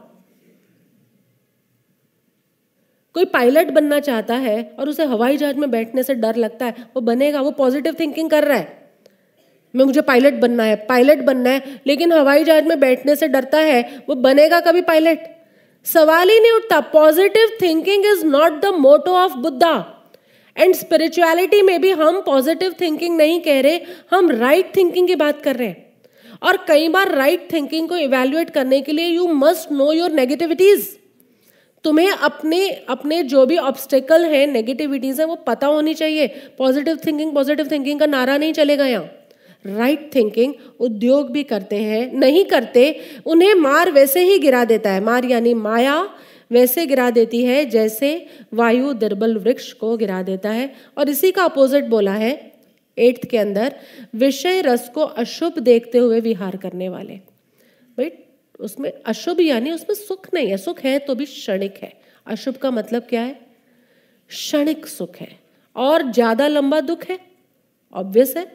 कोई 3.15 3.25
पायलट 3.25 3.71
बनना 3.71 4.01
चाहता 4.01 4.35
है 4.35 4.63
और 4.79 4.89
उसे 4.89 5.05
हवाई 5.05 5.37
जहाज़ 5.37 5.57
में 5.57 5.71
बैठने 5.71 6.03
से 6.03 6.15
डर 6.15 6.37
लगता 6.37 6.67
है, 6.67 6.75
वो 6.97 7.01
बनेगा, 7.01 7.41
वो 7.41 7.51
पॉजिटिव 7.51 7.97
थिंकिंग 8.01 8.31
कर 8.31 8.45
रहा 8.45 8.57
है। 8.57 8.91
मैं, 9.75 9.85
मुझे 9.85 10.01
पायलट 10.01 10.35
बनना 10.35 10.63
है 10.63 10.77
पायलट 10.77 11.19
बनना 11.19 11.51
है, 11.51 11.81
लेकिन 11.87 12.13
हवाई 12.13 12.45
जहाज़ 12.45 12.65
में 12.65 12.81
बैठने 12.81 13.17
से 13.17 13.29
डरता 13.29 13.59
है, 13.59 14.03
वो 14.09 14.15
बनेगा 14.15 14.61
कभी 14.61 14.81
पायलट 14.83 15.33
सवाल 15.87 16.31
ही 16.31 16.39
नहीं 16.41 16.53
उठता 16.53 16.81
positive 16.93 17.57
thinking 17.63 18.07
is 18.07 18.25
not 18.27 18.61
the 18.63 18.75
motto 18.77 19.13
of 19.15 19.35
Buddha 19.39 19.75
and 20.57 20.75
spirituality 20.75 21.61
में 21.63 21.81
भी 21.81 21.91
हम 21.93 22.21
पॉजिटिव 22.21 22.75
थिंकिंग 22.81 23.17
नहीं 23.17 23.41
कह 23.41 23.61
रहे, 23.61 23.81
हम 24.11 24.31
राइट 24.31 24.65
right 24.65 24.77
थिंकिंग 24.77 25.09
की 25.09 25.15
बात 25.15 25.43
कर 25.43 25.57
रहे 25.57 25.69
हैं। 25.69 25.85
और 26.43 26.57
कई 26.69 26.89
बार 26.89 27.13
राइट 27.13 27.39
right 27.39 27.53
थिंकिंग 27.53 27.89
को 27.89 27.97
इवेल्युएट 27.97 28.51
करने 28.51 28.81
के 28.81 28.93
लिए 28.93 29.07
you 29.07 29.27
must 29.35 29.73
know 29.73 29.93
your 29.93 30.13
negativities 30.13 30.89
तुम्हें 31.85 32.11
अपने 32.11 32.69
अपने 32.89 33.23
जो 33.25 33.45
भी 33.47 33.57
ऑब्स्टेकल 33.59 34.25
हैं 34.25 34.47
नेगेटिविटीज 34.47 35.21
हैं, 35.21 35.27
वो 35.27 35.35
पता 35.37 35.67
होनी 35.67 35.95
चाहिए। 35.95 36.27
पॉजिटिव 36.59 36.99
थिंकिंग 37.07 37.33
पॉजिटिव 37.35 37.69
थिंकिंग 37.71 38.01
का 38.01 38.07
नारा 38.07 38.37
नहीं 38.37 38.53
चलेगा 38.53 38.87
यहाँ। 38.87 39.05
राइट 39.65 40.11
थिंकिंग 40.15 40.53
उद्योग 40.81 41.31
भी 41.31 41.43
करते 41.43 41.77
हैं, 41.77 42.13
नहीं 42.15 42.45
करते, 42.45 43.01
उन्हें 43.27 43.55
मार 43.55 43.91
वैसे 43.91 44.21
ही 44.23 44.39
गिरा 44.39 44.65
देता 44.65 44.91
है। 44.91 45.01
मार 45.01 45.25
यानी 45.25 45.55
माया 45.55 46.01
वैसे 46.51 46.85
गिरा 46.87 47.09
देती 47.11 47.43
है 47.45 47.65
जैसे 47.65 48.11
वायु 48.55 48.93
दुर्बल 48.95 49.37
वृक्ष 49.37 49.73
को 49.73 49.97
गिरा 49.97 50.23
देता 50.23 50.51
है। 50.51 50.73
और 50.99 51.09
इसी 51.09 51.31
का 51.33 51.45
अपोजिट 51.45 51.85
बोला 51.85 52.13
है 52.13 52.35
एट्थ 52.99 53.27
के 53.31 53.39
अंदर, 53.39 53.75
विषय 54.15 54.61
रस 54.61 54.89
को 54.89 55.01
अशुभ 55.01 55.59
देखते 55.59 55.99
हुए 55.99 56.21
विहार 56.21 56.57
करने 56.57 56.89
वाले। 56.89 57.15
भाई, 57.99 58.11
उसमें 58.61 58.91
अशुभ 59.07 59.41
यानी 59.41 59.71
उसमें 59.71 59.95
सुख 59.97 60.29
नहीं 60.35 60.49
है। 60.49 60.57
सुख 60.57 60.81
है 60.81 60.99
तो 60.99 61.15
भी 61.15 61.25
क्षणिक 61.25 61.75
है। 61.83 61.93
अशुभ 62.27 62.57
का 62.57 62.71
मतलब 62.71 63.03
क्या 63.03 63.23
है? 63.23 63.39
क्षणिक 64.31 64.87
सुख 64.87 65.17
है। 65.17 65.29
और 65.77 66.11
ज़्यादा 66.13 66.47
लंबा 66.49 66.81
दुख 66.81 67.05
है? 67.05 67.19
ऑब्वियस 67.93 68.37
है। 68.37 68.47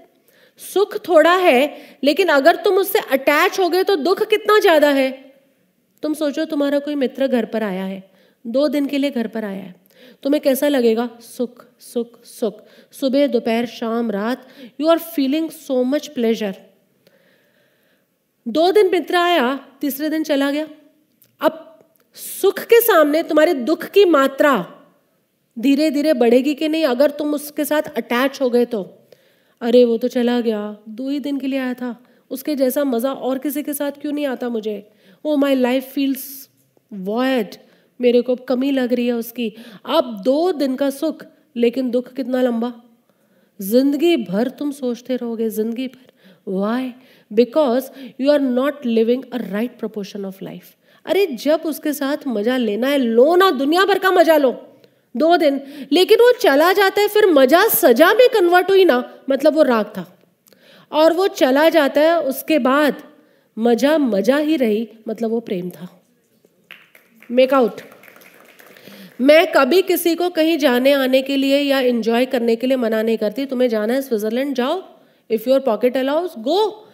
सुख 0.63 0.97
थोड़ा 1.07 1.35
है, 1.37 1.77
लेकिन 2.03 2.27
अगर 2.29 2.55
तुम 2.63 2.77
उससे 2.77 2.99
अटैच 3.11 3.59
हो 3.59 3.67
गए 3.69 3.83
तो 3.83 3.95
दुख 3.97 4.23
कितना 4.29 4.57
ज़्यादा 4.59 4.89
है। 4.91 5.11
तुम 6.03 6.13
सोचो 6.15 6.45
तुम्हारा 6.47 6.79
कोई 6.79 6.95
मित्र 6.97 7.27
घर 7.27 7.45
पर 7.47 7.63
आया 7.63 7.83
है, 7.85 8.03
दो 8.45 8.67
दिन 8.69 8.85
के 8.87 8.97
लिए 8.97 9.11
घर 9.11 9.27
पर 9.27 9.45
आया 9.45 9.57
है, 9.57 9.75
तुम्हें 10.23 10.41
कैसा 10.43 10.67
लगेगा? 10.67 11.09
सुख 11.21 11.65
सुख 11.81 12.23
सुख। 12.25 12.61
सुबह, 12.93 13.27
दोपहर, 13.27 13.65
शाम, 13.67 14.11
रात 14.11 14.47
you 14.79 14.87
are 14.87 14.97
feeling 15.09 15.49
so 15.51 15.83
much 15.85 16.07
pleasure 16.09 16.55
दो 18.45 18.71
दिन 18.71 18.89
मित्र 18.91 19.15
आया, 19.17 19.55
तीसरे 19.81 20.09
दिन 20.09 20.23
चला 20.23 20.49
गया। 20.51 20.67
अब 21.41 21.67
सुख 22.17 22.59
के 22.61 22.79
सामने 22.81 23.21
तुम्हारे 23.23 23.53
दुख 23.65 23.83
की 23.87 24.05
मात्रा 24.07 24.53
धीरे 25.57 25.89
धीरे 25.91 26.13
बढ़ेगी 26.15 26.53
कि 26.55 26.67
नहीं? 26.67 26.85
अगर 26.85 27.09
तुम 27.11 27.33
उसके 27.33 27.65
साथ 27.65 27.93
अटैच 27.97 28.41
हो 28.41 28.49
गए 28.49 28.65
तो। 28.65 28.81
अरे, 29.61 29.83
वो 29.85 29.97
तो 29.97 30.07
चला 30.07 30.39
गया। 30.41 30.77
दो 30.89 31.09
ही 31.09 31.19
दिन 31.19 31.37
के 31.37 31.47
लिए 31.47 31.59
आया 31.59 31.73
था। 31.73 31.95
उसके 32.31 32.55
जैसा 32.55 32.83
मज़ा 32.83 33.11
और 33.11 33.37
किसी 33.37 33.63
के 33.63 33.73
साथ 33.73 33.91
क्यों 33.91 34.11
नहीं 34.13 34.25
आता 34.25 34.49
मुझे? 34.49 34.91
Oh 35.25 35.35
my 35.35 35.55
life 35.55 35.83
feels 35.83 36.49
void 36.91 37.55
मेरे 37.99 38.21
को 38.21 38.35
कमी 38.35 38.71
लग 38.71 38.93
रही 38.93 39.07
है 39.07 39.13
उसकी। 39.13 39.53
अब 39.85 40.21
दो 40.25 40.51
दिन 40.51 40.75
का 40.75 40.89
सुख, 40.89 41.25
लेकिन 41.55 41.89
दुख 41.91 42.13
कितना 42.13 42.41
लंबा? 42.41 42.73
ज़िंदगी 43.59 44.15
भर 44.17 44.49
तुम 44.49 44.71
सोचते 44.71 45.15
रहोगे, 45.15 45.49
ज़िंदगी 45.49 45.87
भर। 45.87 46.11
Why 46.47 46.93
because 47.31 47.89
you 48.21 48.31
are 48.31 48.41
not 48.41 48.85
living 48.85 49.23
a 49.33 49.37
right 49.41 49.77
proportion 49.79 50.25
of 50.25 50.43
life 50.43 50.75
अरे, 51.05 51.25
जब 51.25 51.61
उसके 51.65 51.93
साथ 51.93 52.27
मज़ा 52.27 52.57
लेना 52.57 52.87
है, 52.87 52.97
लो 52.97 53.35
ना, 53.35 53.51
दुनिया 53.51 53.85
भर 53.85 53.99
का 53.99 54.11
मज़ा 54.11 54.37
लो। 54.37 54.51
दो 55.15 55.35
दिन। 55.37 55.59
लेकिन 55.91 56.19
वो 56.19 56.31
चला 56.41 56.71
जाता 56.73 57.01
है, 57.01 57.07
फिर 57.07 57.25
मज़ा 57.27 57.67
सजा 57.69 58.13
में 58.13 58.27
कन्वर्ट 58.29 58.69
हुई 58.69 58.85
ना 58.85 59.03
मतलब 59.29 59.55
वो 59.55 59.63
राग 59.63 59.85
था। 59.87 60.05
और 60.91 61.13
वो 61.13 61.27
चला 61.29 61.69
जाता 61.69 62.01
है, 62.01 62.19
उसके 62.19 62.59
बाद 62.59 63.03
मज़ा 63.57 63.97
मज़ा 63.97 64.37
ही 64.39 64.55
रही 64.57 64.87
मतलब 65.07 65.29
वो 65.31 65.39
प्रेम 65.41 65.69
था। 65.69 65.87
मेक 67.29 67.53
आउट 67.53 67.81
मैं 69.19 69.45
कभी 69.51 69.81
किसी 69.81 70.13
को 70.15 70.29
कहीं 70.29 70.57
जाने 70.57 70.91
आने 70.93 71.21
के 71.21 71.35
लिए 71.37 71.59
या 71.59 71.79
इंजॉय 71.81 72.25
करने 72.25 72.55
के 72.55 72.67
लिए 72.67 72.77
मना 72.77 73.01
नहीं 73.01 73.17
करती। 73.17 73.45
तुम्हें 73.45 73.67
जाना 73.69 73.93
है 73.93 74.01
स्विट्जरलैंड, 74.01 74.55
जाओ। 74.55 74.81
If 75.29 75.49
your 75.49 75.59
pocket 75.59 75.97
allows 75.97 76.33
go 76.39 76.87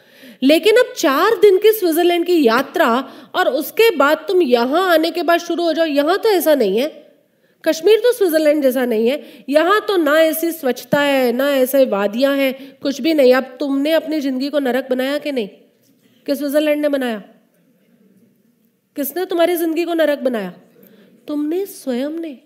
लेकिन 0.44 0.78
अब 0.78 0.94
चार 0.98 1.36
दिन 1.36 1.58
की 1.58 1.72
स्विट्जरलैंड 1.72 2.26
की 2.26 2.42
यात्रा, 2.44 2.88
और 3.36 3.48
उसके 3.50 3.90
बाद 3.96 4.26
तुम 4.28 4.42
यहाँ 4.42 4.84
आने 4.94 5.12
के 5.12 5.24
बाद 5.24 5.40
शुरू 5.40 5.64
हो 5.64 5.74
जाओ। 5.74 5.86
यहाँ 5.86 6.18
तो 6.18 6.30
ऐसा 6.30 6.56
नहीं 6.56 6.80
है। 6.80 6.88
कश्मीर 7.64 8.00
तो 8.00 8.12
स्विट्जरलैंड 8.12 8.64
जैसा 8.64 8.86
नहीं 8.86 9.08
है। 9.08 9.46
यहाँ 9.50 9.86
तो 9.88 9.98
ना 9.98 10.20
ऐसी 10.20 10.52
स्वच्छता 10.52 11.00
है, 11.00 11.32
ना 11.32 11.52
ऐसे 11.52 11.86
वादियाँ 11.86 12.36
हैं, 12.36 12.78
कुछ 12.82 13.02
भी 13.02 13.14
नहीं। 13.14 13.34
अब 13.34 13.58
तुमने 13.60 13.92
अपनी 13.92 14.20
ज़िंदगी 14.20 14.50
को 14.50 14.60
नरक 14.60 14.90
बनाया 14.90 15.18
कि 15.18 15.32
नहीं? 15.32 15.48
कि 16.26 16.36
स्विट्जरलैंड 16.36 16.82
ने 16.82 16.90
बनाया? 16.90 17.24
किसने 18.96 19.26
तुम्हारी 19.26 19.56
ज़िंदगी 19.56 19.86
को 19.86 19.94
नरक 19.94 20.20
बनाया? 20.20 20.54
तुमने 21.28 21.66
स्वयं 21.66 22.10
ने। 22.10 22.40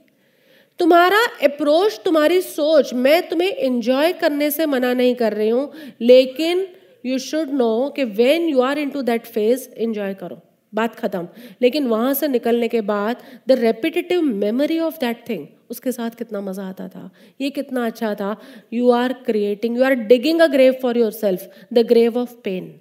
तुम्हारा 0.79 1.19
अप्रोच 1.43 1.99
तुम्हारी 2.05 2.41
सोच, 2.41 2.93
मैं 2.93 3.29
तुम्हें 3.29 3.55
इंजॉय 3.55 4.13
करने 4.13 4.51
से 4.51 4.65
मना 4.65 4.93
नहीं 4.93 5.15
कर 5.15 5.33
रही 5.33 5.49
हूँ, 5.49 5.71
लेकिन 6.01 6.67
यू 7.05 7.19
शुड 7.19 7.49
नो 7.49 7.89
कि 7.89 8.03
when 8.03 8.49
you 8.49 8.61
are 8.61 8.79
into 8.89 9.01
that 9.01 9.25
phase 9.25 9.69
enjoy 9.69 10.13
करो। 10.13 10.41
बात 10.73 10.95
खत्म। 10.95 11.27
लेकिन 11.61 11.87
वहाँ 11.87 12.13
से 12.13 12.27
निकलने 12.27 12.67
के 12.67 12.81
बाद 12.81 13.23
the 13.47 13.51
repetitive 13.51 14.21
memory 14.21 14.79
of 14.79 14.99
that 14.99 15.23
thing 15.29 15.47
उसके 15.69 15.91
साथ 15.91 16.09
कितना 16.09 16.41
मज़ा 16.41 16.63
आता 16.63 16.87
था। 16.87 17.09
ये 17.41 17.49
कितना 17.49 17.85
अच्छा 17.85 18.13
था। 18.15 18.35
You 18.73 18.89
are 18.89 19.13
creating 19.13 19.77
you 19.77 19.83
are 19.83 19.93
digging 19.93 20.41
a 20.41 20.47
grave 20.47 20.73
for 20.81 20.97
yourself 21.11 21.49
the 21.73 21.79
grave 21.79 22.17
of 22.17 22.33
pain 22.43 22.73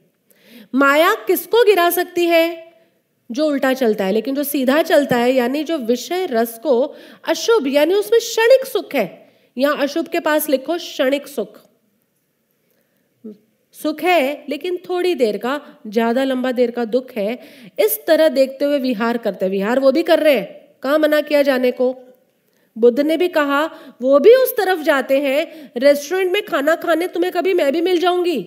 माया 0.74 1.14
किसको 1.26 1.64
गिरा 1.64 1.90
सकती 1.90 2.26
है? 2.26 2.70
जो 3.30 3.46
उल्टा 3.46 3.72
चलता 3.72 4.04
है, 4.04 4.12
लेकिन 4.12 4.34
जो 4.34 4.42
सीधा 4.44 4.82
चलता 4.82 5.16
है, 5.16 5.32
यानी 5.32 5.64
जो 5.64 5.76
विषय 5.78 6.26
रस 6.26 6.58
को 6.58 6.94
अशुभ, 7.28 7.66
यानी 7.66 7.94
उसमें 7.94 8.20
क्षणिक 8.20 8.66
सुख 8.66 8.94
है। 8.94 9.30
यहाँ 9.58 9.76
अशुभ 9.76 10.08
के 10.08 10.20
पास 10.20 10.48
लिखो 10.48 10.76
क्षणिक 10.76 11.26
सुख। 11.26 11.58
सुख 13.74 14.02
है, 14.02 14.44
लेकिन 14.48 14.76
थोड़ी 14.88 15.14
देर 15.14 15.36
का, 15.36 15.60
ज़्यादा 15.86 16.24
लंबा 16.24 16.52
देर 16.52 16.70
का 16.70 16.84
दुख 16.84 17.10
है। 17.16 17.38
इस 17.78 17.98
तरह 18.06 18.28
देखते 18.28 18.64
हुए 18.64 18.78
विहार 18.78 19.18
करते 19.18 19.48
विहार 19.48 19.80
वो 19.80 19.92
भी 19.92 20.02
कर 20.02 20.18
रहे 20.18 20.34
हैं। 20.34 20.78
कहा 20.82 20.98
मना 20.98 21.20
किया 21.20 21.42
जाने 21.42 21.70
को? 21.70 21.94
बुद्ध 22.76 23.00
ने 23.00 23.16
भी 23.16 23.28
कहा, 23.28 23.64
वो 24.02 24.18
भी 24.18 24.34
उस 24.34 24.56
तरफ़ 24.56 24.82
जाते 24.82 25.20
हैं। 25.20 25.72
रेस्टोरेंट 25.76 26.32
में 26.32 26.44
खाना 26.44 26.74
खाने 26.74 27.06
तुम्हें 27.06 27.32
कभी 27.32 27.54
मैं 27.54 27.72
भी 27.72 27.80
मिल 27.80 27.98
जाऊँगी। 27.98 28.46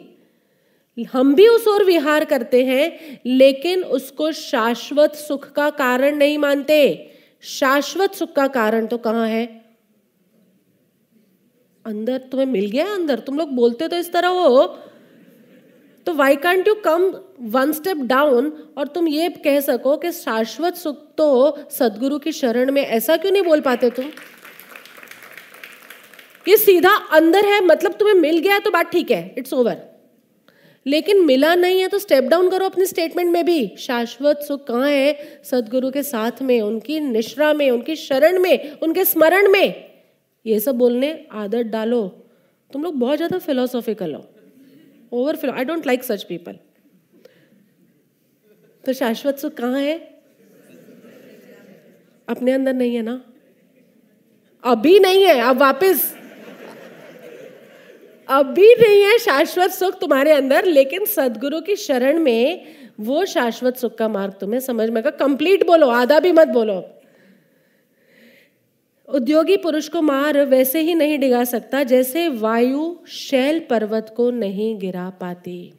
हम 1.14 1.34
भी 1.36 1.48
उस 1.48 1.68
ओर 1.68 1.84
विहार 1.84 2.26
करते 2.26 2.64
हैं, 2.66 3.20
लेकिन 3.26 3.84
उसको 3.84 4.32
शाश्वत 4.32 5.16
सुख 5.16 5.52
का 5.52 5.70
कारण 5.70 6.16
नहीं 6.16 6.38
मानते। 6.38 7.10
शाश्वत 7.44 8.14
सुख 8.14 8.34
का 8.34 8.48
कारण 8.48 8.86
तो 8.88 8.98
कहाँ 8.98 9.28
है? 9.28 9.46
अंदर 11.86 12.18
तुम्हें 12.18 12.48
मिल 12.48 12.70
गया 12.72 12.86
अंदर। 12.86 13.20
तुम 13.20 13.38
लोग 13.38 13.50
बोलते 13.50 13.88
तो 13.88 13.98
इस 13.98 14.12
तरह 14.14 14.28
हो। 14.28 14.66
तो 16.08 16.14
why 16.14 16.36
can't 16.36 16.68
you 16.68 16.74
come 16.76 17.04
one 17.52 17.72
step 17.72 17.98
down 18.06 18.52
और 18.78 18.88
तुम 18.88 19.08
ये 19.08 19.30
कह 19.46 19.60
सको 19.60 19.96
कि 19.98 20.12
शाश्वत 20.12 20.76
सुख 20.76 20.96
तो 21.18 21.58
सदगुरु 21.72 22.20
की 22.20 22.32
शरण 22.32 22.72
में 22.72 22.82
ऐसा 22.82 23.18
क्यों 23.18 23.32
नहीं 23.32 23.44
बोल 23.44 23.62
पाते 23.62 23.90
तुम? 23.90 24.06
ये 26.46 26.58
सीधा 26.58 26.96
अंदर 27.12 27.46
है 27.46 27.64
मतलब 27.66 27.94
तुम्हें 27.94 28.16
मिल 28.16 28.38
गया 28.40 28.60
तो 28.60 28.72
बात 28.72 28.92
ठीक 28.92 29.12
है 29.12 29.34
इट्स 29.38 29.54
ओवर 29.54 29.82
लेकिन 30.86 31.24
मिला 31.26 31.54
नहीं 31.56 31.80
है 31.82 31.88
तो 31.88 32.00
स्टेप 32.00 32.24
डाउन 32.24 32.50
करो 32.50 32.66
अपनी 32.66 32.86
स्टेटमेंट 32.86 33.32
में 33.32 33.46
भी। 33.46 33.76
शाश्वत 33.80 34.40
सुख 34.40 34.66
कहाँ 34.68 34.90
है? 34.90 35.42
सदगुरु 35.44 35.92
के 35.92 36.04
साथ 36.04 36.42
में, 36.42 36.62
उनकी 36.62 37.00
निश्रा 37.00 37.54
में, 37.54 37.70
उनकी 37.72 37.96
शरण 37.96 38.40
में, 38.40 38.80
उनके 38.80 39.06
स्मरण 39.06 39.48
में। 39.52 39.92
ये 40.46 40.60
सब 40.60 40.76
बोलने, 40.76 41.28
आदत 41.32 41.66
डालो। 41.66 42.02
तुम 42.72 42.84
लोग 42.84 43.00
बहुत 43.00 43.18
ज़्यादा 43.18 43.38
फिलोसॉफिकल 43.38 44.14
हो। 44.14 44.26
Over 45.14 45.36
philo 45.36 45.54
I 45.54 45.64
don't 45.64 45.86
like 45.88 46.04
such 46.04 46.24
people 46.24 46.58
तो 48.84 48.94
शाश्वत 48.94 49.38
सुख 49.38 49.54
कहाँ 49.54 49.80
है? 49.80 49.96
अपने 52.28 52.52
अंदर 52.52 52.74
नहीं 52.74 52.96
है 52.96 53.02
ना? 53.02 53.22
अभी 54.64 55.00
नहीं 55.00 55.24
है, 55.26 55.40
अब 55.40 55.58
वापस। 55.58 56.16
अभी 58.30 58.74
नहीं 58.76 59.02
है 59.04 59.18
शाश्वत 59.20 59.72
सुख 59.72 60.00
तुम्हारे 60.00 60.32
अंदर, 60.32 60.66
लेकिन 60.66 61.06
सदगुरु 61.06 61.62
की 61.62 61.76
शरण 61.76 62.20
में 62.20 62.66
वो 63.00 63.26
शाश्वत 63.26 63.78
सुख 63.78 63.98
का 63.98 64.08
मार्ग 64.08 64.34
तुम्हें 64.34 64.60
समझ 64.60 64.90
में 64.90 65.04
कंप्लीट 65.04 65.66
बोलो, 65.68 65.88
आधा 65.90 66.20
भी 66.20 66.32
मत 66.32 66.48
बोलो। 66.48 66.80
उद्योगी 69.14 69.58
पुरुष 69.58 69.88
को 69.90 70.02
मार 70.02 70.46
वैसे 70.46 70.82
ही 70.82 70.96
नहीं 70.96 71.20
डिगा 71.20 71.44
सकता, 71.44 71.84
जैसे 71.84 72.30
वायु 72.30 72.96
शैल 73.08 73.60
पर्वत 73.60 74.14
को 74.18 74.32
नहीं 74.32 74.80
गिरा 74.80 75.10
पाती। 75.10 75.74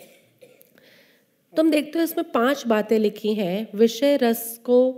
तुम 1.56 1.70
देखते 1.70 1.98
हो 1.98 2.04
इसमें 2.04 2.30
पाँच 2.32 2.66
बातें 2.66 2.98
लिखी 2.98 3.34
हैं, 3.34 3.68
विषय 3.74 4.16
रस 4.16 4.60
को 4.64 4.92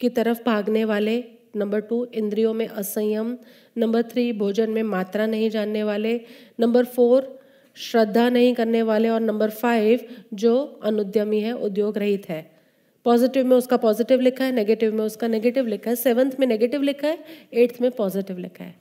की 0.00 0.08
तरफ़ 0.08 0.42
भागने 0.46 0.84
वाले, 0.84 1.24
नंबर 1.56 1.80
टू, 1.80 2.06
इंद्रियों 2.14 2.54
में 2.54 2.68
असंयम, 2.68 3.36
नंबर 3.78 4.02
थ्री, 4.02 4.32
भोजन 4.32 4.70
में 4.70 4.82
मात्रा 4.82 5.26
नहीं 5.26 5.50
जानने 5.50 5.82
वाले, 5.82 6.20
नंबर 6.60 6.84
फोर, 6.84 7.40
श्रद्धा 7.74 8.28
नहीं 8.28 8.54
करने 8.54 8.82
वाले, 8.82 9.08
और 9.08 9.20
नंबर 9.20 9.50
फाइव, 9.50 10.00
जो 10.34 10.80
अनुद्यमी 10.84 11.40
है 11.40 11.52
उद्योग 11.52 11.98
रहित 11.98 12.28
है। 12.28 12.59
पॉजिटिव 13.04 13.46
में 13.46 13.56
उसका 13.56 13.76
पॉजिटिव 13.76 14.20
लिखा 14.20 14.44
है, 14.44 14.52
नेगेटिव 14.52 14.94
में 14.94 15.04
उसका 15.04 15.28
नेगेटिव 15.28 15.66
लिखा 15.66 15.90
है 15.90 15.96
सेवन्थ 15.96 16.36
में 16.40 16.46
नेगेटिव 16.46 16.82
लिखा 16.82 17.08
है, 17.08 17.24
एट्थ 17.52 17.80
में 17.80 17.90
पॉजिटिव 17.90 18.38
लिखा 18.38 18.64
है। 18.64 18.74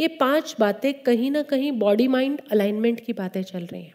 ये 0.00 0.08
पाँच 0.08 0.54
बातें 0.60 0.92
कहीं 0.94 1.30
ना 1.30 1.42
कहीं 1.42 1.72
बॉडी 1.72 2.08
माइंड 2.08 2.40
अलाइनमेंट 2.50 3.00
की 3.00 3.12
बातें 3.12 3.42
चल 3.42 3.66
रही 3.66 3.82
हैं। 3.82 3.94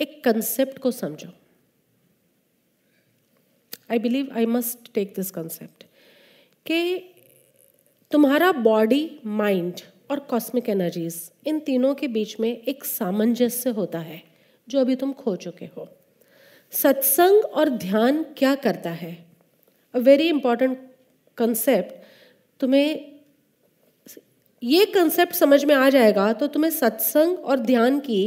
एक 0.00 0.22
कंसेप्ट 0.24 0.78
को 0.78 0.90
समझो। 0.90 1.28
I 3.90 3.98
believe 3.98 4.28
I 4.32 4.46
must 4.46 4.92
take 4.94 5.12
this 5.16 5.30
concept 5.30 5.84
कि 6.66 6.98
तुम्हारा 8.10 8.52
बॉडी 8.52 9.20
माइंड 9.26 9.80
और 10.10 10.20
कॉस्मिक 10.20 10.68
एनर्जीज 10.68 11.30
इन 11.46 11.58
तीनों 11.60 11.94
के 11.94 12.08
बीच 12.08 12.38
में 12.40 12.50
एक 12.50 12.84
सामंजस्य 12.84 13.70
होता 13.70 13.98
है, 13.98 14.22
जो 14.68 14.80
अभी 14.80 14.96
तुम 14.96 15.12
खो 15.12 15.36
चुके 15.36 15.64
हो। 15.66 15.88
सत्संग 16.72 17.44
और 17.44 17.68
ध्यान 17.68 18.22
क्या 18.38 18.54
करता 18.54 18.90
है? 18.90 19.12
अ 19.94 19.98
वेरी 19.98 20.28
इंपॉर्टेंट 20.28 20.78
कंसेप्ट 21.38 21.94
तुम्हें 22.60 23.08
ये 24.62 24.84
कंसेप्ट 24.86 25.34
समझ 25.34 25.64
में 25.64 25.74
आ 25.74 25.88
जाएगा 25.90 26.32
तो 26.32 26.46
तुम्हें 26.46 26.70
सत्संग 26.70 27.38
और 27.38 27.60
ध्यान 27.60 27.98
की 28.00 28.22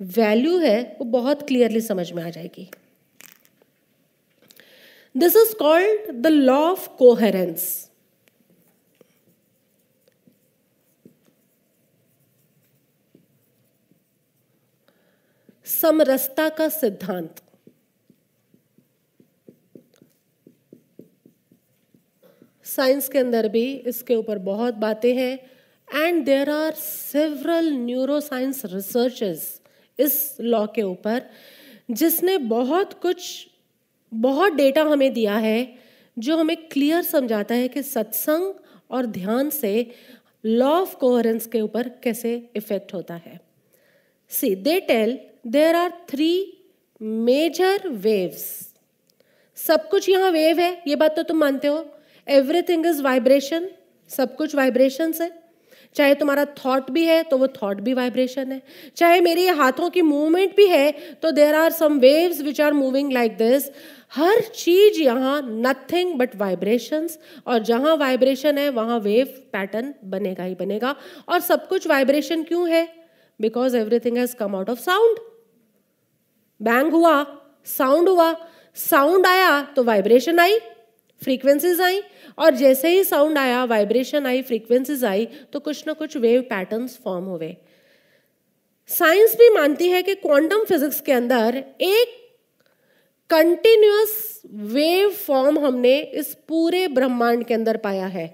वैल्यू 0.00 0.58
है, 0.58 0.96
वो 0.98 1.04
बहुत 1.04 1.46
क्लियरली 1.48 1.80
समझ 1.80 2.10
में 2.12 2.22
आ 2.22 2.30
जाएगी। 2.30 2.68
This 5.14 5.36
is 5.36 5.54
called 5.54 6.10
the 6.12 6.26
law 6.26 6.58
of 6.62 6.88
coherence 6.98 7.68
समरसता 15.66 16.48
का 16.48 16.68
सिद्धांत। 16.70 17.40
साइंस 22.76 23.08
के 23.08 23.18
अंदर 23.18 23.48
भी 23.48 23.64
इसके 23.86 24.14
ऊपर 24.14 24.38
बहुत 24.40 24.74
बातें 24.76 25.14
हैं। 25.16 25.38
And 25.88 26.24
there 26.24 26.50
are 26.50 26.72
several 26.74 27.70
neuroscience 28.20 28.62
researches 28.64 29.60
इस 29.98 30.36
लॉ 30.40 30.66
के 30.66 30.82
ऊपर, 30.82 31.22
जिसने 31.90 32.36
बहुत 32.38 32.92
कुछ, 33.02 33.46
बहुत 34.12 34.52
डेटा 34.52 34.82
हमें 34.82 35.12
दिया 35.12 35.36
है, 35.36 35.74
जो 36.16 36.36
हमें 36.36 36.56
क्लियर 36.68 37.02
समझाता 37.02 37.54
है 37.54 37.68
कि 37.68 37.82
सत्संग 37.82 38.52
और 38.90 39.06
ध्यान 39.06 39.50
से 39.50 39.90
लॉ 40.44 40.70
ऑफ़ 40.70 40.96
कोहरेंस 40.96 41.46
के 41.46 41.60
ऊपर 41.60 41.88
कैसे 42.02 42.34
इफ़ेक्ट 42.56 42.94
होता 42.94 43.14
है। 43.16 43.40
See 44.30 44.54
they 44.56 44.78
tell 44.80 45.18
there 45.46 45.76
are 45.76 45.90
three 46.10 46.32
major 47.00 47.88
waves 47.88 48.44
सब 49.58 49.88
कुछ 49.88 50.08
यहाँ 50.08 50.30
वेव 50.30 50.60
है, 50.60 50.82
ये 50.86 50.96
बात 50.96 51.16
तो 51.16 51.22
तुम 51.22 51.38
मानते 51.38 51.68
हो? 51.68 51.86
एवरीथिंग 52.26 52.86
इज़ 52.86 53.02
वाइब्रेशन 53.02 53.68
सब 54.10 54.36
कुछ 54.36 54.54
वाइब्रेशन 54.54 55.14
है। 55.20 55.30
चाहे 55.96 56.14
तुम्हारा 56.14 56.44
थॉट 56.56 56.90
भी 56.90 57.04
है 57.04 57.22
तो 57.22 57.36
वो 57.38 57.46
थॉट 57.48 57.80
भी 57.80 57.92
वाइब्रेशन 57.94 58.52
है। 58.52 58.60
चाहे 58.96 59.20
मेरी 59.20 59.46
हाथों 59.48 59.90
की 59.90 60.02
मूवमेंट 60.02 60.56
भी 60.56 60.66
है 60.68 60.90
तो 61.22 61.30
there 61.30 61.54
are 61.54 61.72
some 61.72 61.98
waves 61.98 62.40
which 62.42 62.60
are 62.60 62.72
moving 62.72 63.12
like 63.12 63.36
this 63.36 63.70
हर 64.16 64.40
चीज़ 64.54 65.00
यहाँ 65.00 65.40
नथिंग 65.44 66.14
बट 66.18 66.36
वाइब्रेशंस 66.36 67.18
और 67.46 67.58
जहाँ 67.60 67.96
वाइब्रेशन 67.96 68.58
है, 68.58 68.68
वहाँ 68.70 68.98
वेव 69.00 69.26
पैटर्न 69.52 69.94
बनेगा 70.04 70.44
ही 70.44 70.54
बनेगा। 70.54 70.94
और 71.28 71.40
सब 71.40 71.66
कुछ 71.68 71.86
वाइब्रेशन 71.86 72.42
क्यों 72.42 72.68
है? 72.68 72.86
Because 73.40 73.76
everything 73.76 74.16
has 74.18 74.36
come 74.36 74.56
out 74.56 74.70
of 74.70 74.80
sound 74.80 75.18
bang 76.60 76.92
हुआ 76.92 77.24
साउंड 77.68 78.08
हुआ। 78.08 78.34
साउंड 78.76 79.26
आया 79.26 79.60
तो 79.76 79.82
वाइब्रेशन 79.84 80.38
आई। 80.38 80.58
फ्रीक्वेंसीज 81.24 81.80
आई 81.80 82.00
और 82.38 82.54
जैसे 82.54 82.88
ही 82.88 83.04
साउंड 83.04 83.38
आया 83.38 83.64
वाइब्रेशन 83.66 84.26
आई 84.26 84.42
फ्रीक्वेंसीज 84.42 85.04
आई 85.04 85.28
तो 85.52 85.60
कुछ 85.60 85.86
ना 85.86 85.92
कुछ 85.92 86.16
वेव 86.16 86.42
पैटर्न्स 86.50 86.98
फॉर्म 87.04 87.24
हुए 87.26 87.56
साइंस 88.90 89.36
भी 89.38 89.48
मानती 89.54 89.88
है 89.88 90.02
कि 90.02 90.14
क्वांटम 90.16 90.64
फिजिक्स 90.64 91.00
के 91.00 91.12
अंदर 91.12 91.62
एक 91.82 92.22
कंटिन्यूस 93.30 94.16
वेव 94.72 95.10
फॉर्म 95.26 95.58
हमने 95.58 95.98
इस 96.14 96.34
पूरे 96.48 96.86
ब्रह्मांड 96.88 97.44
के 97.44 97.54
अंदर 97.54 97.76
पाया 97.76 98.06
है 98.08 98.26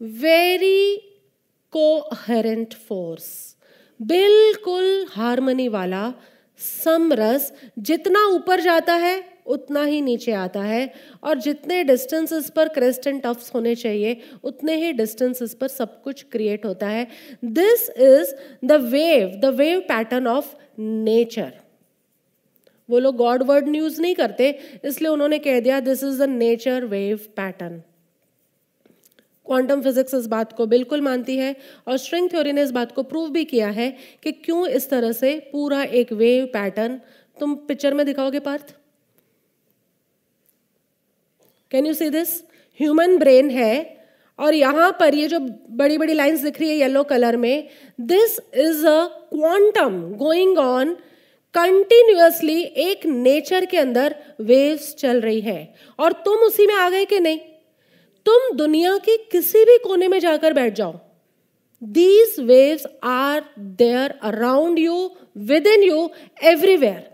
वेरी 0.00 0.96
कोहरेंट 1.72 2.74
फोर्स 2.88 3.28
बिल्कुल 4.00 5.06
हारमोनी 5.10 5.68
वाला 5.68 6.02
समरस 6.58 7.52
जितना 7.80 8.24
ऊपर 8.26 8.60
जाता 8.60 8.94
है, 8.94 9.22
उतना 9.46 9.82
ही 9.84 10.00
नीचे 10.00 10.32
आता 10.32 10.62
है। 10.62 10.92
और 11.24 11.38
जितने 11.40 11.82
डिस्टेंसेस 11.84 12.50
पर 12.50 12.68
क्रेस्ट 12.68 13.06
एंड 13.06 13.20
टफ्स 13.22 13.54
होने 13.54 13.74
चाहिए, 13.74 14.16
उतने 14.44 14.74
ही 14.76 14.92
डिस्टेंसेस 14.92 15.54
पर 15.54 15.68
सब 15.68 16.02
कुछ 16.02 16.24
क्रिएट 16.32 16.64
होता 16.66 16.88
है। 16.88 17.06
This 17.44 17.88
is 17.90 18.34
the 18.64 18.80
wave 18.84 19.40
the 19.42 19.54
wave 19.54 19.80
pattern 19.88 20.26
of 20.26 20.54
nature 20.78 21.52
वो 22.88 22.98
लोग 22.98 23.16
गॉड 23.16 23.42
वर्ड 23.42 23.68
न्यूज़ 23.68 24.00
नहीं 24.00 24.14
करते, 24.14 24.50
इसलिए 24.84 25.10
उन्होंने 25.10 25.38
कह 25.38 25.60
दिया 25.60 25.80
this 25.80 26.04
is 26.04 26.22
the 26.22 26.28
nature 26.28 26.84
wave 26.86 27.18
pattern 27.36 27.82
quantum 29.48 29.82
physics 29.82 30.14
इस 30.14 30.26
बात 30.26 30.52
को 30.52 30.66
बिल्कुल 30.66 31.00
मानती 31.00 31.36
है 31.36 31.54
और 31.88 31.96
स्ट्रिंग 31.96 32.30
थ्योरी 32.30 32.52
ने 32.52 32.62
इस 32.62 32.70
बात 32.70 32.92
को 32.92 33.02
प्रूव 33.02 33.30
भी 33.30 33.44
किया 33.44 33.68
है 33.70 33.90
कि 34.22 34.32
क्यों 34.32 34.66
इस 34.68 34.90
तरह 34.90 35.12
से 35.12 35.38
पूरा 35.52 35.82
एक 35.82 36.12
वेव 36.12 36.46
पैटर्न 36.46 37.00
तुम 37.36 37.54
पिक्चर 37.68 37.94
में 37.94 38.04
दिखाओगे 38.06 38.38
Partha? 38.40 38.74
Can 41.70 41.86
you 41.86 41.94
see 41.94 42.10
this 42.10 42.42
human 42.80 43.16
brain 43.18 43.50
है 43.50 43.74
और 44.38 44.54
यहाँ 44.54 44.90
पर 45.00 45.14
ये 45.14 45.28
जो 45.28 45.38
बड़ी 45.70 45.98
बड़ी 45.98 46.14
लाइंस 46.14 46.40
दिख 46.40 46.60
रही 46.60 46.68
है 46.70 46.76
येलो 46.76 47.02
कलर 47.04 47.36
में 47.36 47.68
this 48.00 48.38
is 48.54 48.86
a 48.86 48.98
quantum 49.32 50.00
going 50.14 50.58
on 50.58 50.96
continuously 51.54 52.60
एक 52.62 53.06
नेचर 53.06 53.64
के 53.64 53.78
अंदर 53.78 54.14
वेव्स 54.40 54.94
चल 54.94 55.20
रही 55.20 55.40
है। 55.40 55.74
और 55.98 56.12
तुम 56.24 56.38
उसी 56.38 56.66
में 56.66 56.74
आ 56.74 56.90
गए 56.90 57.04
कि 57.04 57.20
नहीं? 57.20 57.38
तुम 58.28 58.56
दुनिया 58.56 58.96
के 58.98 59.16
किसी 59.32 59.64
भी 59.64 59.76
कोने 59.78 60.08
में 60.08 60.18
जाकर 60.20 60.52
बैठ 60.52 60.74
जाओ। 60.74 60.94
These 61.82 62.34
waves 62.40 62.86
are 63.04 63.44
there 63.58 64.18
around 64.22 64.78
you 64.78 65.10
within 65.66 65.82
you 65.82 66.08
everywhere 66.42 67.06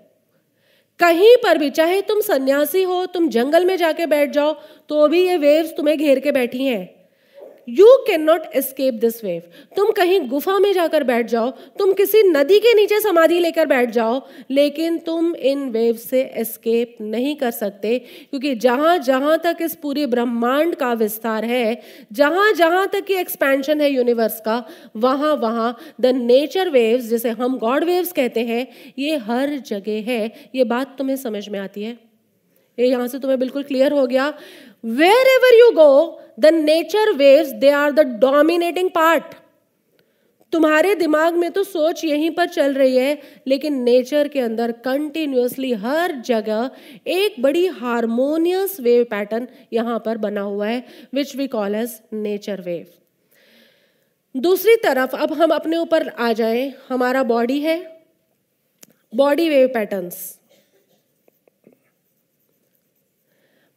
कहीं 1.01 1.37
पर 1.37 1.59
भी, 1.59 1.71
चाहे 1.71 2.01
तुम 2.03 2.21
सन्यासी 2.21 2.83
हो, 2.83 3.05
तुम 3.07 3.29
जंगल 3.29 3.65
में 3.65 3.77
जाके 3.77 4.07
बैठ 4.07 4.31
जाओ 4.31 4.53
तो 4.89 5.09
भी 5.09 5.27
ये 5.27 5.37
वेव्स 5.37 5.71
तुम्हें 5.77 5.97
घेर 5.99 6.21
के 6.21 6.33
बैठी 6.33 6.65
हैं। 6.65 6.94
You 7.69 7.87
can 8.07 8.23
not 8.23 8.43
escape 8.55 8.95
this 8.95 9.23
wave 9.25 9.43
तुम 9.77 9.91
कहीं 9.93 10.21
गुफा 10.29 10.59
में 10.59 10.73
जाकर 10.73 11.05
बैठ 11.05 11.27
जाओ, 11.27 11.51
तुम 11.79 11.93
किसी 11.93 12.23
नदी 12.23 12.59
के 12.59 12.75
नीचे 12.75 13.01
समाधि 13.01 13.39
लेकर 13.39 13.67
बैठ 13.67 13.91
जाओ, 13.91 14.21
लेकिन 14.51 14.99
तुम 14.99 15.35
इन 15.37 15.69
वेव 15.71 15.97
से 15.97 16.23
एस्केप 16.37 16.97
नहीं 17.01 17.35
कर 17.37 17.51
सकते, 17.51 17.99
क्योंकि 17.99 18.55
जहाँ 18.57 18.97
जहाँ 18.99 19.39
तक 19.39 19.59
इस 19.63 19.75
पूरे 19.75 20.07
ब्रह्मांड 20.07 20.75
का 20.75 20.93
विस्तार 20.95 21.45
है, 21.45 21.81
जहाँ 22.13 22.53
जहाँ 22.53 22.87
तक 22.89 23.11
ये 23.11 23.21
एक्सपेंशन 23.21 23.81
है 23.81 23.91
यूनिवर्स 23.91 24.41
का, 24.41 24.63
वहाँ 24.97 25.35
वहाँ 25.37 25.77
द 26.01 26.07
नेचर 26.07 26.71
वेव्स 26.71 27.05
जिसे 27.05 27.31
हम 27.33 27.59
गॉड 27.59 27.85
वेव्स 27.85 28.13
कहते 28.13 28.41
हैं, 28.41 28.67
ये 28.99 29.17
हर 29.19 29.59
जगह 29.67 30.11
है। 30.11 30.33
ये 30.55 30.65
बात 30.65 30.95
तुम्हें 30.99 31.17
समझ 31.17 31.49
में 31.49 31.59
आती 31.59 31.83
है? 31.83 31.97
ये 32.79 32.87
यहाँ 32.87 33.07
से 33.09 33.19
तुम्हें 33.19 33.39
बिल्कुल 33.39 33.63
क्लियर 33.63 33.93
हो 33.93 34.07
गया। 34.07 34.29
Wherever 35.29 35.59
you 35.59 35.71
go 35.73 36.21
the 36.41 36.47
nature 36.55 37.13
waves 37.17 37.51
they 37.55 37.71
are 37.73 37.93
the 37.93 38.07
dominating 38.21 38.91
part 38.91 39.35
तुम्हारे 40.53 40.95
दिमाग 40.95 41.35
में 41.35 41.51
तो 41.51 41.63
सोच 41.65 42.05
यहीं 42.05 42.31
पर 42.31 42.49
चल 42.49 42.75
रही 42.75 42.97
है, 42.97 43.19
लेकिन 43.47 43.81
नेचर 43.83 44.29
के 44.29 44.41
अंदर 44.41 44.73
कंटिन्यूसली 44.85 45.73
हर 45.75 46.13
जगह 46.27 46.71
एक 47.09 47.41
बड़ी 47.43 47.67
हारमोनियस 47.79 48.79
वेव 48.81 49.05
पैटर्न 49.11 49.49
यहाँ 49.73 49.99
पर 50.05 50.19
बना 50.19 50.41
हुआ 50.43 50.67
है 50.67 50.85
which 51.15 51.35
we 51.37 51.47
call 51.49 51.75
as 51.75 51.99
nature 52.13 52.61
wave 52.61 52.87
दूसरी 54.35 54.77
तरफ़, 54.77 55.17
अब 55.17 55.33
हम 55.33 55.51
अपने 55.51 55.77
ऊपर 55.77 56.09
आ 56.09 56.33
जाएँ। 56.33 56.73
हमारा 56.89 57.23
बॉडी 57.25 57.59
है। 57.61 57.77
बॉडी 59.13 59.49
वेव 59.49 59.69
पैटर्न्स 59.75 60.17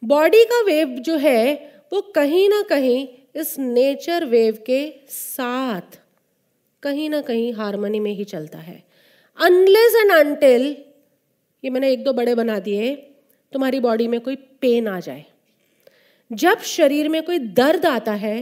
बॉडी 0.02 0.44
का 0.44 0.60
वेव 0.62 0.88
जो 1.00 1.16
है, 1.16 1.54
वो 1.92 2.00
कहीं 2.14 2.48
ना 2.48 2.62
कहीं 2.62 3.06
इस 3.34 3.58
नेचर 3.58 4.24
वेव 4.24 4.58
के 4.66 4.90
साथ, 5.08 5.98
कहीं 6.82 7.08
ना 7.10 7.20
कहीं 7.20 7.52
हारमोनी 7.52 8.00
में 8.00 8.12
ही 8.12 8.24
चलता 8.24 8.58
है। 8.58 8.82
अनलेस 9.38 9.96
एंड 9.96 10.12
अनटिल 10.12 10.76
ये 11.64 11.70
मैंने 11.70 11.90
एक 11.92 12.04
दो 12.04 12.12
बड़े 12.12 12.34
बना 12.34 12.58
दिए, 12.58 12.94
तुम्हारी 13.52 13.80
बॉडी 13.80 14.06
में 14.08 14.20
कोई 14.20 14.36
पेन 14.36 14.88
आ 14.88 15.00
जाए। 15.00 15.24
जब 16.30 16.60
शरीर 16.60 17.08
में 17.08 17.22
कोई 17.22 17.38
दर्द 17.38 17.86
आता 17.86 18.12
है 18.14 18.36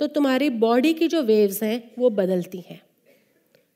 तो 0.00 0.06
तुम्हारी 0.06 0.48
बॉडी 0.50 0.92
की 0.94 1.08
जो 1.08 1.22
वेव्स 1.22 1.62
हैं, 1.62 1.90
वो 1.98 2.10
बदलती 2.10 2.64
हैं। 2.68 2.80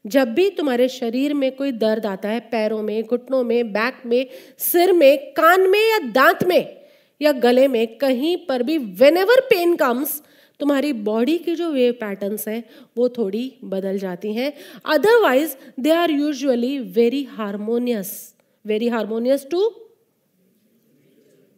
जब 0.04 0.32
भी 0.34 0.48
तुम्हारे 0.50 0.88
शरीर 0.88 1.34
में 1.34 1.50
कोई 1.56 1.72
दर्द 1.72 2.06
आता 2.06 2.28
है, 2.28 2.40
पैरों 2.40 2.82
में, 2.82 3.02
घुटनों 3.02 3.42
में 3.44 3.72
बैक 3.72 4.02
में, 4.06 4.26
सिर 4.58 4.92
में, 4.92 5.32
कान 5.32 5.68
में 5.70 5.80
या 5.80 5.98
दांत 6.10 6.44
में 6.44 6.77
या 7.20 7.32
गले 7.32 7.68
में 7.68 7.98
कहीं 7.98 8.36
पर 8.46 8.62
भी 8.62 8.78
वेन 8.78 9.16
एवर 9.16 9.40
पेन 9.40 9.76
कम्स 9.76 10.22
तुम्हारी 10.60 10.92
बॉडी 10.92 11.38
की 11.38 11.54
जो 11.54 11.70
वेव 11.72 11.92
पैटर्न्स 11.92 12.48
हैं, 12.48 12.64
वो 12.96 13.08
थोड़ी 13.08 13.58
बदल 13.64 13.98
जाती 13.98 14.32
हैं। 14.32 14.52
Otherwise 14.86 15.56
they 15.80 15.90
are 15.90 16.10
usually 16.10 16.78
very 16.78 17.24
harmonious 17.24 18.34
very 18.66 18.88
harmonious 18.88 19.46
to 19.50 19.74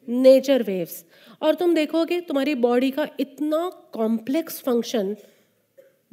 nature 0.08 0.62
waves 0.62 1.04
और 1.42 1.54
तुम 1.54 1.74
देखोगे, 1.74 2.20
तुम्हारी 2.20 2.54
बॉडी 2.54 2.90
का 2.90 3.08
इतना 3.20 3.70
complex 3.92 4.60
function 4.60 5.16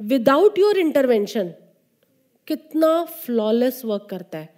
without 0.00 0.58
your 0.58 0.78
intervention 0.78 1.52
कितना 2.46 3.04
फ्लॉलेस 3.04 3.84
वर्क 3.84 4.06
करता 4.10 4.38
है। 4.38 4.48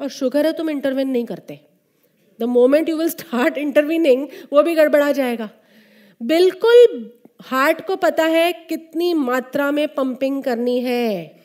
और 0.00 0.08
शुगर 0.08 0.46
है, 0.46 0.52
तुम 0.52 0.70
इंटरवेन 0.70 1.08
नहीं 1.08 1.24
करते। 1.24 1.60
The 2.40 2.42
moment 2.42 2.88
you 2.88 2.96
will 2.96 3.08
start 3.08 3.58
intervening 3.58 4.26
वो 4.52 4.62
भी 4.62 4.74
गड़बड़ा 4.74 5.12
जाएगा। 5.12 5.50
बिल्कुल 6.22 7.10
हार्ट 7.42 7.86
को 7.86 7.96
पता 7.96 8.24
है 8.24 8.52
कितनी 8.52 9.14
मात्रा 9.14 9.70
में 9.70 9.88
पंपिंग 9.88 10.42
करनी 10.42 10.80
है। 10.80 11.36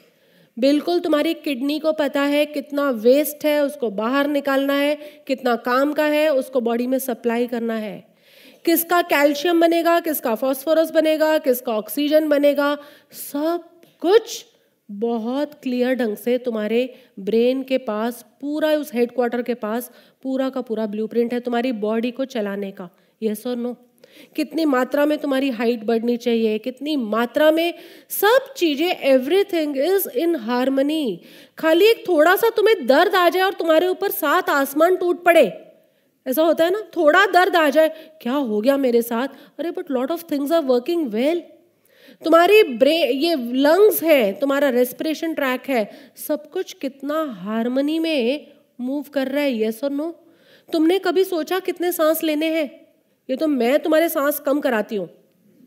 बिल्कुल 0.59 0.99
तुम्हारी 0.99 1.33
किडनी 1.33 1.79
को 1.79 1.91
पता 1.91 2.21
है 2.21 2.45
कितना 2.45 2.89
वेस्ट 2.89 3.45
है, 3.45 3.63
उसको 3.63 3.89
बाहर 3.89 4.27
निकालना 4.27 4.73
है, 4.73 4.95
कितना 5.27 5.55
काम 5.55 5.93
का 5.93 6.03
है, 6.03 6.29
उसको 6.29 6.61
बॉडी 6.61 6.87
में 6.87 6.99
सप्लाई 6.99 7.47
करना 7.47 7.73
है। 7.73 8.07
किसका 8.65 9.01
कैल्शियम 9.01 9.61
बनेगा, 9.61 9.99
किसका 9.99 10.35
फॉस्फोरस 10.35 10.91
बनेगा, 10.91 11.37
किसका 11.37 11.71
ऑक्सीजन 11.71 12.27
बनेगा, 12.27 12.77
सब 13.11 13.63
कुछ 14.01 14.45
बहुत 14.91 15.53
क्लियर 15.63 15.93
ढंग 15.95 16.15
से 16.17 16.37
तुम्हारे 16.37 16.93
ब्रेन 17.19 17.61
के 17.63 17.77
पास, 17.77 18.25
पूरा 18.41 18.69
उस 18.71 18.93
हेडक्वार्टर 18.93 19.41
के 19.41 19.53
पास, 19.53 19.91
पूरा 20.23 20.49
का 20.49 20.61
पूरा 20.61 20.85
ब्लूप्रिंट 20.87 21.33
है 21.33 21.39
तुम्हारी 21.39 21.71
बॉडी 21.71 22.11
को 22.11 22.25
चलाने 22.25 22.71
का। 22.71 22.89
यस 23.21 23.47
और 23.47 23.55
नो 23.55 23.75
कितनी 24.35 24.65
मात्रा 24.65 25.05
में 25.05 25.17
तुम्हारी 25.17 25.49
हाइट 25.49 25.83
बढ़नी 25.83 26.15
चाहिए, 26.17 26.57
कितनी 26.59 26.95
मात्रा 26.95 27.49
में 27.51 27.73
सब 28.09 28.53
चीज़ें 28.57 28.87
एवरीथिंग 28.87 29.77
इज़ 29.77 30.09
इन 30.09 30.35
हारमोनी 30.35 31.21
खाली 31.57 31.85
एक 31.85 32.03
थोड़ा 32.07 32.35
सा 32.35 32.49
तुम्हें 32.49 32.85
दर्द 32.87 33.15
आ 33.15 33.27
जाए 33.29 33.43
और 33.43 33.53
तुम्हारे 33.53 33.87
ऊपर 33.87 34.11
सात 34.11 34.49
आसमान 34.49 34.95
टूट 34.95 35.23
पड़े। 35.23 35.51
ऐसा 36.25 36.43
होता 36.43 36.63
है 36.63 36.71
ना? 36.71 36.81
थोड़ा 36.97 37.25
दर्द 37.25 37.55
आ 37.55 37.69
जाए, 37.69 37.89
क्या 38.21 38.33
हो 38.33 38.61
गया 38.61 38.77
मेरे 38.77 39.01
साथ? 39.01 39.27
अरे 39.59 39.71
but 39.71 39.91
lot 39.91 40.11
of 40.11 40.23
things 40.31 40.51
are 40.51 40.63
working 40.63 41.07
well 41.07 41.43
तुम्हारी 42.21 42.63
ब्रे 42.63 42.95
ये 42.95 43.35
लंग्स 43.35 44.01
है, 44.03 44.33
तुम्हारा 44.33 44.69
रेस्पिरेशन 44.71 45.33
ट्रैक 45.33 45.69
है, 45.69 45.89
सब 46.17 46.49
कुछ 46.51 46.73
कितना 46.73 47.23
हारमोनी 47.39 47.97
में 47.99 48.47
मूव 48.81 49.05
कर 49.13 49.27
रहा 49.27 49.43
है 49.43 49.57
यस 49.59 49.83
और 49.83 49.91
नो 49.91 50.11
तुमने 50.69 50.99
कभी 50.99 51.23
सोचा 51.23 51.59
कितने 51.61 51.91
सांस 51.91 52.23
लेने 52.23 52.51
हैं? 52.51 52.69
ये 53.29 53.35
तो 53.35 53.47
मैं 53.47 53.79
तुम्हारे 53.79 54.09
सांस 54.09 54.39
कम 54.39 54.59
कराती 54.59 54.95
हूँ, 54.95 55.09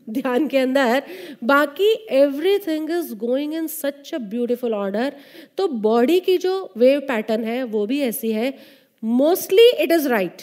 ध्यान 0.07 0.47
के 0.47 0.57
अंदर। 0.57 1.03
बाकी 1.43 1.91
everything 2.13 2.89
is 2.91 3.13
going 3.17 3.53
in 3.53 3.67
such 3.67 4.13
a 4.13 4.17
beautiful 4.29 4.73
order 4.75 5.13
तो 5.57 5.67
बॉडी 5.67 6.19
की 6.19 6.37
जो 6.37 6.73
वेव 6.77 6.99
पैटर्न 7.07 7.43
है, 7.43 7.63
वो 7.63 7.85
भी 7.85 8.01
ऐसी 8.03 8.31
है। 8.31 8.53
मोस्टली 9.03 9.69
इट 9.73 9.91
इज़ 9.91 10.07
राइट 10.09 10.41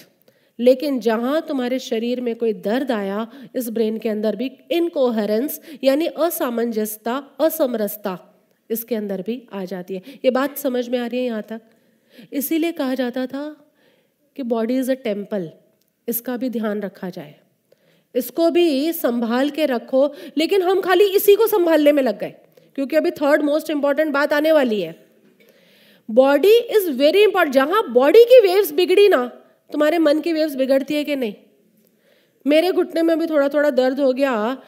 लेकिन 0.58 0.98
जहाँ 1.00 1.40
तुम्हारे 1.42 1.78
शरीर 1.78 2.20
में 2.20 2.34
कोई 2.36 2.52
दर्द 2.54 2.90
आया, 2.92 3.26
इस 3.56 3.68
ब्रेन 3.70 3.98
के 3.98 4.08
अंदर 4.08 4.36
भी 4.36 4.50
इनकोहरेंस 4.70 5.60
यानी 5.84 6.06
असामंजस्यता 6.06 7.16
असमरसता 7.40 8.18
इसके 8.70 8.94
अंदर 8.94 9.22
भी 9.22 9.42
आ 9.52 9.64
जाती 9.64 9.94
है। 9.94 10.02
ये 10.24 10.30
बात 10.30 10.58
समझ 10.58 10.88
में 10.88 10.98
आ 10.98 11.06
रही 11.06 11.18
है 11.18 11.24
यहाँ 11.26 11.42
तक? 11.42 11.60
इसीलिए 12.32 12.72
कहा 12.72 12.94
जाता 12.94 13.26
था 13.26 13.44
कि 14.36 14.42
बॉडी 14.44 14.76
इज़ 14.78 14.90
अ 14.90 14.94
टेंपल 15.04 15.50
इसका 16.08 16.36
भी 16.36 16.48
ध्यान 16.50 16.80
रखा 16.82 17.10
जाए। 17.10 17.34
इसको 18.14 18.50
भी 18.50 18.92
संभाल 18.92 19.50
के 19.50 19.66
रखो, 19.66 20.06
लेकिन 20.36 20.62
हम 20.62 20.80
खाली 20.80 21.04
इसी 21.06 21.34
को 21.36 21.46
संभालने 21.46 21.92
में 21.92 22.02
लग 22.02 22.18
गए, 22.18 22.34
क्योंकि 22.74 22.96
अभी 22.96 23.10
थर्ड 23.10 23.42
मोस्ट 23.42 23.70
इंपॉर्टेंट 23.70 24.12
बात 24.12 24.32
आने 24.32 24.52
वाली 24.52 24.80
है। 24.80 24.94
बॉडी 26.08 26.56
इज़ 26.76 26.90
वेरी 26.92 27.22
इंपॉर्टेंट 27.22 27.54
जहाँ 27.54 27.82
बॉडी 27.92 28.24
की 28.24 28.40
वेव्स 28.42 28.72
बिगड़ी 28.72 29.08
ना 29.08 29.30
तुम्हारे 29.72 29.98
मन 29.98 30.20
की 30.20 30.32
वेव्स 30.32 30.54
बिगड़ती 30.54 30.94
है 30.94 31.04
कि 31.04 31.16
नहीं? 31.16 31.34
मेरे 32.46 32.72
घुटने 32.72 33.02
में 33.02 33.18
भी 33.18 33.26
थोड़ा 33.26 33.48
थोड़ा 33.48 33.70
दर्द 33.70 34.00
हो 34.00 34.12
गया 34.12 34.62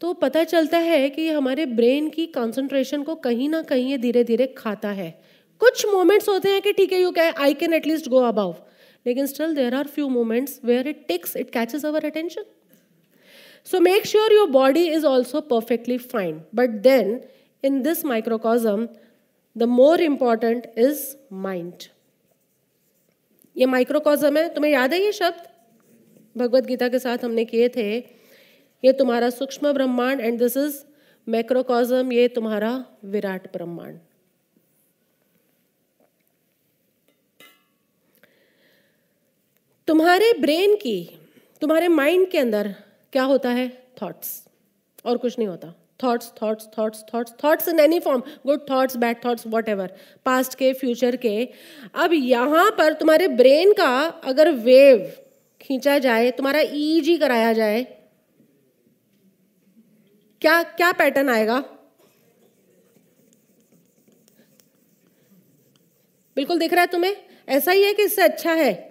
तो 0.00 0.12
पता 0.12 0.44
चलता 0.44 0.78
है 0.78 1.10
कि 1.10 1.28
हमारे 1.28 1.66
ब्रेन 1.66 2.08
की 2.10 2.26
कंसंट्रेशन 2.26 3.02
को 3.02 3.14
कहीं 3.14 3.48
ना 3.48 3.62
कहीं 3.62 3.90
ये 3.90 3.98
धीरे 3.98 4.24
धीरे 4.24 4.46
खाता 4.46 4.88
है। 4.88 5.10
कुछ 5.58 5.86
मोमेंट्स 5.86 6.28
होते 6.28 6.48
हैं 6.48 6.62
कि 6.62 6.72
ठीक 6.72 6.92
है 6.92 7.00
you 7.00 7.10
can 7.10 7.34
I 7.34 7.54
can 7.54 7.74
at least 7.74 8.08
go 8.08 8.16
about 8.16 8.52
लेकिन 9.06 9.26
still 9.26 9.54
there 9.54 9.74
are 9.74 9.86
few 9.86 10.08
moments 10.08 10.60
where 10.64 10.88
it 10.88 11.04
takes 11.08 11.36
it 11.36 11.50
catches 11.50 11.84
our 11.84 12.04
attention 12.04 12.42
so 13.64 13.80
make 13.80 14.06
sure 14.06 14.32
your 14.32 14.50
body 14.50 14.88
is 14.88 15.06
also 15.06 15.40
perfectly 15.40 15.98
fine 15.98 16.42
but 16.54 16.68
then 16.68 17.20
in 17.64 17.82
this 17.82 18.04
microcosm 18.04 18.88
the 19.56 19.62
more 19.62 19.98
important 19.98 20.62
is 20.78 21.16
mind. 21.32 21.97
ये 23.58 23.66
microcosm 23.66 24.36
है। 24.36 24.54
तुम्हें 24.54 24.72
याद 24.72 24.92
है 24.92 25.00
ये 25.00 25.12
शब्द? 25.12 25.48
भगवत 26.36 26.64
गीता 26.64 26.88
के 26.88 26.98
साथ 26.98 27.24
हमने 27.24 27.44
किए 27.44 27.68
थे। 27.68 27.98
ये 28.84 28.92
तुम्हारा 28.92 29.30
सूक्ष्म 29.30 29.72
ब्रह्मांड 29.72 30.20
एंड 30.20 30.38
दिस 30.38 30.56
इज़ 30.56 30.84
मैक्रोकॉजम 31.28 32.12
ये 32.12 32.28
तुम्हारा 32.28 32.84
विराट 33.04 33.52
ब्रह्मांड। 33.52 33.98
तुम्हारे 39.88 40.32
ब्रेन 40.40 40.74
की, 40.76 41.18
तुम्हारे 41.60 41.88
माइंड 41.88 42.30
के 42.30 42.38
अंदर 42.38 42.74
क्या 43.12 43.22
होता 43.22 43.50
है? 43.50 43.68
थॉट्स 44.02 44.44
और 45.04 45.18
कुछ 45.18 45.38
नहीं 45.38 45.48
होता। 45.48 45.77
Thoughts 46.02 46.32
thoughts 46.42 46.68
thoughts 46.78 47.04
thoughts 47.14 47.32
thoughts 47.44 47.68
in 47.68 47.80
any 47.80 47.98
form 48.00 48.22
good 48.46 48.60
thoughts 48.70 48.96
bad 48.96 49.24
thoughts 49.24 49.46
whatever 49.68 49.92
past 50.26 50.54
के 50.54 50.72
फ्यूचर 50.72 51.16
के 51.16 51.48
अब 51.94 52.12
यहाँ 52.12 52.70
पर 52.70 52.92
तुम्हारे 52.92 53.28
ब्रेन 53.28 53.72
का 53.72 53.94
अगर 54.24 54.50
वेव 54.50 55.10
खींचा 55.60 55.98
जाए, 55.98 56.30
तुम्हारा 56.30 56.60
ईजी 56.60 57.16
e 57.16 57.20
कराया 57.20 57.52
जाए, 57.52 57.82
क्या 60.42 60.62
क्या 60.62 60.90
पैटर्न 60.92 61.28
आएगा? 61.28 61.58
बिल्कुल 66.36 66.58
दिख 66.58 66.72
रहा 66.72 66.80
है 66.80 66.86
तुम्हें? 66.86 67.16
ऐसा 67.48 67.72
ही 67.72 67.82
है 67.84 67.92
कि 67.94 68.02
इससे 68.02 68.22
अच्छा 68.22 68.52
है। 68.52 68.87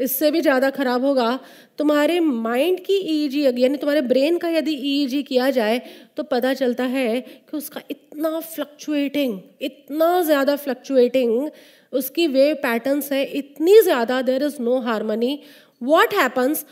इससे 0.00 0.30
भी 0.30 0.40
ज़्यादा 0.40 0.70
खराब 0.70 1.04
होगा। 1.04 1.38
तुम्हारे 1.78 2.18
माइंड 2.20 2.78
की 2.80 2.96
ईईजी 3.08 3.42
e 3.42 3.58
यानी 3.58 3.76
तुम्हारे 3.76 4.00
ब्रेन 4.02 4.38
का 4.38 4.48
यदि 4.50 4.72
ईईजी 4.72 5.22
e 5.22 5.26
किया 5.26 5.50
जाए 5.50 5.80
तो 6.16 6.22
पता 6.24 6.52
चलता 6.54 6.84
है 6.86 7.20
कि 7.20 7.56
उसका 7.56 7.80
इतना 7.90 8.38
फ्लक्चुएटिंग 8.40 9.38
इतना 9.62 10.10
ज़्यादा 10.22 10.56
फ्लक्चुएटिंग 10.58 11.50
उसकी 11.92 12.26
वेव 12.28 12.54
पैटर्न्स 12.62 13.12
है, 13.12 13.24
इतनी 13.24 13.80
ज़्यादा 13.82 14.20
there 14.22 14.42
is 14.44 14.60
no 14.62 14.78
harmony 14.80 15.38
what 15.82 16.14
happens 16.14 16.64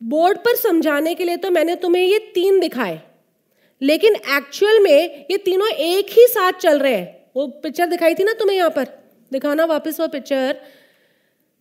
board 0.00 0.38
पर 0.38 0.56
समझाने 0.56 1.14
के 1.14 1.24
लिए 1.24 1.36
तो 1.38 1.50
मैंने 1.50 1.74
तुम्हें 1.78 2.02
ये 2.02 2.18
तीन 2.34 2.58
दिखाए, 2.60 3.00
लेकिन 3.80 4.14
एक्चुअल 4.14 4.82
में 4.82 5.26
ये 5.30 5.36
तीनों 5.38 5.68
एक 5.68 6.10
ही 6.12 6.26
साथ 6.28 6.58
चल 6.60 6.78
रहे 6.78 6.94
हैं। 6.94 7.16
वो 7.36 7.46
पिक्चर 7.62 7.86
दिखाई 7.88 8.14
थी 8.14 8.24
ना 8.24 8.32
तुम्हें 8.34 8.56
यहाँ 8.56 8.70
पर? 8.70 8.86
दिखाना 9.32 9.64
वापस 9.66 10.00
वो 10.00 10.06
पिक्चर 10.08 10.60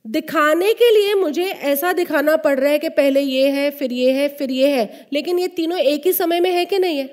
दिखाने 0.07 0.73
के 0.73 0.89
लिए 0.91 1.13
मुझे 1.13 1.43
ऐसा 1.43 1.91
दिखाना 1.93 2.35
पड़ 2.37 2.59
रहा 2.59 2.71
है 2.71 2.79
कि 2.79 2.89
पहले 2.89 3.21
ये 3.21 3.49
है, 3.49 3.69
फिर 3.71 3.93
ये 3.93 4.11
है, 4.11 4.27
फिर 4.29 4.51
ये 4.51 4.67
है। 4.69 5.07
लेकिन 5.13 5.39
ये 5.39 5.47
तीनों 5.47 5.79
एक 5.79 6.05
ही 6.05 6.13
समय 6.13 6.39
में 6.39 6.51
है 6.51 6.65
कि 6.65 6.79
नहीं 6.79 6.97
है? 6.97 7.07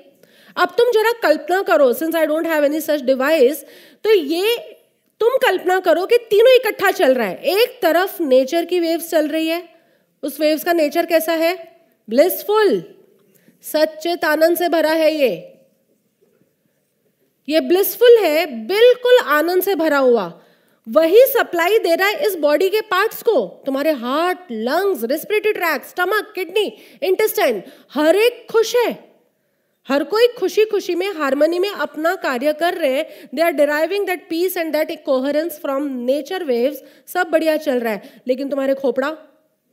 अब 0.55 0.75
तुम 0.77 0.91
जरा 0.91 1.11
कल्पना 1.23 1.61
करो 1.61 1.91
since 1.93 2.15
I 2.15 2.25
don't 2.25 2.47
have 2.47 2.65
any 2.65 2.81
such 2.81 3.01
device 3.01 3.63
तो 4.03 4.11
ये 4.11 4.57
तुम 5.21 5.35
कल्पना 5.37 5.79
करो 5.79 6.05
कि 6.05 6.17
तीनों 6.29 6.53
इकट्ठा 6.55 6.91
चल 6.91 7.13
रहा 7.13 7.27
है। 7.27 7.41
एक 7.53 7.79
तरफ़ 7.81 8.21
नेचर 8.23 8.65
की 8.65 8.79
वेव्स 8.79 9.09
चल 9.09 9.27
रही 9.27 9.47
है। 9.47 9.61
उस 10.23 10.39
वेव्स 10.39 10.63
का 10.63 10.73
नेचर 10.73 11.05
कैसा 11.05 11.33
है? 11.33 11.53
ब्लिसफुल 12.07 12.83
सच्चित 13.63 14.25
आनंद 14.25 14.57
से 14.57 14.69
भरा 14.69 14.91
है 14.91 15.13
ये। 15.13 15.29
ये 17.47 17.59
ब्लिसफुल 17.59 18.17
है, 18.17 18.45
बिल्कुल 18.67 19.17
आनंद 19.27 19.63
से 19.63 19.75
भरा 19.75 19.97
हुआ। 19.97 20.25
वही 20.87 21.25
सप्लाई 21.25 21.77
दे 21.79 21.95
रहा 21.95 22.07
है 22.07 22.25
इस 22.27 22.35
बॉडी 22.35 22.69
के 22.69 22.81
पार्ट्स 22.81 23.23
को। 23.23 23.63
तुम्हारे 23.65 23.91
heart 23.91 24.39
lungs 24.51 25.03
respiratory 25.03 25.53
tract 25.53 25.83
stomach 25.83 26.31
kidney 26.35 26.77
intestine 27.03 27.63
हर 27.93 28.15
एक 28.15 28.45
खुश 28.51 28.75
है। 28.75 29.15
हर 29.87 30.03
कोई 30.03 30.27
खुशी 30.27 30.65
खुशी 30.65 30.95
में 30.95 31.07
हारमोनी 31.13 31.59
में 31.59 31.69
अपना 31.69 32.15
कार्य 32.15 32.53
कर 32.53 32.73
रहे 32.73 32.93
हैं। 32.93 33.29
They 33.35 33.41
are 33.41 33.51
deriving 33.51 34.05
that 34.07 34.29
peace 34.29 34.57
and 34.57 34.71
that 34.73 35.03
coherence 35.05 35.59
from 35.59 35.83
nature 35.83 36.43
waves 36.43 36.83
सब 37.07 37.27
बढ़िया 37.27 37.57
चल 37.57 37.79
रहा 37.79 37.93
है। 37.93 38.21
लेकिन 38.27 38.49
तुम्हारे 38.49 38.73
खोपड़ा 38.73 39.17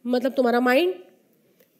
मतलब 0.06 0.32
तुम्हारा 0.32 0.60
mind 0.60 0.94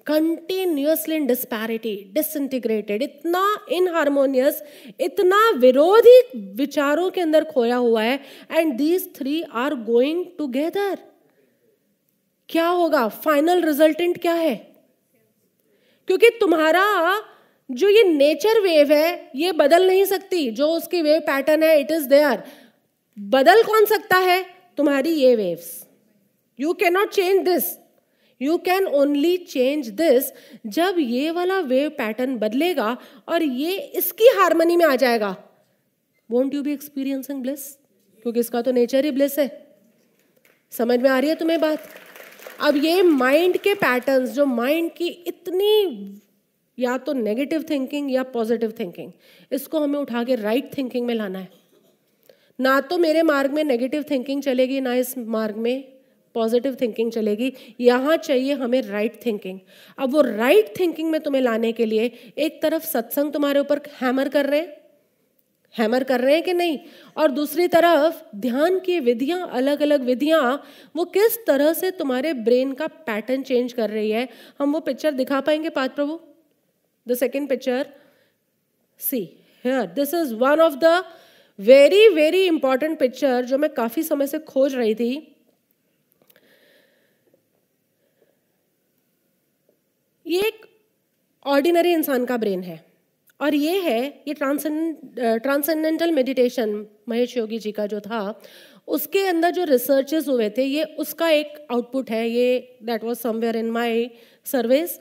continuously 0.06 1.16
in 1.16 1.26
disparity 1.26 1.94
disintegrated 2.12 3.02
इतना 3.02 3.42
इनहारमोनियस 3.72 4.62
इतना 5.00 5.50
विरोधी 5.50 6.20
विचारों 6.54 7.10
के 7.10 7.20
अंदर 7.20 7.44
खोया 7.44 7.76
हुआ 7.76 8.02
है 8.02 8.20
and 8.50 8.72
these 8.74 9.08
three 9.16 9.42
are 9.42 9.74
going 9.74 10.24
together 10.38 10.98
क्या 12.48 12.66
होगा? 12.66 13.08
फाइनल 13.08 13.62
रिजल्टेंट 13.62 14.20
क्या 14.20 14.34
है? 14.34 14.54
क्योंकि 16.06 16.30
तुम्हारा 16.30 16.84
जो 17.70 17.88
ये 17.88 18.02
नेचर 18.02 18.60
वेव 18.60 18.92
है, 18.92 19.30
ये 19.36 19.52
बदल 19.52 19.86
नहीं 19.86 20.04
सकती। 20.04 20.50
जो 20.50 20.68
उसकी 20.68 21.02
वेव 21.02 21.20
पैटर्न 21.20 21.62
है 21.62 21.80
इट 21.80 21.90
इज़ 21.90 22.08
देयर 22.08 22.42
बदल 23.18 23.62
कौन 23.62 23.84
सकता 23.84 24.16
है? 24.16 24.44
तुम्हारी 24.76 25.10
ये 25.10 25.36
waves 25.36 25.86
you 26.60 26.72
can 26.72 26.92
not 26.92 27.10
change 27.10 27.44
this 27.44 27.64
you 28.42 28.56
can 28.58 28.86
only 28.94 29.36
change 29.36 29.88
this 29.90 30.32
जब 30.68 30.96
ये 30.98 31.30
वाला 31.30 31.58
वेव 31.60 31.88
पैटर्न 31.98 32.36
बदलेगा 32.38 32.96
और 33.28 33.42
ये 33.42 33.78
इसकी 33.96 34.28
हारमोनी 34.36 34.76
में 34.76 34.84
आ 34.86 34.94
जाएगा। 34.96 35.36
Won't 36.30 36.54
you 36.54 36.62
be 36.62 36.72
experiencing 36.72 37.42
bliss 37.42 37.68
क्योंकि 38.24 38.40
इसका 38.40 38.62
तो 38.62 38.72
नेचर 38.72 39.04
ही 39.04 39.10
ब्लिस 39.10 39.38
है। 39.38 39.50
समझ 40.72 40.98
में 41.00 41.10
आ 41.10 41.18
रही 41.18 41.30
है 41.30 41.36
तुम्हें 41.36 41.60
बात? 41.60 41.88
अब 42.60 42.76
ये 42.76 43.02
माइंड 43.02 43.56
के 43.58 43.74
पैटर्न्स 43.74 44.30
जो 44.30 44.46
माइंड 44.46 44.90
की 44.92 45.06
इतनी 45.06 46.20
या 46.78 46.96
तो 46.98 47.12
नेगेटिव 47.12 47.64
थिंकिंग 47.70 48.12
या 48.12 48.22
पॉजिटिव 48.32 48.72
थिंकिंग 48.78 49.10
इसको 49.50 49.80
हमें 49.80 49.98
उठा 49.98 50.22
के 50.24 50.34
राइट 50.34 50.76
थिंकिंग 50.76 51.06
में 51.06 51.14
लाना 51.14 51.38
है। 51.38 51.48
ना 52.58 52.80
तो 52.80 52.98
मेरे 52.98 53.22
मार्ग 53.22 53.52
में 53.52 53.62
नेगेटिव 53.64 54.04
थिंकिंग 54.10 54.42
चलेगी, 54.42 54.80
ना 54.80 54.94
इस 54.94 55.16
मार्ग 55.18 55.56
में 55.56 55.91
पॉजिटिव 56.34 56.76
थिंकिंग 56.80 57.10
चलेगी। 57.12 57.52
यहाँ 57.80 58.16
चाहिए 58.16 58.52
हमें 58.54 58.80
राइट 58.82 59.12
right 59.12 59.26
थिंकिंग 59.26 59.58
अब 59.98 60.12
वो 60.12 60.20
राइट 60.20 60.64
right 60.64 60.78
थिंकिंग 60.80 61.10
में 61.10 61.20
तुम्हें 61.20 61.42
लाने 61.42 61.72
के 61.72 61.86
लिए 61.86 62.10
एक 62.38 62.62
तरफ़ 62.62 62.84
सत्संग 62.84 63.32
तुम्हारे 63.32 63.60
ऊपर 63.60 63.80
हैमर 64.00 64.28
कर 64.28 64.46
रहे 64.46 64.60
हैं। 64.60 64.80
हैमर 65.74 66.04
कर 66.04 66.20
रहे 66.20 66.34
हैं 66.34 66.42
कि 66.42 66.52
नहीं? 66.52 66.78
और 67.16 67.30
दूसरी 67.30 67.66
तरफ़ 67.68 68.22
ध्यान 68.36 68.78
की 68.78 68.98
विधियाँ 69.00 69.48
अलग 69.50 69.82
अलग 69.82 70.02
विधियाँ, 70.02 70.62
वो 70.96 71.04
किस 71.04 71.38
तरह 71.46 71.72
से 71.72 71.90
तुम्हारे 71.90 72.32
ब्रेन 72.34 72.72
का 72.72 72.86
पैटर्न 72.86 73.42
चेंज 73.42 73.72
कर 73.72 73.90
रही 73.90 74.10
है? 74.10 74.28
हम 74.58 74.72
वो 74.72 74.80
पिक्चर 74.80 75.12
दिखा 75.12 75.40
पाएँगे 75.40 75.68
पाठ 75.68 75.94
प्रभु? 75.94 76.18
The 77.06 77.14
second 77.14 77.48
picture 77.48 77.86
see 79.00 79.20
here 79.64 79.86
this 79.86 80.14
is 80.14 80.34
one 80.34 80.60
of 80.60 80.74
the 80.74 81.04
very 81.58 82.08
very 82.08 82.44
important 82.46 82.98
picture 82.98 83.44
जो 83.44 83.58
मैं 83.58 83.70
काफ़ी 83.70 84.02
समय 84.02 84.26
से 84.26 84.38
खोज 84.38 84.74
रही 84.74 84.94
थी। 84.94 85.31
ये 90.32 90.40
एक 90.40 90.66
ऑर्डिनरी 91.46 91.92
इंसान 91.92 92.24
का 92.24 92.36
ब्रेन 92.36 92.62
है। 92.62 92.80
और 93.40 93.54
ये 93.54 93.78
है, 93.80 94.00
ये 94.28 94.34
ट्रांसेंडेंटल 94.34 96.10
मेडिटेशन 96.10 96.74
महेश 97.08 97.36
योगी 97.36 97.58
जी 97.58 97.72
का 97.72 97.86
जो 97.86 98.00
था, 98.00 98.40
उसके 98.88 99.26
अंदर 99.26 99.50
जो 99.50 99.64
रिसर्चेस 99.64 100.28
हुए 100.28 100.48
थे, 100.50 100.64
ये 100.64 100.84
उसका 100.98 101.28
एक 101.30 101.66
आउटपुट 101.72 102.10
है, 102.10 102.28
ये 102.28 102.78
that 102.82 103.04
was 103.04 103.16
somewhere 103.16 103.56
in 103.56 103.70
my 103.70 104.10
service 104.46 104.98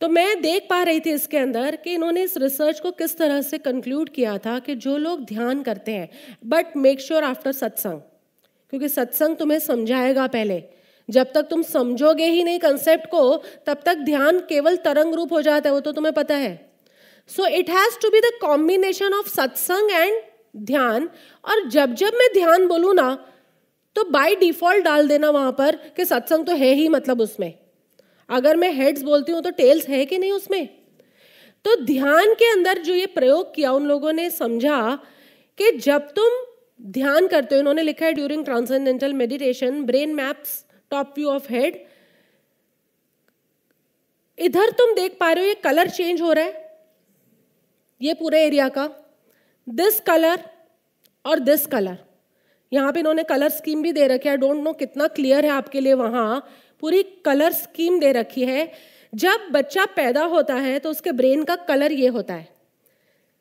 तो 0.00 0.08
मैं 0.08 0.40
देख 0.42 0.66
पा 0.70 0.82
रही 0.82 1.00
थी 1.00 1.12
इसके 1.12 1.38
अंदर 1.38 1.76
कि 1.76 1.92
इन्होंने 1.94 2.22
इस 2.22 2.36
रिसर्च 2.36 2.80
को 2.80 2.90
किस 2.92 3.16
तरह 3.18 3.40
से 3.42 3.58
कंक्लूड 3.58 4.08
किया 4.08 4.36
था 4.38 4.58
कि 4.58 4.74
जो 4.76 4.96
लोग 4.96 5.24
ध्यान 5.24 5.62
करते 5.62 5.92
हैं 5.92 6.08
बट 6.46 6.76
मेक 6.76 7.00
श्योर 7.00 7.24
आफ्टर 7.24 7.52
सत्संग 7.52 8.00
क्योंकि 8.72 8.88
सत्संग 8.88 9.36
तुम्हें 9.36 9.58
समझाएगा 9.58 10.26
पहले। 10.26 10.58
जब 11.08 11.32
तक 11.32 11.46
तुम 11.50 11.62
समझोगे 11.64 12.26
ही 12.26 12.44
नहीं 12.44 12.58
कंसेप्ट 12.58 13.06
को, 13.06 13.36
तब 13.66 13.82
तक 13.84 13.96
ध्यान 14.04 14.38
केवल 14.48 14.76
तरंग 14.76 15.14
रूप 15.14 15.32
हो 15.32 15.42
जाता 15.42 15.68
है, 15.68 15.74
वो 15.74 15.80
तो 15.80 15.92
तुम्हें 15.92 16.14
पता 16.14 16.34
है। 16.36 16.54
So 17.30 17.46
it 17.48 17.70
has 17.70 17.98
to 18.02 18.10
be 18.10 18.20
the 18.20 18.30
combination 18.40 19.14
of 19.14 19.28
satsang 19.30 19.90
and 19.90 20.20
dhyan 20.66 21.08
और 21.44 21.68
जब 21.68 21.94
जब 21.94 22.14
मैं 22.14 22.28
ध्यान 22.34 22.66
बोलू 22.68 22.92
ना 22.92 23.14
तो 23.96 24.04
बाय 24.04 24.34
डिफ़ॉल्ट 24.36 24.84
डाल 24.84 25.08
देना 25.08 25.30
वहाँ 25.30 25.52
पर 25.52 25.76
कि 25.96 26.04
सत्संग 26.04 26.46
तो 26.46 26.54
है 26.54 26.72
ही 26.74 26.88
मतलब 26.88 27.20
उसमें। 27.20 27.52
अगर 28.28 28.56
मैं 28.56 28.72
हेड्स 28.72 29.02
बोलती 29.02 29.32
हूँ 29.32 29.42
तो 29.42 29.50
टेल्स 29.52 29.88
है 29.88 30.04
कि 30.04 30.18
नहीं 30.18 30.32
उसमें? 30.32 30.68
तो 31.64 31.74
ध्यान 31.84 32.34
के 32.34 32.50
अंदर 32.52 32.78
जो 32.78 32.94
ये 32.94 33.06
प्रयोग 33.08 33.54
किया 33.54 33.72
उन 33.72 33.86
लोगों 33.86 34.12
ने 34.12 34.28
समझा 34.30 34.98
कि 35.58 35.70
जब 35.78 36.08
तुम 36.10 36.32
ध्यान 36.80 37.26
करते 37.28 37.54
हो, 37.54 37.60
इन्होंने 37.60 37.82
लिखा 37.82 38.06
है 38.06 38.12
during 38.12 38.44
transcendental 38.44 39.12
meditation 39.14 39.82
brain 39.84 40.14
maps 40.14 40.64
top 40.90 41.14
view 41.16 41.28
of 41.30 41.52
head 41.52 41.84
इधर 44.38 44.70
तुम 44.70 44.94
देख 44.94 45.16
पा 45.20 45.30
रहे 45.32 45.44
हो, 45.44 45.48
ये 45.48 45.54
कलर 45.56 45.88
चेंज 45.90 46.20
हो 46.22 46.32
रहा 46.32 46.44
है। 46.44 46.64
ये 48.00 48.14
पूरे 48.14 48.42
एरिया 48.44 48.68
का। 48.68 48.88
दिस 49.66 50.00
कलर 50.00 50.40
और 51.24 51.38
दिस 51.40 51.66
कलर 51.66 51.98
यहाँ 52.72 52.92
पे 52.92 53.00
इन्होंने 53.00 53.22
कलर 53.24 53.48
स्कीम 53.50 53.82
भी 53.82 53.92
दे 53.92 54.06
रखी 54.06 54.28
है। 54.28 54.36
डोंट 54.36 54.62
नो 54.64 54.72
कितना 54.74 55.06
क्लियर 55.08 55.44
है 55.44 55.50
आपके 55.50 55.80
लिए 55.80 55.94
वहाँ। 55.94 56.40
पूरी 56.82 57.02
कलर 57.24 57.52
स्कीम 57.52 57.98
दे 58.00 58.12
रखी 58.12 58.44
है। 58.44 58.70
जब 59.12 59.48
बच्चा 59.52 59.84
पैदा 59.96 60.24
होता 60.26 60.54
है 60.56 60.78
तो 60.78 60.90
उसके 60.90 61.12
ब्रेन 61.12 61.44
का 61.44 61.56
कलर 61.64 61.92
ये 61.92 62.08
होता 62.08 62.34
है। 62.34 62.48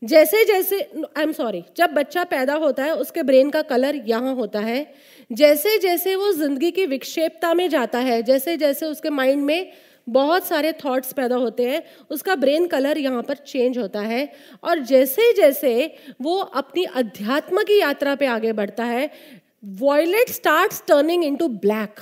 जैसे 0.02 0.44
जैसे 0.46 0.80
आई 1.18 1.24
एम 1.24 1.32
सॉरी 1.32 1.64
जब 1.78 1.90
बच्चा 1.90 2.24
पैदा 2.24 2.54
होता 2.56 2.84
है, 2.84 2.94
उसके 2.94 3.24
ब्रेन 3.24 3.50
का 3.50 3.62
कलर 3.64 3.96
यहाँ 4.06 4.34
होता 4.36 4.60
है। 4.60 4.94
जैसे 5.30 5.78
जैसे 5.80 6.16
वो 6.16 6.32
ज़िंदगी 6.34 6.72
की 6.72 6.86
विक्षेपता 6.86 7.54
में 7.54 7.70
जाता 7.70 8.00
है, 8.00 8.22
जैसे 8.24 8.56
जैसे 8.58 8.86
उसके 8.86 9.10
माइंड 9.12 9.44
में 9.44 9.72
बहुत 10.08 10.46
सारे 10.46 10.72
थॉट्स 10.76 11.14
पैदा 11.14 11.36
होते 11.36 11.70
हैं, 11.70 11.82
उसका 12.12 12.36
ब्रेन 12.36 12.68
कलर 12.68 12.98
यहाँ 12.98 13.22
पर 13.24 13.36
चेंज 13.38 13.78
होता 13.78 14.02
है। 14.02 14.30
और 14.64 14.80
जैसे 14.82 15.32
जैसे 15.34 15.96
वो 16.22 16.38
अपनी 16.38 16.84
अध्यात्म 16.96 17.64
की 17.64 17.80
यात्रा 17.80 18.16
पे 18.16 18.26
आगे 18.28 18.54
बढ़ता 18.54 18.84
है 18.86 19.10
violet 19.64 20.30
start 20.30 20.86
turning 20.88 21.24
into 21.36 21.48
black 21.48 22.00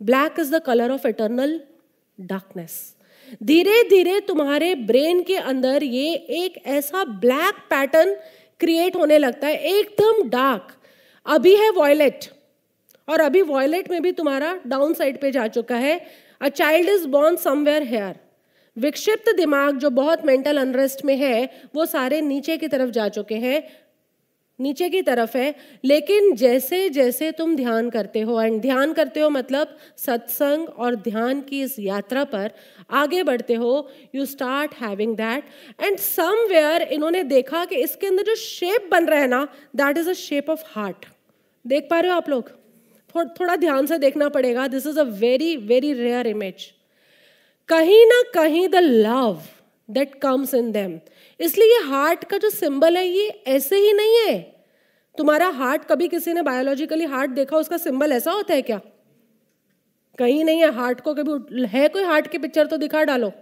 black 0.00 0.38
is 0.40 0.54
the 0.54 0.62
colour 0.62 0.90
of 0.90 1.06
eternal 1.06 1.60
darkness 2.18 2.78
धीरे 3.42 3.82
धीरे 3.82 4.18
तुम्हारे 4.20 4.74
ब्रेन 4.74 5.22
के 5.22 5.36
अंदर 5.36 5.82
ये 5.82 6.14
एक 6.14 6.62
ऐसा 6.66 7.04
ब्लैक 7.04 7.54
पैटर्न 7.70 8.14
क्रिएट 8.60 8.96
होने 8.96 9.18
लगता 9.18 9.46
है, 9.46 9.56
एकदम 9.56 10.28
डार्क। 10.28 10.72
अभी 11.26 11.54
है 11.56 11.70
वॉयलेट, 11.70 12.24
और 13.08 13.20
अभी 13.20 13.42
वॉयलेट 13.42 13.90
में 13.90 14.00
भी 14.02 14.12
तुम्हारा 14.12 14.58
डाउन 14.66 14.94
साइड 14.94 15.20
पे 15.20 15.30
जा 15.30 15.46
चुका 15.48 15.76
है। 15.76 16.00
A 16.40 16.48
child 16.48 16.88
is 16.88 17.06
born 17.08 17.36
somewhere 17.36 17.82
here 17.82 18.14
विक्षिप्त 18.76 19.34
दिमाग 19.36 19.78
जो 19.78 19.90
बहुत 19.90 20.24
मेंटल 20.26 20.58
अनरेस्ट 20.58 21.04
में 21.04 21.16
है, 21.16 21.50
वो 21.74 21.86
सारे 21.86 22.20
नीचे 22.20 22.56
की 22.56 22.68
तरफ़ 22.68 22.90
जा 22.90 23.08
चुके 23.08 23.34
हैं। 23.34 23.62
नीचे 24.58 24.88
की 24.88 25.00
तरफ़ 25.02 25.36
है, 25.36 25.54
लेकिन 25.84 26.34
जैसे 26.36 26.88
जैसे 26.90 27.30
तुम 27.32 27.54
ध्यान 27.56 27.90
करते 27.90 28.20
हो 28.20 28.40
एंड 28.40 28.60
ध्यान 28.62 28.92
करते 28.92 29.20
हो 29.20 29.30
मतलब 29.30 29.76
सत्संग 29.96 30.68
और 30.68 30.94
ध्यान 30.94 31.40
की 31.40 31.62
इस 31.62 31.76
यात्रा 31.78 32.24
पर 32.24 32.50
आगे 32.90 33.22
बढ़ते 33.22 33.54
हो 33.54 33.88
you 34.14 34.24
start 34.26 34.74
having 34.74 35.16
that 35.16 35.82
and 35.82 35.98
somewhere 35.98 36.82
इन्होंने 36.82 37.22
देखा 37.24 37.64
कि 37.64 37.76
इसके 37.76 38.06
अंदर 38.06 38.22
जो 38.22 38.34
शेप 38.34 38.88
बन 38.92 39.06
रहा 39.06 39.20
है 39.20 39.26
ना 39.26 39.46
that 39.76 39.98
is 39.98 40.10
a 40.10 40.12
shape 40.12 40.50
of 40.50 40.64
heart 40.66 41.06
देख 41.64 41.86
पा 41.90 42.00
रहे 42.00 42.10
हो 42.10 42.16
आप 42.16 42.28
लोग? 42.28 42.50
थोड़ा 43.14 43.54
ध्यान 43.56 43.86
से 43.86 43.98
देखना 43.98 44.28
पड़ेगा 44.28 44.66
this 44.68 44.86
is 44.86 44.98
a 45.00 45.02
very 45.20 45.56
very 45.56 45.92
rare 45.92 46.26
image 46.26 46.72
कहीं 47.68 48.04
ना 48.06 48.22
कहीं 48.34 48.68
the 48.68 48.76
love 48.76 49.40
that 49.88 50.14
comes 50.14 50.54
in 50.54 50.70
them 50.72 50.98
इसलिए 51.40 51.68
ये 51.68 51.82
हार्ट 51.84 52.24
का 52.24 52.38
जो 52.38 52.50
सिंबल 52.50 52.96
है, 52.96 53.06
ये 53.06 53.26
ऐसे 53.46 53.76
ही 53.76 53.92
नहीं 53.92 54.16
है। 54.16 54.40
तुम्हारा 55.18 55.48
हार्ट 55.48 55.84
कभी 55.84 56.08
किसी 56.08 56.32
ने 56.32 56.42
बायोलॉजिकली 56.42 57.04
हार्ट 57.04 57.30
देखा, 57.30 57.56
उसका 57.56 57.76
सिंबल 57.76 58.12
ऐसा 58.12 58.32
होता 58.32 58.54
है 58.54 58.62
क्या? 58.62 58.80
कहीं 60.18 60.44
नहीं 60.44 60.60
है 60.60 60.72
हार्ट 60.72 61.00
को, 61.00 61.14
कभी 61.14 61.66
है 61.66 61.88
कोई 61.88 62.02
हार्ट 62.02 62.26
की 62.26 62.38
पिक्चर 62.38 62.66
तो 62.66 62.76
दिखा 62.76 63.02
डालो। 63.04 63.32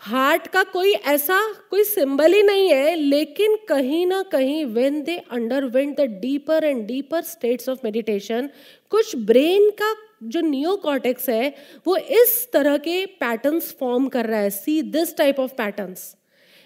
हार्ट 0.00 0.46
का 0.46 0.62
कोई 0.62 0.92
ऐसा, 0.92 1.40
कोई 1.70 1.84
सिंबल 1.84 2.32
ही 2.32 2.42
नहीं 2.42 2.68
है, 2.68 2.94
लेकिन 2.94 3.56
कहीं 3.68 4.06
ना 4.06 4.22
कहीं 4.22 4.64
when 4.64 5.02
they 5.02 5.16
underwent 5.64 5.96
the 5.96 6.04
deeper 6.20 6.64
and 6.64 6.86
deeper 6.86 7.22
states 7.22 7.68
of 7.68 7.78
meditation 7.84 8.50
कुछ 8.90 9.16
ब्रेन 9.16 9.70
का 9.70 9.92
जो 10.20 10.40
नियो 10.40 10.74
कॉर्टेक्स 10.76 11.28
है, 11.28 11.54
वो 11.86 11.96
इस 11.96 12.48
तरह 12.52 12.76
के 12.78 13.04
पैटर्न्स 13.20 13.72
फॉर्म 13.80 14.08
कर 14.08 14.26
रहा 14.26 14.40
है. 14.40 14.50
See 14.50 14.82
this 14.82 15.16
type 15.16 15.40
of 15.40 15.52
patterns 15.54 16.14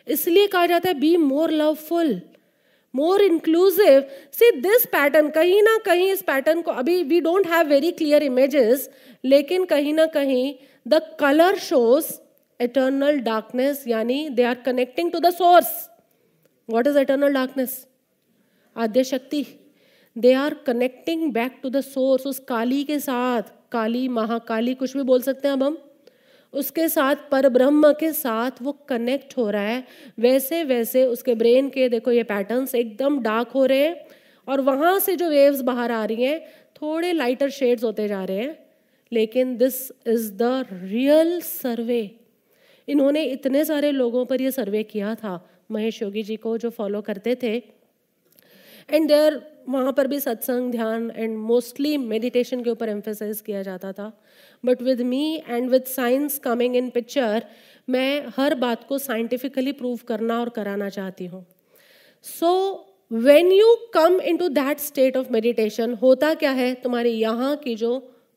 इसलिए 0.06 0.46
कहा 0.46 0.66
जाता 0.66 0.88
है 0.88 0.94
be 1.00 1.16
more 1.16 1.50
loveful 1.52 2.20
more 2.94 3.22
inclusive 3.22 4.00
see 4.32 4.50
this 4.60 4.86
pattern 4.92 5.28
कहीं 5.30 5.62
ना 5.62 5.76
कहीं 5.84 6.10
इस 6.12 6.22
पैटर्न 6.22 6.62
को, 6.62 6.70
अभी 6.72 7.02
we 7.02 7.20
don't 7.20 7.46
have 7.46 7.66
very 7.68 7.90
clear 7.92 8.22
images 8.22 8.88
लेकिन 9.24 9.64
कहीं 9.64 9.94
ना 9.94 10.06
कहीं 10.06 10.54
the 10.86 11.00
colour 11.20 11.58
shows 11.58 12.12
eternal 12.60 13.20
darkness 13.24 13.84
यानी 13.88 14.28
they 14.30 14.42
are 14.44 14.54
connecting 14.64 15.10
to 15.12 15.18
the 15.18 15.30
source 15.34 15.68
what 16.68 16.86
is 16.86 16.98
eternal 16.98 17.32
darkness 17.34 17.86
Adya 18.76 19.04
Shakti. 19.04 19.46
They 20.18 20.32
are 20.32 20.54
connecting 20.54 21.32
back 21.32 21.60
to 21.62 21.68
the 21.68 21.80
source 21.80 22.26
उस 22.26 22.38
काली 22.38 22.84
के 22.84 22.98
साथ, 22.98 23.42
काली 23.72 24.08
महाकाली 24.08 24.74
कुछ 24.74 24.96
भी 24.96 25.02
बोल 25.02 25.22
सकते 25.22 25.48
हैं 25.48 25.52
अब 25.52 25.62
हम। 25.62 25.78
उसके 26.52 26.88
साथ, 26.88 27.16
पर 27.30 27.48
ब्रह्म 27.48 27.92
के 27.92 28.12
साथ 28.12 28.50
वो 28.62 28.72
कनेक्ट 28.72 29.36
हो 29.36 29.50
रहा 29.50 29.62
है। 29.62 29.84
वैसे 30.18 30.64
वैसे 30.64 31.04
उसके 31.04 31.34
ब्रेन 31.34 31.68
के, 31.68 31.88
देखो 31.88 32.12
ये 32.12 32.22
पैटर्न्स 32.22 32.74
एकदम 32.74 33.20
डार्क 33.20 33.48
हो 33.48 33.66
रहे 33.66 33.78
हैं। 33.78 34.06
और 34.48 34.60
वहाँ 34.60 34.98
से 34.98 35.16
जो 35.16 35.30
वेव्स 35.30 35.60
बाहर 35.60 35.92
आ 35.92 36.04
रही 36.04 36.22
हैं, 36.22 36.40
थोड़े 36.82 37.12
लाइटर 37.12 37.50
शेड्स 37.50 37.84
होते 37.84 38.08
जा 38.08 38.24
रहे 38.24 38.38
हैं। 38.38 38.66
लेकिन 39.12 39.56
this 39.56 39.90
is 40.06 40.32
the 40.32 40.66
real 40.72 41.40
survey 41.40 42.16
इन्होंने 42.88 43.24
इतने 43.24 43.64
सारे 43.64 43.90
लोगों 43.90 44.24
पर 44.24 44.42
ये 44.42 44.50
सर्वे 44.50 44.82
किया 44.82 45.14
था, 45.14 45.50
महेश 45.70 46.02
योगी 46.02 46.22
जी 46.22 46.36
को, 46.36 46.58
जो 46.58 46.70
फॉलो 46.70 47.02
करते 47.02 47.34
थे। 47.34 47.56
एंड 48.90 49.08
देयर 49.08 49.49
वहाँ 49.68 49.92
पर 49.92 50.06
भी 50.06 50.18
सत्संग, 50.20 50.70
ध्यान 50.72 51.10
एंड 51.16 51.36
मोस्टली 51.38 51.96
मेडिटेशन 51.96 52.62
के 52.64 52.70
ऊपर 52.70 52.88
एम्फेसाइज 52.88 53.40
किया 53.40 53.62
जाता 53.62 53.92
था. 53.92 54.12
But 54.64 54.82
with 54.82 55.00
me 55.02 55.42
and 55.48 55.68
with 55.70 55.84
science 55.86 56.38
coming 56.38 56.76
in 56.76 56.90
picture 56.90 57.44
मैं 57.88 58.24
हर 58.36 58.54
बात 58.56 58.86
को 58.88 58.98
साइंटिफिकली 58.98 59.72
प्रूव 59.72 59.98
करना 60.08 60.38
और 60.40 60.48
कराना 60.48 60.88
चाहती 60.90 61.26
हूँ. 61.26 61.44
So 62.24 62.86
when 63.10 63.52
you 63.52 63.74
come 63.94 64.20
into 64.36 64.48
that 64.50 64.78
state 64.80 65.16
of 65.16 65.32
meditation 65.32 65.94
होता 66.02 66.34
क्या 66.34 66.50
है? 66.52 66.74
तुम्हारे 66.74 67.10
यहाँ 67.10 67.56
की 67.56 67.74
जो 67.74 67.90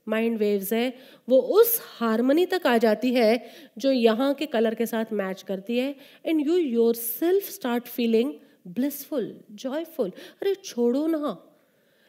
माइंड 0.07 0.37
वेव्स 0.37 0.71
है, 0.73 0.93
वो 1.27 1.37
उस 1.37 1.79
हारमोनी 1.97 2.45
तक 2.45 2.65
आ 2.67 2.77
जाती 2.77 3.13
है 3.13 3.43
जो 3.77 3.91
यहाँ 3.91 4.33
के 4.33 4.45
कलर 4.45 4.75
के 4.75 4.85
साथ 4.85 5.13
मैच 5.13 5.41
करती 5.41 5.77
है 5.77 5.95
and 6.25 6.47
you 6.47 6.55
yourself 6.95 7.49
start 7.49 7.87
feeling 7.87 8.33
blissful 8.65 9.33
joyful 9.51 10.09
अरे 10.41 10.55
छोड़ो 10.55 11.05
ना। 11.07 11.37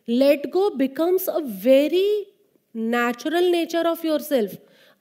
Let 0.08 0.46
go 0.50 0.68
becomes 0.70 1.28
a 1.28 1.38
very 1.64 2.26
natural 2.74 3.44
nature 3.44 3.86
of 3.86 4.06
yourself 4.20 4.56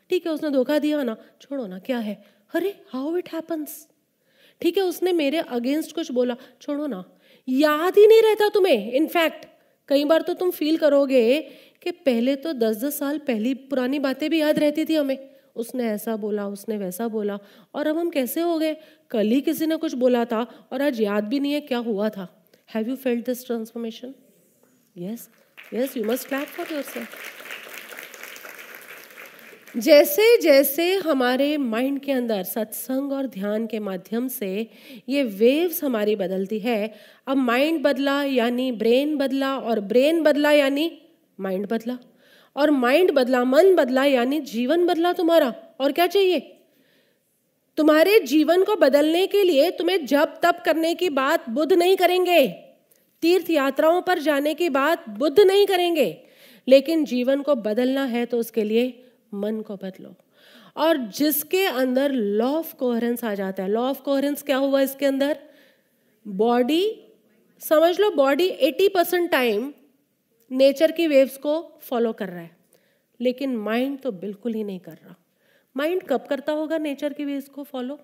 ठीक 0.10 0.26
है, 0.28 0.32
उसने 0.34 0.50
धोखा 0.50 0.78
दिया 0.80 1.04
ना, 1.04 1.16
छोड़ो 1.42 1.66
ना, 1.68 1.80
क्या 1.80 1.98
है? 1.98 2.24
अरे 2.54 2.76
हाउ 2.90 3.18
इट 3.18 3.30
हैपन्स 3.34 3.88
ठीक 4.62 4.78
है, 4.78 4.84
उसने 4.84 5.14
मेरे 5.14 5.38
अगेंस्ट 5.38 5.96
कुछ 5.96 6.12
बोला, 6.12 6.36
छोड़ो 6.62 6.88
ना। 6.88 7.04
याद 7.48 7.98
ही 7.98 8.08
नहीं 8.08 8.22
रहता 8.22 8.50
तुम्हें। 8.50 8.92
इनफैक्ट 8.92 9.46
कई 9.90 10.06
बार 10.06 10.22
तो 10.22 10.34
तुम 10.34 10.52
फील 10.52 10.78
करोगे 10.78 11.40
कि 11.84 11.92
पहले 11.92 12.36
तो 12.36 12.54
दस 12.54 12.78
दस 12.84 13.00
साल 13.00 13.18
पहली 13.18 13.54
पुरानी 13.54 14.00
बातें 14.00 14.30
भी 14.30 14.42
याद 14.42 14.60
रहती 14.60 14.86
थी 14.86 14.96
हमें। 14.96 15.18
उसने 15.56 15.84
ऐसा 15.84 16.16
बोला, 16.16 16.48
उसने 16.48 16.78
वैसा 16.78 17.08
बोला। 17.08 17.38
और 17.76 17.88
अब 17.88 17.98
हम 17.98 18.10
कैसे 18.10 18.42
हो 18.42 18.58
गए? 18.60 18.76
कल 19.10 19.28
ही 19.28 19.42
किसी 19.42 19.66
ने 19.66 19.76
कुछ 19.76 19.94
बोला 19.94 20.26
था 20.26 20.42
और 20.72 20.82
आज 20.82 21.02
याद 21.02 21.24
भी 21.24 21.40
नहीं 21.40 21.54
है 21.54 21.62
क्या 21.62 21.78
हुआ 21.78 22.10
था। 22.10 22.28
Have 22.76 22.90
you 22.90 22.96
felt 22.96 23.26
this 23.26 23.46
transformation 23.46 24.14
yes 24.98 25.30
yes 25.74 25.98
you 25.98 26.04
must 26.04 26.28
clap 26.28 26.48
for 26.48 26.74
yourself 26.84 27.10
जैसे 29.78 30.38
जैसे 30.38 30.96
हमारे 30.96 31.58
माइंड 31.58 32.00
के 32.00 32.12
अंदर, 32.12 32.44
सत्संग 32.44 33.12
और 33.12 33.28
ध्यान 33.28 33.66
के 33.68 33.80
माध्यम 33.80 34.28
से 34.28 34.70
ये 35.10 35.24
वेव्स 35.24 35.84
हमारी 35.84 36.16
बदलती 36.16 36.60
है, 36.60 36.94
अब 37.28 37.38
माइंड 37.38 37.82
बदला 37.84 38.24
यानी 38.24 38.72
ब्रेन 38.72 39.18
बदला 39.18 39.58
और 39.58 39.80
ब्रेन 39.80 40.22
बदला 40.24 40.52
यानी 40.52 41.02
माइंड 41.40 41.68
बदला। 41.68 41.98
और 42.56 42.72
माइंड 42.72 43.12
बदला, 43.12 43.44
मन 43.44 43.76
बदला, 43.76 44.06
यानी 44.06 44.40
जीवन 44.40 44.86
बदला 44.86 45.14
तुम्हारा। 45.14 45.56
और 45.80 45.92
क्या 45.92 46.08
चाहिए? 46.08 46.40
तुम्हारे 47.78 48.20
जीवन 48.20 48.64
को 48.64 48.76
बदलने 48.76 49.28
के 49.28 49.44
लिए 49.44 49.72
तुम्हें 49.72 50.06
जब 50.06 50.26
तप 50.26 50.62
करने 50.66 50.96
की 50.96 51.10
बात 51.10 51.50
बुद्ध 51.50 51.74
नहीं 51.74 51.98
करेंगे। 51.98 52.48
तीर्थ 53.22 53.50
यात्राओं 53.50 54.02
पर 54.02 54.20
जाने 54.20 54.54
की 54.54 54.70
बात 54.70 55.10
बुद्ध 55.10 55.40
नहीं 55.40 55.66
करेंगे। 55.66 56.18
लेकिन 56.68 57.06
जीवन 57.06 57.42
को 57.42 57.56
बदलना 57.56 58.06
है 58.06 58.26
तो 58.26 58.38
उसके 58.38 58.64
लिए 58.64 59.04
मन 59.34 59.62
को 59.62 59.76
बदलो। 59.76 60.16
और 60.78 60.98
जिसके 60.98 61.66
अंदर 61.66 62.12
लॉ 62.12 62.48
ऑफ़ 62.48 62.76
कोहरेंस 62.76 63.24
आ 63.24 63.34
जाता 63.34 63.64
है 63.64 63.70
लॉ 63.70 63.82
ऑफ़ 63.82 64.02
कोहरेंस 64.02 64.44
क्या 64.44 64.58
हुआ 64.58 64.82
इसके 64.82 65.06
अंदर? 65.06 65.38
बॉडी 66.28 67.04
समझ 67.60 68.00
लो 68.00 68.12
बॉडी 68.12 68.50
80 68.50 68.88
परसेंट 68.88 69.32
टाइम 69.32 69.74
नेचर 70.52 70.92
की 70.92 71.08
वेव्स 71.08 71.38
को 71.38 71.62
फॉलो 71.82 72.14
कर 72.14 72.30
रहा 72.30 72.42
है। 72.42 72.56
लेकिन 73.20 73.56
माइंड 73.58 74.00
तो 74.02 74.12
बिल्कुल 74.12 74.54
ही 74.54 74.64
नहीं 74.64 74.80
कर 74.80 74.94
रहा। 74.94 75.16
माइंड 75.76 76.04
कब 76.04 76.26
करता 76.26 76.54
होगा 76.54 76.78
नेचर 76.78 77.14
की 77.14 77.26
वेव्स 77.26 77.48
को 77.50 77.64
फॉलो? 77.64 78.00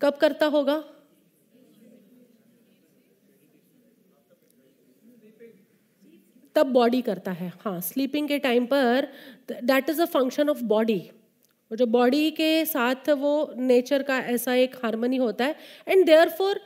कब 0.00 0.16
करता 0.16 0.46
होगा? 0.46 0.82
तब 6.56 6.66
बॉडी 6.66 7.00
करता 7.02 7.32
है। 7.32 7.52
हाँ 7.60 7.80
स्लीपिंग 7.80 8.28
के 8.28 8.38
टाइम 8.38 8.66
पर 8.66 9.08
that 9.52 9.90
is 9.90 10.00
a 10.02 10.04
function 10.04 10.48
of 10.48 10.62
body 10.64 11.02
जो 11.70 11.86
बॉडी 11.86 12.30
के 12.30 12.64
साथ 12.64 13.08
वो 13.10 13.52
नेचर 13.56 14.02
का 14.02 14.18
ऐसा 14.28 14.54
एक 14.54 14.74
हारमोनी 14.76 15.16
होता 15.16 15.44
है। 15.44 15.54
And 15.88 16.04
therefore 16.28 16.60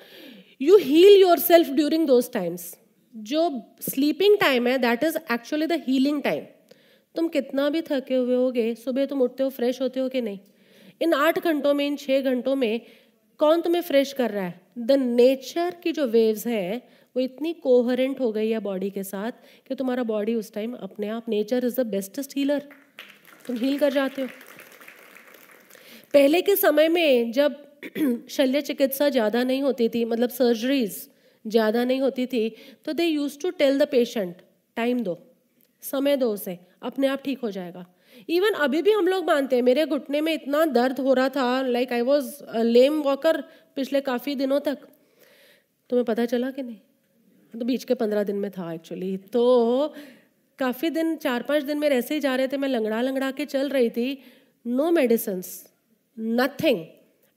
you 0.61 0.77
heal 0.77 1.21
yourself 1.39 1.71
during 1.71 2.07
those 2.07 2.31
times 2.33 2.77
जो 3.15 3.63
स्लीपिंग 3.81 4.37
टाइम 4.39 4.67
है 4.67 4.79
that 4.79 5.05
is 5.05 5.17
actually 5.33 5.67
the 5.67 5.83
healing 5.87 6.23
time 6.23 6.45
तुम 7.15 7.29
कितना 7.29 7.69
भी 7.71 7.83
थके 7.83 8.15
हुए 8.15 8.35
होगे, 8.35 8.75
सुबह 8.75 9.07
तुम 9.07 9.23
उठते 9.23 9.43
हो 9.43 9.51
फ्रेश 9.51 9.81
होते 9.81 10.01
हो 10.01 10.09
कि 10.09 10.21
नहीं? 10.21 10.39
इन 11.03 11.15
आठ 11.15 11.39
घंटों 11.39 11.75
में, 11.75 11.87
इन 11.87 11.97
छः 11.97 12.23
घंटों 12.23 12.55
में, 12.57 12.81
कौन 13.39 13.61
तुम्हें 13.61 13.83
फ्रेश 13.83 14.13
कर 14.13 14.31
रहा 14.31 14.45
है? 14.45 14.61
द 14.79 14.93
नेचर 14.93 15.77
की 15.83 15.93
जो 15.93 16.07
वेव्स 16.07 16.47
हैं, 16.47 16.83
वो 17.17 17.21
इतनी 17.21 17.53
कोहरेंट 17.53 18.21
हो 18.21 18.33
गई 18.33 18.51
है 18.51 18.59
बॉडी 18.59 18.91
के 18.91 19.03
साथ 19.03 19.33
कि 19.69 19.75
तुम्हारा 19.75 20.03
बॉडी 20.03 20.35
उस 20.35 20.53
टाइम 20.55 20.75
अपने 20.75 21.09
आप 21.09 21.29
nature 21.29 21.65
is 21.65 21.81
the 21.81 21.87
bestest 21.87 22.37
healer 22.37 22.69
तुम 23.47 23.57
हील 23.57 23.79
कर 23.79 23.93
जाते 23.93 24.23
हो। 24.23 24.29
पहले 26.13 26.43
के 26.43 26.57
समय 26.57 26.89
में 26.89 27.33
जब 27.33 27.66
शल्य 28.29 28.61
चिकित्सा 28.63 29.09
ज़्यादा 29.09 29.43
नहीं 29.45 29.63
होती 29.63 29.89
थी 29.89 30.05
मतलब 30.05 30.31
सर्जरीज 30.31 30.97
ज़्यादा 31.45 31.85
नहीं 31.85 32.01
होती 32.01 32.27
थी 32.27 32.49
तो 32.85 32.93
they 32.93 33.05
use 33.05 33.39
to 33.39 33.51
tell 33.53 33.79
the 33.79 33.89
patient 33.91 34.37
time 34.77 35.03
दो, 35.03 35.19
समय 35.83 36.17
दो 36.17 36.33
उसे, 36.33 36.59
अपने 36.83 37.07
आप 37.07 37.23
ठीक 37.25 37.41
हो 37.41 37.51
जाएगा. 37.51 37.85
इवन 38.29 38.53
अभी 38.65 38.81
भी 38.83 38.93
हम 38.93 39.09
लोग 39.09 39.25
मानते 39.27 39.57
हैं, 39.57 39.63
मेरे 39.63 39.85
घुटने 39.87 40.21
में 40.21 40.33
इतना 40.35 40.65
दर्द 40.67 41.01
हो 41.01 41.15
रहा 41.15 41.29
था 41.29 41.63
like 41.63 41.93
I 41.93 42.01
was 42.03 42.33
lame 42.57 43.01
walker 43.03 43.41
पिछले 43.77 44.01
काफ़ी 44.03 44.35
दिनों 44.35 44.61
तक। 44.61 44.79
तुम्हें 45.91 46.05
पता 46.05 46.25
चला 46.27 46.51
कि 46.51 46.63
नहीं? 46.63 46.77
तो 47.55 47.65
बीच 47.65 47.85
के 47.85 47.95
पंद्रह 47.95 48.23
दिन 48.25 48.37
में 48.37 48.51
था 48.51 48.73
एक्चुअली 48.73 49.17
तो 49.33 49.95
काफ़ी 50.59 50.91
दिन 50.91 51.17
चार 51.19 51.43
पाँच 51.43 51.63
दिन 51.65 51.79
में 51.79 51.89
ऐसे 51.89 52.15
ही 52.15 52.21
जा 52.21 52.35
रहे 52.37 52.49
थे, 52.49 52.57
मैं 52.57 52.69
लंगड़ा 52.69 53.01
लंगड़ा 53.03 53.31
के 53.31 53.45
चल 53.47 53.69
रही 53.69 53.91
थी। 53.91 54.19
नो 54.67 54.91
मेडिसन्स 54.91 55.49
नथिंग 56.19 56.85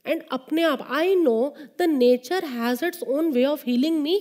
एंड 0.06 0.22
अपने 0.32 0.62
आप 0.62 0.86
I 0.90 1.14
know 1.14 1.54
the 1.78 1.82
nature 1.82 2.44
has 2.44 2.84
its 2.84 3.02
own 3.02 3.30
way 3.32 3.44
of 3.44 3.62
healing 3.66 4.00
me 4.02 4.16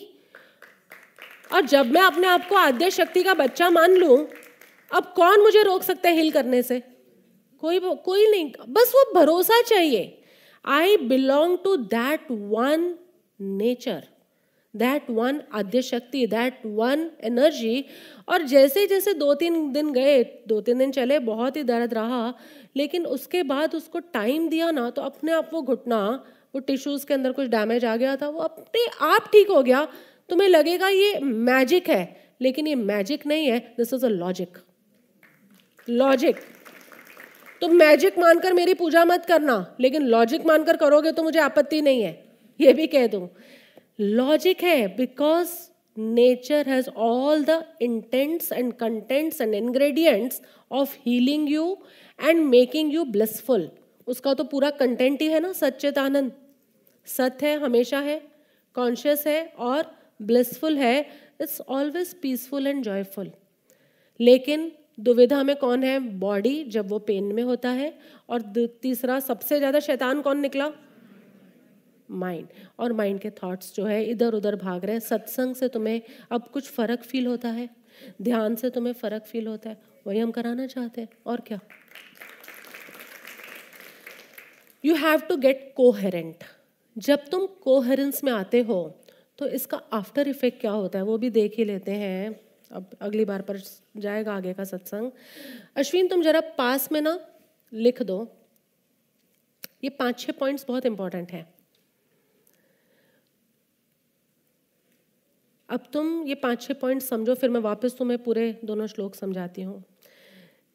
और 1.54 1.66
जब 1.66 1.92
मैं 1.92 2.02
अपने 2.02 2.28
आप 2.28 2.48
को 2.50 2.56
आद्य 2.56 2.90
शक्ति 2.92 3.24
का 3.24 3.34
बच्चा 3.34 3.70
मान 3.70 3.94
लूँ, 3.94 4.18
अब 4.92 5.14
कौन 5.16 5.42
मुझे 5.42 5.64
रोक 5.64 5.84
सकता 5.84 6.10
है 6.10 6.16
हील 6.16 6.32
करने 6.32 6.62
से? 6.64 6.80
कोई 7.64 7.80
कोई 7.80 8.30
नहीं। 8.32 8.52
बस 8.70 8.92
वो 8.96 9.04
भरोसा 9.14 9.62
चाहिए। 9.62 10.22
I 10.66 10.98
belong 10.98 11.58
to 11.64 11.76
that 11.78 12.32
one 12.32 12.94
nature 13.40 14.08
that 14.74 15.10
one 15.10 15.42
Adya 15.54 15.82
Shakti 15.82 16.26
that 16.28 16.62
one 16.66 17.10
energy 17.24 17.86
और 18.30 18.44
जैसे 18.44 18.86
जैसे 18.88 19.14
दो 19.14 19.34
तीन 19.34 19.72
दिन 19.74 19.92
गए, 19.94 20.24
दो 20.48 20.62
तीन 20.62 20.78
दिन 20.78 20.92
चले, 20.92 21.20
बहुत 21.20 21.58
ही 21.58 21.64
दर्द 21.64 21.94
रहा। 21.94 22.34
लेकिन 22.76 23.06
उसके 23.08 23.44
बाद 23.46 23.76
उसको 23.76 24.00
टाइम 24.00 24.48
दिया 24.50 24.70
ना 24.72 24.90
तो 24.90 25.02
अपने 25.04 25.32
आप 25.32 25.50
वो 25.54 25.62
घुटना, 25.64 26.00
वो 26.56 26.60
टिश्यूज़ 26.62 27.06
के 27.06 27.14
अंदर 27.14 27.32
कुछ 27.32 27.48
डैमेज 27.50 27.86
आ 27.86 27.96
गया 27.96 28.16
था, 28.16 28.28
वो 28.28 28.40
अपने 28.42 28.86
आप 29.06 29.30
ठीक 29.32 29.50
हो 29.50 29.62
गया। 29.64 29.88
तुम्हें 30.30 30.48
लगेगा 30.50 30.88
ये 30.90 31.20
मैजिक 31.20 31.90
है, 31.90 32.16
लेकिन 32.42 32.68
ये 32.68 32.76
मैजिक 32.76 33.26
नहीं 33.28 33.48
है 33.48 33.60
this 33.78 33.94
is 33.94 34.06
a 34.06 34.10
logic 34.10 34.58
logic 35.88 36.40
तुम 37.62 37.74
मैजिक 37.76 38.20
मानकर 38.20 38.54
मेरी 38.54 38.74
पूजा 38.74 39.04
मत 39.06 39.26
करना, 39.26 39.76
लेकिन 39.80 40.04
लॉजिक 40.08 40.46
मानकर 40.46 40.78
करोगे 40.78 41.12
तो 41.12 41.24
मुझे 41.24 41.40
आपत्ति 41.40 41.82
नहीं 41.82 42.02
है, 42.02 42.12
ये 42.60 42.74
भी 42.74 42.88
कह 42.88 43.08
दूँ। 43.08 43.28
लॉजिक 44.02 44.64
है 44.64 44.88
because 44.96 45.50
nature 45.98 46.70
has 46.70 46.90
all 46.90 47.44
the 47.44 47.64
intents 47.82 48.52
and 48.52 48.72
contents 48.74 49.42
and 49.42 49.54
ingredients 49.56 50.42
of 50.72 50.96
healing 51.06 51.50
you 51.50 51.66
and 52.20 52.40
making 52.42 52.94
you 52.94 53.04
blissful 53.08 53.70
उसका 54.08 54.34
तो 54.34 54.44
पूरा 54.46 54.70
कंटेंट 54.72 55.22
ही 55.22 55.28
है 55.28 55.40
ना 55.40 55.52
सच्चित 55.54 55.98
आनंद 55.98 56.32
सत्य 57.08 57.48
है, 57.48 57.60
हमेशा 57.60 58.00
है 58.00 58.22
कॉन्शियस 58.76 59.26
है 59.28 59.46
और 59.60 59.92
ब्लिसफुल 60.22 60.78
है। 60.78 61.00
It's 61.42 61.62
always 61.62 62.14
peaceful 62.22 62.68
and 62.68 62.84
joyful 62.84 63.32
लेकिन 64.20 64.72
दुविधा 65.00 65.42
में 65.44 65.56
कौन 65.56 65.84
है? 65.84 66.00
बॉडी 66.20 66.64
जब 66.66 66.90
वो 66.90 67.00
पेन 67.00 67.24
में 67.26 67.42
होता 67.44 67.70
है। 67.72 67.94
और 68.30 68.42
तीसरा, 68.82 69.20
सबसे 69.20 69.58
ज़्यादा 69.58 69.80
शैतान 69.80 70.22
कौन 70.22 70.40
निकला? 70.40 70.70
माइंड 72.10 72.48
और 72.80 72.94
माइंड 72.94 73.20
के 73.20 73.30
थॉट्स 73.34 73.76
जो 73.76 73.86
है 73.86 74.04
इधर 74.06 74.34
उधर 74.34 74.56
भाग 74.56 74.86
रहे 74.86 74.94
हैं। 74.94 75.00
सत्संग 75.02 75.56
से 75.56 75.68
तुम्हें 75.68 76.02
अब 76.32 76.50
कुछ 76.54 76.70
फ़र्क 76.70 77.04
फील 77.04 77.28
होता 77.28 77.50
है। 77.50 77.70
ध्यान 78.22 78.56
से 78.56 78.70
तुम्हें 78.70 78.94
फ़र्क 78.94 79.26
फील 79.26 79.48
होता 79.48 79.70
है। 79.70 79.82
वही 80.08 80.20
हम 80.20 80.32
कराना 80.32 80.68
चाहते 80.68 81.02
हैं। 81.02 81.10
और 81.26 81.42
क्या? 81.48 81.60
You 84.84 84.96
have 84.96 85.20
to 85.20 85.38
get 85.38 85.72
coherent 85.78 86.44
जब 86.96 87.28
तुम 87.28 87.46
कोहेरेंस 87.64 88.24
में 88.24 88.32
आते 88.32 88.62
हो 88.62 88.80
तो 89.40 89.48
इसका 89.48 89.78
आफ्टर 89.94 90.28
इफ़ेक्ट 90.28 90.60
क्या 90.62 90.72
होता 90.72 91.00
है? 91.00 91.06
वो 91.06 91.18
भी 91.18 91.30
देख 91.30 91.54
ही 91.58 91.66
लेते 91.66 91.92
हैं। 91.92 92.40
अब 92.72 92.90
अगली 93.02 93.26
बार 93.26 93.42
पर 93.42 93.60
जाएगा 93.98 94.34
आगे 94.34 94.54
का 94.54 94.64
सत्संग। 94.64 95.12
अश्विन, 95.76 96.08
तुम 96.08 96.22
जरा 96.22 96.42
पास 96.58 96.92
में 96.92 97.00
ना 97.02 97.20
लिख 97.74 98.02
दो। 98.04 98.18
ये 99.84 99.90
पाँच, 99.90 100.20
छह 100.20 100.34
पॉइंट्स 100.40 100.66
बहुत 100.68 100.86
इंपॉर्टेंट 100.86 101.32
है। 101.32 101.48
अब 105.70 105.84
तुम 105.94 106.28
ये 106.28 106.36
पाँच, 106.36 106.62
छह 106.62 106.74
पॉइंट 106.74 107.02
समझो, 107.02 107.36
फिर 107.36 107.50
मैं 107.50 107.62
वापस 107.62 107.96
तुम्हें 107.98 108.24
पूरे 108.24 108.52
दोनों 108.66 108.88
श्लोक 108.88 109.16
समझाती 109.16 109.62
हूँ। 109.62 109.84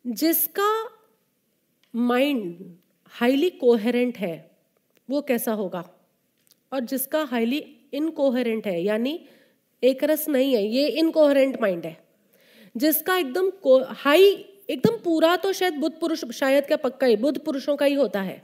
जिसका 0.04 0.70
माइंड 1.94 2.76
हाईली 3.14 3.50
कोहेरेंट 3.50 4.16
है, 4.18 4.50
वो 5.08 5.20
कैसा 5.20 5.52
होगा? 5.52 5.84
और 6.72 6.80
जिसका 6.82 7.22
हाईली 7.22 7.64
इनकोहेरेंट 7.92 8.66
है, 8.66 8.82
यानी 8.82 9.20
एक 9.82 10.02
रस 10.04 10.28
नहीं 10.28 10.54
है, 10.54 10.64
ये 10.66 10.86
इनकोहरेंट 10.88 11.60
माइंड 11.60 11.84
है। 11.86 11.96
जिसका 12.76 13.16
एकदम 13.16 13.50
हाई 13.96 14.30
एकदम 14.70 14.96
पूरा 15.04 15.36
तो 15.36 15.52
शायद 15.52 15.74
बुद्ध 15.74 15.96
पुरुष, 15.96 16.24
शायद 16.24 16.66
क्या 16.66 16.76
पक्का 16.76 17.06
ही, 17.06 17.16
बुद्ध 17.16 17.38
पुरुषों 17.38 17.76
का 17.76 17.86
ही 17.86 17.94
होता 17.94 18.20
है। 18.22 18.42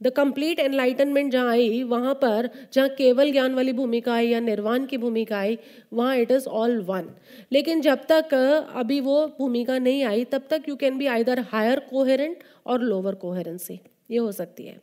द 0.00 0.10
कंप्लीट 0.10 0.60
एनलाइटनमेंट 0.60 1.30
जहाँ 1.32 1.50
आई, 1.50 1.82
वहाँ 1.82 2.14
पर 2.14 2.48
जहाँ 2.72 2.88
केवल 2.88 3.30
ज्ञान 3.32 3.54
वाली 3.54 3.72
भूमिका 3.72 4.12
आई 4.14 4.28
या 4.28 4.40
निर्वाण 4.40 4.86
की 4.86 4.96
भूमिका 4.98 5.38
आई, 5.38 5.58
वहाँ 5.92 6.16
इट 6.16 6.30
इज़ 6.30 6.48
ऑल 6.48 6.78
वन 6.80 7.08
लेकिन 7.52 7.80
जब 7.80 8.04
तक, 8.08 8.34
अभी 8.74 9.00
वो 9.00 9.26
भूमिका 9.38 9.78
नहीं 9.78 10.02
आई, 10.04 10.24
तब 10.24 10.46
तक 10.50 10.68
you 10.68 10.76
can 10.76 10.98
be 10.98 11.06
either 11.06 11.40
higher 11.52 11.80
coherent 11.90 12.42
और 12.66 12.82
लोअर 12.82 13.14
कोहेरेंसी 13.14 13.80
ये 14.12 14.18
हो 14.18 14.32
सकती 14.32 14.66
है। 14.66 14.80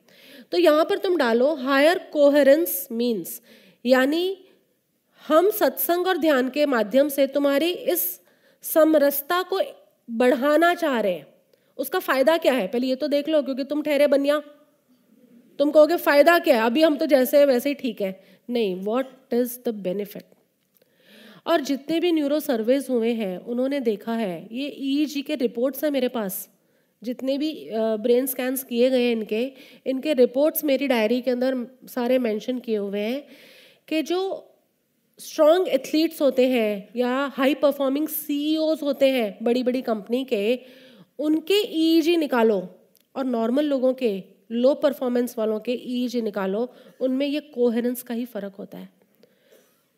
तो 0.51 0.57
यहाँ 0.57 0.85
पर 0.85 0.97
तुम 0.97 1.18
डालो 1.18 1.53
हायर 1.56 1.97
कोहेरेंस 2.14 2.88
मीन्स 2.91 3.41
यानी 3.85 4.38
हम 5.22 5.49
सत्संग 5.51 6.07
और 6.07 6.18
ध्यान 6.18 6.49
के 6.49 6.65
माध्यम 6.68 7.10
से 7.10 7.27
तुम्हारी 7.27 7.72
इस 7.72 8.06
समरसता 8.64 9.41
को 9.43 9.60
बढ़ाना 10.10 10.73
चाह 10.76 10.99
रहे 10.99 11.14
हैं। 11.14 11.27
उसका 11.77 11.99
फ़ायदा 11.99 12.38
क्या 12.38 12.53
है? 12.53 12.68
पहले 12.68 12.88
ये 12.88 12.95
तो 12.95 13.07
देख 13.07 13.30
लो, 13.30 13.41
क्योंकि 13.41 13.64
तुम 13.64 13.81
ठहरे 13.81 14.07
बनिया। 14.07 14.41
तुम 15.60 15.72
कहोगे, 15.72 15.95
फ़ायदा 15.97 16.38
क्या 16.39 16.56
है? 16.56 16.65
अभी 16.65 16.81
हम 16.84 16.97
तो 16.97 17.06
जैसे 17.06 17.38
है, 17.39 17.45
वैसे 17.45 17.69
ही 17.69 17.76
ठीक 17.76 18.01
है। 18.01 18.19
नहीं 18.49 18.76
वॉट 18.84 19.34
इज़ 19.34 19.57
द 19.65 19.73
बेनिफिट 19.77 20.23
और 21.47 21.61
जितने 21.61 21.99
भी 21.99 22.11
न्यूरो 22.11 22.39
सर्वेज 22.39 22.88
हुए 22.89 23.14
हैं, 23.14 23.38
उन्होंने 23.39 23.80
देखा 23.81 24.14
है, 24.14 24.47
ये 24.51 24.68
ई 24.68 25.06
e 25.07 25.23
के 25.23 25.35
रिपोर्ट्स 25.38 25.84
हैं 25.84 25.91
मेरे 25.91 26.07
पास। 26.10 26.47
जितने 27.03 27.38
भी 27.38 27.69
ब्रेन 27.73 28.26
स्कैन्स 28.26 28.63
किए 28.63 28.89
गए 28.89 29.11
इनके 29.11 29.41
इनके 29.85 30.13
रिपोर्ट्स 30.13 30.63
मेरी 30.63 30.88
डायरी 30.88 31.21
के 31.21 31.31
अंदर 31.31 31.65
सारे 31.89 32.19
मेंशन 32.19 32.59
किए 32.59 32.77
हुए 32.77 32.99
हैं 32.99 33.23
कि 33.88 34.01
जो 34.01 34.19
स्ट्रॉन्ग 35.19 35.67
एथलीट्स 35.67 36.21
होते 36.21 36.47
हैं 36.47 36.89
या 36.95 37.13
हाई 37.38 37.53
परफॉर्मिंग 37.53 38.07
सीईओज 38.07 38.84
होते 38.84 39.09
हैं 39.09 39.38
बड़ी 39.43 39.63
बड़ी 39.63 39.81
कंपनी 39.81 40.23
के, 40.26 40.59
उनके 41.19 41.53
ईईजी 41.53 42.15
e 42.15 42.19
निकालो 42.19 42.61
और 43.15 43.26
नॉर्मल 43.26 43.65
लोगों 43.65 43.93
के 43.93 44.11
लो 44.51 44.73
परफॉर्मेंस 44.73 45.35
वालों 45.38 45.59
के 45.59 45.71
ईईजी 45.71 46.19
e 46.19 46.23
निकालो, 46.23 46.69
उनमें 47.01 47.26
ये 47.27 47.39
कोहेरेंस 47.39 48.03
का 48.03 48.13
ही 48.13 48.26
फ़र्क 48.26 48.55
होता 48.59 48.77
है। 48.77 48.89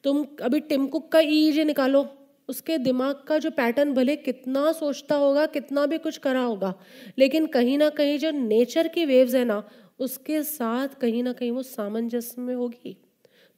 तुम, 0.03 0.25
अभी 0.41 0.59
टिम 0.59 0.87
कुक 0.87 1.11
का 1.11 1.19
ईईजी 1.19 1.63
निकालो 1.63 2.03
उसके 2.51 2.77
दिमाग 2.77 3.23
का 3.27 3.37
जो 3.37 3.51
पैटर्न 3.51 3.93
भले 3.93 4.15
कितना 4.17 4.71
सोचता 4.71 5.15
होगा, 5.15 5.45
कितना 5.47 5.85
भी 5.85 5.97
कुछ 5.97 6.17
करा 6.17 6.41
होगा, 6.41 6.73
लेकिन 7.17 7.45
कहीं 7.47 7.77
ना 7.77 7.89
कहीं 7.91 8.17
जो 8.19 8.31
नेचर 8.31 8.87
की 8.87 9.05
वेव्स 9.05 9.35
है 9.35 9.43
ना, 9.45 9.63
उसके 9.99 10.43
साथ 10.43 10.99
कहीं 11.01 11.23
ना 11.23 11.33
कहीं 11.33 11.51
वो 11.51 11.63
सामंजस्य 11.65 12.41
में 12.41 12.55
होगी। 12.55 12.97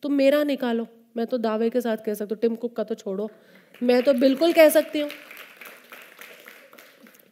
तो 0.03 0.09
मेरा 0.11 0.43
निकालो। 0.43 0.87
मैं 1.17 1.25
तो 1.27 1.37
दावे 1.39 1.69
के 1.69 1.81
साथ 1.81 1.97
कह 1.97 2.13
सकती 2.13 2.35
हूँ, 2.35 2.41
टिम 2.41 2.55
कुक 2.55 2.75
का 2.75 2.83
तो 2.83 2.95
छोड़ो। 2.95 3.29
मैं 3.81 4.01
तो 4.03 4.13
बिल्कुल 4.15 4.53
कह 4.53 4.69
सकती 4.69 4.99
हूँ। 4.99 5.09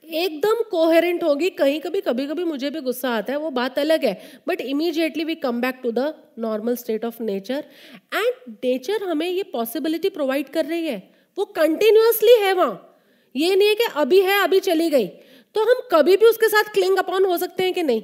एकदम 0.03 0.61
कोहेरेंट 0.71 1.23
होगी, 1.23 1.49
कहीं 1.51 1.79
कभी 1.81 2.01
कभी 2.01 2.25
कभी 2.27 2.43
मुझे 2.43 2.69
भी 2.69 2.79
गुस्सा 2.81 3.09
आता 3.09 3.33
है, 3.33 3.39
वो 3.39 3.49
बात 3.51 3.79
अलग 3.79 4.05
है 4.05 4.41
but 4.47 4.61
immediately 4.61 5.23
we 5.23 5.35
come 5.37 5.61
back 5.61 5.79
to 5.83 5.91
the 5.91 6.13
normal 6.39 6.75
state 6.75 7.05
of 7.05 7.21
nature 7.23 7.63
and 8.13 8.55
nature 8.55 9.03
हमें 9.03 9.27
ये 9.27 9.43
पॉसिबिलिटी 9.53 10.09
प्रोवाइड 10.09 10.49
कर 10.49 10.65
रही 10.65 10.87
है। 10.87 11.10
वो 11.37 11.45
कंटिन्यूसली 11.45 12.35
है 12.41 12.53
वहाँ। 12.53 12.87
ये 13.35 13.55
नहीं 13.55 13.67
है 13.67 13.75
कि 13.75 13.83
अभी 13.95 14.21
है 14.21 14.41
अभी 14.43 14.59
चली 14.59 14.89
गई। 14.89 15.07
तो 15.55 15.63
हम 15.63 15.81
कभी 15.91 16.17
भी 16.17 16.25
उसके 16.25 16.49
साथ 16.49 16.73
क्लिंग 16.73 16.97
अपॉन 16.97 17.25
हो 17.25 17.37
सकते 17.37 17.63
हैं 17.63 17.73
कि 17.73 17.83
नहीं? 17.83 18.01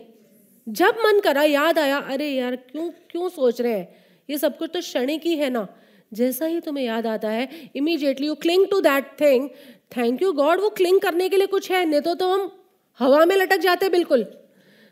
जब 0.68 0.98
मन 1.06 1.20
करा 1.20 1.44
याद 1.44 1.80
आया 1.80 1.98
अरे 1.98 2.30
यार 2.30 2.56
क्यों 2.56 2.90
क्यों 3.12 3.30
सोच 3.30 3.62
रहे 3.62 3.74
हैं? 3.74 3.96
ये 4.30 4.38
सब 4.38 4.58
कुछ 4.58 4.70
तो 4.74 4.80
क्षणिक 4.80 5.26
ही 5.26 5.36
है 5.36 5.50
ना। 5.50 5.68
जैसा 6.12 6.46
ही 6.46 6.60
तुम्हें 6.60 6.84
याद 6.86 7.08
आता 7.08 7.30
है 7.30 7.72
immediately 7.76 8.28
you 8.28 8.36
cling 8.36 8.66
to 8.68 8.80
that 8.82 9.06
thing 9.22 9.50
thank 9.98 10.22
you 10.22 10.32
God 10.34 10.62
वो 10.62 10.70
क्लिंग 10.70 11.00
करने 11.02 11.30
के 11.30 11.38
लिए 11.38 11.48
कुछ 11.48 11.72
है 11.72 11.86
नहीं 11.86 12.02
तो, 12.02 12.14
तो 12.16 12.28
हम 12.28 12.52
हवा 13.00 13.26
में 13.26 13.36
लटक 13.36 13.58
जाते 13.58 13.90
बिल्कुल। 13.90 14.26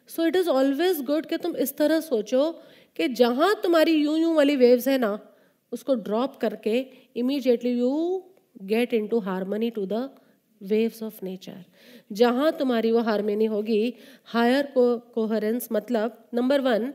So 0.08 0.26
it 0.28 0.36
is 0.36 0.50
always 0.50 1.02
good 1.02 1.26
कि 1.26 1.38
तुम 1.38 1.56
इस 1.56 1.76
तरह 1.78 2.00
सोचो 2.00 2.52
कि 2.98 3.08
जहाँ 3.08 3.54
तुम्हारी 3.64 3.92
यूँ 3.92 4.18
यूँ 4.20 4.36
वाली 4.36 4.56
वेव्स 4.56 4.88
है 4.88 4.98
ना 4.98 5.18
उसको 5.72 5.96
ड्रॉप 5.96 6.36
करके 6.36 6.86
immediately 7.16 7.80
you 7.80 8.24
get 8.62 8.94
into 9.08 9.20
harmony 9.20 9.70
to 9.70 9.86
the 9.86 10.16
waves 10.64 11.04
of 11.04 11.26
nature 11.26 11.66
जहाँ 12.12 12.52
तुम्हारी 12.52 12.92
वो 12.92 13.00
हारमोनी 13.00 13.46
होगी 13.46 13.94
हायर 14.26 14.74
कोहरेंस 14.78 15.68
मतलब 15.72 16.30
नंबर 16.34 16.62
वन 16.62 16.94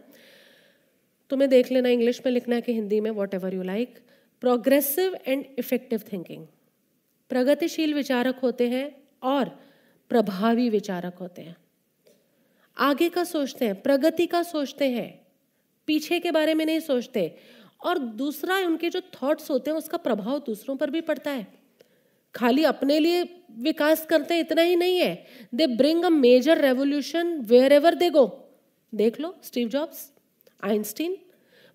तुम्हें 1.31 1.51
देख 1.51 1.73
लेना 1.73 1.89
इंग्लिश 1.89 2.23
में 2.27 2.33
लिखना 2.33 2.55
है 2.55 2.61
कि 2.61 2.73
हिंदी 2.73 3.01
में 3.01 3.11
whatever 3.35 3.55
you 3.55 3.63
like 3.63 3.99
progressive 4.41 5.17
and 5.27 5.45
effective 5.59 6.03
thinking 6.13 6.47
प्रगतिशील 7.29 7.95
विचारक 7.95 8.39
होते 8.39 8.69
हैं 8.69 9.03
और 9.23 9.49
प्रभावी 10.09 10.69
विचारक 10.69 11.15
होते 11.15 11.43
हैं। 11.43 11.57
आगे 12.79 13.09
का 13.09 13.25
सोचते 13.25 13.65
हैं, 13.65 13.83
प्रगति 13.83 14.27
का 14.27 14.43
सोचते 14.43 14.89
हैं। 14.89 15.27
पीछे 15.87 16.21
के 16.21 16.31
बारे 16.31 16.55
में 16.55 16.67
नहीं 16.67 16.81
सोचते। 16.81 17.37
और 17.83 17.99
दूसरा, 17.99 18.57
उनके 18.59 18.91
जो 18.91 19.01
थॉट्स 19.13 19.51
होते 19.51 19.71
हैं, 19.71 19.79
उसका 19.79 19.99
प्रभाव 19.99 20.39
दूसरों 20.47 20.77
पर 20.77 20.91
भी 20.91 21.01
पड़ता 21.03 21.31
है। 21.31 21.47
खाली 22.35 22.65
अपने 22.65 22.99
लिए 22.99 23.23
विकास 23.61 24.05
करते 24.07 24.35
हैं 24.35 24.41
इतना 24.41 24.63
ही 24.63 24.77
नहीं 24.77 24.99
है। 24.99 25.27
They 25.55 25.67
bring 25.69 26.05
a 26.05 26.09
major 26.11 26.59
revolution 26.59 27.37
wherever 27.73 27.95
they 27.95 28.11
go 28.11 28.27
देख 28.93 29.21
लो 29.21 29.35
Steve 29.43 29.69
Jobs 29.69 30.11
Einstein 30.65 31.17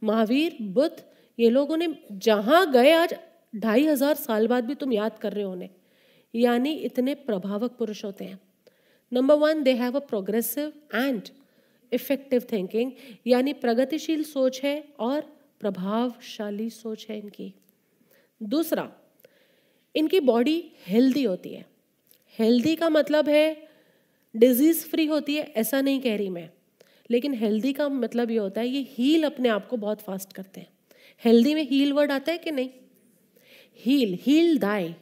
Mahavir, 0.02 0.57
Buddha, 0.61 1.03
ये 1.40 1.49
लोगों 1.49 1.77
ने 1.77 1.88
जहाँ 2.11 2.72
गए, 2.72 2.91
आज 2.91 3.15
ढाई 3.56 3.86
हज़ार 3.86 4.15
साल 4.15 4.48
बाद 4.48 4.65
भी 4.65 4.76
तुम 4.76 4.94
याद 4.94 5.18
कर 5.19 5.34
रहे 5.34 5.44
हो 5.44 5.52
उन्हें। 5.52 5.69
यानी 6.34 6.73
इतने 6.82 7.14
प्रभावक 7.15 7.76
पुरुष 7.80 8.03
होते 8.06 8.26
हैं। 8.26 8.40
Number 9.11 9.36
one 9.36 9.64
they 9.64 9.73
have 9.73 9.95
a 9.95 10.06
progressive 10.06 10.72
and 10.95 11.30
effective 11.91 12.45
thinking 12.52 12.91
यानी 13.27 13.53
प्रगतिशील 13.56 14.23
सोच 14.23 14.61
है 14.64 14.84
और 14.99 15.23
प्रभावशाली 15.60 16.69
सोच 16.69 17.07
है 17.10 17.19
इनकी। 17.19 17.53
दूसरा, 18.44 18.91
इनकी 19.95 20.19
बॉडी 20.19 20.72
हेल्दी 20.88 21.23
होती 21.23 21.49
है। 21.49 21.65
हेल्दी 22.40 22.76
का 22.76 22.90
मतलब 22.90 23.30
है 23.30 23.68
डिज़ीज़ 24.36 24.86
फ्री 24.86 25.06
होती 25.06 25.36
है, 25.36 25.44
ऐसा 25.44 25.82
नहीं 25.82 26.02
कह 26.02 26.18
रही 26.18 26.30
मैं। 26.30 26.49
लेकिन 27.11 27.34
हेल्दी 27.34 27.73
का 27.73 27.90
मतलब 27.90 28.32
ये 28.32 28.38
होता 28.38 28.61
है, 28.61 28.68
ये 28.68 28.88
हील 28.90 29.23
अपने 29.23 29.49
आप 29.49 29.68
को 29.68 29.77
बहुत 29.77 30.02
फास्ट 30.02 30.34
करते 30.34 30.60
हैं। 30.60 30.68
हेल्दी 31.26 31.56
में 31.56 31.69
हील 31.69 31.94
वर्ड 31.94 32.11
आता 32.11 32.32
है 32.32 32.38
कि 32.38 32.52
नहीं? 32.52 32.69
हील 33.77 34.19
हील 34.22 34.57
दाई 34.57 34.95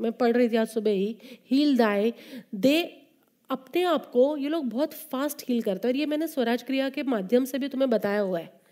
मैं 0.00 0.12
पढ़ 0.12 0.32
रही 0.32 0.48
थी 0.48 0.56
आज 0.56 0.68
सुबह 0.68 0.90
ही 0.90 1.16
हील 1.50 1.76
दाई 1.76 2.12
दे 2.54 3.02
अपने 3.50 3.82
आप 3.82 4.10
को, 4.10 4.36
ये 4.36 4.48
लोग 4.48 4.64
बहुत 4.64 4.92
फास्ट 4.92 5.44
हील 5.48 5.62
करते 5.62 5.88
हैं। 5.88 5.94
और 5.94 5.98
ये 5.98 6.06
मैंने 6.06 6.28
स्वराज 6.28 6.62
क्रिया 6.62 6.88
के 6.90 7.02
माध्यम 7.02 7.44
से 7.44 7.58
भी 7.58 7.68
तुम्हें 7.68 7.90
बताया 7.90 8.20
हुआ 8.20 8.40
है। 8.40 8.63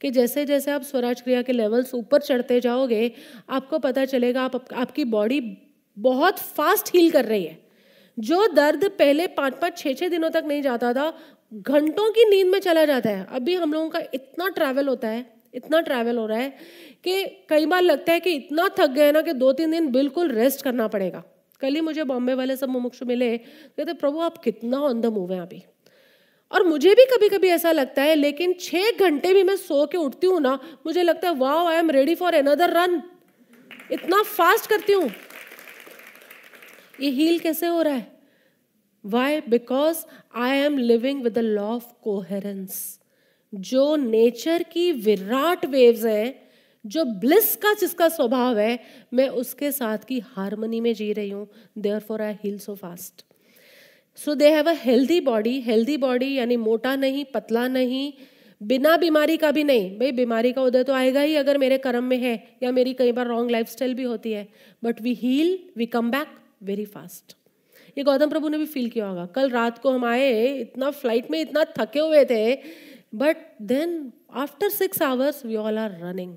कि 0.00 0.10
जैसे 0.10 0.44
जैसे 0.44 0.70
आप 0.70 0.82
स्वराज 0.82 1.20
क्रिया 1.20 1.42
के 1.42 1.52
लेवल्स 1.52 1.94
ऊपर 1.94 2.20
चढ़ते 2.20 2.60
जाओगे, 2.60 3.12
आपको 3.50 3.78
पता 3.78 4.04
चलेगा 4.04 4.42
आप, 4.42 4.72
आपकी 4.74 5.04
बॉडी 5.04 5.58
बहुत 5.98 6.38
फास्ट 6.38 6.94
हील 6.94 7.10
कर 7.10 7.24
रही 7.24 7.44
है। 7.44 7.58
जो 8.18 8.46
दर्द 8.46 8.84
पहले 8.84 9.26
पाँच 9.26 9.54
पाँच 9.54 9.78
छः 9.78 9.94
छः 9.94 10.08
दिनों 10.08 10.30
तक 10.30 10.44
नहीं 10.46 10.62
जाता 10.62 10.92
था, 10.92 11.18
घंटों 11.54 12.10
की 12.10 12.24
नींद 12.30 12.46
में 12.46 12.58
चला 12.60 12.84
जाता 12.84 13.10
है। 13.10 13.26
अभी 13.30 13.54
हम 13.54 13.72
लोगों 13.72 13.88
का 13.88 14.00
इतना 14.14 14.48
ट्रैवल 14.48 14.88
होता 14.88 15.08
है, 15.08 15.26
इतना 15.54 15.80
ट्रैवल 15.80 16.18
हो 16.18 16.26
रहा 16.26 16.38
है 16.38 16.50
कि 17.04 17.24
कई 17.48 17.66
बार 17.66 17.82
लगता 17.82 18.12
है 18.12 18.20
कि 18.20 18.30
इतना 18.30 18.68
थक 18.78 18.86
गए 18.86 19.12
ना 19.12 19.22
कि 19.22 19.32
दो 19.32 19.52
तीन 19.52 19.70
दिन 19.70 19.90
बिल्कुल 19.92 20.30
रेस्ट 20.30 20.62
करना 20.62 20.88
पड़ेगा। 20.88 21.22
कल 21.60 21.74
ही 21.74 21.80
मुझे 21.80 22.04
बॉम्बे 22.04 22.34
वाले 22.34 22.56
सब 22.56 22.68
मुमुक्षु 22.68 23.06
मिले, 23.06 23.38
कहते, 23.38 23.92
प्रभु, 23.92 24.20
आप 24.20 24.38
कितना 24.38 24.80
ऑन 24.80 25.00
द 25.00 25.06
मूव 25.06 25.32
हैं 25.32 25.40
अभी? 25.40 25.62
और 26.50 26.64
मुझे 26.64 26.94
भी 26.94 27.04
कभी 27.06 27.28
कभी 27.28 27.48
ऐसा 27.48 27.72
लगता 27.72 28.02
है, 28.02 28.14
लेकिन 28.14 28.54
छः 28.60 28.90
घंटे 28.90 29.32
भी 29.34 29.42
मैं 29.42 29.56
सो 29.56 29.86
के 29.86 29.98
उठती 29.98 30.26
हूँ 30.26 30.40
ना, 30.40 30.58
मुझे 30.86 31.02
लगता 31.02 31.28
है 31.28 31.34
वाह 31.34 31.68
I 31.68 31.76
am 31.76 31.90
ready 31.90 32.14
for 32.14 32.34
another 32.34 32.70
run 32.72 33.02
इतना 33.92 34.22
फास्ट 34.22 34.70
करती 34.70 34.92
हूँ। 34.92 35.10
ये 37.00 37.10
हील 37.10 37.38
कैसे 37.38 37.66
हो 37.66 37.82
रहा 37.82 37.94
है? 37.94 38.06
Why 39.04 39.40
because 39.48 40.04
I 40.36 40.56
am 40.58 40.78
living 40.78 41.22
with 41.22 41.32
the 41.32 41.38
law 41.38 41.66
of 41.66 41.92
coherence 42.02 42.78
जो 43.52 43.94
नेचर 43.96 44.62
की 44.62 44.90
विराट 44.92 45.66
वेव्स 45.66 46.04
हैं, 46.04 46.34
जो 46.84 47.04
ब्लिस 47.04 47.54
का 47.56 47.72
जिसका 47.72 48.08
स्वभाव 48.08 48.58
है, 48.58 48.78
मैं 49.14 49.28
उसके 49.28 49.72
साथ 49.72 49.98
की 49.98 50.18
हारमोनी 50.26 50.80
में 50.80 50.92
जी 50.94 51.12
रही 51.12 51.30
हूँ। 51.30 51.48
Therefore 52.00 52.22
I 52.22 52.36
heal 52.42 52.58
so 52.58 52.74
fast 52.74 53.25
so 54.18 54.34
they 54.34 54.50
have 54.50 54.68
a 54.70 54.74
healthy 54.78 55.20
body 55.20 55.60
healthy 55.60 55.96
body 55.96 56.32
यानी 56.34 56.56
मोटा 56.56 56.94
नहीं, 56.96 57.24
पतला 57.24 57.66
नहीं, 57.68 58.12
बिना 58.60 58.96
बीमारी 58.96 59.36
का 59.36 59.50
भी 59.50 59.64
नहीं। 59.64 59.98
भाई, 59.98 60.12
बीमारी 60.12 60.52
का 60.52 60.62
उदय 60.62 60.82
तो 60.84 60.92
आएगा 60.92 61.20
ही 61.20 61.34
अगर 61.36 61.58
मेरे 61.58 61.78
कर्म 61.78 62.04
में 62.04 62.18
है 62.18 62.34
या 62.62 62.70
मेरी 62.72 62.92
कई 62.94 63.12
बार 63.12 63.26
रॉन्ग 63.26 63.50
लाइफ 63.50 63.82
भी 63.82 64.02
होती 64.02 64.32
है। 64.32 64.46
But 64.82 65.00
we 65.02 65.14
heal 65.14 65.58
we 65.76 65.86
come 65.86 66.10
back 66.10 66.28
very 66.62 66.84
fast 66.86 67.36
ये 67.96 68.04
गौतम 68.04 68.30
प्रभु 68.30 68.48
ने 68.48 68.58
भी 68.58 68.66
फील 68.66 68.88
किया 68.90 69.06
होगा। 69.06 69.26
कल 69.26 69.50
रात 69.50 69.78
को 69.78 69.90
हम 69.90 70.04
आए, 70.04 70.46
इतना 70.60 70.90
फ़्लाइट 70.90 71.30
में 71.30 71.40
इतना 71.40 71.64
थके 71.78 72.00
हुए 72.00 72.24
थे 72.24 72.54
but 73.14 73.36
then 73.62 74.12
after 74.34 74.68
six 74.70 75.02
hours 75.02 75.44
we 75.46 75.56
all 75.56 75.78
are 75.78 75.98
running 76.02 76.34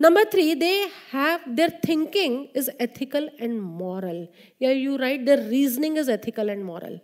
number 0.00 0.24
three 0.24 0.54
they 0.54 0.70
have 1.12 1.40
their 1.48 1.70
thinking 1.88 2.56
is 2.56 2.70
ethical 2.80 3.28
and 3.40 3.60
moral 3.60 4.26
या 4.62 4.70
you 4.70 4.96
write 4.96 5.20
their 5.20 5.42
reasoning 5.48 5.98
is 5.98 6.10
ethical 6.10 6.50
and 6.50 6.64
moral 6.64 6.98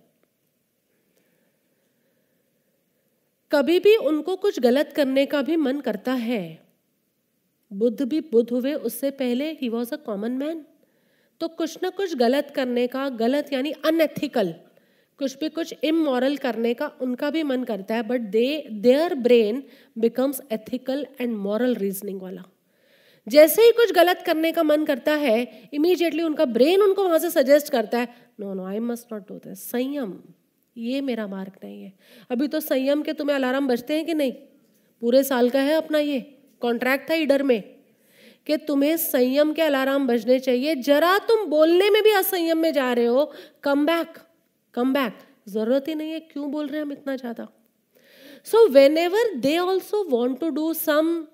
कभी 3.50 3.78
भी 3.80 3.96
उनको 3.96 4.36
कुछ 4.36 4.60
गलत 4.60 4.92
करने 4.96 5.26
का 5.26 5.42
भी 5.42 5.56
मन 5.56 5.80
करता 5.80 6.12
है। 6.12 6.42
बुद्ध 7.70 8.02
भी 8.02 8.20
बुद्ध 8.32 8.50
हुए, 8.52 8.74
उससे 8.74 9.10
पहले 9.12 9.50
ही 9.52 9.68
वॉज़ 9.68 9.94
अ 9.94 9.96
कॉमन 9.96 10.32
मैन 10.32 10.64
तो 11.40 11.48
कुछ 11.48 11.78
ना 11.82 11.88
कुछ 11.90 12.14
गलत 12.16 12.52
करने 12.56 12.86
का, 12.86 13.08
गलत 13.08 13.52
यानी 13.52 13.72
अनएथिकल 13.84 14.54
कुछ 15.18 15.38
भी 15.38 15.48
कुछ 15.48 15.74
इमोरल 15.84 16.36
करने 16.36 16.74
का 16.74 16.92
उनका 17.00 17.30
भी 17.30 17.42
मन 17.42 17.64
करता 17.64 17.94
है 17.94 18.02
but 18.02 18.20
they 18.30 18.46
their 18.70 19.14
brain 19.20 19.62
becomes 19.98 20.40
ethical 20.52 21.06
and 21.20 21.36
moral 21.38 21.74
reasoning 21.76 22.22
वाला। 22.22 22.49
जैसे 23.26 23.62
ही 23.62 23.72
कुछ 23.72 23.92
गलत 23.92 24.22
करने 24.26 24.52
का 24.52 24.62
मन 24.62 24.84
करता 24.84 25.14
है 25.14 25.68
इमीडिएटली 25.74 26.22
उनका 26.22 26.44
ब्रेन 26.46 26.82
उनको 26.82 27.04
वहाँ 27.04 27.18
से 27.18 27.30
सजेस्ट 27.30 27.72
करता 27.72 27.98
है 27.98 28.08
no 28.40 28.54
no 28.54 28.66
I 28.66 28.78
must 28.80 29.12
not 29.12 29.28
do 29.28 29.34
this 29.38 29.70
संयम, 29.70 30.12
ये 30.76 31.00
मेरा 31.00 31.26
मार्ग 31.26 31.52
नहीं 31.64 31.82
है। 31.82 31.92
अभी 32.30 32.48
तो 32.48 32.60
संयम 32.60 33.02
के 33.02 33.12
तुम्हें 33.12 33.36
अलार्म 33.36 33.68
बजते 33.68 33.94
हैं 33.94 34.06
कि 34.06 34.14
नहीं? 34.14 34.32
पूरे 35.02 35.22
साल 35.24 35.50
का 35.50 35.60
है 35.60 35.74
अपना 35.74 35.98
ये 35.98 36.20
कॉन्ट्रैक्ट 36.62 37.10
था 37.10 37.14
इडर 37.16 37.42
में, 37.42 37.62
कि 38.46 38.56
तुम्हें 38.58 38.96
संयम 38.96 39.52
के 39.52 39.62
अलार्म 39.62 40.06
बजने 40.06 40.38
चाहिए। 40.40 40.74
जरा 40.76 41.16
तुम 41.28 41.44
बोलने 41.50 41.90
में 41.90 42.02
भी 42.02 42.10
असंयम 42.14 42.58
में 42.58 42.72
जा 42.72 42.92
रहे 42.92 43.06
हो 43.06 43.32
कम 43.62 43.86
बैक 43.86 44.18
कम 44.74 44.92
बैक 44.92 45.18
ज़रूरत 45.48 45.88
ही 45.88 45.94
नहीं 45.94 46.12
है, 46.12 46.20
क्यों 46.22 46.50
बोल 46.50 46.66
रहे 46.66 46.76
हैं 46.76 46.84
हम 46.84 46.92
इतना 46.92 47.16
ज़्यादा? 47.16 47.46
So 48.46 48.66
whenever 48.98 49.34
they 49.38 49.56
also 49.58 50.02
want 50.10 50.40
to 50.40 50.48
do 50.50 50.72
some 50.74 51.26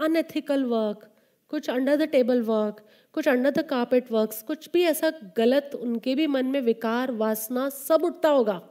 unethical 0.00 0.64
work 0.66 1.07
कुछ 1.48 1.70
अंडर 1.70 1.96
द 1.96 2.02
टेबल 2.02 2.42
वर्क 2.42 2.86
कुछ 3.12 3.28
अंडर 3.28 3.50
द 3.50 3.58
कार्पेट 3.58 4.12
वर्क 4.12 4.30
कुछ 4.46 4.68
भी 4.72 4.82
ऐसा 4.82 5.12
गलत 5.36 5.70
उनके 5.74 6.14
भी 6.14 6.26
मन 6.26 6.46
में 6.46 6.60
विकार, 6.60 7.12
वासना 7.12 7.68
सब 7.68 8.04
उठता 8.04 8.28
होगा। 8.28 8.68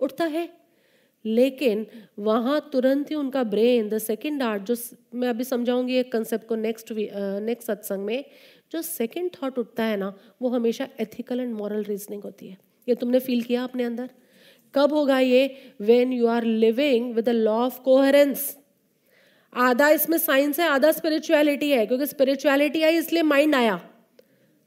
उठता 0.00 0.24
है। 0.24 0.60
लेकिन 1.24 1.86
वहाँ 2.18 2.70
तुरंत 2.72 3.10
ही 3.10 3.14
उनका 3.14 3.42
ब्रेन 3.42 3.88
द 3.88 3.98
सेकेंड 3.98 4.42
आर्ट 4.42 4.62
जो 4.62 4.76
मैं 5.14 5.28
अभी 5.28 5.44
समझाऊँगी 5.44 5.94
एक 5.94 6.12
कंसेप्ट 6.12 6.46
को 6.46 6.56
नेक्स्ट 6.56 6.92
नेक्स्ट 6.92 7.66
सत्संग 7.66 8.04
में, 8.04 8.24
जो 8.72 8.82
सेकेंड 8.82 9.30
थॉट 9.42 9.58
उठता 9.58 9.84
है 9.84 9.96
ना, 9.96 10.14
वो 10.42 10.48
हमेशा 10.48 10.88
एथिकल 11.00 11.40
एंड 11.40 11.54
मॉरल 11.54 11.82
रीजनिंग 11.84 12.22
होती 12.22 12.48
है। 12.48 12.58
ये 12.88 12.94
तुमने 12.94 13.18
फील 13.18 13.42
किया 13.42 13.64
अपने 13.64 13.84
अंदर? 13.84 14.10
कब 14.74 14.92
होगा 14.92 15.18
ये? 15.18 15.56
When 15.80 16.12
you 16.12 16.26
are 16.26 16.44
living 16.44 17.14
with 17.14 17.24
the 17.24 17.28
law 17.28 17.52
of 17.52 17.80
coherence 17.80 18.59
आधा 19.52 19.88
इसमें 19.90 20.16
साइंस 20.18 20.60
है, 20.60 20.68
आधा 20.68 20.90
स्पिरिचुअलिटी 20.92 21.70
है, 21.70 21.86
क्योंकि 21.86 22.06
स्पिरिचुअलिटी 22.06 22.82
आई 22.82 22.96
इसलिए 22.96 23.22
माइंड 23.24 23.54
आया। 23.54 23.80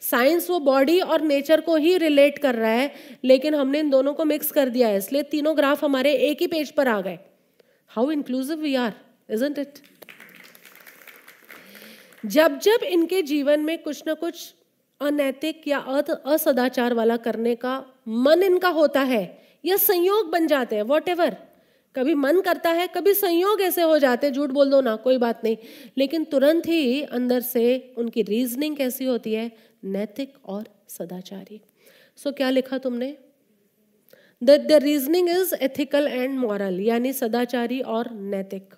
साइंस 0.02 0.50
वो 0.50 0.60
बॉडी 0.62 1.00
और 1.02 1.22
नेचर 1.22 1.62
को 1.62 1.76
ही 1.76 1.98
रिलेट 1.98 2.38
कर 2.38 2.56
रहा 2.56 2.72
है, 2.72 2.92
लेकिन 3.24 3.56
हमने 3.56 3.80
इन 3.80 3.90
दोनों 3.90 4.14
को 4.14 4.26
मिक्स 4.26 4.52
कर 4.52 4.70
दिया 4.70 4.88
है, 4.88 4.98
इसलिए 4.98 5.24
तीनों 5.24 5.56
ग्राफ 5.58 5.84
हमारे 5.84 6.14
एक 6.22 6.42
ही 6.42 6.48
पेज 6.48 6.72
पर 6.72 6.88
आ 6.88 7.00
गए। 7.02 7.18
How 7.92 8.12
inclusive 8.12 8.60
we 8.60 8.76
are 8.76 8.94
isn't 9.30 9.60
it 9.60 9.80
जब 12.24 12.60
जब 12.60 12.84
इनके 12.86 13.22
जीवन 13.22 13.60
में 13.60 13.78
कुछ 13.84 14.04
ना 14.08 14.14
कुछ 14.16 14.54
अनैतिक 15.02 15.68
या 15.68 15.78
असदाचार 15.78 16.94
वाला 16.94 17.18
करने 17.20 17.56
का 17.56 17.84
मन 18.08 18.44
इनका 18.44 18.70
होता 18.72 19.02
है, 19.04 19.24
या 19.66 19.78
संयोग 19.78 20.32
बन 20.32 20.48
जाते 20.48 20.76
हैं 20.76 20.84
वॉट 20.84 21.10
एवर 21.10 21.38
कभी 21.96 22.14
मन 22.14 22.42
करता 22.42 22.70
है 22.70 22.88
कभी 22.88 23.14
संयोग 23.14 23.62
ऐसे 23.62 23.82
हो 23.82 23.98
जाते 23.98 24.32
झूठ 24.32 24.50
बोल 24.50 24.70
दो 24.70 24.82
ना 24.82 24.96
कोई 24.96 25.18
बात 25.18 25.44
नहीं। 25.44 25.58
लेकिन 25.98 26.24
तुरंत 26.24 26.68
ही 26.68 27.02
अंदर 27.02 27.42
से 27.42 27.94
उनकी 27.98 28.22
रीजनिंग 28.22 28.78
कैसी 28.78 29.06
होती 29.06 29.34
है? 29.34 29.52
नैतिक 29.84 30.34
और 30.46 30.64
सदाचारी। 30.90 31.62
सो 32.16 32.30
so, 32.30 32.38
क्या 32.38 32.50
लिखा 32.50 32.78
तुमने? 32.78 33.18
The 34.42 34.72
reasoning 34.72 35.30
is 35.30 35.54
ethical 35.56 36.08
and 36.08 36.40
moral 36.40 36.80
यानी 36.80 37.14
सदाचारी 37.14 37.80
और 37.82 38.12
नैतिक। 38.12 38.74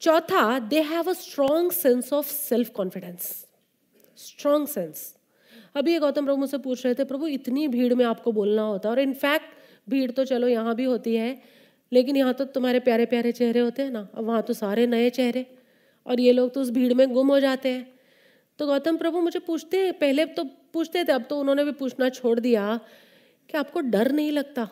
चौथा 0.00 0.58
they 0.58 0.80
have 0.80 1.10
a 1.10 1.12
strong 1.12 1.72
sense 1.72 2.12
of 2.12 2.26
self 2.26 2.68
confidence 2.68 3.46
strong 4.16 4.68
sense 4.68 5.14
अभी 5.76 5.98
गौतम 5.98 6.24
प्रभु 6.24 6.36
मुझसे 6.36 6.58
पूछ 6.58 6.84
रहे 6.84 6.94
थे 6.94 7.04
प्रभु 7.04 7.26
इतनी 7.26 7.68
भीड़ 7.68 7.94
में 7.94 8.04
आपको 8.04 8.32
बोलना 8.32 8.62
होता 8.62 8.88
है? 8.88 8.94
और 8.94 9.00
इनफैक्ट 9.00 9.90
भीड़ 9.90 10.10
तो 10.10 10.24
चलो 10.24 10.48
यहाँ 10.48 10.74
भी 10.74 10.84
होती 10.84 11.16
है। 11.16 11.61
लेकिन 11.92 12.16
यहाँ 12.16 12.34
तो 12.34 12.44
तुम्हारे 12.46 12.80
प्यारे 12.80 13.06
प्यारे 13.06 13.32
चेहरे 13.32 13.60
होते 13.60 13.82
हैं 13.82 13.90
ना, 13.90 14.08
अब 14.14 14.24
वहाँ 14.24 14.42
तो 14.42 14.52
सारे 14.54 14.86
नए 14.86 15.10
चेहरे। 15.10 15.46
और 16.06 16.20
ये 16.20 16.32
लोग 16.32 16.52
तो 16.54 16.60
उस 16.60 16.70
भीड़ 16.70 16.92
में 16.94 17.08
गुम 17.12 17.28
हो 17.28 17.38
जाते 17.40 17.68
हैं। 17.68 17.86
तो 18.58 18.66
गौतम 18.66 18.96
प्रभु 18.96 19.20
मुझे 19.20 19.38
पूछते 19.38 19.84
हैं 19.84 19.92
पहले 19.98 20.24
तो 20.26 20.44
पूछते 20.44 21.04
थे, 21.04 21.12
अब 21.12 21.24
तो 21.30 21.38
उन्होंने 21.40 21.64
भी 21.64 21.72
पूछना 21.72 22.08
छोड़ 22.10 22.38
दिया 22.40 22.78
कि 23.48 23.58
आपको 23.58 23.80
डर 23.82 24.12
नहीं 24.12 24.30
लगता? 24.32 24.68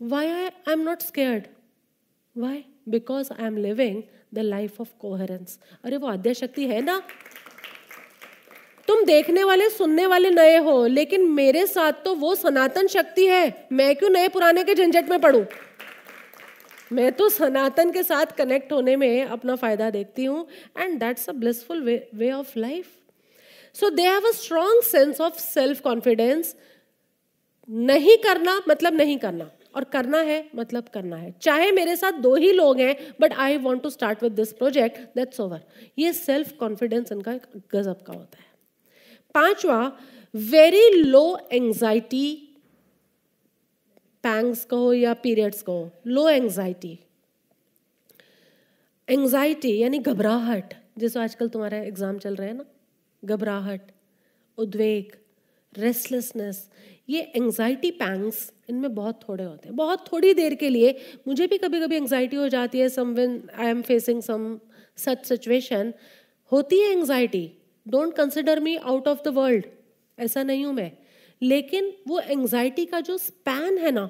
Why 0.00 0.26
I 0.26 0.44
I 0.44 0.72
am 0.72 0.80
not 0.80 1.02
scared 1.02 1.46
why 2.36 2.64
because 2.88 3.32
I 3.32 3.46
am 3.46 3.56
living 3.56 4.02
the 4.34 4.38
life 4.40 4.80
of 4.80 4.88
coherence 5.00 5.58
अरे 5.84 5.96
वो 5.96 6.06
आद्या 6.06 6.32
शक्ति 6.32 6.66
है 6.66 6.80
ना? 6.80 7.00
तुम 8.88 9.04
देखने 9.04 9.44
वाले, 9.44 9.68
सुनने 9.70 10.06
वाले 10.06 10.30
नए 10.30 10.56
हो, 10.56 10.86
लेकिन 10.86 11.26
मेरे 11.30 11.66
साथ 11.66 11.92
तो 12.04 12.14
वो 12.14 12.34
सनातन 12.34 12.86
शक्ति 12.86 13.26
है। 13.26 13.68
मैं 13.72 13.94
क्यों 13.96 14.10
नए 14.10 14.28
पुराने 14.28 14.64
के 14.64 14.74
झंझट 14.74 15.10
में 15.10 15.20
पढ़ू 15.20 15.44
मैं 16.90 17.10
तो 17.12 17.28
सनातन 17.28 17.90
के 17.92 18.02
साथ 18.02 18.36
कनेक्ट 18.36 18.72
होने 18.72 18.96
में 18.96 19.24
अपना 19.24 19.56
फ़ायदा 19.56 19.90
देखती 19.90 20.24
हूँ 20.24 20.46
and 20.78 20.98
that's 21.00 21.28
a 21.28 21.32
blissful 21.34 21.82
way 22.14 22.30
of 22.32 22.58
life 22.58 22.86
so 23.76 23.90
they 23.90 24.02
have 24.02 24.26
a 24.28 24.32
strong 24.32 24.82
sense 24.84 25.20
of 25.20 25.38
self 25.40 25.80
confidence 25.80 26.54
नहीं 27.68 28.16
करना 28.18 28.60
मतलब 28.68 28.94
नहीं 28.94 29.16
करना, 29.18 29.50
और 29.76 29.84
करना 29.84 30.18
है 30.20 30.38
मतलब 30.56 30.88
करना 30.88 31.16
है। 31.16 31.34
चाहे 31.42 31.70
मेरे 31.72 31.96
साथ 31.96 32.12
दो 32.20 32.34
ही 32.34 32.52
लोग 32.52 32.78
हैं 32.80 32.96
but 33.20 33.32
I 33.34 33.56
want 33.58 33.82
to 33.82 33.90
start 33.90 34.22
with 34.22 34.32
this 34.32 34.52
project 34.52 34.98
that's 35.16 35.40
over 35.40 35.60
ये 35.98 36.12
सेल्फ 36.12 36.52
कॉन्फिडेंस 36.60 37.12
इनका 37.12 37.32
गजब 37.74 38.02
का 38.02 38.12
होता 38.12 38.38
है। 38.38 38.46
पांचवा 39.34 39.80
वेरी 40.34 40.88
लो 40.92 41.38
एंजाइटी 41.52 42.47
पैंग्स 44.24 44.64
कहो 44.64 44.92
या 44.92 45.14
पीरियड्स 45.16 45.62
कहो 45.62 45.90
लो 46.06 46.28
एंजाइटी 46.28 46.98
एंजाइटी 49.08 49.76
यानी 49.78 49.98
घबराहट, 50.00 50.74
जैसे 50.98 51.20
आजकल 51.20 51.48
तुम्हारा 51.48 51.78
एग्ज़ाम 51.78 52.18
चल 52.18 52.34
रहा 52.36 52.46
है 52.48 52.56
ना, 52.56 52.64
घबराहट, 53.22 53.80
उद्वेग 54.58 55.16
रेस्टलेसनेस 55.72 56.68
ये 57.08 57.20
एंजाइटी 57.36 57.90
पैंग्स 57.92 58.52
इनमें 58.70 58.94
बहुत 58.94 59.20
थोड़े 59.28 59.44
होते 59.44 59.68
हैं। 59.68 59.76
बहुत 59.76 60.04
थोड़ी 60.12 60.32
देर 60.34 60.54
के 60.54 60.68
लिए 60.70 60.94
मुझे 61.28 61.46
भी 61.46 61.58
कभी 61.58 61.80
कभी 61.80 61.96
एंजाइटी 61.96 62.36
हो 62.36 62.48
जाती 62.48 62.78
है 62.78 62.88
some 62.90 63.14
when 63.14 63.40
I 63.54 63.66
am 63.66 63.82
facing 63.82 64.22
some 64.22 64.58
such 64.98 65.24
situation 65.26 65.92
होती 66.52 66.80
है 66.80 66.90
anxiety 66.92 67.50
don't 67.86 68.14
consider 68.16 68.60
me 68.60 68.76
out 68.76 69.08
of 69.08 69.22
the 69.24 69.28
world 69.34 69.66
ऐसा 70.18 70.42
नहीं 70.42 70.64
हूँ 70.64 70.74
मैं। 70.74 70.90
लेकिन 71.42 71.92
वो 72.08 72.20
एंग्जाइटी 72.20 72.84
का 72.86 73.00
जो 73.00 73.16
स्पैन 73.18 73.78
है 73.78 73.90
ना, 73.90 74.08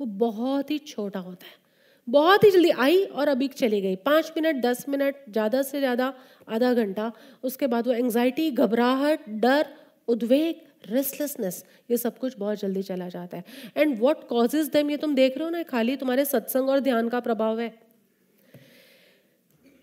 वो 0.00 0.06
बहुत 0.06 0.70
ही 0.70 0.78
छोटा 0.78 1.20
होता 1.20 1.46
है। 1.46 1.62
बहुत 2.08 2.44
ही 2.44 2.50
जल्दी 2.50 2.70
आई 2.70 3.04
और 3.04 3.28
अभी 3.28 3.48
चली 3.48 3.80
गई। 3.80 3.96
पाँच 3.96 4.32
मिनट, 4.36 4.62
दस 4.62 4.84
मिनट, 4.88 5.16
ज़्यादा 5.30 5.62
से 5.62 5.78
ज़्यादा 5.78 6.12
आधा 6.48 6.72
घंटा, 6.74 7.10
उसके 7.44 7.66
बाद 7.66 7.86
वो 7.86 7.92
एंग्जाइटी 7.92 8.50
घबराहट, 8.50 9.28
डर, 9.28 9.66
उद्वेग 10.08 10.90
रेस्टलेसनेस 10.90 11.64
ये 11.90 11.96
सब 11.96 12.18
कुछ 12.18 12.38
बहुत 12.38 12.58
जल्दी 12.58 12.82
चला 12.82 13.08
जाता 13.08 13.36
है। 13.36 13.44
एंड 13.76 13.98
वॉट 14.00 14.26
कॉजेज 14.28 14.68
देम 14.68 14.90
ये 14.90 14.96
तुम 14.96 15.14
देख 15.14 15.36
रहे 15.36 15.44
हो 15.44 15.50
ना, 15.50 15.62
खाली 15.62 15.96
तुम्हारे 15.96 16.24
सत्संग 16.24 16.68
और 16.68 16.80
ध्यान 16.80 17.08
का 17.08 17.20
प्रभाव 17.20 17.60
है। 17.60 17.72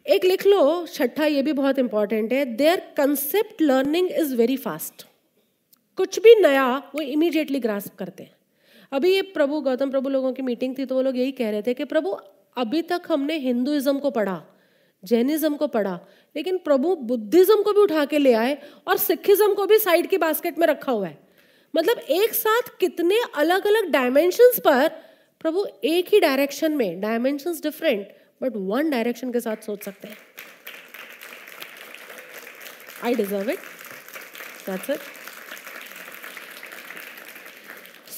एक 0.06 0.26
लिख 0.26 0.46
लो, 0.48 0.86
छठा 0.88 1.26
ये 1.26 1.42
भी 1.42 1.54
बहुत 1.54 1.80
इंपॉर्टेंट 1.80 2.34
है। 2.34 2.46
Their 2.56 2.80
concept 2.98 3.62
learning 3.62 4.12
is 4.12 4.36
very 4.36 4.58
fast 4.58 5.06
कुछ 6.02 6.20
भी 6.20 6.34
नया 6.36 6.68
वो 6.96 7.02
इमीडिएटली 7.04 7.60
ग्रास्प 7.60 7.96
करते 7.96 8.24
हैं। 8.24 8.36
अभी 8.92 9.14
ये 9.14 9.22
प्रभु, 9.34 9.60
गौतम 9.62 9.92
प्रभु 9.92 10.10
लोगों 10.10 10.32
की 10.34 10.42
मीटिंग 10.44 10.78
थी 10.78 10.86
तो 10.86 10.96
वो 10.96 11.02
लोग 11.02 11.18
यही 11.18 11.32
कह 11.32 11.50
रहे 11.50 11.62
थे 11.62 11.74
कि 11.74 11.86
प्रभु, 11.86 12.12
अभी 12.58 12.82
तक 12.84 13.02
हमने 13.10 13.38
हिंदुइज्म 13.40 14.00
को 14.00 14.12
पढ़ा, 14.12 14.42
जैनिज्म 15.04 15.56
को 15.56 15.68
पढ़ा, 15.68 16.00
लेकिन 16.36 16.58
प्रभु 16.60 16.96
बुद्धिज्म 17.04 17.62
को 17.64 17.74
भी 17.74 17.82
उठा 17.82 18.06
के 18.06 18.18
ले 18.18 18.34
आए 18.34 18.58
और 18.88 18.98
सिखिज्म 18.98 19.54
को 19.54 19.66
भी 19.66 19.78
साइड 19.80 20.08
की 20.08 20.18
बास्केट 20.18 20.60
में 20.60 20.68
रखा 20.68 20.92
हुआ 20.92 21.08
है। 21.08 21.18
मतलब 21.74 22.00
एक 22.12 22.34
साथ 22.34 22.76
कितने 22.80 23.22
अलग 23.36 23.68
अलग 23.68 23.92
डायमेंशंस 23.92 24.60
पर 24.60 24.88
प्रभु 25.42 25.66
एक 25.84 26.14
ही 26.14 26.20
डायरेक्शन 26.20 26.76
में 26.78 27.00
dimensions 27.02 27.64
different 27.64 28.08
but 28.42 28.58
one 28.58 28.90
direction 28.90 29.32
के 29.32 29.40
साथ 29.40 29.66
सोच 29.66 29.84
सकते 29.84 30.08
हैं। 30.08 30.18
I 33.04 33.16
deserve 33.16 33.50
it 33.50 33.60
that's 34.66 34.90
it 34.90 35.00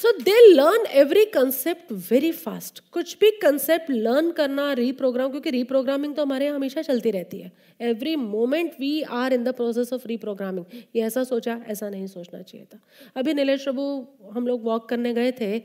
so 0.03 0.11
they 0.13 0.33
learn 0.47 0.85
every 0.91 1.23
concept 1.25 1.91
very 2.09 2.31
fast 2.31 2.79
कुछ 2.91 3.15
भी 3.19 3.29
कंसेप्ट 3.41 3.91
लर्न 3.91 4.31
करना 4.31 4.71
रीप्रोग्राम 4.73 5.29
क्योंकि 5.31 5.49
रीप्रोग्रामिंग 5.49 6.15
तो 6.15 6.21
हमारे 6.21 6.45
यहाँ 6.45 6.55
हमेशा 6.57 6.81
चलती 6.81 7.11
रहती 7.11 7.39
है। 7.39 7.51
Every 7.81 8.15
moment 8.15 8.73
we 8.79 9.01
are 9.17 9.33
in 9.33 9.43
the 9.43 9.53
process 9.55 9.93
of 9.93 10.07
reprogramming 10.07 10.65
ये 10.95 11.03
ऐसा 11.03 11.23
सोचा, 11.23 11.59
ऐसा 11.67 11.89
नहीं 11.89 12.07
सोचना 12.07 12.41
चाहिए 12.41 12.65
था। 12.65 12.79
अभी 13.15 13.33
नीलेश 13.33 13.63
प्रभु 13.63 14.31
हम 14.33 14.47
लोग 14.47 14.63
वॉक 14.63 14.89
करने 14.89 15.13
गए 15.13 15.31
थे 15.31 15.59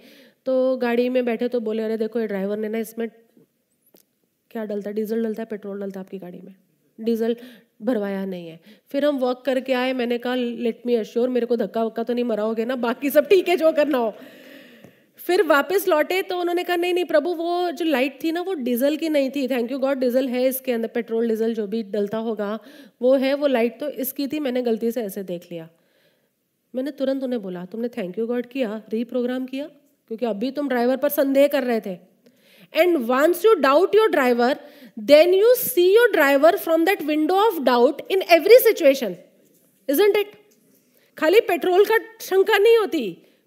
तो 0.46 0.76
गाड़ी 0.76 1.08
में 1.08 1.24
बैठे 1.24 1.48
तो 1.48 1.60
बोले, 1.60 1.82
अरे 1.82 1.96
देखो, 1.96 2.20
ये 2.20 2.26
ड्राइवर 2.26 2.56
ने 2.58 2.68
ना 2.68 2.78
इसमें 2.78 3.08
क्या 4.50 4.64
डलता 4.64 4.90
है? 4.90 4.94
डीजल 4.96 5.24
डलता 5.24 5.42
है 5.42 5.46
पेट्रोल 5.46 5.80
डलता 5.80 6.00
है 6.00 6.06
आपकी 6.06 6.18
गाड़ी 6.18 6.40
में। 6.40 6.54
डीजल 6.98 7.36
भरवाया 7.80 8.24
नहीं 8.24 8.48
है। 8.48 8.60
फिर 8.88 9.04
हम 9.04 9.18
वर्क 9.18 9.42
करके 9.46 9.72
आए, 9.72 9.92
मैंने 9.92 10.18
कहा 10.18 10.34
लेट 10.34 10.82
मी 10.86 10.94
अश्योर 10.94 11.28
मेरे 11.28 11.46
को 11.46 11.56
धक्का 11.56 11.84
वक्का 11.84 12.02
तो 12.02 12.14
नहीं 12.14 12.24
मराओगे 12.24 12.64
ना, 12.64 12.76
बाकी 12.76 13.10
सब 13.10 13.26
ठीक 13.26 13.48
है, 13.48 13.56
जो 13.56 13.72
करना 13.72 13.98
हो। 13.98 14.14
फिर 15.16 15.42
वापस 15.42 15.88
लौटे 15.88 16.22
तो 16.22 16.38
उन्होंने 16.40 16.64
कहा, 16.64 16.76
नहीं 16.76 16.94
नहीं, 16.94 17.04
प्रभु, 17.04 17.34
वो 17.34 17.70
जो 17.70 17.84
लाइट 17.84 18.18
थी 18.24 18.32
ना, 18.32 18.40
वो 18.40 18.54
डीजल 18.54 18.96
की 18.96 19.08
नहीं 19.08 19.30
थी। 19.30 19.48
थैंक 19.48 19.72
यू 19.72 19.78
गॉड 19.78 19.98
डीजल 19.98 20.28
है 20.28 20.44
इसके 20.46 20.72
अंदर 20.72 20.88
पेट्रोल 20.88 21.28
डीजल 21.28 21.54
जो 21.54 21.66
भी 21.66 21.82
डलता 21.82 22.18
होगा, 22.18 22.58
वो 23.02 23.14
है, 23.14 23.34
वो 23.34 23.46
लाइट 23.46 23.80
तो 23.80 23.88
इसकी 23.88 24.26
थी, 24.26 24.40
मैंने 24.40 24.62
गलती 24.62 24.90
से 24.90 25.02
ऐसे 25.02 25.22
देख 25.22 25.48
लिया। 25.52 25.68
मैंने 26.74 26.90
तुरंत 26.90 27.22
उन्हें 27.22 27.42
बोला, 27.42 27.64
तुमने 27.64 27.88
थैंक 27.88 28.18
यू 28.18 28.26
गॉड 28.26 28.46
किया 28.46 28.82
रीप्रोग्राम 28.92 29.46
किया? 29.46 29.66
क्योंकि 30.08 30.26
अभी 30.26 30.50
तुम 30.50 30.68
ड्राइवर 30.68 30.96
पर 30.96 31.08
संदेह 31.08 31.46
कर 31.46 31.64
रहे 31.64 31.80
थे। 31.80 31.98
And 32.72 33.08
once 33.08 33.42
you 33.44 33.60
doubt 33.60 33.94
your 33.94 34.08
driver, 34.08 34.54
then 34.96 35.32
you 35.32 35.54
see 35.56 35.94
your 35.94 36.08
driver 36.12 36.52
from 36.58 36.84
that 36.84 37.02
window 37.02 37.38
of 37.48 37.64
doubt 37.64 38.02
in 38.08 38.22
every 38.36 38.58
situation. 38.58 39.16
Isn't 39.88 40.16
it? 40.16 40.34
खाली 41.18 41.40
पेट्रोल 41.48 41.84
का 41.84 41.98
शंका 42.20 42.58
नहीं 42.58 42.76
होती। 42.78 43.02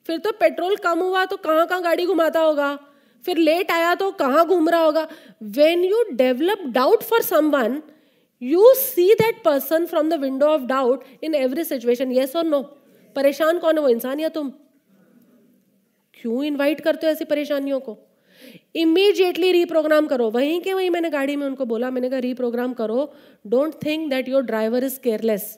फिर 0.08 0.18
तो 0.18 0.32
पेट्रोल 0.40 0.76
कम 0.76 1.00
हुआ 1.00 1.26
तो 1.26 1.38
कहाँ 1.38 1.66
कहाँ 1.68 1.82
गाड़ी 1.84 2.06
घुमाता 2.06 2.40
होगा। 2.40 2.78
फिर 3.26 3.38
लेट 3.38 3.72
आया 3.72 3.94
तो 3.96 4.12
कहाँ 4.12 4.46
घूम 4.48 4.70
रहा 4.70 4.82
होगा। 4.82 5.08
When 5.58 5.84
you 5.86 6.04
develop 6.12 6.64
doubt 6.74 7.04
for 7.04 7.22
someone 7.22 7.82
you 8.42 8.74
see 8.76 9.14
that 9.16 9.44
person 9.44 9.86
from 9.86 10.10
the 10.10 10.20
window 10.22 10.46
of 10.46 10.62
doubt 10.62 11.04
in 11.24 11.36
every 11.36 11.64
situation 11.64 12.12
yes 12.12 12.36
और 12.36 12.44
नो 12.44 12.62
परेशान 13.16 13.60
कौन 13.60 13.78
है? 13.78 13.84
वो 13.84 13.90
इंसान 13.90 14.20
या 14.20 14.30
तुम? 14.30 14.50
क्यों 16.14 16.44
इनवाइट 16.44 16.82
करते 16.82 17.08
हो 17.08 17.12
ऐसी 17.12 17.26
परेशानियों 17.26 17.80
को? 17.80 17.98
इमीजिएटली 18.76 19.52
रीप्रोग्राम 19.52 20.08
करो। 20.08 20.30
वहीं 20.32 20.60
के 20.62 20.74
वहीं 20.74 20.90
मैंने 20.90 21.10
गाड़ी 21.10 21.36
में 21.36 21.46
उनको 21.48 21.66
बोला, 21.66 21.90
मैंने 21.92 22.10
कहा 22.10 22.20
रीप्रोग्राम 22.22 22.74
करो। 22.74 23.12
Don't 23.46 23.74
think 23.86 24.10
that 24.10 24.30
your 24.30 24.44
driver 24.44 24.84
is 24.84 25.00
careless 25.00 25.58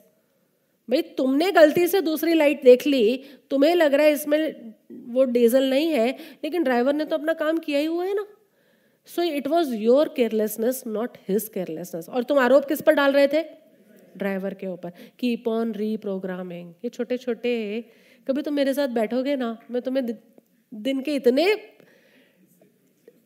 भाई, 0.88 1.02
तुमने 1.16 1.50
गलती 1.52 1.86
से 1.86 2.00
दूसरी 2.02 2.34
लाइट 2.34 2.62
देख 2.64 2.86
ली, 2.86 3.24
तुम्हें 3.50 3.74
लग 3.74 3.94
रहा 3.94 4.06
है 4.06 4.12
इसमें 4.12 4.74
वो 5.12 5.24
डीजल 5.26 5.68
नहीं 5.70 5.88
है, 5.88 6.10
लेकिन 6.44 6.62
ड्राइवर 6.64 6.94
ने 6.94 7.04
तो 7.04 7.16
अपना 7.16 7.32
काम 7.34 7.58
किया 7.58 7.78
ही 7.78 7.86
हुआ 7.86 8.04
है 8.04 8.14
ना। 8.14 8.24
So 9.08 9.22
it 9.22 9.48
was 9.48 9.74
your 9.74 10.08
carelessness 10.16 10.82
not 10.86 11.16
his 11.28 11.48
carelessness 11.48 12.08
और 12.08 12.22
तुम 12.22 12.38
आरोप 12.38 12.64
किस 12.64 12.80
पर 12.80 12.94
डाल 12.94 13.12
रहे 13.12 13.28
थे? 13.28 13.42
ड्राइवर 14.18 14.54
के 14.54 14.66
ऊपर। 14.66 14.92
कीप 15.18 15.48
ऑन 15.48 15.72
रीप्रोग्रामिंग 15.74 16.72
ये 16.84 16.88
छोटे 16.88 17.16
छोटे 17.18 17.54
कभी 18.26 18.42
तुम 18.42 18.54
मेरे 18.54 18.74
साथ 18.74 18.88
बैठोगे 18.90 19.36
ना, 19.36 19.56
मैं 19.70 19.82
तुम्हें 19.82 20.06
दिन 20.72 21.00
के 21.00 21.14
इतने 21.14 21.54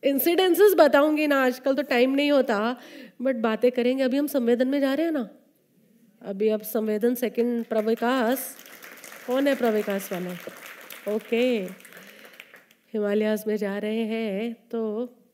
इंसिडेंसेस 0.03 0.73
बताऊँगी 0.77 1.27
ना, 1.27 1.43
आजकल 1.45 1.75
तो 1.75 1.81
टाइम 1.83 2.11
नहीं 2.15 2.31
होता 2.31 2.75
बट 3.21 3.35
बातें 3.35 3.71
करेंगे। 3.71 4.03
अभी 4.03 4.17
हम 4.17 4.27
संवेदन 4.27 4.67
में 4.67 4.79
जा 4.79 4.93
रहे 4.93 5.05
हैं 5.05 5.13
ना? 5.13 5.29
अभी 6.21 6.49
अब 6.49 6.61
संवेदन 6.61 7.15
सेकंड 7.15 7.65
प्रविकास। 7.65 8.55
कौन 9.27 9.47
है 9.47 9.55
प्रविकास 9.55 10.11
वाले? 10.11 10.35
ओके 11.15 11.43
हिमालयाज 12.93 13.43
में 13.47 13.55
जा 13.57 13.77
रहे 13.77 14.03
हैं 14.05 14.53
तो 14.71 14.81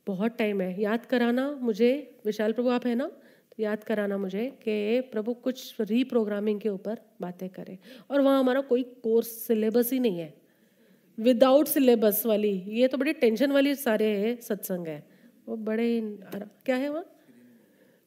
बहुत 0.08 0.38
टाइम 0.38 0.62
है। 0.62 0.82
याद 0.82 1.06
कराना 1.06 1.50
मुझे, 1.52 2.18
विशाल 2.26 2.52
प्रभु 2.54 2.70
आप 2.70 2.86
है 2.88 2.96
ना? 2.96 3.06
तो 3.06 3.64
याद 3.64 3.84
कराना 3.84 4.18
मुझे 4.18 4.46
कि 4.64 5.02
प्रभु 5.12 5.34
कुछ 5.34 5.76
रीप्रोग्रामिंग 5.82 6.60
के 6.62 6.70
ऊपर 6.70 6.98
बातें 7.22 7.48
करें। 7.50 7.78
और 8.12 8.22
वहाँ 8.22 8.40
हमारा 8.40 8.62
कोई 8.62 8.84
कोर्स 9.04 9.28
सिलेबस 9.48 9.94
ही 9.94 10.00
नहीं 10.00 10.20
है। 10.20 10.34
विदाउट 11.18 11.68
सिलेबस 11.68 12.26
वाली, 12.26 12.52
ये 12.70 12.88
तो 12.88 12.98
बड़ी 12.98 13.14
टेंशन 13.16 13.52
वाली 13.52 13.76
सारे 13.76 14.06
है 14.18 14.36
सत्संग 14.42 14.88
है। 14.88 15.04
वो 15.48 15.56
बड़े 15.58 16.18
क्या 16.66 16.76
है 16.76 16.90
वहाँ? 16.90 17.06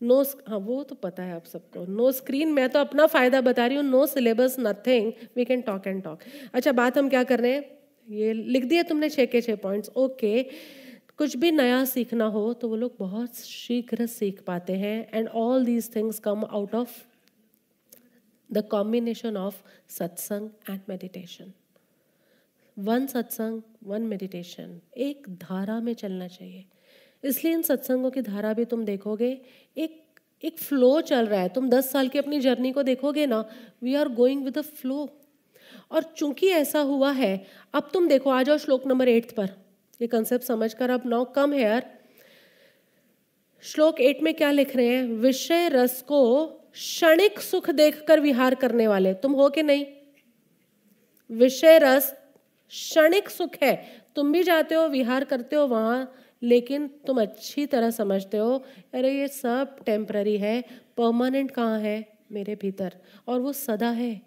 नो 0.01 0.23
हाँ 0.49 0.59
वो 0.59 0.83
तो 0.85 0.95
पता 0.95 1.23
है 1.23 1.35
आप 1.35 1.45
सबको। 1.45 1.85
नो 1.87 2.11
स्क्रीन 2.13 2.53
मैं 2.53 2.69
तो 2.69 2.79
अपना 2.79 3.07
फ़ायदा 3.07 3.41
बता 3.41 3.67
रही 3.67 3.77
हूँ 3.77 3.85
no 3.85 4.05
syllabus 4.07 4.57
nothing 4.61 5.13
we 5.37 5.45
can 5.45 5.61
talk 5.63 5.87
and 5.87 6.03
talk 6.03 6.19
अच्छा 6.55 6.73
बात 6.73 6.99
हम 6.99 7.09
क्या 7.09 7.23
कर 7.25 7.41
रहे 7.41 7.53
हैं? 7.53 7.65
ये 8.09 8.33
लिख 8.33 8.65
दिया 8.65 8.83
तुमने 8.83 9.09
छः 9.11 9.27
के 9.27 9.41
छः 9.41 9.57
पॉइंट्स 9.57 9.91
ओके 9.97 10.43
कुछ 11.19 11.37
भी 11.37 11.51
नया 11.51 11.85
सीखना 11.85 12.25
हो 12.27 12.53
तो 12.53 12.69
वो 12.69 12.77
लोग 12.77 12.95
बहुत 12.99 13.37
शीघ्र 13.37 14.07
सीख 14.07 14.43
पाते 14.47 14.73
हैं 14.77 15.09
and 15.15 15.29
all 15.29 15.65
these 15.65 15.95
things 15.97 16.19
come 16.19 16.45
out 16.45 16.75
of 16.75 16.97
the 18.51 18.65
combination 18.71 19.37
of 19.37 19.57
satsang 19.89 20.71
and 20.71 20.81
meditation 20.89 21.53
one 22.79 23.07
satsang, 23.07 23.63
one 23.85 24.03
meditation 24.03 24.81
एक 24.97 25.29
धारा 25.29 25.81
में 25.81 25.93
चलना 25.95 26.29
चाहिए। 26.29 26.65
इसलिए 27.25 27.53
इन 27.53 27.63
सत्संगों 27.63 28.11
की 28.11 28.23
धारा 28.23 28.53
भी 28.53 28.65
तुम 28.65 28.85
देखोगे, 28.85 29.41
एक 29.77 30.05
एक 30.43 30.59
फ्लो 30.59 31.01
चल 31.01 31.27
रहा 31.27 31.41
है। 31.41 31.49
तुम 31.49 31.69
दस 31.69 31.91
साल 31.91 32.09
की 32.09 32.19
अपनी 32.19 32.41
जर्नी 32.41 32.73
को 32.73 32.83
देखोगे 32.83 33.27
ना 33.27 33.45
we 33.83 33.95
are 33.95 34.09
going 34.09 34.45
with 34.45 34.59
a 34.59 34.61
flow 34.61 35.09
और 35.91 36.03
चूँकि 36.03 36.49
ऐसा 36.49 36.81
हुआ 36.81 37.11
है, 37.13 37.47
अब 37.75 37.91
तुम 37.93 38.09
देखो, 38.09 38.31
आ 38.31 38.43
जाओ 38.43 38.57
श्लोक 38.57 38.87
नंबर 38.87 39.09
एट्थ 39.09 39.35
पर। 39.35 39.51
ये 40.01 40.07
कंसेप्ट 40.07 40.45
समझ 40.45 40.73
कर 40.75 40.91
अब 40.91 41.03
now 41.07 41.25
come 41.25 41.53
here 41.53 41.83
shloka 43.63 44.01
eight 44.01 44.23
में 44.23 44.35
क्या 44.35 44.51
लिख 44.51 44.77
रहे 44.77 44.89
हैं? 44.89 45.05
विषय 45.05 45.69
रस 45.69 46.03
को 46.03 46.47
क्षणिक 46.73 47.41
सुख 47.41 47.71
देखकर 47.71 48.21
विहार 48.21 48.55
करने 48.55 48.87
वाले। 48.89 49.15
तुम 49.15 49.33
हो 49.33 49.49
कि 49.51 49.63
नहीं? 49.63 49.87
विषय 51.31 51.79
रस 51.79 52.15
क्षणिक 52.71 53.29
सुख 53.29 53.51
है। 53.63 53.75
तुम 54.17 54.33
भी 54.33 54.43
जाते 54.43 54.75
हो 54.75 54.87
विहार 54.89 55.25
करते 55.25 55.57
हो 55.57 55.67
वहाँ 55.67 56.15
लेकिन 56.43 56.87
तुम 57.07 57.21
अच्छी 57.21 57.67
तरह 57.67 57.91
समझते 57.91 58.37
हो 58.37 58.65
अरे 58.95 59.13
ये 59.19 59.29
सब 59.29 59.77
टेम्प्ररी 59.87 60.37
है 60.39 60.61
परमानेंट 60.97 61.51
कहाँ 61.51 61.81
है 61.81 62.19
मेरे 62.33 62.55
भीतर? 62.55 62.93
और 63.29 63.41
वो 63.41 63.53
सदा 63.53 63.91
है। 63.91 64.21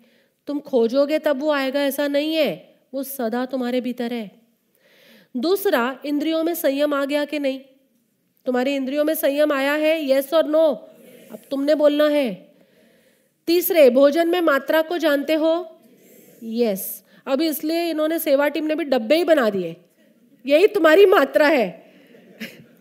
तुम 0.47 0.59
खोजोगे 0.59 1.19
तब 1.19 1.39
वो 1.39 1.51
आएगा 1.51 1.81
ऐसा 1.81 2.07
नहीं 2.07 2.35
है। 2.35 2.79
वो 2.93 3.03
सदा 3.03 3.45
तुम्हारे 3.45 3.81
भीतर 3.81 4.13
है। 4.13 4.29
दूसरा 5.37 5.99
इंद्रियों 6.05 6.43
में 6.43 6.53
संयम 6.53 6.93
आ 6.93 7.05
गया 7.05 7.25
कि 7.25 7.39
नहीं? 7.39 7.59
तुम्हारी 8.45 8.75
इंद्रियों 8.75 9.03
में 9.03 9.13
संयम 9.15 9.51
आया 9.51 9.73
है 9.73 10.09
यस 10.11 10.33
और 10.33 10.47
नो 10.47 10.67
अब 11.31 11.39
तुमने 11.51 11.75
बोलना 11.75 12.07
है। 12.07 12.55
तीसरे 13.47 13.89
भोजन 13.89 14.27
में 14.27 14.41
मात्रा 14.41 14.81
को 14.81 14.97
जानते 14.97 15.33
हो? 15.33 15.53
यस 16.43 17.03
अब 17.27 17.41
इसलिए 17.41 17.89
इन्होंने 17.89 18.19
सेवा 18.19 18.47
टीम 18.47 18.65
ने 18.65 18.75
भी 18.75 18.83
डब्बे 18.85 19.15
ही 19.15 19.23
बना 19.23 19.49
दिए। 19.49 19.75
यही 20.45 20.67
तुम्हारी 20.67 21.05
मात्रा 21.05 21.47
है। 21.47 21.69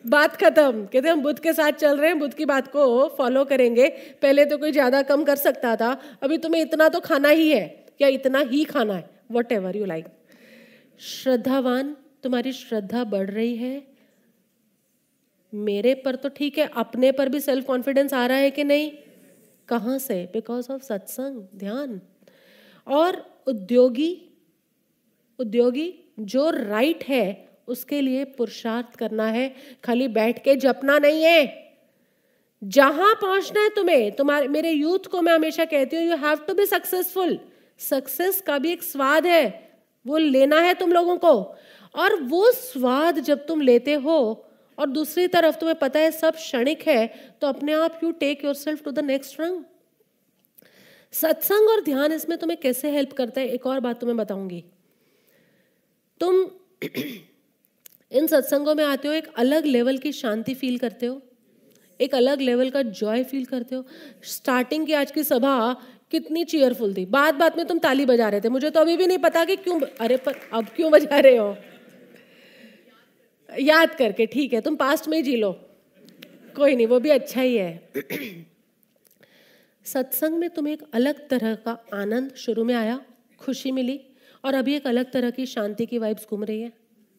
बात 0.07 0.37
खत्म। 0.37 0.85
कहते 0.85 1.09
हम 1.09 1.23
बुद्ध 1.23 1.39
के 1.39 1.53
साथ 1.53 1.73
चल 1.73 1.99
रहे 1.99 2.11
हैं, 2.11 2.19
बुद्ध 2.19 2.35
की 2.35 2.45
बात 2.45 2.69
को 2.69 3.09
फॉलो 3.19 3.45
करेंगे। 3.45 3.89
पहले 4.23 4.45
तो 4.45 4.59
कोई 4.59 4.73
ज़्यादा 4.73 5.03
कम 5.03 5.25
कर 5.25 5.37
सकता 5.37 5.75
था। 5.77 5.91
अभी 6.23 6.39
तुम्हें 6.39 6.63
इतना 6.63 6.89
तो 6.89 7.01
खाना 7.01 7.29
ही 7.29 7.51
है, 7.51 7.85
या 8.01 8.09
इतना 8.09 8.39
ही 8.41 8.65
खाना 8.65 8.95
है 8.95 9.09
वट 9.33 9.53
एवर 9.53 9.77
यू 9.77 9.85
लाइक 9.85 10.07
श्रद्धावान, 11.01 11.95
तुम्हारी 12.23 12.53
श्रद्धा 12.53 13.05
बढ़ 13.05 13.31
रही 13.31 13.55
है। 13.57 13.83
मेरे 15.53 15.95
पर 15.95 16.15
तो 16.15 16.29
ठीक 16.29 16.59
है, 16.59 16.69
अपने 16.77 17.13
पर 17.13 17.29
भी 17.29 17.41
सेल्फ 17.41 17.67
कॉन्फिडेंस 17.67 18.15
आ 18.15 18.27
रहा 18.27 18.39
है 18.39 18.51
कि 18.51 18.65
नहीं? 18.65 18.91
कहाँ 19.69 19.99
से? 19.99 20.23
बिकॉज़ 20.33 20.71
ऑफ़ 20.73 20.83
सत्संग 20.83 21.59
ध्यान। 21.59 22.01
और 22.87 23.25
उद्योगी 23.47 24.11
उद्योगी 25.41 25.93
जो 26.21 26.49
राइट 26.51 27.05
है, 27.05 27.49
उसके 27.69 28.01
लिए 28.01 28.25
पुरुषार्थ 28.33 28.97
करना 28.97 29.27
है। 29.27 29.55
खाली 29.85 30.09
बैठ 30.11 30.43
के 30.45 30.55
जपना 30.57 30.99
नहीं 30.99 31.23
है। 31.23 31.71
जहाँ 32.63 33.15
पहुँचना 33.15 33.61
है 33.61 33.69
तुम्हें। 33.69 34.11
तुम्हारे, 34.13 34.49
मेरे 34.49 34.71
यूथ 34.71 35.07
को 35.11 35.21
मैं 35.23 35.33
हमेशा 35.33 35.65
कहती 35.65 35.97
हूँ 35.97 36.05
you 36.05 36.17
have 36.19 36.45
to 36.47 36.55
be 36.55 36.67
successful 36.67 37.39
success 37.81 38.41
का 38.41 38.59
भी 38.59 38.73
एक 38.73 38.83
स्वाद 38.83 39.27
है। 39.27 39.71
वो 40.07 40.17
लेना 40.19 40.61
है 40.61 40.75
तुम 40.75 40.93
लोगों 40.93 41.17
को। 41.17 41.33
और 41.95 42.15
वो 42.23 42.51
स्वाद 42.53 43.19
जब 43.21 43.47
तुम 43.47 43.61
लेते 43.61 43.95
हो, 43.95 44.47
और 44.79 44.87
दूसरी 44.89 45.27
तरफ़ 45.29 45.57
तुम्हें 45.59 45.79
पता 45.79 46.01
है 46.01 46.11
सब 46.11 46.35
क्षणिक 46.35 46.83
है 46.83 47.07
तो 47.41 47.47
अपने 47.47 47.73
आप 47.75 48.01
you 48.05 48.11
take 48.11 48.45
yourself 48.55 48.85
to 48.85 48.91
the 48.91 48.99
next 48.99 49.41
rung 49.41 49.63
satsang 51.15 51.69
और 51.69 51.81
ध्यान 51.81 52.13
इसमें 52.13 52.37
तुम्हें 52.39 52.59
कैसे 52.61 52.91
हेल्प 52.91 53.13
करता 53.13 53.41
है, 53.41 53.49
एक 53.49 53.67
और 53.67 53.81
बात 53.81 54.01
तुम्हें 54.01 54.17
बताऊँगी। 54.17 54.63
तुम 56.21 56.45
इन 58.13 58.27
सत्संगों 58.27 58.75
में 58.75 58.85
आते 58.85 59.09
हो, 59.09 59.15
एक 59.15 59.27
अलग 59.37 59.67
लेवल 59.67 59.99
की 59.99 60.13
शांति 60.13 60.55
फील 60.55 60.79
करते 60.79 61.07
हो, 61.07 61.21
एक 62.01 62.15
अलग 62.15 62.41
लेवल 62.41 62.71
का 62.71 62.83
जॉय 62.83 63.25
फील 63.25 63.45
करते 63.45 63.75
हो। 63.75 63.85
स्टार्टिंग 64.23 64.87
की 64.87 64.93
आज 64.93 65.11
की 65.11 65.25
सभा 65.25 65.73
कितनी 66.11 66.45
चेयरफुल 66.45 66.95
थी। 66.97 67.05
बात 67.07 67.35
बात 67.35 67.57
में 67.57 67.67
तुम 67.67 67.79
ताली 67.79 68.07
बजा 68.07 68.29
रहे 68.29 68.41
थे। 68.41 68.49
मुझे 68.49 68.71
तो 68.71 68.81
अभी 68.81 68.97
भी 68.97 69.07
नहीं 69.07 69.19
पता 69.19 69.45
कि 69.45 69.57
क्यों 69.57 69.81
अरे 70.01 70.17
पर 70.17 70.35
अब 70.53 70.69
क्यों 70.77 70.91
बजा 70.93 71.19
रहे 71.19 71.37
हो? 71.37 71.57
याद 73.51 73.95
करके, 73.95 74.27
ठीक 74.27 74.53
है, 74.53 74.61
तुम 74.61 74.77
पास्ट 74.77 75.09
में 75.09 75.17
ही 75.17 75.23
जी 75.23 75.37
लो। 75.37 75.53
कोई 76.57 76.77
नहीं, 76.77 76.87
वो 76.87 77.01
भी 77.01 77.11
अच्छा 77.11 77.41
ही 77.41 77.57
है। 77.57 77.93
सत्संग 79.87 80.39
में 80.39 80.51
तुम्हें 80.51 80.75
एक 80.75 80.83
अलग 80.95 81.29
तरह 81.29 81.55
का 81.55 81.79
आनंद 81.95 82.35
शुरू 82.37 82.65
में 82.65 82.75
आया, 82.75 83.01
खुशी 83.39 83.73
मिली 83.73 84.01
और 84.45 84.55
अभी 84.55 84.75
एक 84.75 84.87
अलग 84.87 85.11
तरह 85.13 85.31
की 85.31 85.47
शांति 85.47 85.87
की 85.87 85.99
वाइब्स 85.99 86.27
घूम 86.31 86.45
रही 86.45 86.61
है। 86.61 86.73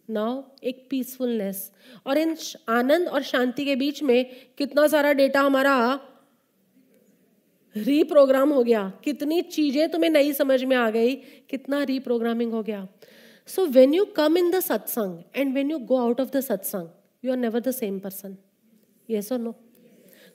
नाउ 0.10 0.42
एक 0.64 0.86
पीसफुलनेस 0.90 1.72
और 2.08 2.18
इन 2.18 2.36
आनंद 2.70 3.08
और 3.08 3.24
शांति 3.24 3.66
के 3.66 3.76
बीच 3.76 4.02
में 4.04 4.26
कितना 4.58 4.88
सारा 4.88 5.12
डेटा 5.14 5.42
हमारा 5.42 6.00
रीप्रोग्राम 7.76 8.50
हो 8.50 8.64
गया। 8.64 8.92
कितनी 9.04 9.42
चीज़ें 9.42 9.90
तुम्हें 9.92 10.10
नई 10.10 10.34
समझ 10.34 10.64
में 10.64 10.76
आ 10.76 10.90
गई, 10.90 11.16
कितना 11.50 11.82
रीप्रोग्रामिंग 11.84 12.52
हो 12.52 12.64
गया। 12.64 12.88
So 13.50 13.66
when 13.68 13.94
you 13.94 14.06
come 14.16 14.38
in 14.38 14.52
the 14.52 14.60
satsang 14.60 15.22
and 15.36 15.54
when 15.54 15.72
you 15.72 15.78
go 15.80 15.98
out 15.98 16.22
of 16.22 16.30
the 16.30 16.40
satsang 16.42 16.88
you 17.24 17.32
are 17.32 17.38
never 17.38 17.60
the 17.60 17.72
same 17.72 18.00
person 18.00 18.38
yes 19.10 19.32
और 19.32 19.40
नो 19.40 19.56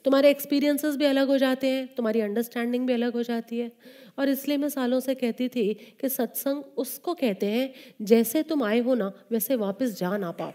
तुम्हारे 0.05 0.29
एक्सपीरियंसेस 0.29 0.95
भी 0.95 1.05
अलग 1.05 1.27
हो 1.27 1.37
जाते 1.37 1.67
हैं, 1.67 1.87
तुम्हारी 1.95 2.19
अंडरस्टैंडिंग 2.21 2.87
भी 2.87 2.93
अलग 2.93 3.13
हो 3.13 3.23
जाती 3.23 3.59
है। 3.59 3.71
और 4.17 4.29
इसलिए 4.29 4.57
मैं 4.57 4.69
सालों 4.69 4.99
से 4.99 5.15
कहती 5.15 5.47
थी 5.47 5.73
कि 6.01 6.09
सत्संग 6.09 6.63
उसको 6.77 7.13
कहते 7.13 7.45
हैं, 7.45 7.73
जैसे 8.01 8.43
तुम 8.43 8.63
आए 8.63 8.79
हो 8.79 8.95
ना, 8.95 9.11
वैसे 9.31 9.55
वापस 9.55 9.97
जा 9.99 10.17
ना 10.17 10.31
पाओ। 10.31 10.51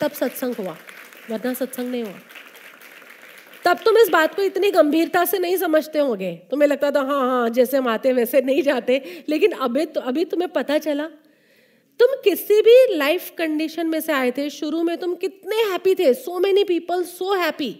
तब 0.00 0.10
सत्संग 0.10 0.54
हुआ, 0.54 0.76
वरना 1.30 1.54
सत्संग 1.54 1.90
नहीं 1.90 2.02
हुआ। 2.02 2.18
तब 3.64 3.78
तुम 3.84 3.96
इस 3.98 4.08
बात 4.08 4.34
को 4.34 4.42
इतनी 4.42 4.70
गंभीरता 4.70 5.24
से 5.24 5.38
नहीं 5.38 5.56
समझते 5.56 5.98
होंगे। 5.98 6.32
तुम्हें 6.50 6.68
लगता 6.68 6.90
था 6.90 7.00
हाँ 7.00 7.20
हाँ 7.20 7.50
जैसे 7.50 7.76
हम 7.76 7.88
आते 7.88 8.12
वैसे 8.12 8.40
नहीं 8.40 8.62
जाते। 8.62 9.24
लेकिन 9.28 9.52
अभी 9.52 9.84
तो 9.86 10.00
अभी 10.00 10.24
तुम्हें 10.24 10.50
पता 10.50 10.78
चला, 10.78 11.06
तुम 12.00 12.14
किसी 12.24 12.60
भी 12.62 12.96
लाइफ 12.96 13.30
कंडीशन 13.38 13.86
में 13.86 14.00
से 14.00 14.12
आए 14.12 14.30
थे, 14.30 14.48
शुरू 14.50 14.82
में 14.82 14.96
तुम 14.98 15.14
कितने 15.14 15.56
हैप्पी 15.72 15.94
थे 15.94 16.12
so 16.14 16.38
many 16.38 16.64
people 16.64 17.02
so 17.04 17.34
happy 17.34 17.70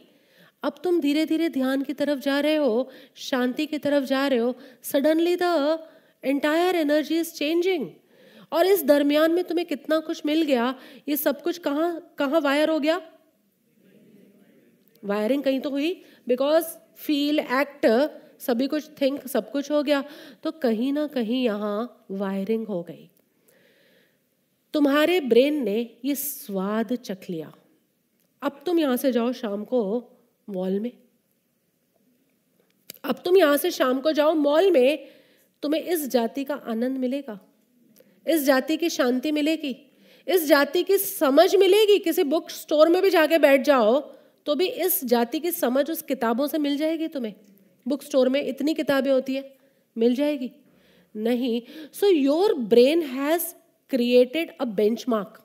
अब 0.62 0.80
तुम 0.84 1.00
धीरे 1.00 1.24
धीरे 1.26 1.48
ध्यान 1.48 1.82
की 1.82 1.92
तरफ़ 1.92 2.18
जा 2.20 2.38
रहे 2.40 2.56
हो, 2.56 2.90
शांति 3.14 3.66
की 3.66 3.78
तरफ़ 3.78 4.04
जा 4.04 4.26
रहे 4.26 4.38
हो 4.38 4.54
suddenly 4.82 5.36
the 5.36 5.88
entire 6.24 6.76
energy 6.76 7.18
is 7.18 7.32
changing 7.34 7.88
और 8.52 8.66
इस 8.66 8.84
दरमियान 8.84 9.32
में 9.32 9.42
तुम्हें 9.44 9.66
कितना 9.66 9.98
कुछ 9.98 10.24
मिल 10.26 10.42
गया, 10.42 10.74
ये 11.08 11.16
सब 11.16 11.42
कुछ 11.42 11.58
कहाँ 11.58 12.14
कहाँ 12.18 12.40
वायर 12.40 12.70
हो 12.70 12.78
गया? 12.80 13.00
वायरिंग 15.02 15.42
कहीं 15.42 15.60
तो 15.60 15.70
हुई 15.70 15.92
बिकॉज़ 16.28 16.64
फील 16.96 17.38
एक्ट 17.38 17.86
सभी 18.40 18.66
कुछ 18.66 18.90
थिंक 19.00 19.26
सब 19.26 19.50
कुछ 19.52 19.70
हो 19.70 19.82
गया। 19.82 20.02
तो 20.42 20.50
कहीं 20.52 20.92
ना 20.92 21.06
कहीं 21.06 21.42
यहाँ 21.44 22.06
वायरिंग 22.10 22.66
हो 22.66 22.82
गई। 22.82 23.10
तुम्हारे 24.74 25.20
ब्रेन 25.20 25.62
ने 25.64 25.78
ये 26.04 26.14
स्वाद 26.14 26.92
चख 26.94 27.30
लिया। 27.30 27.52
अब 28.42 28.62
तुम 28.66 28.78
यहाँ 28.78 28.96
से 28.96 29.12
जाओ 29.12 29.32
शाम 29.32 29.64
को 29.64 29.80
मॉल 30.48 30.78
में। 30.80 30.92
अब 33.04 33.20
तुम 33.24 33.36
यहाँ 33.36 33.56
से 33.56 33.70
शाम 33.70 34.00
को 34.00 34.12
जाओ, 34.12 34.34
मॉल 34.34 34.70
में 34.70 35.06
तुम्हें 35.62 35.82
इस 35.82 36.06
जाति 36.08 36.44
का 36.44 36.54
आनंद 36.54 36.98
मिलेगा, 36.98 37.38
इस 38.26 38.42
जाति 38.44 38.76
की 38.76 38.90
शांति 38.90 39.32
मिलेगी, 39.32 39.76
इस 40.26 40.46
जाति 40.46 40.82
की 40.82 40.98
समझ 40.98 41.54
मिलेगी। 41.56 41.98
किसी 42.00 42.22
बुक 42.24 42.50
स्टोर 42.50 42.88
में 42.88 43.00
भी 43.02 43.10
जाके 43.10 43.38
बैठ 43.40 43.64
जाओ 43.64 44.00
तो 44.46 44.54
भी 44.54 44.66
इस 44.66 45.04
जाति 45.04 45.38
की 45.40 45.50
समझ 45.52 45.90
उस 45.90 46.02
किताबों 46.02 46.46
से 46.46 46.58
मिल 46.58 46.76
जाएगी 46.76 47.08
तुम्हें। 47.08 47.34
बुक 47.86 48.02
स्टोर 48.02 48.28
में 48.28 48.42
इतनी 48.42 48.74
किताबें 48.74 49.10
होती 49.10 49.34
है, 49.34 49.44
मिल 49.96 50.14
जाएगी। 50.14 50.50
नहीं 51.14 51.60
so 51.92 52.08
your 52.08 52.54
brain 52.54 53.02
has 53.04 53.42
created 53.90 54.52
a 54.60 54.64
benchmark 54.66 55.42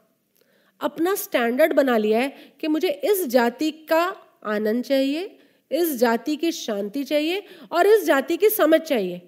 अपना 0.81 1.15
स्टैंडर्ड 1.15 1.73
बना 1.73 1.97
लिया 1.97 2.19
है 2.19 2.33
कि 2.59 2.67
मुझे 2.67 2.89
इस 3.05 3.25
जाति 3.27 3.71
का 3.89 4.05
आनंद 4.45 4.83
चाहिए, 4.83 5.37
इस 5.71 5.95
जाति 5.99 6.35
की 6.35 6.51
शांति 6.51 7.03
चाहिए 7.03 7.43
और 7.71 7.87
इस 7.87 8.05
जाति 8.05 8.37
की 8.37 8.49
समझ 8.49 8.79
चाहिए। 8.81 9.21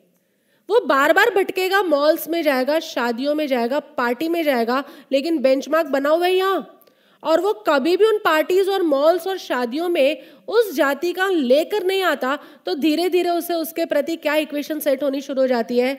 वो 0.69 0.80
बार 0.85 1.14
बार 1.14 1.30
भटकेगा 1.35 1.81
मॉल्स 1.84 2.27
में 2.30 2.41
जाएगा, 2.44 2.80
शादियों 2.80 3.35
में 3.35 3.45
जाएगा 3.48 3.80
पार्टी 3.80 4.30
में 4.30 4.44
जाएगा, 4.44 4.84
लेकिन 5.11 5.38
बेंचमार्क 5.41 5.88
बना 5.88 6.10
हुआ 6.10 6.26
है 6.26 6.34
यहाँ। 6.34 6.73
और 7.23 7.41
वो 7.41 7.53
कभी 7.68 7.95
भी 7.98 8.06
उन 8.06 8.18
पार्टीज़ 8.18 8.69
और 8.69 8.81
मॉल्स 8.84 9.26
और 9.27 9.38
शादियों 9.38 9.88
में 9.89 10.22
उस 10.48 10.73
जाति 10.76 11.11
का 11.14 11.27
लेकर 11.27 11.84
नहीं 11.84 12.02
आता 12.03 12.38
तो 12.65 12.76
धीरे 12.76 13.07
धीरे 13.10 13.30
उसे 13.30 13.53
उसके 13.53 13.85
प्रति 13.85 14.15
क्या 14.18 14.35
इक्वेशन 14.38 14.80
सेट 14.80 15.03
होनी 15.03 15.22
शुरू 15.22 15.41
हो 15.41 15.48
जाती 15.48 15.80
है? 15.80 15.98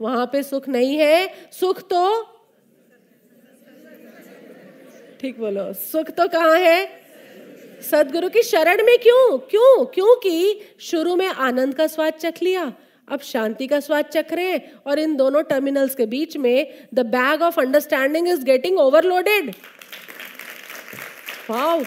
वहाँ 0.00 0.26
पे 0.26 0.42
सुख 0.42 0.68
नहीं 0.68 0.96
है। 0.96 1.50
सुख 1.52 1.80
तो 1.90 2.22
ठीक 5.20 5.38
बोलो, 5.38 5.72
सुख 5.72 6.10
तो 6.10 6.28
कहाँ 6.28 6.56
है? 6.56 7.01
सदगुरु 7.82 8.28
की 8.28 8.42
शरण 8.42 8.82
में 8.84 8.96
क्यों? 8.98 9.38
क्यों? 9.50 9.84
क्योंकि 9.84 10.60
शुरू 10.80 11.16
में 11.16 11.26
आनंद 11.26 11.74
का 11.74 11.86
स्वाद 11.86 12.12
चख 12.14 12.42
लिया, 12.42 12.72
अब 13.08 13.20
शांति 13.22 13.66
का 13.66 13.80
स्वाद 13.80 14.04
चख 14.06 14.32
रहे 14.32 14.50
हैं 14.50 14.72
और 14.86 14.98
इन 14.98 15.16
दोनों 15.16 15.42
टर्मिनल्स 15.42 15.94
के 15.94 16.06
बीच 16.06 16.36
में 16.36 16.88
the 16.94 17.06
bag 17.08 17.42
of 17.42 17.60
understanding 17.60 18.28
is 18.28 18.44
getting 18.44 18.78
overloaded 18.78 19.50
wow 21.50 21.80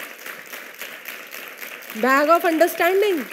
bag 1.97 2.29
of 2.29 2.47
understanding 2.47 3.23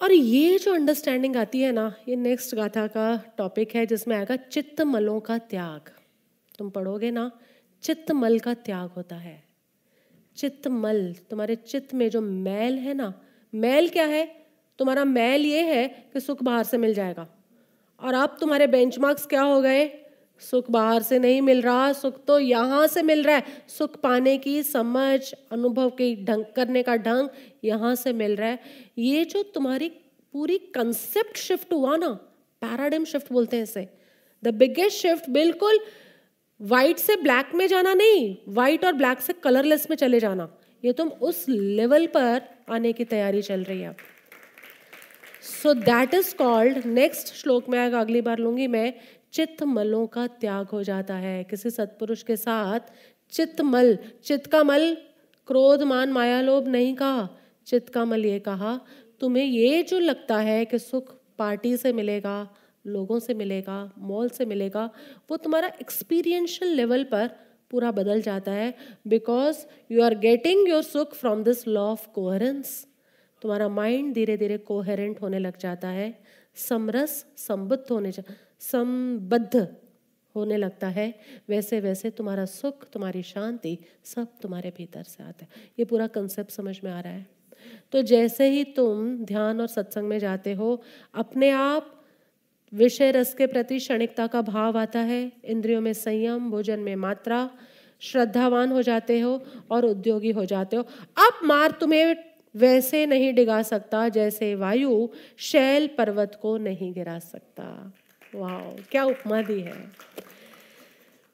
और 0.00 0.12
ये 0.12 0.58
जो 0.58 0.74
अंडरस्टैंडिंग 0.74 1.36
आती 1.36 1.60
है 1.60 1.70
ना, 1.72 1.92
ये 2.08 2.16
नेक्स्ट 2.16 2.54
गाथा 2.54 2.86
का 2.86 3.34
टॉपिक 3.38 3.74
है 3.74 3.86
जिसमें 3.86 4.16
आएगा 4.16 4.36
चित्त 4.36 4.80
मलों 4.82 5.20
का 5.20 5.38
त्याग। 5.38 5.90
तुम 6.58 6.70
पढ़ोगे 6.70 7.10
ना 7.10 7.30
चित्त 7.86 8.10
मल 8.12 8.38
का 8.38 8.54
त्याग 8.54 8.90
होता 8.90 9.16
है। 9.16 9.44
चित्त 10.36 10.68
मल 10.68 11.14
तुम्हारे 11.30 11.56
चित्त 11.56 11.94
में 11.94 12.10
जो 12.10 12.20
मैल 12.20 12.78
है 12.78 12.94
ना, 12.94 13.12
मैल 13.54 13.88
क्या 13.88 14.04
है? 14.04 14.46
तुम्हारा 14.78 15.04
मैल 15.04 15.46
ये 15.46 15.62
है 15.62 15.88
कि 16.12 16.20
सुख 16.20 16.42
बाहर 16.42 16.64
से 16.64 16.78
मिल 16.78 16.94
जाएगा। 16.94 17.28
और 18.00 18.14
अब 18.14 18.36
तुम्हारे 18.40 18.66
बेंचमार्क्स 18.66 19.26
क्या 19.26 19.42
हो 19.42 19.60
गए? 19.60 19.90
सुख 20.40 20.70
बाहर 20.70 21.02
से 21.02 21.18
नहीं 21.18 21.42
मिल 21.42 21.62
रहा, 21.62 21.92
सुख 21.92 22.24
तो 22.24 22.38
यहाँ 22.38 22.86
से 22.86 23.02
मिल 23.02 23.22
रहा 23.22 23.36
है। 23.36 23.42
सुख 23.68 24.00
पाने 24.00 24.38
की 24.38 24.62
समझ, 24.62 25.32
अनुभव 25.52 25.90
की 25.90 26.24
ढंग, 26.24 26.44
करने 26.56 26.82
का 26.82 26.96
ढंग 26.96 27.28
यहाँ 27.64 27.94
से 27.94 28.12
मिल 28.12 28.36
रहा 28.36 28.48
है। 28.48 28.58
ये 28.98 29.24
जो 29.24 29.42
तुम्हारी 29.42 29.88
पूरी 30.32 30.58
कंसेप्ट 30.58 31.36
शिफ्ट 31.36 31.72
हुआ 31.72 31.96
ना 31.96 32.08
पैराडिम 32.62 33.04
शिफ्ट 33.04 33.32
बोलते 33.32 33.56
हैं 33.56 33.64
इसे। 33.64 33.88
द 34.42 34.48
बिगेस्ट 34.48 34.96
शिफ्ट 34.96 35.30
बिल्कुल 35.30 35.78
वाइट 36.60 36.98
से 36.98 37.16
ब्लैक 37.16 37.54
में 37.54 37.66
जाना 37.68 37.92
नहीं 37.94 38.36
वाइट 38.48 38.84
और 38.84 38.92
ब्लैक 38.92 39.20
से 39.20 39.32
कलरलेस 39.32 39.86
में 39.90 39.96
चले 39.96 40.20
जाना। 40.20 40.48
ये 40.84 40.92
तुम 40.92 41.08
उस 41.08 41.44
लेवल 41.48 42.06
पर 42.06 42.42
आने 42.70 42.92
की 42.92 43.04
तैयारी 43.04 43.42
चल 43.42 43.62
रही 43.62 43.80
है। 43.80 43.94
So 45.62 45.74
that 45.74 46.14
is 46.14 46.34
called 46.36 46.86
next 46.86 47.34
श्लोक 47.34 47.68
में 47.68 47.78
अगली 47.78 48.20
बार 48.20 48.38
लूँगी 48.38 48.66
मैं 48.66 48.92
चित्त 49.32 49.62
मलों 49.62 50.06
का 50.06 50.26
त्याग 50.26 50.66
हो 50.66 50.82
जाता 50.82 51.14
है। 51.14 51.42
किसी 51.44 51.70
सत्पुरुष 51.70 52.22
के 52.22 52.36
साथ 52.36 52.92
चित्त 53.32 53.60
मल 53.60 53.96
चित्त 54.24 54.46
का 54.46 54.62
मल 54.64 54.94
क्रोध, 55.48 55.82
मान, 55.82 56.12
माया, 56.12 56.40
लोभ 56.40 56.68
नहीं 56.68 56.94
कहा। 56.94 57.28
चित्त 57.66 57.88
का 57.88 58.04
मल 58.04 58.24
ये 58.24 58.38
कहा, 58.40 58.80
तुम्हें 59.20 59.44
ये 59.44 59.82
जो 59.82 59.98
लगता 59.98 60.36
है 60.38 60.64
कि 60.64 60.78
सुख 60.78 61.14
पार्टी 61.38 61.76
से 61.76 61.92
मिलेगा 61.92 62.48
लोगों 62.86 63.18
से 63.18 63.34
मिलेगा 63.34 63.92
मॉल 63.98 64.28
से 64.28 64.44
मिलेगा, 64.44 64.90
वो 65.30 65.36
तुम्हारा 65.36 65.68
एक्सपीरियंशियल 65.80 66.70
लेवल 66.70 67.04
पर 67.04 67.30
पूरा 67.70 67.90
बदल 67.90 68.20
जाता 68.22 68.52
है 68.52 68.74
because 69.06 69.64
you 69.92 70.02
are 70.02 70.14
getting 70.14 70.68
your 70.68 70.82
sukh 70.82 71.14
from 71.14 71.42
this 71.44 71.66
law 71.68 71.82
of 71.82 72.08
coherence 72.08 72.86
तुम्हारा 73.42 73.68
माइंड 73.68 74.14
धीरे 74.14 74.36
धीरे 74.36 74.58
कोहेरेंट 74.58 75.20
होने 75.20 75.38
लग 75.38 75.58
जाता 75.58 75.88
है, 75.88 76.18
समरस, 76.68 77.26
संबद्ध 77.36 77.84
होने 77.90 78.12
संबद्ध 78.60 79.66
होने 80.34 80.56
लगता 80.56 80.88
है। 80.88 81.14
वैसे 81.48 81.80
वैसे 81.80 82.10
तुम्हारा 82.10 82.44
सुख, 82.44 82.88
तुम्हारी 82.90 83.22
शांति 83.22 83.78
सब 84.04 84.38
तुम्हारे 84.42 84.72
भीतर 84.76 85.02
से 85.02 85.22
आता 85.22 85.44
है। 85.44 85.48
ये 85.78 85.84
पूरा 85.84 86.06
कंसेप्ट 86.06 86.50
समझ 86.50 86.80
में 86.84 86.90
आ 86.90 87.00
रहा 87.00 87.12
है। 87.12 87.26
तो 87.92 88.02
जैसे 88.02 88.48
ही 88.50 88.64
तुम 88.64 89.24
ध्यान 89.24 89.60
और 89.60 89.66
सत्संग 89.66 90.08
में 90.08 90.18
जाते 90.18 90.52
हो, 90.52 90.82
अपने 91.14 91.50
आप 91.50 91.95
विषय 92.76 93.10
रस 93.10 93.34
के 93.34 93.46
प्रति 93.46 93.78
क्षणिकता 93.78 94.26
का 94.26 94.42
भाव 94.42 94.78
आता 94.78 94.98
है। 94.98 95.32
इंद्रियों 95.44 95.80
में 95.80 95.92
संयम, 95.92 96.50
भोजन 96.50 96.80
में 96.80 96.96
मात्रा, 96.96 97.50
श्रद्धावान 98.00 98.72
हो 98.72 98.82
जाते 98.82 99.20
हो 99.20 99.42
और 99.70 99.84
उद्योगी 99.84 100.30
हो 100.30 100.44
जाते 100.44 100.76
हो। 100.76 100.82
अब 101.16 101.40
मार 101.44 101.70
तुम्हें 101.70 102.16
वैसे 102.54 103.06
नहीं 103.06 103.32
डिगा 103.34 103.62
सकता 103.62 104.08
जैसे 104.08 104.54
वायु 104.54 105.08
शैल 105.38 105.86
पर्वत 105.86 106.38
को 106.42 106.56
नहीं 106.56 106.92
गिरा 106.92 107.18
सकता। 107.18 107.92
वाह 108.34 108.60
क्या 108.90 109.04
उपमा 109.04 109.42
दी 109.42 109.60
है। 109.60 109.74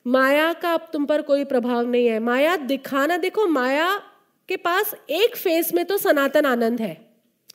माया 0.07 0.53
का 0.53 0.75
अब 0.75 0.89
तुम 0.93 1.05
पर 1.07 1.23
कोई 1.23 1.45
प्रभाव 1.45 1.91
नहीं 1.91 2.07
है। 2.07 2.19
माया 2.19 2.57
दिखाना, 2.57 3.17
देखो 3.17 3.47
माया 3.47 4.01
के 4.49 4.57
पास 4.57 4.95
एक 5.11 5.37
फेस 5.37 5.75
में 5.75 5.85
तो 5.85 5.99
सनातन 5.99 6.45
आनंद 6.45 6.81
है, 6.81 6.97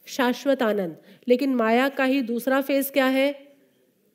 शाश्वत 0.08 0.64
आनंद। 0.64 0.98
लेकिन 1.28 1.56
माया 1.56 1.90
का 1.90 2.04
ही 2.04 2.22
दूसरा 2.22 2.62
फेस 2.62 2.92
क्या 2.92 3.06
है? 3.06 3.47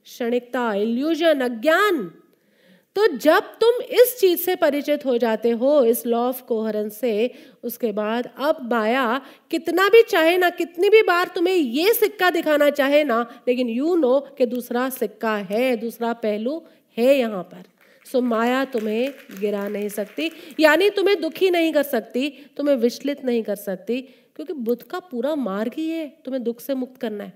क्षणिकता 0.07 0.73
इल्यूजन 0.75 1.41
अज्ञान। 1.41 2.11
तो 2.97 3.07
जब 3.17 3.43
तुम 3.61 3.81
इस 3.81 4.17
चीज़ 4.21 4.41
से 4.41 4.55
परिचित 4.57 5.05
हो 5.07 5.17
जाते 5.19 5.51
हो, 5.51 5.85
इस 5.85 6.07
लॉ 6.07 6.19
ऑफ़ 6.19 6.43
कोहरन 6.43 6.89
से, 6.89 7.31
उसके 7.65 7.93
बाद 7.93 8.29
अब 8.39 8.59
माया 8.73 9.21
कितना 9.51 9.89
भी 9.89 10.03
चाहे 10.03 10.37
ना, 10.39 10.51
कितनी 10.51 10.89
भी 10.91 11.03
बार 11.03 11.31
तुम्हें 11.35 11.55
ये 11.55 11.93
सिक्का 11.95 12.31
दिखाना 12.31 12.69
चाहे 12.71 13.03
ना, 13.05 13.21
लेकिन 13.49 13.69
यू 13.69 13.95
नो 13.97 14.19
कि 14.39 14.47
दूसरा 14.47 14.89
सिक्का 14.91 15.37
है, 15.37 15.77
दूसरा 15.77 16.13
पहलू 16.13 16.63
है 16.97 17.19
यहाँ 17.19 17.43
पर। 17.43 17.63
सो 18.07 18.21
माया 18.21 18.65
तुम्हें 18.65 19.13
गिरा 19.41 19.67
नहीं 19.69 19.89
सकती, 19.89 20.31
यानी 20.61 20.91
तुम्हें 20.91 21.21
दुखी 21.21 21.51
नहीं 21.51 21.73
कर 21.73 21.83
सकती, 21.83 22.29
तुम्हें 22.57 22.77
विचलित 22.77 23.25
नहीं 23.25 23.43
कर 23.43 23.57
सकती, 23.57 24.01
क्योंकि 24.37 24.53
बुद्ध 24.53 24.83
का 24.83 24.99
पूरा 25.01 25.35
मार्ग 25.35 25.73
ही 25.77 25.89
है 25.89 26.07
तुम्हें 26.25 26.43
दुख 26.45 26.61
से 26.61 26.75
मुक्त 26.75 27.01
करना 27.01 27.25
है। 27.25 27.33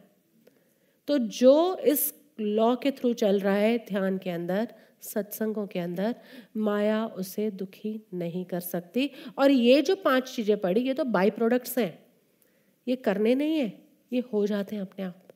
तो 1.08 1.18
जो 1.18 1.76
इस 1.76 2.12
लॉ 2.40 2.76
के 2.76 2.90
थ्रू 2.90 3.12
चल 3.12 3.40
रहा 3.40 3.54
है, 3.54 3.78
ध्यान 3.78 4.18
के 4.18 4.30
अंदर, 4.30 4.68
सत्संगों 5.00 5.66
के 5.66 5.78
अंदर, 5.78 6.14
माया 6.56 7.06
उसे 7.06 7.50
दुखी 7.50 8.00
नहीं 8.14 8.44
कर 8.44 8.60
सकती। 8.60 9.10
और 9.38 9.50
ये 9.50 9.82
जो 9.82 9.96
पाँच 9.96 10.34
चीज़ें 10.36 10.60
पड़ी, 10.60 10.80
ये 10.80 10.94
तो 10.94 11.04
बाई 11.04 11.30
प्रोडक्ट्स 11.30 11.78
हैं। 11.78 12.06
ये 12.88 12.96
करने 12.96 13.34
नहीं 13.34 13.58
है, 13.58 13.82
ये 14.12 14.22
हो 14.32 14.46
जाते 14.46 14.76
हैं 14.76 14.82
अपने 14.82 15.04
आप। 15.04 15.28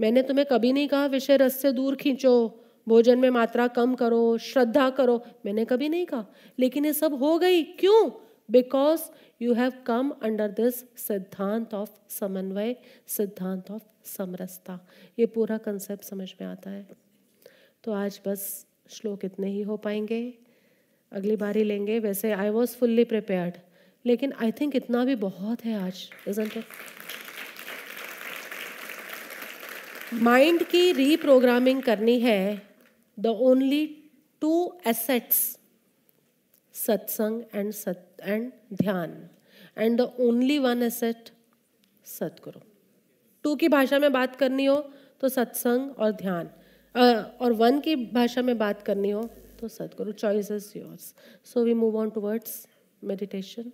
मैंने 0.00 0.22
तुम्हें 0.22 0.46
कभी 0.50 0.72
नहीं 0.72 0.88
कहा, 0.88 1.06
विषय 1.06 1.36
रस 1.36 1.62
से 1.62 1.72
दूर 1.72 1.96
खींचो, 1.96 2.64
भोजन 2.88 3.18
में 3.18 3.30
मात्रा 3.30 3.68
कम 3.68 3.94
करो, 3.94 4.38
श्रद्धा 4.38 4.90
करो। 4.90 5.24
मैंने 5.46 5.64
कभी 5.64 5.88
नहीं 5.88 6.06
कहा। 6.06 6.26
लेकिन 6.58 6.84
ये 6.84 6.92
सब 6.92 7.14
हो 7.14 7.38
गई। 7.38 7.62
क्यों? 7.62 8.10
Because 8.50 9.00
you 9.42 9.54
have 9.54 9.72
come 9.86 10.10
under 10.22 10.48
this 10.48 10.80
siddhant 10.80 11.74
of 11.74 11.90
samanvay 12.08 12.76
siddhant 13.06 13.70
of 13.70 13.82
समरसता। 14.04 14.88
ये 15.18 15.26
पूरा 15.26 15.58
कंसेप्ट 15.58 16.04
समझ 16.04 16.34
में 16.40 16.48
आता 16.48 16.70
है। 16.70 16.86
तो 17.84 17.92
आज 17.92 18.20
बस 18.26 18.66
श्लोक 18.90 19.24
इतने 19.24 19.48
ही 19.48 19.62
हो 19.62 19.76
पाएँगे। 19.76 20.38
अगली 21.12 21.36
बार 21.36 21.56
ही 21.56 21.64
लेंगे। 21.64 21.98
वैसे 21.98 22.32
आई 22.32 22.48
वॉज़ 22.48 22.76
फुल्ली 22.76 23.04
प्रिपेयर्ड 23.04 23.54
लेकिन 24.06 24.32
आई 24.32 24.52
थिंक 24.52 24.76
इतना 24.76 25.04
भी 25.04 25.14
बहुत 25.14 25.64
है 25.64 25.74
आज 25.82 26.10
इजंट 26.28 26.64
माइंड 30.14 30.62
की 30.62 30.92
रीप्रोग्रामिंग 30.92 31.82
करनी 31.82 32.20
है 32.20 32.62
the 33.18 33.26
only 33.26 33.86
two 34.40 34.80
assets 34.86 35.58
satsang 36.74 37.42
and 37.54 37.72
sat 37.72 38.16
and 38.22 38.52
dhyan 38.74 39.28
and 39.78 39.98
the 39.98 40.00
only 40.00 40.58
one 40.58 40.82
asset 40.82 41.30
satguru 42.04 42.69
to 43.44 43.54
की 43.56 43.68
भाषा 43.68 43.98
में 43.98 44.12
बात 44.12 44.36
करनी 44.36 44.64
हो 44.64 44.76
तो 45.20 45.28
सत्संग 45.28 45.90
और 45.98 46.12
ध्यान। 46.12 46.50
और 47.40 47.52
वन 47.52 47.80
की 47.80 47.96
भाषा 47.96 48.42
में 48.42 48.56
बात 48.58 48.82
करनी 48.82 49.10
हो 49.10 49.22
तो 49.60 49.68
सदगुरु। 49.68 50.12
Choice 50.14 50.50
is 50.50 50.72
yours 50.76 51.14
so 51.44 51.64
we 51.64 51.74
move 51.74 51.96
on 51.98 52.10
towards 52.10 52.66
meditation 53.02 53.70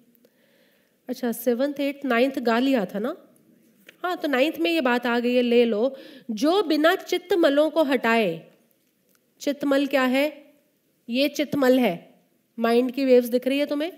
अच्छा 1.09 1.31
सेवन्थ 1.33 1.81
एट्थ 1.81 2.05
नाइन्थ 2.07 2.39
गा 2.41 2.59
लिया 2.59 2.85
था 2.85 2.99
ना? 2.99 3.17
हाँ 4.03 4.17
तो 4.17 4.29
नाइन्थ 4.29 4.59
में 4.61 4.71
ये 4.71 4.81
बात 4.81 5.07
आ 5.07 5.19
गई 5.19 5.35
है, 5.35 5.43
ले 5.43 5.65
लो। 5.65 5.95
जो 6.31 6.63
बिना 6.63 6.95
चित्तमलों 6.97 7.69
को 7.71 7.83
हटाए, 7.85 8.51
चित्तमल 9.41 9.87
क्या 9.87 10.03
है? 10.05 10.27
ये 11.09 11.29
चित्तमल 11.29 11.79
है। 11.79 11.95
माइंड 12.59 12.91
की 12.93 13.05
वेव्स 13.05 13.29
दिख 13.29 13.47
रही 13.49 13.59
है 13.59 13.67
तुम्हें? 13.67 13.93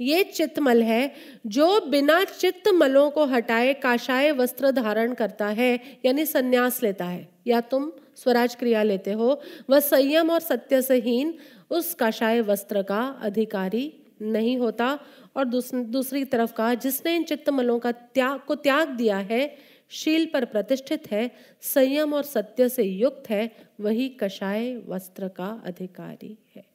ये 0.00 0.22
चित्तमल 0.24 0.82
है 0.82 1.12
जो 1.46 1.80
बिना 1.80 2.22
चित्तमलों 2.24 3.10
को 3.10 3.24
हटाए 3.24 3.74
काशाय 3.74 4.32
वस्त्र 4.32 4.70
धारण 4.70 5.14
करता 5.14 5.46
है 5.48 5.74
यानी 6.04 6.26
संन्यास 6.26 6.82
लेता 6.82 7.04
है। 7.04 7.28
या 7.46 7.60
तुम 7.60 7.92
स्वराज 8.16 8.54
क्रिया 8.54 8.82
लेते 8.82 9.12
हो 9.12 9.40
वह 9.70 9.80
संयम 9.80 10.30
और 10.30 10.40
सत्य 10.40 10.82
से 10.82 10.96
हीन 10.96 11.34
उस 11.70 11.94
काशाय 11.94 12.40
वस्त्र 12.40 12.82
का 12.82 13.02
अधिकारी 13.22 13.92
नहीं 14.22 14.56
होता। 14.58 14.98
और 15.36 15.44
दूस, 15.44 15.74
दूसरी 15.74 16.24
तरफ़ 16.24 16.52
का 16.52 16.74
जिसने 16.74 17.16
इन 17.16 17.24
चित्तमलों 17.24 17.78
का 17.78 17.92
त्याग 17.92 18.40
को 18.40 18.54
त्याग 18.54 18.88
दिया 18.88 19.16
है 19.16 19.56
शील 19.90 20.26
पर 20.26 20.44
प्रतिष्ठित 20.44 21.10
है 21.12 21.30
संयम 21.62 22.14
और 22.14 22.22
सत्य 22.22 22.68
से 22.68 22.82
युक्त 22.82 23.30
है 23.30 23.50
वही 23.80 24.08
कषाय 24.20 24.74
वस्त्र 24.88 25.28
का 25.28 25.62
अधिकारी 25.66 26.38
है। 26.56 26.73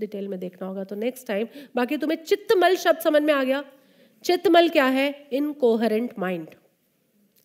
डिटेल 0.00 0.28
में 0.28 0.38
देखना 0.40 0.68
होगा 0.68 0.84
तो 0.84 0.96
नेक्स्ट 0.96 1.26
टाइम 1.26 1.46
बाकी 1.76 1.96
तुम्हें 1.96 2.24
चित्तमल 2.24 2.76
शब्द 2.76 2.98
समझ 2.98 3.22
में 3.22 3.34
आ 3.34 3.44
गया। 3.44 3.64
चित्तमल 4.24 4.68
क्या 4.68 4.86
है? 4.86 5.28
इनकोहरेंट 5.32 6.18
माइंड 6.18 6.48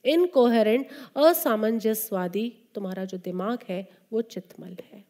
इनकोहरेंट 0.06 0.88
असामंजस्यवादी, 1.16 2.54
तुम्हारा 2.76 3.06
जो 3.06 3.18
दिमाग 3.18 3.60
है, 3.70 3.90
वो 4.14 4.22
चित्तमल 4.22 4.78
है। 4.94 5.04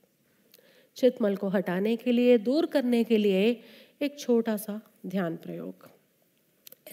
चित्तमल 0.96 1.36
को 1.36 1.48
हटाने 1.48 1.96
के 1.96 2.12
लिए, 2.12 2.38
दूर 2.38 2.66
करने 2.66 3.04
के 3.04 3.18
लिए 3.18 3.64
एक 4.02 4.20
छोटा 4.20 4.58
सा 4.58 4.82
ध्यान 5.06 5.36
प्रयोग। 5.36 5.90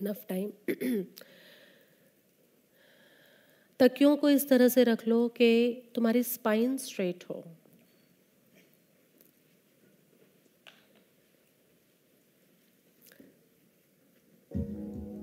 इनफ 0.02 0.26
टाइम 0.28 0.52
तकियों 3.78 4.16
को 4.16 4.30
इस 4.30 4.48
तरह 4.48 4.68
से 4.68 4.84
रख 4.84 5.08
लो 5.08 5.28
कि 5.28 5.82
तुम्हारी 5.94 6.22
स्पाइन 6.22 6.76
स्ट्रेट 6.76 7.24
हो। 7.30 7.44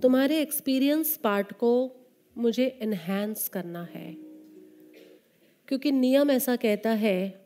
तुम्हारे 0.03 0.41
एक्सपीरियंस 0.41 1.17
पार्ट 1.17 1.53
को 1.53 1.95
मुझे 2.37 2.79
इन्हेंस 2.81 3.47
करना 3.47 3.83
है। 3.83 4.13
क्योंकि 5.67 5.91
नियम 5.91 6.31
ऐसा 6.31 6.55
कहता 6.55 6.89
है 6.89 7.45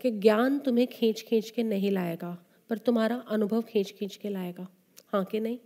कि 0.00 0.10
ज्ञान 0.10 0.58
तुम्हें 0.58 0.86
खींच 0.86 1.22
खींच 1.22 1.50
के 1.50 1.62
नहीं 1.62 1.90
लाएगा, 1.90 2.46
पर 2.70 2.78
तुम्हारा 2.78 3.16
अनुभव 3.16 3.62
खींच 3.62 3.92
खींच 3.92 4.16
के 4.16 4.28
लाएगा। 4.28 4.68
हाँ 5.12 5.24
कि 5.24 5.40
नहीं? 5.40 5.58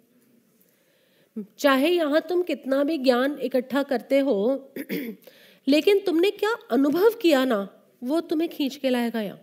चाहे 1.58 1.88
यहाँ 1.88 2.20
तुम 2.20 2.42
कितना 2.42 2.84
भी 2.84 2.98
ज्ञान 2.98 3.38
इकट्ठा 3.38 3.82
करते 3.82 4.18
हो, 4.18 4.70
लेकिन 5.68 5.98
तुमने 5.98 6.30
क्या 6.30 6.54
अनुभव 6.70 7.10
किया 7.10 7.44
ना, 7.44 7.88
वो 8.04 8.20
तुम्हें 8.20 8.50
खींच 8.50 8.76
के 8.76 8.90
लाएगा 8.90 9.20
यहाँ। 9.20 9.40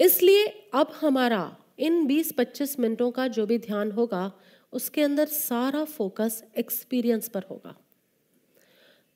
इसलिए 0.00 0.70
अब 0.74 0.92
हमारा 1.00 1.56
इन 1.78 2.04
20-25 2.06 2.78
मिनटों 2.80 3.10
का 3.10 3.26
जो 3.28 3.46
भी 3.46 3.58
ध्यान 3.58 3.90
होगा, 3.92 4.32
उसके 4.72 5.02
अंदर 5.02 5.26
सारा 5.26 5.84
फोकस 5.84 6.42
एक्सपीरियंस 6.58 7.28
पर 7.28 7.42
होगा। 7.50 7.74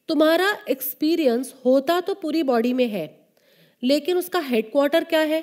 तुम्हारा 0.09 0.51
एक्सपीरियंस 0.71 1.55
होता 1.65 2.01
तो 2.01 2.15
पूरी 2.15 2.43
बॉडी 2.43 2.73
में 2.73 2.87
है, 2.89 3.09
लेकिन 3.83 4.17
उसका 4.17 4.41
हेडक्वार्टर 4.41 5.05
क्या 5.05 5.21
है? 5.23 5.43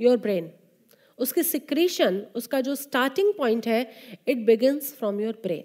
योर 0.00 0.16
ब्रेन 0.16 0.50
उसकी 1.18 1.42
सिक्रीशन, 1.42 2.16
उसका 2.34 2.60
जो 2.60 2.74
स्टार्टिंग 2.74 3.32
पॉइंट 3.34 3.66
है 3.66 3.90
it 4.28 4.44
begins 4.46 4.92
from 4.94 5.20
your 5.20 5.38
brain 5.42 5.62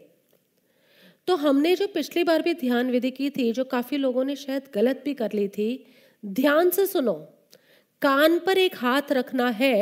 तो 1.27 1.35
हमने 1.35 1.75
जो 1.75 1.87
पिछली 1.87 2.23
बार 2.23 2.41
भी 2.41 2.53
ध्यान 2.53 2.89
विधि 2.91 3.11
की 3.11 3.29
थी, 3.29 3.51
जो 3.51 3.63
काफ़ी 3.63 3.97
लोगों 3.97 4.23
ने 4.23 4.35
शायद 4.35 4.69
गलत 4.73 5.01
भी 5.05 5.13
कर 5.13 5.33
ली 5.33 5.47
थी, 5.47 5.85
ध्यान 6.23 6.69
से 6.69 6.85
सुनो। 6.85 7.13
कान 8.01 8.37
पर 8.39 8.57
एक 8.57 8.75
हाथ 8.75 9.11
रखना 9.11 9.49
है 9.49 9.75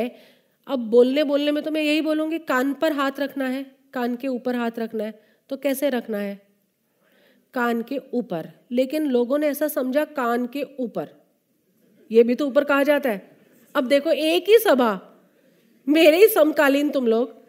अब 0.68 0.78
बोलने 0.78 1.24
बोलने 1.24 1.50
में 1.50 1.62
तो 1.62 1.70
मैं 1.70 1.82
यही 1.82 2.00
बोलूँगी, 2.00 2.38
कान 2.38 2.74
पर 2.74 2.92
हाथ 2.92 3.12
रखना 3.18 3.48
है, 3.48 3.76
कान 3.92 4.16
के 4.16 4.28
ऊपर 4.28 4.56
हाथ 4.56 4.70
रखना 4.78 5.04
है 5.04 5.20
तो 5.48 5.56
कैसे 5.56 5.90
रखना 5.90 6.18
है? 6.18 6.48
कान 7.54 7.82
के 7.82 8.00
ऊपर। 8.14 8.52
लेकिन 8.72 9.06
लोगों 9.06 9.38
ने 9.38 9.46
ऐसा 9.46 9.68
समझा, 9.68 10.04
कान 10.04 10.46
के 10.46 10.62
ऊपर। 10.62 11.08
ये 12.10 12.22
भी 12.22 12.34
तो 12.34 12.46
ऊपर 12.46 12.64
कहा 12.64 12.82
जाता 12.82 13.10
है। 13.10 13.36
अब 13.74 13.88
देखो, 13.88 14.10
एक 14.10 14.48
ही 14.48 14.58
सभा। 14.58 15.00
मेरे 15.88 16.16
ही 16.16 16.28
समकालीन 16.28 16.90
तुम 16.90 17.06
लोग। 17.06 17.42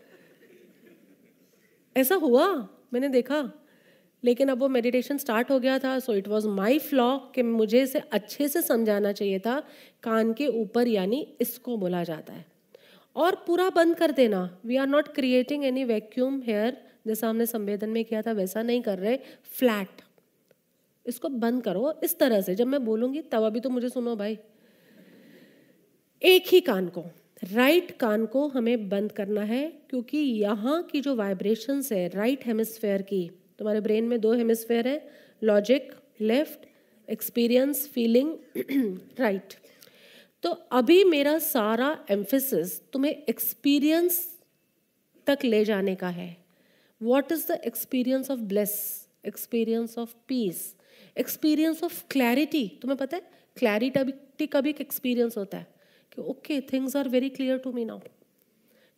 ऐसा 1.98 2.16
हुआ? 2.16 2.70
मैंने 2.94 3.10
देखा। 3.10 3.52
लेकिन 4.24 4.50
अब 4.50 4.60
वो 4.60 4.70
मेडिटेशन 4.70 5.18
स्टार्ट 5.18 5.52
हो 5.52 5.60
गया 5.60 5.80
था 5.80 6.00
so 6.00 6.14
it 6.14 6.28
was 6.28 6.48
my 6.48 6.80
flaw 6.80 7.18
कि 7.18 7.41
मुझे 7.41 7.84
इसे 7.84 8.00
अच्छे 8.00 8.48
से 8.48 8.62
समझाना 8.62 9.12
चाहिए 9.12 9.40
था। 9.40 9.60
कान 10.04 10.34
के 10.34 10.48
ऊपर 10.48 10.88
यानी 10.88 11.38
इसको 11.41 11.78
बोला 11.78 12.04
जाता 12.04 12.34
है। 12.34 12.48
और 13.20 13.36
पूरा 13.48 13.70
बंद 13.70 13.96
कर 13.96 14.12
देना। 14.14 14.50
We 14.66 14.76
are 14.76 14.88
not 14.88 15.08
creating 15.16 15.64
any 15.66 15.84
vacuum 15.86 16.41
here 16.44 16.78
जैसा 17.08 17.30
हमने 17.30 17.46
संवेदन 17.46 17.90
में 17.90 18.04
किया 18.06 18.22
था, 18.22 18.32
वैसा 18.34 18.62
नहीं 18.64 18.82
कर 18.82 19.00
रहे। 19.00 19.18
फ्लैट 19.52 20.02
इसको 21.06 21.30
बंद 21.30 21.64
करो। 21.64 21.94
इस 22.04 22.18
तरह 22.20 22.41
से, 22.41 22.56
जब 22.56 22.68
मैं 22.68 22.84
बोलूँगी, 22.86 23.22
तब 23.24 23.44
अभी 23.44 23.60
तो 23.60 23.70
मुझे 23.70 23.90
सुनो 23.90 24.16
भाई। 24.16 24.38
एक 26.22 26.48
ही 26.48 26.60
कान 26.62 26.88
को 26.90 27.04
राइट 27.46 27.91
कान 28.00 28.26
को 28.26 28.48
हमें 28.50 28.90
बंद 28.90 29.12
करना 29.12 29.41
है, 29.44 29.62
क्योंकि 29.90 30.18
यहाँ 30.18 30.82
की 30.84 31.02
जो 31.02 31.16
वाइब्रेशंस 31.16 31.91
है 31.91 32.08
राइट 32.10 32.46
हेमिस्फेयर 32.46 33.02
की, 33.04 33.30
तुम्हारे 33.60 33.82
ब्रेन 33.82 34.04
में 34.04 34.20
दो 34.22 34.34
हेमिस्फेयर 34.34 34.88
है 34.88 35.10
logic 35.41 35.91
left 36.22 36.68
experience 37.08 37.88
feeling 37.88 38.34
right 39.20 39.54
तो 40.44 40.49
अभी 40.49 41.03
मेरा 41.03 41.38
सारा 41.40 41.98
एम्फेसिस 42.10 42.80
तुम्हें 42.91 43.11
एक्सपीरियंस 43.11 44.26
तक 45.28 45.40
ले 45.44 45.64
जाने 45.66 45.95
का 45.95 46.10
है। 46.10 46.36
What 47.02 47.32
is 47.32 47.48
the 47.48 47.60
experience 47.66 48.32
of 48.32 48.40
bliss 48.40 48.76
experience 49.26 49.98
of 49.98 50.14
peace 50.28 50.76
experience 51.18 51.84
of 51.84 52.03
clarity 52.11 52.68
तुम्हें 52.82 52.98
पता 52.98 53.18
है? 53.18 53.24
क्लैरिटी 53.57 54.48
का 54.48 54.61
भी 54.61 54.70
एक 54.70 54.82
एक्सपीरियंस 54.82 55.38
होता 55.38 55.57
है 55.57 55.68
कि 56.11 56.22
okay 56.22 56.61
things 56.61 56.95
are 56.95 57.10
very 57.10 57.30
clear 57.30 57.57
to 57.57 57.72
me 57.72 57.86
now 57.86 57.99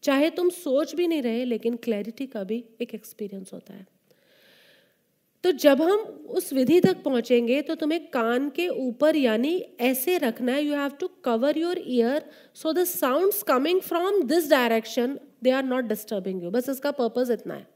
चाहे 0.04 0.30
तुम 0.30 0.50
सोच 0.50 0.96
भी 0.96 1.08
नहीं 1.08 1.22
रहे, 1.22 1.46
लेकिन 1.46 1.76
क्लैरिटी 1.76 2.26
का 2.28 2.44
भी 2.44 2.64
एक 2.82 2.94
एक्सपीरियंस 2.96 3.54
होता 3.54 3.74
है। 3.74 3.86
तो 5.44 5.52
जब 5.52 5.82
हम 5.82 6.00
उस 6.30 6.52
विधि 6.54 6.80
तक 6.80 7.02
पहुँचेंगे 7.04 7.62
तो 7.62 7.76
तुम्हें 7.76 8.00
कान 8.08 8.50
के 8.50 8.68
ऊपर 8.68 9.16
यानी 9.16 9.56
ऐसे 9.82 10.18
रखना 10.18 10.52
है 10.52 10.64
you 10.64 10.76
have 10.76 10.92
to 11.00 11.08
cover 11.26 11.58
your 11.58 11.82
ear 11.88 12.30
so 12.54 12.74
the 12.74 12.84
sounds 12.84 13.42
coming 13.44 13.82
from 13.82 14.22
this 14.24 14.50
direction 14.50 15.18
they 15.44 15.52
are 15.52 15.64
not 15.64 15.86
disturbing 15.86 16.44
you 16.44 16.52
बस 16.52 16.70
इसका 16.70 16.92
पर्पज 16.92 17.32
इतना 17.32 17.54
है। 17.54 17.68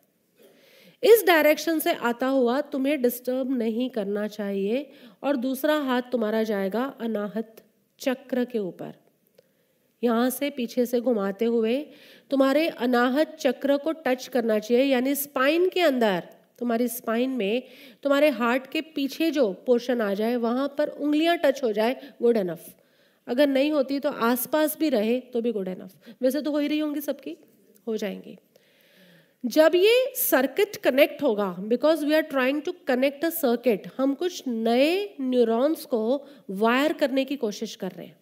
इस 1.03 1.23
डायरेक्शन 1.27 1.79
से 1.79 1.93
आता 2.03 2.27
हुआ 2.27 2.59
तुम्हें 2.67 3.01
डिस्टर्ब 3.01 3.57
नहीं 3.57 3.89
करना 3.89 4.27
चाहिए 4.27 4.85
और 5.23 5.35
दूसरा 5.37 5.75
हाथ 5.79 6.01
तुम्हारा 6.11 6.43
जाएगा 6.43 6.83
अनाहत 7.01 7.55
चक्र 7.99 8.45
के 8.45 8.59
ऊपर। 8.59 8.93
यहाँ 10.03 10.29
से 10.29 10.49
पीछे 10.49 10.85
से 10.85 11.01
घुमाते 11.01 11.45
हुए 11.45 11.77
तुम्हारे 12.31 12.67
अनाहत 12.67 13.35
चक्र 13.39 13.77
को 13.77 13.91
टच 14.05 14.27
करना 14.27 14.59
चाहिए, 14.59 14.83
यानी 14.83 15.15
स्पाइन 15.15 15.69
के 15.69 15.81
अंदर 15.81 16.23
तुम्हारी 16.59 16.87
स्पाइन 16.87 17.29
में, 17.29 17.63
तुम्हारे 18.03 18.29
हार्ट 18.31 18.67
के 18.71 18.81
पीछे 18.95 19.29
जो 19.31 19.51
पोर्शन 19.65 20.01
आ 20.01 20.13
जाए, 20.13 20.35
वहाँ 20.37 20.67
पर 20.77 20.87
उंगलियाँ 20.89 21.37
टच 21.37 21.63
हो 21.63 21.71
जाए 21.71 21.95
गुड 22.21 22.37
एनफ 22.37 22.73
अगर 23.27 23.47
नहीं 23.47 23.71
होती 23.71 23.99
तो 23.99 24.09
आसपास 24.09 24.77
भी 24.79 24.89
रहे 24.89 25.19
तो 25.33 25.41
भी 25.41 25.51
गुड 25.51 25.67
एनफ 25.67 26.11
वैसे 26.21 26.41
तो 26.41 26.51
हो 26.51 26.59
ही 26.59 26.67
रही 26.67 26.79
होंगी 26.79 27.01
सबकी, 27.01 27.37
हो 27.87 27.97
जाएँगी. 27.97 28.37
जब 29.43 29.71
ये 29.75 30.13
सर्किट 30.15 30.75
कनेक्ट 30.75 31.21
होगा 31.23 31.49
because 31.61 32.05
we 32.05 32.13
are 32.13 32.21
trying 32.23 32.61
to 32.61 32.73
connect 32.87 33.25
a 33.25 33.29
circuit 33.31 33.87
हम 33.97 34.13
कुछ 34.13 34.43
नए 34.47 35.15
न्यूरॉन्स 35.21 35.85
को 35.85 36.27
वायर 36.51 36.93
करने 36.93 37.25
की 37.25 37.35
कोशिश 37.35 37.75
कर 37.75 37.91
रहे 37.91 38.05
हैं. 38.05 38.17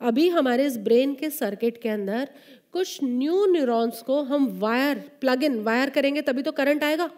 अभी 0.00 0.28
हमारे 0.28 0.66
इस 0.66 0.76
ब्रेन 0.78 1.14
के 1.14 1.30
सर्किट 1.30 1.80
के 1.82 1.88
अंदर 1.88 2.28
कुछ 2.72 2.98
न्यू 3.02 3.44
न्यूरॉन्स 3.46 4.02
को 4.02 4.20
हम 4.22 4.46
वायर 4.58 4.98
प्लग 5.20 5.44
इन 5.44 5.60
वायर 5.62 5.90
करेंगे, 5.90 6.22
तभी 6.22 6.42
तो 6.42 6.52
करंट 6.52 6.84
आएगा. 6.84 7.10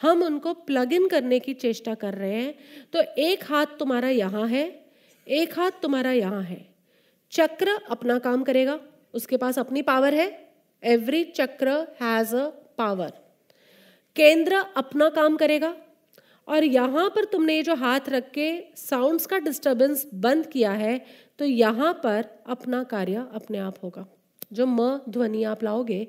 हम 0.00 0.22
उनको 0.22 0.52
प्लग 0.66 0.92
इन 0.92 1.06
करने 1.08 1.38
की 1.40 1.54
चेष्टा 1.56 1.94
कर 1.96 2.14
रहे 2.14 2.34
हैं 2.34 2.54
तो 2.92 3.02
एक 3.18 3.44
हाथ 3.44 3.78
तुम्हारा 3.78 4.08
यहाँ 4.10 4.46
है, 4.48 4.64
एक 5.26 5.58
हाथ 5.58 5.80
तुम्हारा 5.82 6.12
यहाँ 6.12 6.42
है। 6.42 6.64
चक्र 7.32 7.78
अपना 7.90 8.18
काम 8.20 8.42
करेगा, 8.44 8.78
उसके 9.14 9.36
पास 9.36 9.58
अपनी 9.58 9.82
पावर 9.84 10.14
है 10.14 10.28
एवरी 10.82 11.22
चक्र 11.32 11.70
हैज़ 12.00 12.34
अ 12.36 12.46
पावर 12.78 13.12
केंद्र 14.16 14.64
अपना 14.76 15.08
काम 15.10 15.36
करेगा, 15.36 15.74
और 16.48 16.64
यहाँ 16.64 17.08
पर 17.10 17.24
तुमने 17.26 17.62
जो 17.62 17.74
हाथ 17.76 18.08
रख 18.08 18.30
के 18.30 18.48
साउंड्स 18.78 19.26
का 19.26 19.38
डिस्टरबेंस 19.40 20.06
बंद 20.16 20.46
किया 20.46 20.72
है 20.74 21.00
तो 21.38 21.44
यहाँ 21.44 21.92
पर 22.04 22.24
अपना 22.48 22.82
कार्य 22.86 23.26
अपने 23.34 23.58
आप 23.60 23.78
होगा। 23.82 24.06
जो 24.52 24.66
म 24.66 25.00
ध्वनि 25.08 25.42
आप 25.44 25.62
लाओगे 25.64 26.00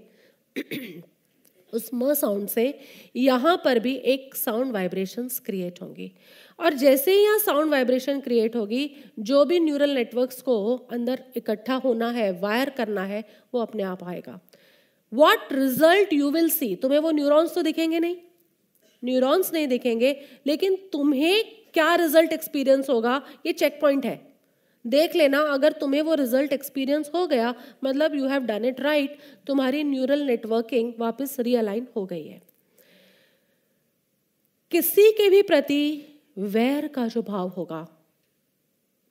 उस 1.73 1.89
म 1.93 2.13
साउंड 2.13 2.47
से 2.47 2.79
यहाँ 3.15 3.55
पर 3.65 3.79
भी 3.79 3.93
एक 4.05 4.35
साउंड 4.35 4.71
वाइब्रेशंस 4.73 5.39
क्रिएट 5.39 5.81
होंगी। 5.81 6.11
और 6.59 6.73
जैसे 6.73 7.11
ही 7.11 7.23
यहाँ 7.23 7.39
साउंड 7.39 7.71
वाइब्रेशन 7.71 8.19
क्रिएट 8.19 8.55
होगी, 8.55 8.89
जो 9.19 9.43
भी 9.45 9.59
न्यूरल 9.59 9.89
नेटवर्क्स 9.89 10.41
को 10.41 10.75
अंदर 10.91 11.23
इकट्ठा 11.35 11.75
होना 11.75 12.09
है 12.11 12.31
वायर 12.39 12.69
करना 12.69 13.03
है, 13.03 13.23
वो 13.53 13.61
अपने 13.61 13.83
आप 13.83 14.03
आएगा। 14.03 14.39
What 15.11 15.53
result 15.53 16.13
you 16.13 16.29
will 16.31 16.49
see 16.49 16.75
तुम्हें 16.75 16.99
वो 16.99 17.11
न्यूरॉन्स 17.11 17.53
तो 17.55 17.61
दिखेंगे 17.61 17.99
नहीं। 17.99 18.15
न्यूरॉन्स 19.03 19.53
नहीं 19.53 19.67
दिखेंगे, 19.67 20.15
लेकिन 20.47 20.75
तुम्हें 20.91 21.43
क्या 21.73 21.93
रिज़ल्ट 21.95 22.33
एक्सपीरियंस 22.33 22.89
होगा, 22.89 23.21
ये 23.45 23.53
चेक 23.53 23.79
पॉइंट 23.81 24.05
है। 24.05 24.26
देख 24.85 25.15
लेना, 25.15 25.39
अगर 25.43 25.71
तुम्हें 25.73 26.01
वो 26.01 26.13
रिज़ल्ट 26.15 26.53
एक्सपीरियंस 26.53 27.11
हो 27.15 27.25
गया 27.27 27.53
मतलब 27.83 28.15
you 28.15 28.27
have 28.27 28.43
done 28.45 28.65
it 28.65 28.79
right 28.81 29.17
तुम्हारी 29.47 29.83
न्यूरल 29.85 30.21
नेटवर्किंग 30.25 30.93
वापस 30.99 31.35
रियलाइन 31.39 31.87
हो 31.95 32.05
गई 32.05 32.23
है। 32.23 32.41
किसी 34.71 35.11
के 35.11 35.29
भी 35.29 35.41
प्रति 35.43 35.83
वैर 36.37 36.87
का 36.87 37.07
जो 37.07 37.21
भाव 37.23 37.47
होगा, 37.49 37.87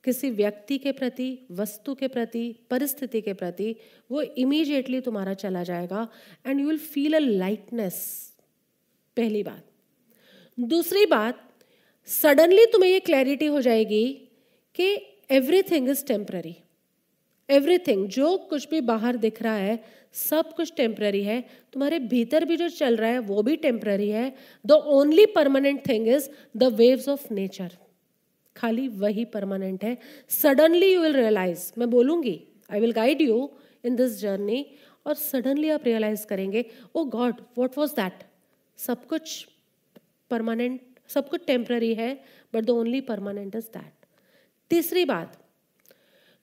किसी 0.05 0.31
व्यक्ति 0.33 0.77
के 0.79 0.93
प्रति, 0.93 1.47
वस्तु 1.53 1.95
के 1.95 2.09
प्रति, 2.09 2.45
परिस्थिति 2.71 3.21
के 3.21 3.33
प्रति, 3.35 3.75
वो 4.11 4.23
इमीडिएटली 4.23 5.01
तुम्हारा 5.01 5.35
चला 5.35 5.63
जाएगा 5.65 6.09
and 6.47 6.61
you 6.61 6.67
will 6.67 6.79
feel 6.81 7.15
a 7.15 7.19
lightness 7.21 7.97
पहली 9.17 9.43
बात। 9.43 9.65
दूसरी 10.59 11.05
बात 11.07 11.43
सडनली 12.09 12.67
तुम्हें 12.67 12.91
ये 12.91 13.01
क्लैरिटी 13.01 13.47
हो 13.47 13.61
जाएगी 13.61 14.07
कि 14.75 14.95
एवरीथिंग 15.31 15.89
इज़ 15.89 16.05
टेम्प्ररी 16.07 16.57
एवरीथिंग 17.48 18.07
जो 18.09 18.36
कुछ 18.51 18.69
भी 18.69 18.81
बाहर 18.81 19.16
दिख 19.16 19.40
रहा 19.43 19.55
है, 19.55 19.82
सब 20.15 20.53
कुछ 20.57 20.73
टेम्प्ररी 20.77 21.23
है। 21.23 21.40
तुम्हारे 21.73 21.98
भीतर 21.98 22.44
भी 22.44 22.57
जो 22.57 22.69
चल 22.69 22.97
रहा 22.97 23.11
है, 23.11 23.19
वो 23.19 23.43
भी 23.43 23.57
टेम्प्ररी 23.57 24.09
है। 24.09 24.32
The 24.65 24.73
only 24.73 25.27
permanent 25.27 25.81
thing 25.89 26.09
is 26.09 26.28
the 26.57 26.73
waves 26.74 27.09
of 27.09 27.32
nature 27.35 27.77
खाली 28.57 28.86
वही 28.89 29.24
परमानेंट 29.24 29.85
है। 29.85 29.97
सडनली 30.31 30.93
यू 30.93 31.01
विल 31.01 31.16
रियलाइज़ 31.16 31.73
मैं 31.78 31.90
बोलूँगी 31.90 32.40
I 32.70 32.81
will 32.81 32.93
guide 32.93 33.20
you 33.23 33.51
in 33.85 33.97
this 33.97 34.20
journey 34.20 34.65
और 35.07 35.15
सडनली 35.15 35.69
आप 35.70 35.85
रियलाइज़ 35.85 36.27
करेंगे 36.27 36.65
oh 36.94 37.05
God 37.11 37.40
what 37.59 37.78
was 37.78 37.93
that 37.97 38.24
सब 38.78 39.07
कुछ 39.07 39.47
परमानेंट 40.31 40.81
सब 41.09 41.28
कुछ 41.28 41.47
टेम्प्ररी 41.47 41.94
है 41.94 42.15
but 42.55 42.65
the 42.65 42.70
only 42.70 43.01
permanent 43.01 43.57
is 43.57 43.66
that 43.77 43.95
तीसरी 44.71 45.05
बात, 45.05 45.37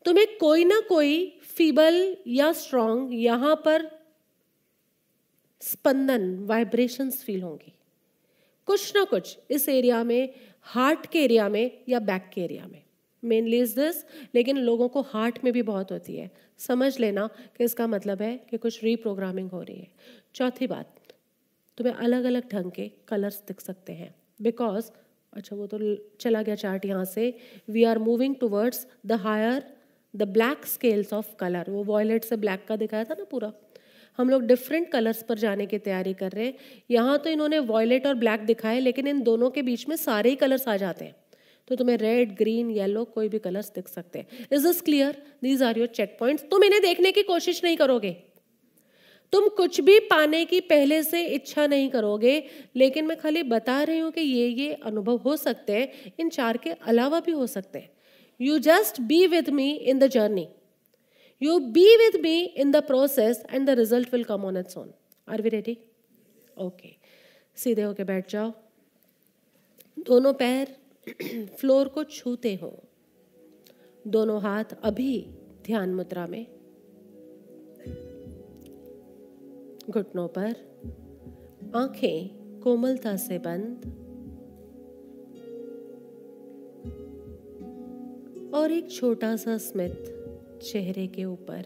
तुम्हें 0.06 0.38
कोई 0.38 0.66
ना 0.66 0.80
कोई 0.80 1.26
फीबल 1.48 2.16
या 2.28 2.52
स्ट्रॉन्ग 2.54 3.14
यहाँ 3.14 3.56
पर 3.56 3.90
स्पंदन 5.62 6.38
वाइब्रेशंस 6.40 7.24
फील 7.24 7.42
होंगी। 7.42 7.74
कुछ 8.68 8.96
ना 8.96 9.04
कुछ 9.04 9.38
इस 9.52 9.68
एरिया 9.70 10.04
में 10.04 10.34
हार्ट 10.66 11.06
के 11.06 11.24
एरिया 11.24 11.48
में 11.50 11.84
या 11.90 12.00
बैक 12.00 12.30
के 12.34 12.42
एरिया 12.42 12.68
में। 12.68 12.82
मेनली 13.24 13.60
इज़ 13.60 13.76
दिस 13.76 14.04
लेकिन 14.36 14.58
लोगों 14.58 14.88
को 14.90 15.02
हार्ट 15.02 15.44
में 15.44 15.52
भी 15.54 15.62
बहुत 15.62 15.92
होती 15.92 16.16
है। 16.16 16.30
समझ 16.60 17.00
लेना 17.00 17.28
कि 17.58 17.64
इसका 17.64 17.88
मतलब 17.88 18.22
है 18.22 18.36
कि 18.50 18.58
कुछ 18.58 18.84
रीप्रोग्रामिंग 18.84 19.50
हो 19.52 19.62
रही 19.62 19.78
है। 19.78 19.92
चौथी 20.36 20.68
बात, 20.68 20.96
तुम्हें 21.78 21.94
अलग 21.96 22.24
अलग 22.24 22.50
ढंग 22.52 22.72
के 22.72 22.92
कलर्स 23.08 23.42
दिख 23.48 23.62
सकते 23.62 23.94
हैं। 23.94 24.14
बिकॉज़ 24.42 24.92
अच्छा 25.34 25.56
वो 25.56 25.68
तो 25.68 25.78
चला 26.22 26.42
गया 26.42 26.56
चार्ट 26.56 26.86
यहाँ 26.86 27.06
से। 27.06 27.34
We 27.70 27.84
are 27.84 28.00
moving 28.00 28.36
towards 28.36 28.86
the 29.06 29.12
higher 29.22 29.64
the 30.14 30.24
black 30.30 30.66
scales 30.68 31.14
of 31.14 31.36
colour 31.40 31.70
वो 31.70 31.84
वॉयलेट 31.84 32.24
से 32.24 32.36
ब्लैक 32.38 32.66
का 32.68 32.76
दिखाया 32.78 33.04
था 33.04 33.16
ना 33.20 33.24
पूरा। 33.32 33.52
हम 34.20 34.30
लोग 34.30 34.44
डिफरेंट 34.44 34.92
कलर्स 34.92 35.22
पर 35.24 35.38
जाने 35.38 35.66
की 35.66 35.78
तैयारी 35.80 36.14
कर 36.14 36.32
रहे 36.32 36.46
हैं। 36.46 36.84
यहाँ 36.90 37.18
तो 37.20 37.30
इन्होंने 37.30 37.60
वॉयलेट 37.62 38.06
और 38.08 38.16
ब्लैक 38.16 38.42
दिखाए, 38.42 38.80
लेकिन 38.80 39.08
इन 39.08 39.22
दोनों 39.24 39.50
के 39.50 39.62
बीच 39.62 39.88
में 39.90 39.96
सारे 39.98 40.30
ही 40.30 40.36
कलर्स 40.36 40.68
आ 40.68 40.76
जाते 40.78 41.06
हैं। 41.06 41.16
तो 41.68 41.76
तुम्हें 41.76 41.98
रेड 41.98 42.36
ग्रीन 42.38 42.70
येलो 42.72 43.04
कोई 43.08 43.30
भी 43.30 43.40
कलर्स 43.40 43.72
दिख 43.76 43.88
सकते 43.88 44.20
हैं। 44.20 44.48
Is 44.52 44.68
this 44.68 44.82
clear 44.82 45.22
these 45.44 45.64
are 45.64 45.78
your 45.78 45.88
check 45.96 46.16
points 46.20 46.46
तुम 46.52 46.64
इन्हें 46.64 46.82
देखने 46.82 47.12
की 47.12 47.24
कोशिश 47.24 47.64
नहीं 47.64 47.78
करोगे। 47.78 48.16
तुम 49.34 49.48
कुछ 49.58 49.80
भी 49.82 50.00
पाने 50.00 50.44
की 50.46 50.60
पहले 50.62 51.02
से 51.04 51.26
इच्छा 51.28 51.66
नहीं 51.68 51.90
करोगे, 51.90 52.44
लेकिन 52.76 53.06
मैं 53.06 53.18
खाली 53.20 53.44
बता 53.44 53.82
रही 53.84 54.00
हूँ 54.00 54.12
कि 54.12 54.22
ये 54.22 54.48
ये 54.48 54.74
अनुभव 54.86 55.18
हो 55.18 55.36
सकते 55.38 55.74
हैं, 55.74 56.14
इन 56.20 56.30
चार 56.30 56.58
के 56.58 56.72
अलावा 56.72 57.20
भी 57.20 57.32
हो 57.32 57.48
सकते 57.48 57.80
हैं। 57.80 57.90
You 58.40 58.58
just 58.60 59.02
be 59.02 59.26
with 59.28 59.50
me 59.50 59.72
in 59.72 60.00
the 60.00 60.08
journey 60.08 60.48
you 61.42 61.60
be 61.60 61.86
with 61.98 62.22
me 62.22 62.40
in 62.44 62.72
the 62.72 62.84
process 62.84 63.44
and 63.52 63.68
the 63.68 63.78
result 63.80 64.14
will 64.14 64.24
come 64.24 64.46
on 64.46 64.62
its 64.62 64.78
own 64.78 64.94
are 65.28 65.42
we 65.42 65.50
ready 65.50 65.78
okay 66.58 66.96
सीधे 67.58 67.82
होके 67.82 68.04
बैठ 68.04 68.32
जाओ। 68.32 68.52
दोनों 70.00 70.34
पैर 70.34 70.76
फ्लोर 71.60 71.88
को 71.88 72.04
छूते 72.04 72.54
हो। 72.56 72.72
दोनों 74.06 74.42
हाथ 74.42 74.74
अभी 74.84 75.14
ध्यान 75.66 75.94
मुद्रा 75.94 76.28
में। 76.28 76.46
घुटनों 79.90 80.28
पर, 80.28 80.56
आँखें 81.76 82.44
कोमलता 82.60 83.16
से 83.16 83.40
बंद, 83.40 84.00
और 88.56 88.72
एक 88.72 88.92
छोटा 88.92 89.36
सा 89.36 89.58
स्मित 89.58 90.26
चेहरे 90.64 91.08
के 91.08 91.26
ऊपर। 91.26 91.66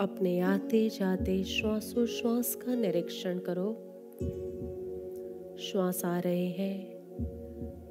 अपने 0.00 0.40
आते 0.40 0.88
जाते 0.88 1.44
श्वासोश्वास 1.44 2.54
का 2.54 2.74
निरीक्षण 2.74 3.38
करो। 3.38 3.72
श्वास 5.58 6.04
आ 6.04 6.18
रहे 6.18 6.46
हैं 6.46 6.98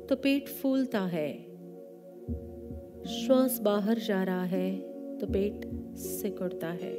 तो 0.09 0.15
पेट 0.15 0.47
फूलता 0.47 1.01
है। 1.01 1.46
श्वास 3.07 3.59
बाहर 3.59 3.97
जा 3.97 4.23
रहा 4.23 4.43
है 4.43 4.75
तो 5.17 5.27
पेट 5.27 5.65
सिकुड़ता 5.97 6.67
है। 6.67 6.93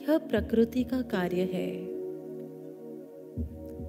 यह 0.00 0.18
प्रकृति 0.18 0.84
का 0.84 1.00
कार्य 1.02 1.42
है 1.52 1.70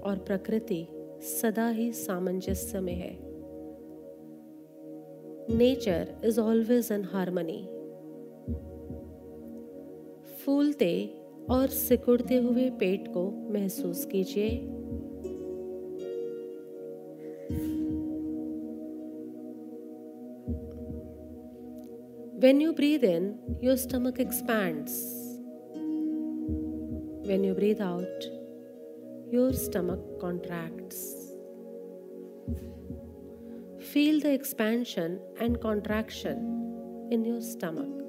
और 0.02 0.18
प्रकृति 0.18 0.88
सदा 1.22 1.70
ही 1.70 1.92
सामंजस्य 1.94 2.80
में 2.80 2.94
है। 2.94 3.18
Nature 5.58 6.16
is 6.26 6.40
always 6.40 6.92
in 6.92 7.04
harmony 7.04 7.62
फूलते 10.38 10.92
और 11.50 11.68
सिकुड़ते 11.68 12.36
हुए 12.36 12.70
पेट 12.70 13.08
को 13.08 13.30
महसूस 13.50 14.06
कीजिए। 14.06 14.77
When 22.43 22.61
you 22.61 22.73
breathe 22.73 23.05
in, 23.05 23.39
your 23.61 23.77
stomach 23.77 24.19
expands. 24.19 24.93
When 27.29 27.45
you 27.45 27.55
breathe 27.55 27.81
out, 27.81 28.25
your 29.31 29.53
stomach 29.53 30.01
contracts. 30.21 30.99
Feel 33.93 34.21
the 34.21 34.33
expansion 34.33 35.21
and 35.39 35.61
contraction 35.61 37.09
in 37.11 37.25
your 37.25 37.41
stomach. 37.41 38.03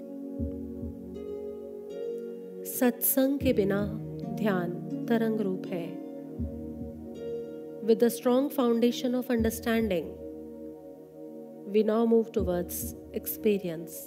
सत्संग 2.65 3.39
के 3.39 3.53
बिना 3.53 3.83
ध्यान 4.39 4.71
तरंग 5.09 5.41
रूप 5.41 5.67
है 5.67 5.85
With 7.87 8.03
a 8.03 8.09
strong 8.09 8.49
foundation 8.49 9.13
of 9.13 9.29
understanding, 9.29 10.05
We 11.68 11.82
now 11.82 12.06
move 12.06 12.32
towards 12.32 12.94
experience. 13.12 14.06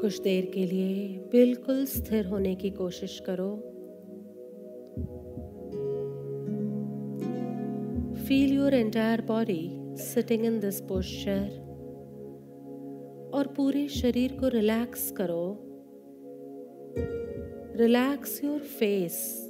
कुछ 0.00 0.20
देर 0.20 0.50
के 0.54 0.64
लिए 0.66 1.18
बिल्कुल 1.32 1.84
स्थिर 1.86 2.26
होने 2.26 2.54
की 2.54 2.70
कोशिश 2.70 3.18
करो 3.26 3.73
feel 8.28 8.52
your 8.52 8.74
entire 8.74 9.20
body 9.20 9.70
sitting 9.96 10.44
in 10.44 10.60
this 10.60 10.80
posture 10.80 11.40
और 13.34 13.46
पूरे 13.46 13.88
शरीर 13.88 14.32
को 14.32 14.48
रिलैक्स 14.48 15.10
करो. 15.10 15.58
रिलैक्स 17.76 18.44
योर 18.44 18.58
फेस 18.58 19.46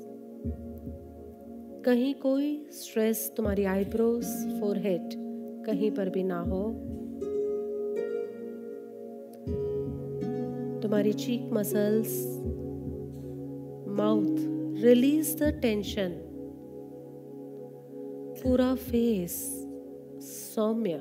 कहीं 1.84 2.14
कोई 2.14 2.66
स्ट्रेस 2.72 3.32
तुम्हारी 3.36 3.64
आईब्रोज 3.64 4.26
फोरहेड 4.60 5.08
कहीं 5.66 5.90
पर 5.90 6.08
भी 6.08 6.22
ना 6.22 6.40
हो. 6.40 6.62
तुम्हारी 10.82 11.12
cheek 11.12 11.50
muscles 11.52 12.26
mouth 13.88 14.36
release 14.84 15.36
the 15.36 15.58
tension 15.62 16.23
पूरा 18.44 18.74
फेस 18.74 19.66
सौम्य 20.20 21.00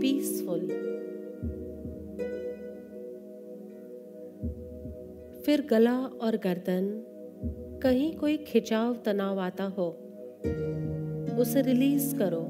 पीसफुल 0.00 0.60
फिर 5.42 5.66
गला 5.70 5.98
और 5.98 6.36
गर्दन, 6.36 6.84
कहीं 7.82 8.16
कोई 8.16 8.36
खिंचाव, 8.36 8.94
तनाव 8.94 9.40
आता 9.40 9.64
हो, 9.64 9.88
उसे 11.38 11.62
रिलीज़ 11.62 12.16
करो। 12.16 12.46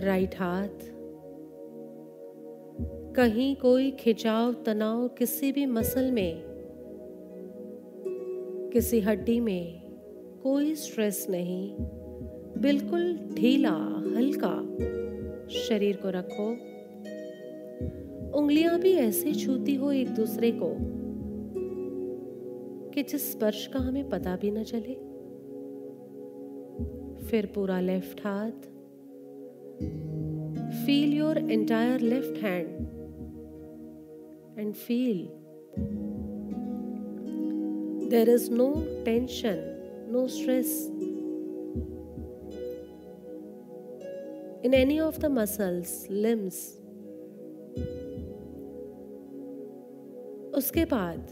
राइट 0.00 0.34
हाथ। 0.34 0.84
कहीं 3.14 3.56
कोई 3.56 3.90
खिंचाव, 3.90 4.52
तनाव 4.52 5.08
किसी 5.08 5.52
भी 5.52 5.66
मसल 5.66 6.12
में 6.12 6.47
किसी 8.78 9.00
हड्डी 9.00 9.40
में 9.40 9.80
कोई 10.42 10.74
स्ट्रेस 10.74 11.26
नहीं, 11.30 11.76
बिल्कुल 12.62 13.18
ढीला, 13.34 13.72
हल्का 14.16 14.50
शरीर 15.48 15.96
को 15.96 16.10
रखो। 16.10 16.46
उंगलियाँ 18.38 18.78
भी 18.80 18.92
ऐसे 18.92 19.32
छूती 19.34 19.74
हो 19.74 19.92
एक 19.92 20.08
दूसरे 20.08 20.50
को 20.62 20.70
कि 22.90 23.02
जिस 23.02 23.32
स्पर्श 23.32 23.66
का 23.66 23.78
हमें 23.78 24.08
पता 24.08 24.36
भी 24.36 24.50
न 24.50 24.62
चले। 24.62 24.94
फिर 27.26 27.46
पूरा 27.46 27.80
लेफ़्ट 27.80 28.20
हाथ 28.20 28.70
feel 30.86 31.14
your 31.18 31.38
entire 31.38 32.00
left 32.00 32.42
hand 32.42 32.68
and 34.58 34.74
feel 34.74 35.28
there 38.10 38.30
is 38.30 38.50
no 38.52 38.72
tension 39.04 39.64
no 40.12 40.26
stress 40.28 40.74
in 44.64 44.74
any 44.74 44.98
of 44.98 45.18
the 45.20 45.28
muscles, 45.28 46.06
limbs. 46.10 46.56
उसके 50.54 50.84
बाद 50.84 51.30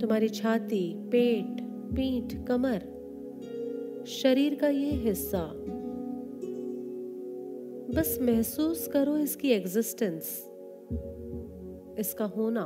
तुम्हारी 0.00 0.28
छाती 0.28 0.82
पेट 1.10 1.60
पीठ 1.96 2.34
कमर 2.46 2.86
शरीर 4.10 4.54
का 4.60 4.68
ये 4.68 4.90
हिस्सा 5.02 5.42
बस 7.94 8.16
महसूस 8.22 8.86
करो 8.92 9.16
इसकी 9.18 9.52
एग्जिस्टेंस 9.52 10.32
इसका 11.98 12.24
होना 12.26 12.64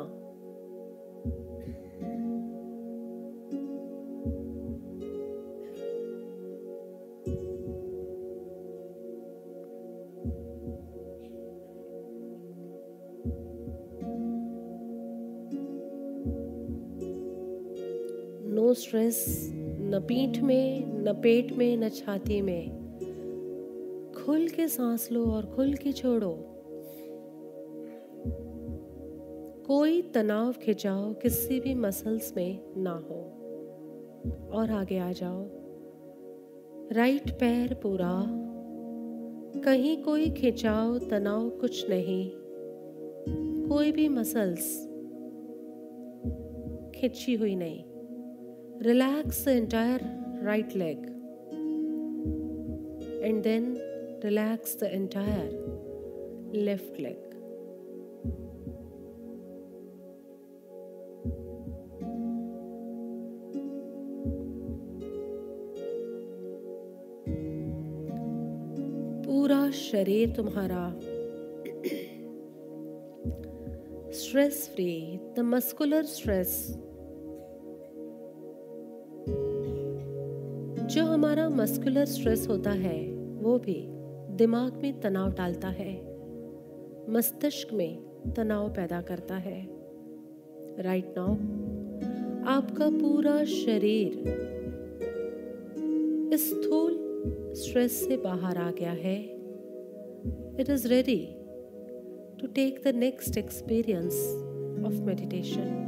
स्ट्रेस 18.89 19.51
न 19.55 20.01
पीठ 20.09 20.40
में, 20.40 20.86
न 20.86 21.12
पेट 21.12 21.52
में, 21.52 21.77
न 21.77 21.89
छाती 21.89 22.43
में। 22.43 22.70
खुल 24.16 24.48
के 24.48 24.69
सांस 24.69 25.12
लो 25.12 25.27
और 25.27 25.47
खुल 25.47 25.74
के 25.74 25.93
छोड़ो। 25.93 26.39
कोई 29.66 30.02
तनाव 30.02 30.52
खिंचाव 30.52 31.15
किसी 31.15 31.60
भी 31.60 31.74
मसल्स 31.74 32.36
में 32.36 32.59
ना 32.77 32.90
हो। 32.90 33.20
और 34.59 34.70
आगे 34.70 34.98
आ 34.98 35.12
जाओ। 35.12 35.47
राइट 36.93 37.31
पैर 37.31 37.74
पूरा। 37.74 38.24
कहीं 39.60 40.02
कोई 40.02 40.31
खिंचाव 40.31 40.98
तनाव 40.98 41.51
कुछ 41.51 41.90
नहीं। 41.90 42.31
कोई 43.69 43.93
भी 43.93 44.09
मसल्स 44.09 44.85
खिंची 46.94 47.35
हुई 47.35 47.56
नहीं। 47.56 47.88
relax 48.85 49.43
the 49.43 49.51
entire 49.51 49.99
right 50.41 50.76
leg 50.76 50.97
and 53.23 53.43
then 53.43 53.81
relax 54.23 54.76
the 54.76 54.93
entire 54.93 55.49
left 56.53 56.99
leg. 56.99 57.18
पूरा 69.26 69.69
शरीर 69.72 70.30
तुम्हारा 70.35 70.84
stress 74.19 74.68
free 74.76 75.19
the 75.35 75.39
muscular 75.39 76.03
stress 76.05 76.53
muscular 81.59 82.05
stress 82.05 82.48
होता 82.48 82.70
है, 82.70 83.12
वो 83.14 83.59
भी 83.59 83.86
दिमाग 84.36 84.72
में 84.72 85.01
तनाव 85.01 85.32
डालता 85.32 85.68
है। 85.68 85.94
मस्तिष्क 87.09 87.72
में 87.72 87.98
तनाव 88.36 88.68
पैदा 88.68 89.01
करता 89.01 89.36
है। 89.36 89.68
राइट 90.78 91.14
नाउ 91.18 91.32
आपका 92.47 92.90
पूरा 92.90 93.44
शरीर 93.44 94.22
स्थूल 96.35 96.94
स्ट्रेस 97.55 98.09
से 98.09 98.16
बाहर 98.16 98.56
आ 98.56 98.70
गया 98.70 98.93
है। 98.93 99.22
It 100.60 100.66
is 100.70 100.89
ready 100.89 101.36
to 102.40 102.47
take 102.47 102.82
the 102.85 102.89
next 102.89 103.39
experience 103.39 104.14
of 104.86 104.93
meditation 104.93 105.88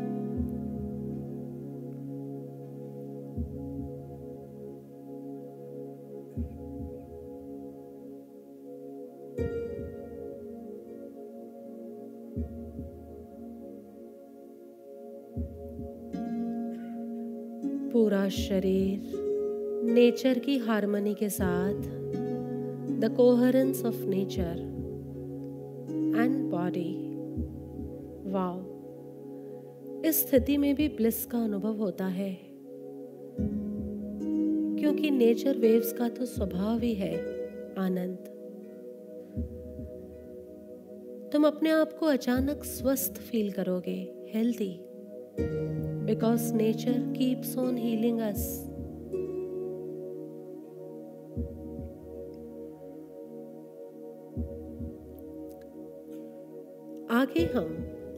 शरीर 18.31 19.13
नेचर 19.85 20.39
की 20.39 20.57
हारमोनी 20.59 21.15
के 21.15 21.29
साथ 21.31 21.83
the 23.01 23.15
coherence 23.17 23.85
of 23.85 24.05
nature 24.05 24.59
and 26.17 26.51
body 26.51 26.93
wow 28.33 28.59
इस 30.05 30.21
स्थिति 30.29 30.57
में 30.57 30.75
भी 30.75 30.89
ब्लिस 30.89 31.25
का 31.27 31.39
अनुभव 31.45 31.77
होता 31.77 32.07
है, 32.07 32.33
क्योंकि 34.81 35.11
नेचर 35.11 35.59
वेव्स 35.59 35.93
का 35.93 36.09
तो 36.09 36.27
स्वभाव 36.27 36.79
ही 36.79 36.95
है, 36.95 37.15
आनंद। 37.79 38.19
तुम 41.33 41.47
अपने 41.47 41.71
आप 41.71 41.93
को 41.93 42.07
अचानक 42.07 42.65
स्वस्थ 42.65 43.21
फील 43.21 43.51
करोगे 43.51 43.99
healthy 44.29 44.73
because 46.11 46.51
nature 46.51 47.01
keeps 47.15 47.57
on 47.57 47.77
healing 47.77 48.21
us. 48.21 48.41
आगे 57.11 57.45
हम 57.55 57.69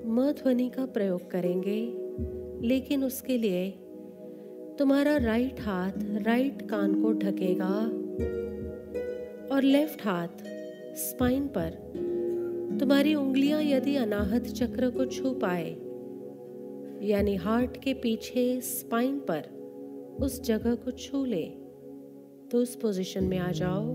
म 0.06 0.32
ध्वनि 0.38 0.68
का 0.68 0.86
प्रयोग 0.94 1.30
करेंगे, 1.30 1.78
लेकिन 2.68 3.04
उसके 3.04 3.38
लिए 3.38 3.70
तुम्हारा 4.78 5.16
राइट 5.16 5.60
हाथ 5.60 5.92
राइट 6.26 6.62
कान 6.70 7.00
को 7.02 7.12
ढकेगा 7.12 7.74
और 9.54 9.62
लेफ़्ट 9.62 10.06
हाथ 10.06 10.44
स्पाइन 11.04 11.46
पर 11.56 11.70
तुम्हारी 12.80 13.14
उंगलियाँ 13.14 13.62
यदि 13.62 13.96
अनाहत 13.96 14.46
चक्र 14.60 14.90
को 14.90 15.06
छू 15.06 15.32
पाए 15.42 15.74
यानी 17.02 17.36
हार्ट 17.36 17.76
के 17.76 17.94
पीछे 17.94 18.60
स्पाइन 18.60 19.18
पर 19.18 19.42
उस 20.22 20.42
जगह 20.42 20.74
को 20.74 20.90
छू 20.90 21.24
ले 21.24 21.42
तो 22.50 22.58
उस 22.58 22.76
पोजीशन 22.76 23.24
में 23.24 23.38
आ 23.38 23.52
जाओ। 23.52 23.90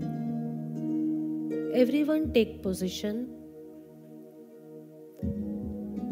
एवरीवन 1.80 2.30
टेक 2.30 2.62
पोजीशन 2.64 3.26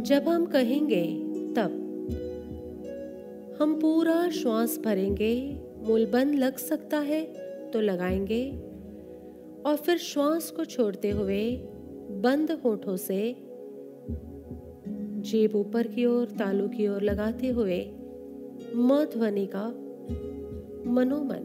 जब 0.03 0.29
हम 0.29 0.47
कहेंगे 0.47 1.05
तब, 1.55 1.83
हम 3.61 3.81
पूरा 3.81 4.31
श्वास 4.31 4.79
भरेंगे 4.79 5.61
मूलबंद 5.79 6.35
लग 6.35 6.57
सकता 6.57 6.99
है 6.99 7.25
तो 7.71 7.81
लगाएँगे, 7.81 8.51
और 9.67 9.77
फिर 9.77 9.99
श्वास 9.99 10.51
को 10.51 10.65
छोड़ते 10.65 11.11
हुए 11.11 11.57
बंद 12.11 12.51
होठों 12.51 12.97
से 12.97 13.46
जेब 15.27 15.55
ऊपर 15.57 15.87
की 15.87 16.05
ओर, 16.07 16.27
तालू 16.27 16.69
की 16.69 16.89
ओर 16.89 17.03
लगाते 17.03 17.49
हुए 17.49 17.79
म 18.75 19.05
ध्वनि 19.05 19.47
का 19.47 19.67
मनोमन, 20.91 21.45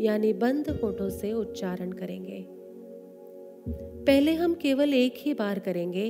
यानी 0.00 0.32
बंद 0.32 0.68
होठों 0.82 1.08
से 1.10 1.32
उच्चारण 1.32 1.92
करेंगे। 1.92 2.44
पहले 4.06 4.34
हम 4.34 4.54
केवल 4.54 4.94
एक 4.94 5.14
ही 5.16 5.34
बार 5.34 5.58
करेंगे। 5.58 6.06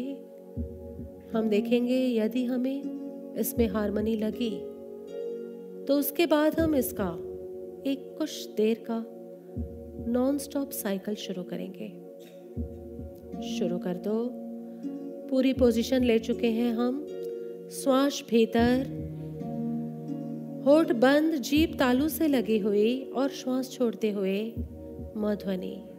हम 1.32 1.48
देखेंगे 1.48 1.98
यदि 2.08 2.44
हमें 2.44 3.34
इसमें 3.38 3.66
हारमोनी 3.68 4.16
लगी 4.16 4.50
तो 5.86 5.94
उसके 5.94 6.26
बाद 6.26 6.58
हम 6.60 6.74
इसका 6.74 7.10
एक 7.86 8.14
कुछ 8.18 8.48
देर 8.56 8.84
का 8.90 9.04
नॉन 10.12 10.38
स्टॉप 10.38 10.70
साइकिल 10.70 11.14
शुरू 11.14 11.42
करेंगे। 11.42 11.88
शुरू 13.48 13.78
कर 13.78 13.96
दो। 13.96 14.43
पूरी 15.34 15.52
पोजीशन 15.52 16.04
ले 16.04 16.18
चुके 16.18 16.46
हैं 16.46 16.72
हम। 16.72 17.06
श्वास 17.70 18.24
भीतर। 18.30 18.86
होठ 20.66 20.92
बंद, 20.92 21.34
जीप 21.34 21.76
तालू 21.78 22.08
से 22.08 22.28
लगी 22.28 22.58
हुई 22.58 23.02
और 23.02 23.28
श्वास 23.28 23.70
छोड़ते 23.70 24.10
हुए 24.10 24.52
मध्वनि 25.16 25.93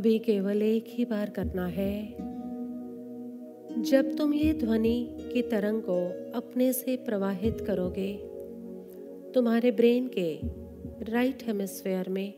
अभी 0.00 0.18
केवल 0.18 0.62
एक 0.62 0.84
ही 0.88 1.04
बार 1.04 1.30
करना 1.30 1.66
है। 1.66 2.16
जब 3.82 4.16
तुम 4.16 4.34
ये 4.34 4.52
ध्वनि 4.52 5.16
की 5.32 5.42
तरंग 5.42 5.82
को 5.82 5.96
अपने 6.38 6.72
से 6.72 6.96
प्रवाहित 6.96 7.60
करोगे, 7.60 8.14
तुम्हारे 9.34 9.70
ब्रेन 9.70 10.10
के 10.18 10.40
राइट 11.12 11.42
हेमिस्फेयर 11.42 12.08
में 12.08 12.28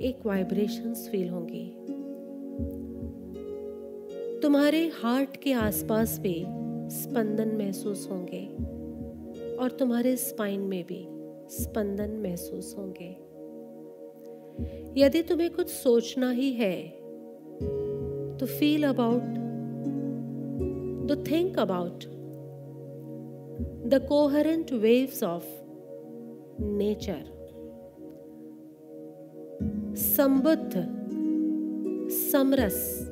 एक 0.00 0.26
वाइब्रेशंस 0.26 1.08
फील 1.08 1.28
होंगी। 1.28 1.76
तुम्हारे 4.40 4.90
हार्ट 4.94 5.36
के 5.36 5.52
आसपास 5.52 6.18
भी 6.18 6.44
स्पंदन 6.90 7.48
महसूस 7.48 8.08
होंगे 8.10 8.46
और 9.56 9.70
तुम्हारे 9.70 10.16
स्पाइन 10.16 10.60
में 10.60 10.84
भी 10.84 11.06
स्पंदन 11.62 12.10
महसूस 12.10 12.74
होंगे। 12.78 13.25
यदि 14.96 15.22
तुम्हें 15.22 15.50
कुछ 15.50 15.68
सोचना 15.68 16.30
ही 16.30 16.52
है 16.52 16.82
तो 18.36 18.46
feel 18.46 18.84
about 18.84 19.22
the 21.06 21.24
think 21.30 21.58
about 21.58 22.04
the 23.86 24.06
coherent 24.08 24.72
waves 24.72 25.22
of 25.22 25.46
nature 26.62 27.36
संबुद्ध 29.96 30.96
समरस 32.10 33.10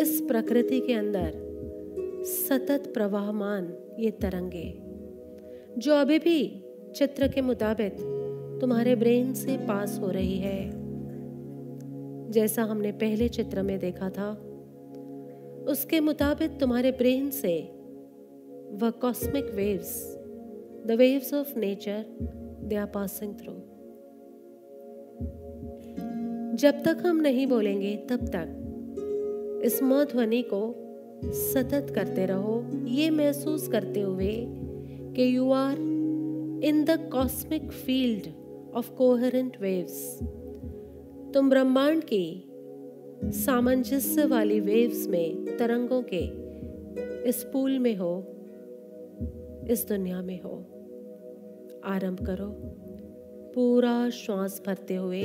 इस 0.00 0.24
प्रकृति 0.28 0.80
के 0.80 0.92
अंदर 0.92 1.48
सतत 2.24 2.90
प्रवाहमान 2.94 3.74
ये 3.98 4.10
तरंगे, 4.10 4.82
जो 5.78 5.94
अभी 5.94 6.18
भी 6.18 6.64
चित्र 6.96 7.28
के 7.28 7.40
मुताबिक 7.40 7.96
तुम्हारे 8.60 8.94
ब्रेन 8.96 9.32
से 9.34 9.56
पास 9.56 9.98
हो 9.98 10.10
रही 10.10 10.38
है। 10.38 10.70
जैसा 12.30 12.62
हमने 12.62 12.92
पहले 12.92 13.28
चित्र 13.28 13.62
में 13.62 13.78
देखा 13.78 14.10
था, 14.10 14.30
उसके 15.68 16.00
मुताबिक 16.00 16.58
तुम्हारे 16.60 16.90
ब्रेन 16.92 17.30
से 17.30 17.56
वह 18.72 18.90
cosmic 18.90 19.50
waves 19.54 20.16
the 20.86 20.90
waves 20.90 21.34
of 21.34 21.58
nature 21.58 22.04
they 22.64 22.76
are 22.76 22.86
passing 22.86 23.34
through 23.34 23.52
जब 26.56 26.82
तक 26.82 27.02
हम 27.06 27.16
नहीं 27.16 27.46
बोलेंगे, 27.46 27.96
तब 27.96 28.26
तक 28.26 29.62
इस 29.64 29.82
म 29.82 30.04
ध्वनि 30.04 30.42
को 30.42 30.60
सतत 31.24 31.92
करते 31.94 32.26
रहो। 32.26 32.64
ये 32.86 33.10
महसूस 33.10 33.68
करते 33.68 34.00
हुए 34.00 34.34
कि 35.16 35.36
you 35.36 35.50
are 35.50 35.78
in 36.64 36.84
the 36.84 36.98
cosmic 37.12 37.70
field 37.72 38.26
of 38.74 38.90
coherent 38.92 39.56
waves 39.60 40.18
तुम 41.34 41.50
ब्रह्मांड 41.50 42.04
की 42.04 42.44
सामंजस्य 43.24 44.24
वाली 44.24 44.60
वेव्स 44.60 45.08
में 45.08 45.56
तरंगों 45.56 46.02
के 46.14 46.48
इस 47.28 47.44
पूल 47.52 47.78
में 47.78 47.96
हो, 47.96 48.26
इस 49.70 49.86
दुनिया 49.88 50.22
में 50.22 50.40
हो। 50.40 50.64
आरंभ 51.84 52.26
करो। 52.26 52.48
पूरा 53.54 54.10
श्वास 54.10 54.62
भरते 54.66 54.94
हुए, 54.94 55.24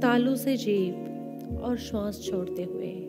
तालू 0.00 0.36
से 0.36 0.56
जीप 0.56 1.04
और 1.62 1.76
श्वास 1.76 2.22
छोड़ते 2.22 2.62
हुए। 2.64 3.07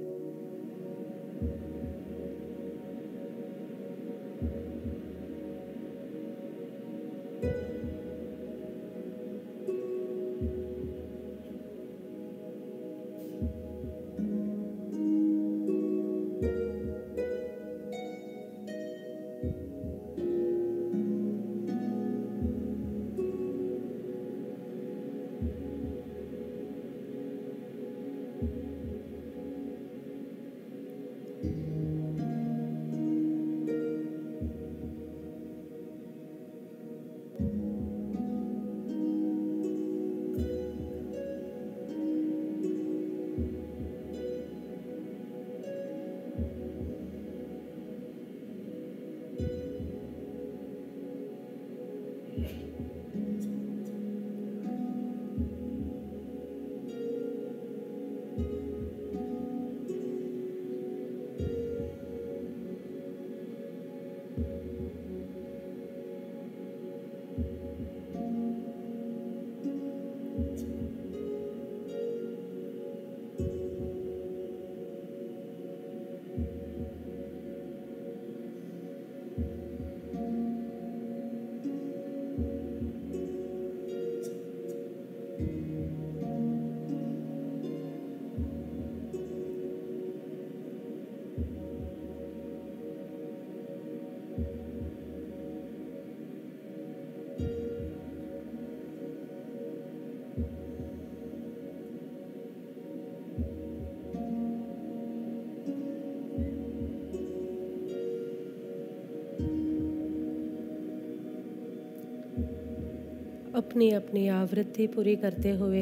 अपनी 113.70 113.90
अपनी 113.92 114.28
आवृत्ति 114.28 114.86
पूरी 114.88 115.16
करते 115.16 115.50
हुए 115.52 115.82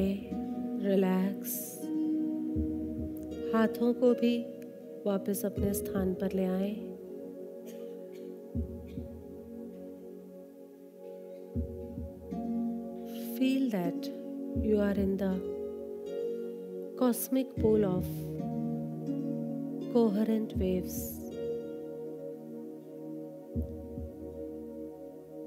रिलैक्स 0.83 1.53
हाथों 3.53 3.91
को 3.93 4.13
भी 4.13 4.31
वापस 5.05 5.43
अपने 5.45 5.73
स्थान 5.73 6.13
पर 6.13 6.33
ले 6.33 6.45
आए 6.45 6.73
feel 13.37 13.69
that 13.71 14.09
you 14.65 14.79
are 14.79 14.99
in 14.99 15.15
the 15.21 15.31
cosmic 16.99 17.55
pool 17.55 17.83
of 17.85 18.07
coherent 19.93 20.57
waves. 20.57 20.97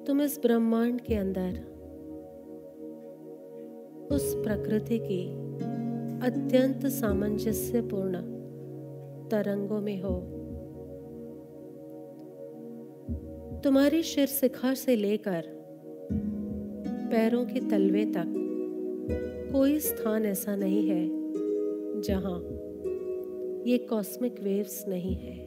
तुम 0.06 0.22
इस 0.22 0.38
ब्रह्मांड 0.42 1.00
के 1.00 1.14
अंदर 1.14 1.69
प्रकृति 4.50 4.98
की 4.98 5.26
अत्यंत 6.26 6.86
सामंजस्यपूर्ण 6.86 8.20
तरंगों 9.28 9.80
में 9.80 10.02
हो। 10.02 10.14
तुम्हारी 13.64 14.02
शिर 14.02 14.26
शिखा 14.26 14.74
से 14.74 14.96
लेकर 14.96 15.42
पैरों 17.12 17.44
के 17.44 17.60
तलवे 17.60 18.04
तक 18.04 18.34
कोई 19.52 19.78
स्थान 19.78 20.26
ऐसा 20.26 20.56
नहीं 20.56 20.88
है 20.88 21.08
जहाँ 22.00 22.38
ये 23.66 23.78
कॉस्मिक 23.78 24.42
वेव्स 24.42 24.84
नहीं 24.88 25.14
है। 25.16 25.38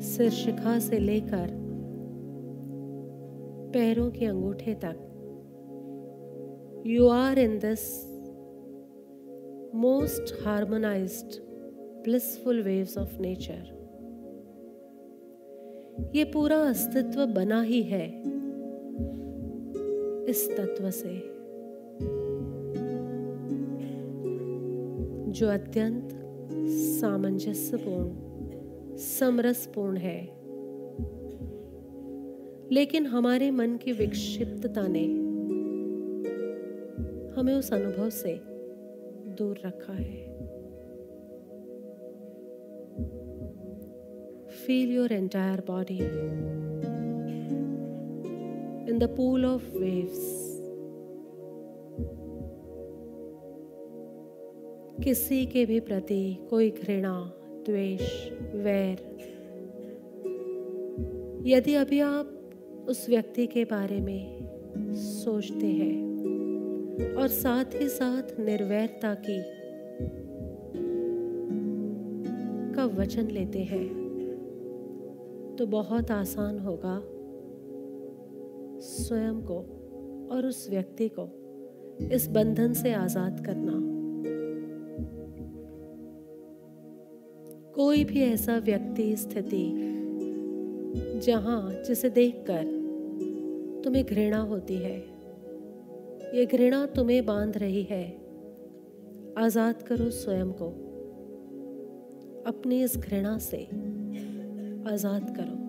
सिर 0.00 0.30
शिखा 0.30 0.78
से 0.78 0.98
लेकर 0.98 1.59
पैरों 3.72 4.10
के 4.10 4.26
अंगूठे 4.26 4.74
तक। 4.74 5.06
You 6.86 7.08
are 7.08 7.38
in 7.38 7.58
this 7.58 7.82
most 9.74 10.46
harmonized 10.46 11.40
blissful 12.04 12.62
waves 12.62 12.98
of 12.98 13.20
nature 13.20 13.78
ये 16.14 16.24
पूरा 16.24 16.56
अस्तित्व 16.56 17.26
बना 17.26 17.60
ही 17.62 17.82
है 17.82 18.06
इस 20.30 20.50
तत्व 20.56 20.90
से, 20.90 21.14
जो 25.32 25.46
अत्यंत 25.46 26.08
सामंजस्यपूर्ण, 27.00 28.10
समरसपूर्ण 28.96 29.96
है। 29.96 30.39
लेकिन 32.72 33.06
हमारे 33.06 33.50
मन 33.50 33.76
की 33.76 33.92
विक्षिप्तता 33.92 34.86
ने 34.88 35.04
हमें 37.40 37.54
उस 37.54 37.72
अनुभव 37.72 38.10
से 38.10 38.40
दूर 39.34 39.60
रखा 39.66 39.92
है। 39.92 40.30
Feel 44.46 44.94
your 44.94 45.12
entire 45.12 45.60
body 45.60 45.98
in 48.90 48.98
the 48.98 49.14
pool 49.16 49.46
of 49.46 49.78
waves 49.78 50.50
किसी 55.04 55.46
के 55.46 55.66
भी 55.66 55.80
प्रति 55.80 56.46
कोई 56.50 56.70
घृणा, 56.70 57.32
द्वेष, 57.66 58.32
वैर, 58.54 58.98
यदि 61.46 61.74
अभी 61.74 62.00
आप 62.00 62.36
उस 62.90 63.08
व्यक्ति 63.08 63.46
के 63.46 63.64
बारे 63.64 64.00
में 64.00 64.94
सोचते 64.96 65.66
हैं 65.66 67.14
और 67.14 67.28
साथ 67.28 67.64
ही 67.74 67.88
साथ 67.88 68.40
निर्वैरता 68.40 69.14
की 69.14 69.42
का 72.74 72.84
वचन 72.84 73.26
लेते 73.26 73.58
हैं। 73.58 73.86
तो 75.58 75.66
बहुत 75.66 76.10
आसान 76.10 76.58
होगा 76.58 77.00
स्वयं 78.80 79.40
को 79.42 79.58
और 80.32 80.46
उस 80.46 80.70
व्यक्ति 80.70 81.10
को 81.18 81.28
इस 82.12 82.28
बंधन 82.28 82.72
से 82.72 82.92
आज़ाद 82.92 83.46
करना। 83.46 83.78
कोई 87.74 88.04
भी 88.04 88.20
ऐसा 88.22 88.58
व्यक्ति 88.58 89.16
स्थिति, 89.16 89.64
जहाँ 91.26 91.82
जिसे 91.86 92.10
देखकर 92.10 92.79
तुम्हें 93.84 94.04
घृणा 94.06 94.38
होती 94.38 94.76
है। 94.76 94.96
ये 96.34 96.46
घृणा 96.46 96.86
तुम्हें 96.86 97.26
बाँध 97.26 97.58
रही 97.58 97.82
है। 97.82 98.04
आज़ाद 99.38 99.82
करो 99.82 100.10
स्वयं 100.10 100.52
को। 100.52 100.68
अपनी 102.46 102.82
इस 102.82 102.96
घृणा 102.96 103.38
से 103.38 103.62
आज़ाद 104.92 105.34
करो। 105.36 105.59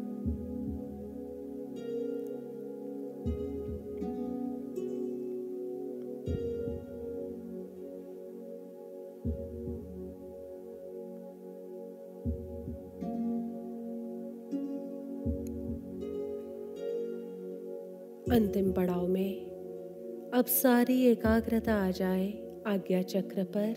अंतिम 18.32 18.72
पड़ाव 18.72 19.08
में 19.08 20.32
अब 20.34 20.46
सारी 20.46 21.06
एकाग्रता 21.06 21.74
आ 21.76 21.92
जाए 21.92 22.28
आज्ञा 22.68 23.02
चक्र 23.02 23.44
पर, 23.44 23.74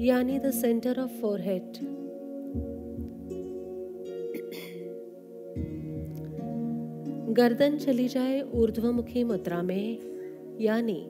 यानी 0.00 0.38
द 0.38 0.50
सेंटर 0.50 1.00
ऑफ़ 1.00 1.10
फोरहेड 1.10 1.72
गर्दन 7.32 7.76
चली 7.78 8.08
जाए 8.08 8.40
ऊर्ध्वमुखी 8.54 9.24
मुद्रा 9.24 9.62
में, 9.62 9.98
यानी 10.60 11.06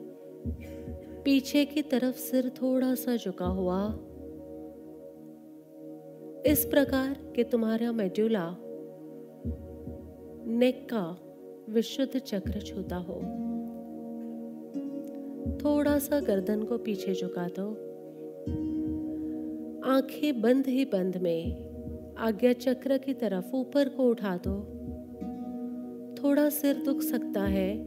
पीछे 1.25 1.65
की 1.65 1.81
तरफ़ 1.81 2.15
सिर 2.15 2.49
थोड़ा 2.49 2.95
सा 2.95 3.15
झुका 3.15 3.45
हुआ। 3.45 3.85
इस 6.45 6.65
प्रकार 6.65 7.17
कि 7.35 7.43
तुम्हारा 7.43 7.91
मेड्यूला 7.91 8.47
नेक 10.47 10.87
का 10.93 11.03
विशुद्ध 11.71 12.19
चक्र 12.19 12.61
छूता 12.61 12.95
हो। 12.95 13.15
थोड़ा 15.57 15.99
सा 15.99 16.19
गर्दन 16.19 16.63
को 16.63 16.77
पीछे 16.77 17.13
झुका 17.13 17.47
दो। 17.59 17.91
आँखें 19.91 20.41
बंद 20.41 20.67
ही 20.67 20.85
बंद 20.85 21.17
में 21.17 21.71
आज्ञा 22.17 22.53
चक्र 22.53 22.97
की 22.97 23.13
तरफ़ 23.13 23.55
ऊपर 23.55 23.89
को 23.89 24.09
उठा 24.09 24.39
दो। 24.47 24.59
थोड़ा 26.23 26.49
सिर 26.49 26.75
दुख 26.75 27.01
सकता 27.01 27.43
है, 27.43 27.85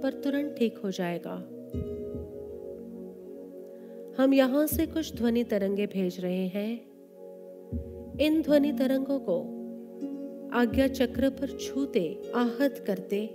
पर 0.00 0.12
तुरंत 0.12 0.56
ठीक 0.58 0.78
हो 0.78 0.90
जाएगा। 0.90 1.48
हम 4.22 4.34
यहाँ 4.34 4.66
से 4.66 4.86
कुछ 4.86 5.14
ध्वनि 5.14 5.44
तरंगे 5.44 5.86
भेज 5.86 6.20
रहे 6.20 6.46
हैं। 6.46 6.88
इन 8.20 8.42
ध्वनि 8.42 8.72
तरंगों 8.72 9.18
को 9.18 9.57
आज्ञा 10.52 10.88
चक्र 10.88 11.30
पर 11.30 11.58
छूते, 11.58 12.22
आहत 12.34 12.84
करते, 12.86 13.30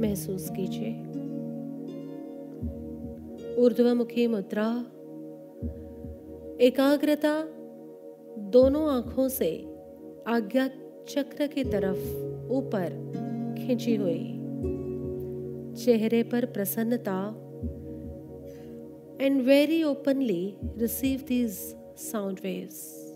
महसूस 0.00 0.50
कीजिए। 0.50 0.90
ऊर्ध्वमुखी 3.56 4.26
मुद्रा, 4.26 4.86
एकाग्रता 6.60 7.42
दोनों 8.38 8.90
आँखों 8.90 9.28
से 9.28 9.66
आज्ञा 10.26 10.68
चक्र 11.08 11.46
की 11.46 11.64
तरफ़ 11.64 11.98
ऊपर 12.52 12.90
खींची 13.58 13.96
हुई। 13.96 14.34
चेहरे 15.84 16.22
पर 16.22 16.44
प्रसन्नता 16.44 17.28
and 19.20 19.42
very 19.42 19.82
openly 19.82 20.54
receive 20.78 21.20
these 21.28 21.52
sound 21.96 22.38
waves 22.42 23.07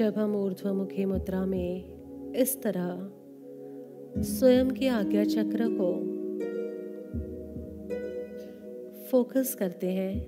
जब 0.00 0.14
हम 0.18 0.36
ऊर्ध्वमुखी 0.36 1.04
मुद्रा 1.04 1.46
में 1.46 2.32
इस 2.32 2.62
तरह 2.62 3.12
स्वयं 4.22 4.70
के 4.70 4.88
आज्ञा 4.88 5.24
चक्र 5.24 5.66
को 5.70 5.90
फोकस 9.10 9.54
करते 9.54 9.86
हैं 9.86 10.22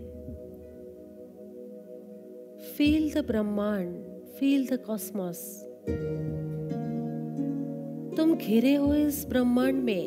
feel 2.76 3.12
the 3.15 3.25
brahmand 3.26 3.97
feel 4.25 4.67
the 4.67 4.78
cosmos 4.86 5.62
तुम 8.17 8.34
घिरे 8.34 8.75
हो 8.75 8.94
इस 8.94 9.26
ब्रह्मांड 9.28 9.83
में, 9.84 10.07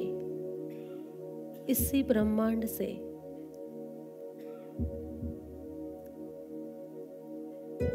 इसी 1.69 2.03
ब्रह्मांड 2.03 2.65
से। 2.65 2.93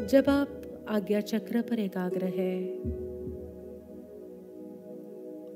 जब 0.05 0.29
आप 0.29 0.60
आज्ञा 0.87 1.19
चक्र 1.21 1.61
पर 1.61 1.79
एकाग्र 1.79 2.25
है 2.25 2.55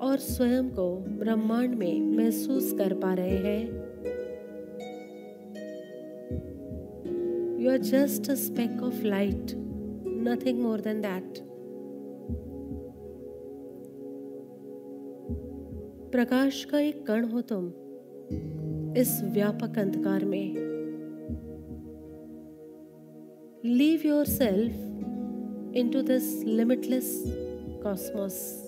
और 0.02 0.18
स्वयं 0.18 0.70
को 0.70 0.96
ब्रह्मांड 0.98 1.76
में 1.76 2.02
महसूस 2.18 2.72
कर 2.74 2.94
पा 2.94 3.14
रहे 3.14 3.38
हैं। 3.38 3.64
You 7.60 7.72
are 7.72 7.78
just 7.78 8.30
a 8.30 8.36
speck 8.36 8.82
of 8.84 9.04
light 9.04 9.52
nothing 10.08 10.62
more 10.62 10.82
than 10.82 11.02
that 11.02 11.40
प्रकाश 16.12 16.66
का 16.66 16.80
एक 16.80 17.06
कण 17.08 17.26
हो 17.26 17.42
तुम 17.42 17.68
इस 18.98 19.22
व्यापक 19.24 19.80
अंधकार 19.80 20.26
में। 20.26 20.56
Leave 23.66 24.02
your 24.06 24.26
self 24.26 24.85
to 25.76 26.02
this 26.02 26.44
limitless 26.44 27.24
cosmos 27.84 28.66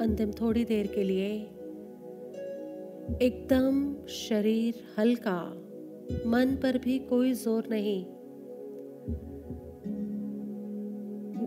अंतिम 0.00 0.30
थोड़ी 0.30 0.64
देर 0.64 0.86
के 0.86 1.02
लिए 1.02 1.26
एकदम 3.22 4.06
शरीर 4.06 4.74
हल्का, 4.98 5.54
मन 6.26 6.58
पर 6.62 6.78
भी 6.78 6.98
कोई 6.98 7.32
ज़ोर 7.32 7.66
नहीं। 7.70 8.04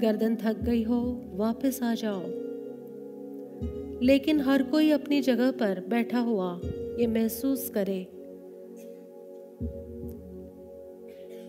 गर्दन 0.02 0.36
थक 0.36 0.60
गई 0.62 0.84
हो, 0.84 1.22
वापस 1.34 1.84
आ 1.84 1.94
जाओ। 1.94 2.22
लेकिन 4.02 4.40
हर 4.40 4.64
कोई 4.64 4.92
अपनी 4.92 5.22
जगह 5.22 5.52
पर 5.52 5.86
बैठा 5.90 6.20
हुआ 6.20 6.62
ये 7.00 7.08
महसूस 7.08 7.70
करे 7.70 8.08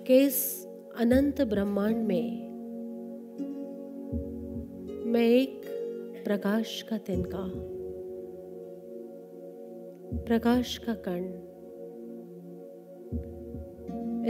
कि 0.06 0.18
इस 0.18 0.66
अनंत 0.96 1.42
ब्रह्मांड 1.42 1.96
में 1.96 2.51
मैं 5.12 5.20
एक 5.20 5.64
प्रकाश 6.24 6.70
का 6.82 6.96
तिनका, 6.98 7.42
प्रकाश 10.26 10.76
का 10.78 10.94
कण। 11.08 11.24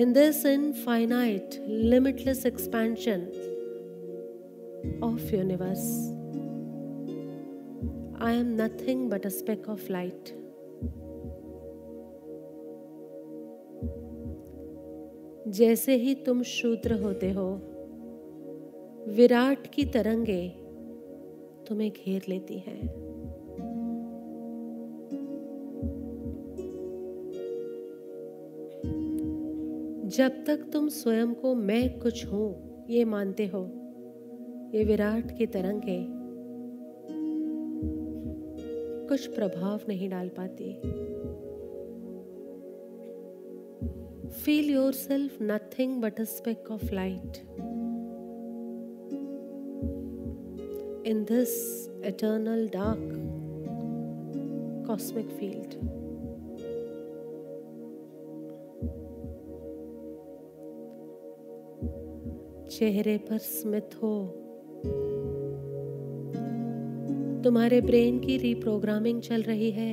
In 0.00 0.12
this 0.12 0.46
infinite 0.72 1.54
limitless 1.68 2.44
expansion 2.46 3.20
of 5.04 5.34
universe 5.34 5.84
I 8.22 8.38
am 8.38 8.54
nothing 8.60 9.08
but 9.10 9.26
a 9.26 9.28
speck 9.28 9.68
of 9.68 9.92
light 9.92 10.32
जैसे 15.48 15.96
ही 15.96 16.14
तुम 16.14 16.42
शूद्र 16.42 17.00
होते 17.02 17.30
हो, 17.30 17.48
विराट 19.08 19.66
की 19.66 19.84
तरंगें 19.84 20.61
तुम्हें 21.68 21.90
घेर 21.90 22.22
लेती 22.28 22.58
है। 22.58 22.76
जब 30.08 30.44
तक 30.46 30.70
तुम 30.72 30.88
स्वयं 30.88 31.34
को 31.34 31.54
मैं 31.54 31.98
कुछ 32.00 32.26
हूँ, 32.26 32.86
ये 32.90 33.04
मानते 33.04 33.46
हो, 33.46 33.64
ये 34.74 34.84
विराट 34.84 35.38
की 35.38 35.46
तरंगे 35.46 36.04
कुछ 39.08 39.26
प्रभाव 39.26 39.80
नहीं 39.88 40.10
डाल 40.10 40.28
पाती। 40.28 40.80
Feel 44.44 44.68
yourself 44.70 45.34
nothing 45.40 45.90
but 46.00 46.20
a 46.20 46.24
speck 46.26 46.70
of 46.70 46.84
light. 46.84 47.40
In 51.04 51.24
this 51.24 51.88
eternal 52.02 52.68
dark 52.68 53.00
cosmic 54.86 55.30
field. 55.38 55.74
चेहरे 62.70 63.16
पर 63.18 63.38
स्मित 63.38 63.94
हो 64.02 64.12
तुम्हारे 67.44 67.80
ब्रेन 67.80 68.18
की 68.20 68.36
रीप्रोग्रामिंग 68.38 69.20
चल 69.22 69.42
रही 69.42 69.70
है 69.70 69.92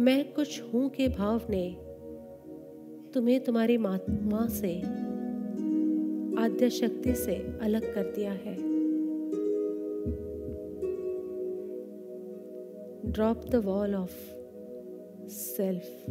मैं 0.00 0.32
कुछ 0.32 0.60
हूँ 0.62 0.88
के 0.90 1.08
भाव 1.08 1.46
ने 1.50 1.66
तुम्हें 3.14 3.42
तुम्हारी 3.44 3.78
माँ 3.78 4.46
से 4.50 4.80
आद्य 6.46 6.68
शक्ति 6.70 7.14
से 7.14 7.34
अलग 7.62 7.94
कर 7.94 8.02
दिया 8.16 8.32
है। 8.32 8.54
Drop 13.12 13.44
the 13.50 13.54
wall 13.54 13.94
of 13.94 14.18
self 15.28 16.04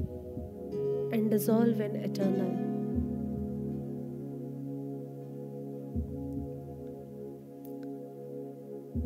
and 1.14 1.30
dissolve 1.30 1.82
in 1.82 1.96
eternal 1.96 2.54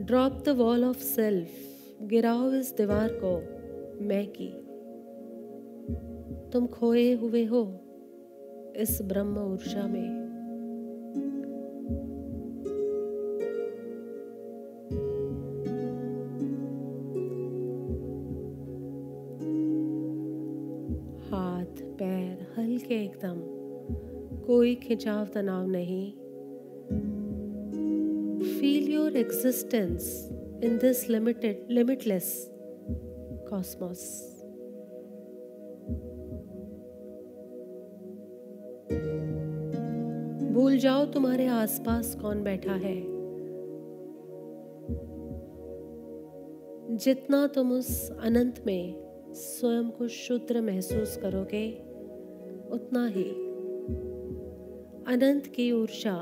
drop 0.04 0.44
the 0.46 0.50
wall 0.50 0.84
of 0.84 0.98
self 0.98 1.50
गिराओ 2.02 2.52
इस 2.52 2.74
दीवार 2.78 3.10
को 3.24 3.36
मैं 4.06 4.26
की। 4.32 4.50
तुम 6.50 6.68
खोए 6.68 7.12
हुए 7.14 7.46
हो 7.46 7.64
इस 8.76 9.02
ब्रह्म 9.02 9.38
ऊर्जा 9.38 9.88
में। 9.88 10.19
एकदम। 23.20 24.40
कोई 24.46 24.76
खिंचाव 24.76 25.26
तनाव 25.26 25.68
नहीं। 25.68 26.12
Feel 28.60 28.94
your 28.94 29.16
existence 29.16 30.30
in 30.64 30.78
this 30.78 31.10
limited 31.10 31.68
limitless 31.70 32.50
cosmos 33.50 34.06
भूल 40.54 40.78
जाओ 40.78 41.06
तुम्हारे 41.06 41.46
आसपास 41.48 42.16
कौन 42.16 42.44
बैठा 42.44 42.74
है। 42.74 42.98
जितना 46.98 47.48
तुम 47.48 47.72
उस 47.72 48.12
अनंत 48.12 48.64
में 48.66 49.10
स्वयं 49.34 49.90
को 49.90 50.08
शुद्र 50.08 50.62
महसूस 50.62 51.18
करोगे 51.18 51.89
उतना 52.72 53.08
ही। 53.08 53.24
अनंत 55.08 55.48
की 55.48 55.72
ऊर्जा 55.72 56.16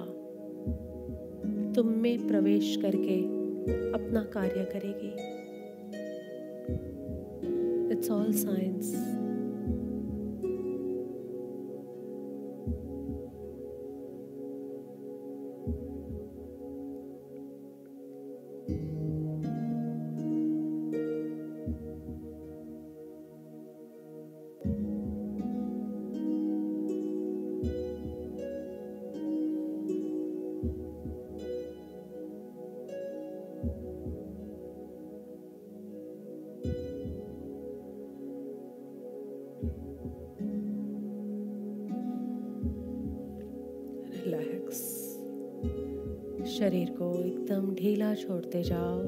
तुम 1.75 1.87
में 1.87 2.27
प्रवेश 2.27 2.77
करके 2.81 3.21
अपना 3.91 4.23
कार्य 4.23 4.65
करेगी। 4.73 5.13
इट्स 7.93 8.11
ऑल 8.11 8.31
साइंस 8.33 8.95
शरीर 46.57 46.89
को 46.89 47.23
एकदम 47.23 47.75
ढीला 47.75 48.15
छोड़ते 48.15 48.63
जाओ। 48.63 49.03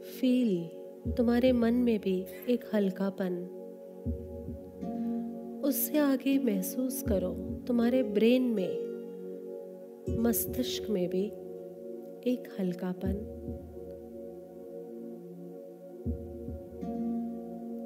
फील 0.00 0.68
तुम्हारे 1.12 1.52
मन 1.52 1.74
में 1.74 2.00
भी 2.00 2.24
एक 2.48 2.64
हल्कापन। 2.74 3.36
उससे 5.64 5.98
आगे 5.98 6.38
महसूस 6.38 7.02
करो 7.02 7.34
तुम्हारे 7.66 8.02
ब्रेन 8.02 8.42
में, 8.42 8.76
मस्तिष्क 10.18 10.90
में 10.90 11.08
भी 11.08 11.24
एक 12.30 12.56
हल्कापन। 12.60 13.12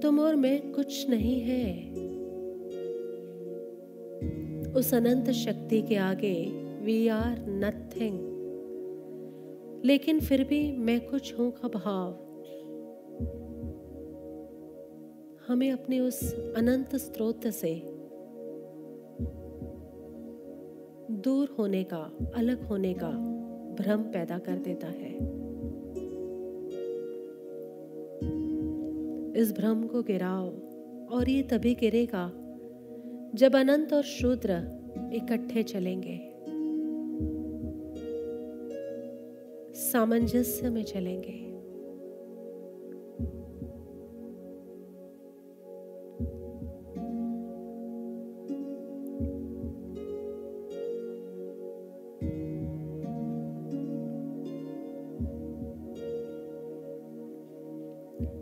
तुम 0.02 0.20
और 0.20 0.36
मैं 0.36 0.72
कुछ 0.72 1.10
नहीं 1.10 1.40
है। 1.40 1.90
उस 4.72 4.94
अनंत 4.94 5.30
शक्ति 5.30 5.82
के 5.82 5.96
आगे 5.96 6.63
वी 6.84 7.08
आर 7.08 7.44
नथिंग 7.48 8.18
लेकिन 9.84 10.20
फिर 10.20 10.44
भी 10.44 10.72
मैं 10.72 11.00
कुछ 11.00 11.38
हूँ 11.38 11.50
का 11.50 11.68
भाव। 11.68 12.12
हमें 15.48 15.72
अपने 15.72 16.00
उस 16.00 16.34
अनंत 16.34 16.96
स्रोत 16.96 17.46
से 17.46 17.82
दूर 21.10 21.56
होने 21.58 21.84
का, 21.84 22.10
अलग 22.34 22.62
होने 22.62 22.94
का 22.94 23.10
भ्रम 23.82 24.02
पैदा 24.02 24.38
कर 24.38 24.58
देता 24.58 24.86
है। 24.86 25.12
इस 29.42 29.52
भ्रम 29.52 29.86
को 29.86 30.02
गिराओ 30.02 30.50
और 31.08 31.28
ये 31.28 31.42
तभी 31.42 31.74
गिरेगा 31.74 32.30
जब 33.34 33.56
अनंत 33.56 33.92
और 33.92 34.02
शूद्र 34.02 34.52
इकट्ठे 35.12 35.62
चलेंगे। 35.62 36.33
सामंजस्य 39.94 40.70
में 40.70 40.84
चलेंगे। 40.84 41.32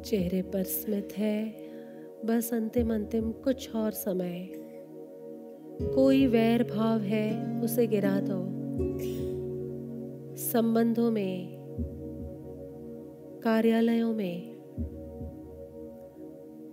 चेहरे 0.03 0.43
पर 0.43 0.63
स्मित 0.63 1.09
है, 1.19 1.55
बस 2.25 2.55
अंतिम 2.55 2.95
अंतिम 2.95 3.33
कुछ 3.33 3.75
और 3.75 3.91
समय। 3.91 4.49
कोई 5.95 6.27
वैर 6.27 6.65
भाव 6.65 6.99
है, 6.99 7.61
उसे 7.61 7.87
गिरा 7.87 8.21
दो। 8.21 8.52
संबंधों 10.53 11.11
में, 11.11 11.57
कार्यालयों 13.45 14.15
में, 14.15 14.57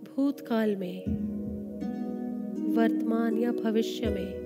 भूतकाल 0.03 0.75
में, 0.75 1.03
वर्तमान 2.75 3.37
या 3.37 3.51
भविष्य 3.51 4.09
में, 4.09 4.43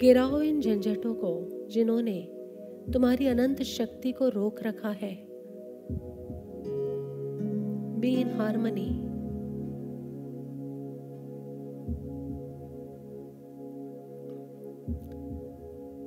गिराओ 0.00 0.40
इन 0.40 0.60
झंझटों 0.60 1.14
को 1.14 1.48
जिन्होंने 1.70 2.28
तुम्हारी 2.92 3.26
अनंत 3.26 3.62
शक्ति 3.62 4.12
को 4.12 4.28
रोक 4.28 4.62
रखा 4.62 4.90
है। 4.90 5.28
बी 8.00 8.20
इन 8.20 8.28
हारमनी 8.28 9.01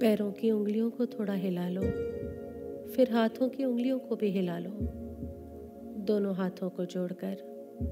पैरों 0.06 0.32
की 0.32 0.51
उंगलियों 0.51 0.90
को 0.90 1.06
थोड़ा 1.06 1.34
हिला 1.34 1.69
लो, 1.69 1.82
फिर 2.92 3.11
हाथों 3.11 3.50
की 3.50 3.66
उंगलियों 3.66 4.00
को 4.00 4.16
भी 4.16 4.27
हिला 4.27 4.59
लो। 4.59 4.69
दोनों 6.06 6.35
हाथों 6.35 6.69
को 6.69 6.85
जोड़कर 6.85 7.38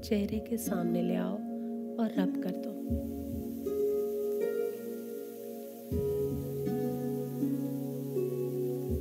चेहरे 0.04 0.38
के 0.38 0.56
सामने 0.56 1.02
ले 1.02 1.14
आओ 1.14 1.34
और 1.96 2.14
रब 2.18 2.42
कर 2.42 2.50
दो। 2.50 2.70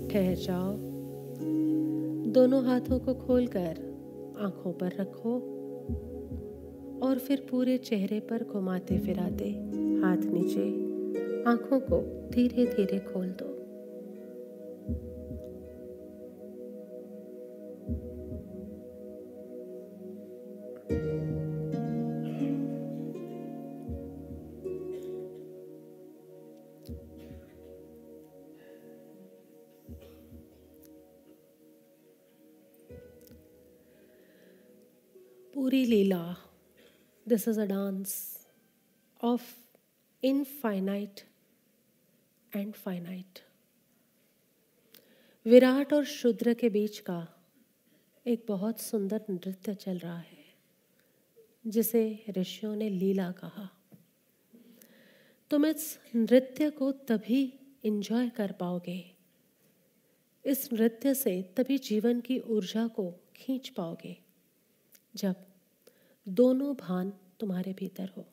ठहर 0.07 0.35
जाओ। 0.35 0.73
दोनों 2.31 2.65
हाथों 2.65 2.99
को 2.99 3.13
खोलकर 3.13 3.75
आँखों 4.39 4.73
पर 4.73 4.91
रखो 4.99 5.35
और 7.07 7.19
फिर 7.19 7.47
पूरे 7.51 7.77
चेहरे 7.77 8.19
पर 8.19 8.43
घुमाते 8.43 8.99
फिराते 8.99 9.49
हाथ 10.03 10.17
नीचे 10.17 10.82
आँखों 11.47 11.79
को 11.79 11.97
धीरे 12.29 12.65
धीरे 12.65 12.99
खोल 12.99 13.27
दो। 13.29 13.49
पूरी 35.53 35.85
लीला 35.85 36.23
this 37.27 37.47
is 37.47 37.59
a 37.59 37.65
dance 37.65 38.15
of 39.23 39.53
infinite 40.23 41.21
and 42.55 42.73
finite 42.73 43.39
Virat 45.45 45.93
और 45.93 46.05
शुद्र 46.05 46.53
के 46.53 46.69
बीच 46.69 46.99
का 46.99 47.27
एक 48.25 48.45
बहुत 48.47 48.79
सुंदर 48.79 49.21
नृत्य 49.29 49.73
चल 49.75 49.97
रहा 49.97 50.17
है, 50.17 50.43
जिसे 51.67 52.25
ऋषियों 52.29 52.75
ने 52.75 52.89
लीला 52.89 53.31
कहा। 53.31 53.69
तुम 55.51 55.65
इस 55.65 55.99
नृत्य 56.15 56.69
को 56.69 56.91
तभी 56.91 57.41
इंजॉय 57.83 58.29
कर 58.29 58.51
पाओगे। 58.51 59.03
इस 60.45 60.71
नृत्य 60.73 61.13
से 61.13 61.41
तभी 61.57 61.77
जीवन 61.77 62.21
की 62.21 62.39
ऊर्जा 62.39 62.87
को 62.87 63.11
खींच 63.35 63.69
पाओगे, 63.69 64.15
जब 65.15 65.45
दोनों 66.27 66.73
भान 66.75 67.13
तुम्हारे 67.39 67.73
भीतर 67.73 68.09
हो, 68.17 68.25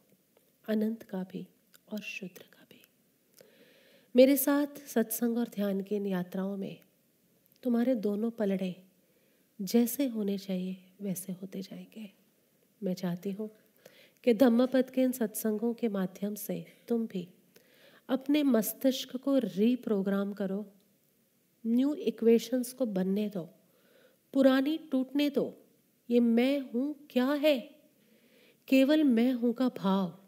अनंत 0.68 1.02
का 1.02 1.23
भी 1.23 1.47
और 1.92 2.00
शुद्र 2.00 2.49
मेरे 4.16 4.36
साथ 4.36 4.66
सत्संग 4.86 5.39
और 5.39 5.48
ध्यान 5.48 5.80
की 5.80 5.97
इन 5.97 6.06
यात्राओं 6.06 6.56
में 6.56 6.80
तुम्हारे 7.62 7.94
दोनों 7.94 8.30
पलड़े 8.30 8.82
जैसे 9.60 10.06
होने 10.06 10.39
चाहिए, 10.39 10.76
वैसे 11.02 11.32
होते 11.32 11.62
जाएँगे। 11.62 12.10
मैं 12.82 12.94
चाहती 12.94 13.30
हूँ 13.30 13.50
कि 14.24 14.34
धम्मपद 14.34 14.90
के 14.90 15.02
इन 15.02 15.12
सत्संगों 15.12 15.74
के 15.74 15.89
माध्यम 15.89 16.34
से 16.34 16.66
तुम 16.89 17.06
भी 17.06 17.28
अपने 18.08 18.42
मस्तिष्क 18.42 19.16
को 19.16 19.39
रीप्रोग्राम 19.39 20.32
करो 20.32 20.66
न्यू 21.66 21.94
इक्वेशंस 21.94 22.72
को 22.72 22.86
बनने 22.86 23.28
दो, 23.28 23.48
पुरानी 24.32 24.78
टूटने 24.78 25.30
दो, 25.30 25.56
ये 26.10 26.20
मैं 26.20 26.60
हूँ 26.60 27.06
क्या 27.10 27.32
है? 27.32 27.58
केवल 28.68 29.05
मैं 29.05 29.32
हूँ 29.32 29.52
का 29.52 29.68
भाव, 29.68 30.18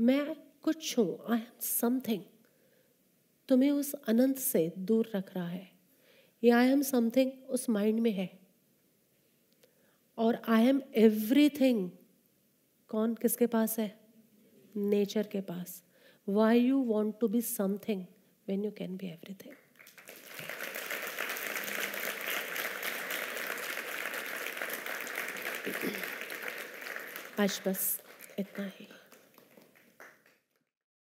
मैं 0.00 0.36
कुछ 0.62 0.98
हूँ 0.98 1.18
आई 1.30 1.38
एम 1.38 1.44
समथिंग 1.60 2.22
तुम्हें 3.50 3.70
उस 3.70 3.92
अनंत 4.08 4.38
से 4.38 4.72
दूर 4.78 5.10
रख 5.14 5.34
रहा 5.34 5.48
है। 5.48 5.70
ये 6.42 6.50
आई 6.50 6.68
एम 6.68 6.82
समथिंग 6.82 7.32
उस 7.48 7.68
माइंड 7.70 8.00
में 8.00 8.10
है। 8.12 8.28
और 10.18 10.42
आई 10.48 10.66
एम 10.66 10.80
एवरीथिंग 10.96 11.90
कौन 12.90 13.14
किसके 13.14 13.46
पास 13.46 13.78
है? 13.78 13.88
नेचर 14.76 15.26
के 15.26 15.40
पास। 15.40 15.82
Why 16.28 16.58
you 16.58 16.78
want 16.84 17.18
to 17.20 17.28
be 17.28 17.40
something 17.42 18.04
when 18.48 18.64
you 18.64 18.70
can 18.70 18.96
be 18.96 19.06
everything 19.06 19.54
आज 27.40 27.60
बस 27.66 28.00
इतना 28.38 28.64
ही। 28.66 28.88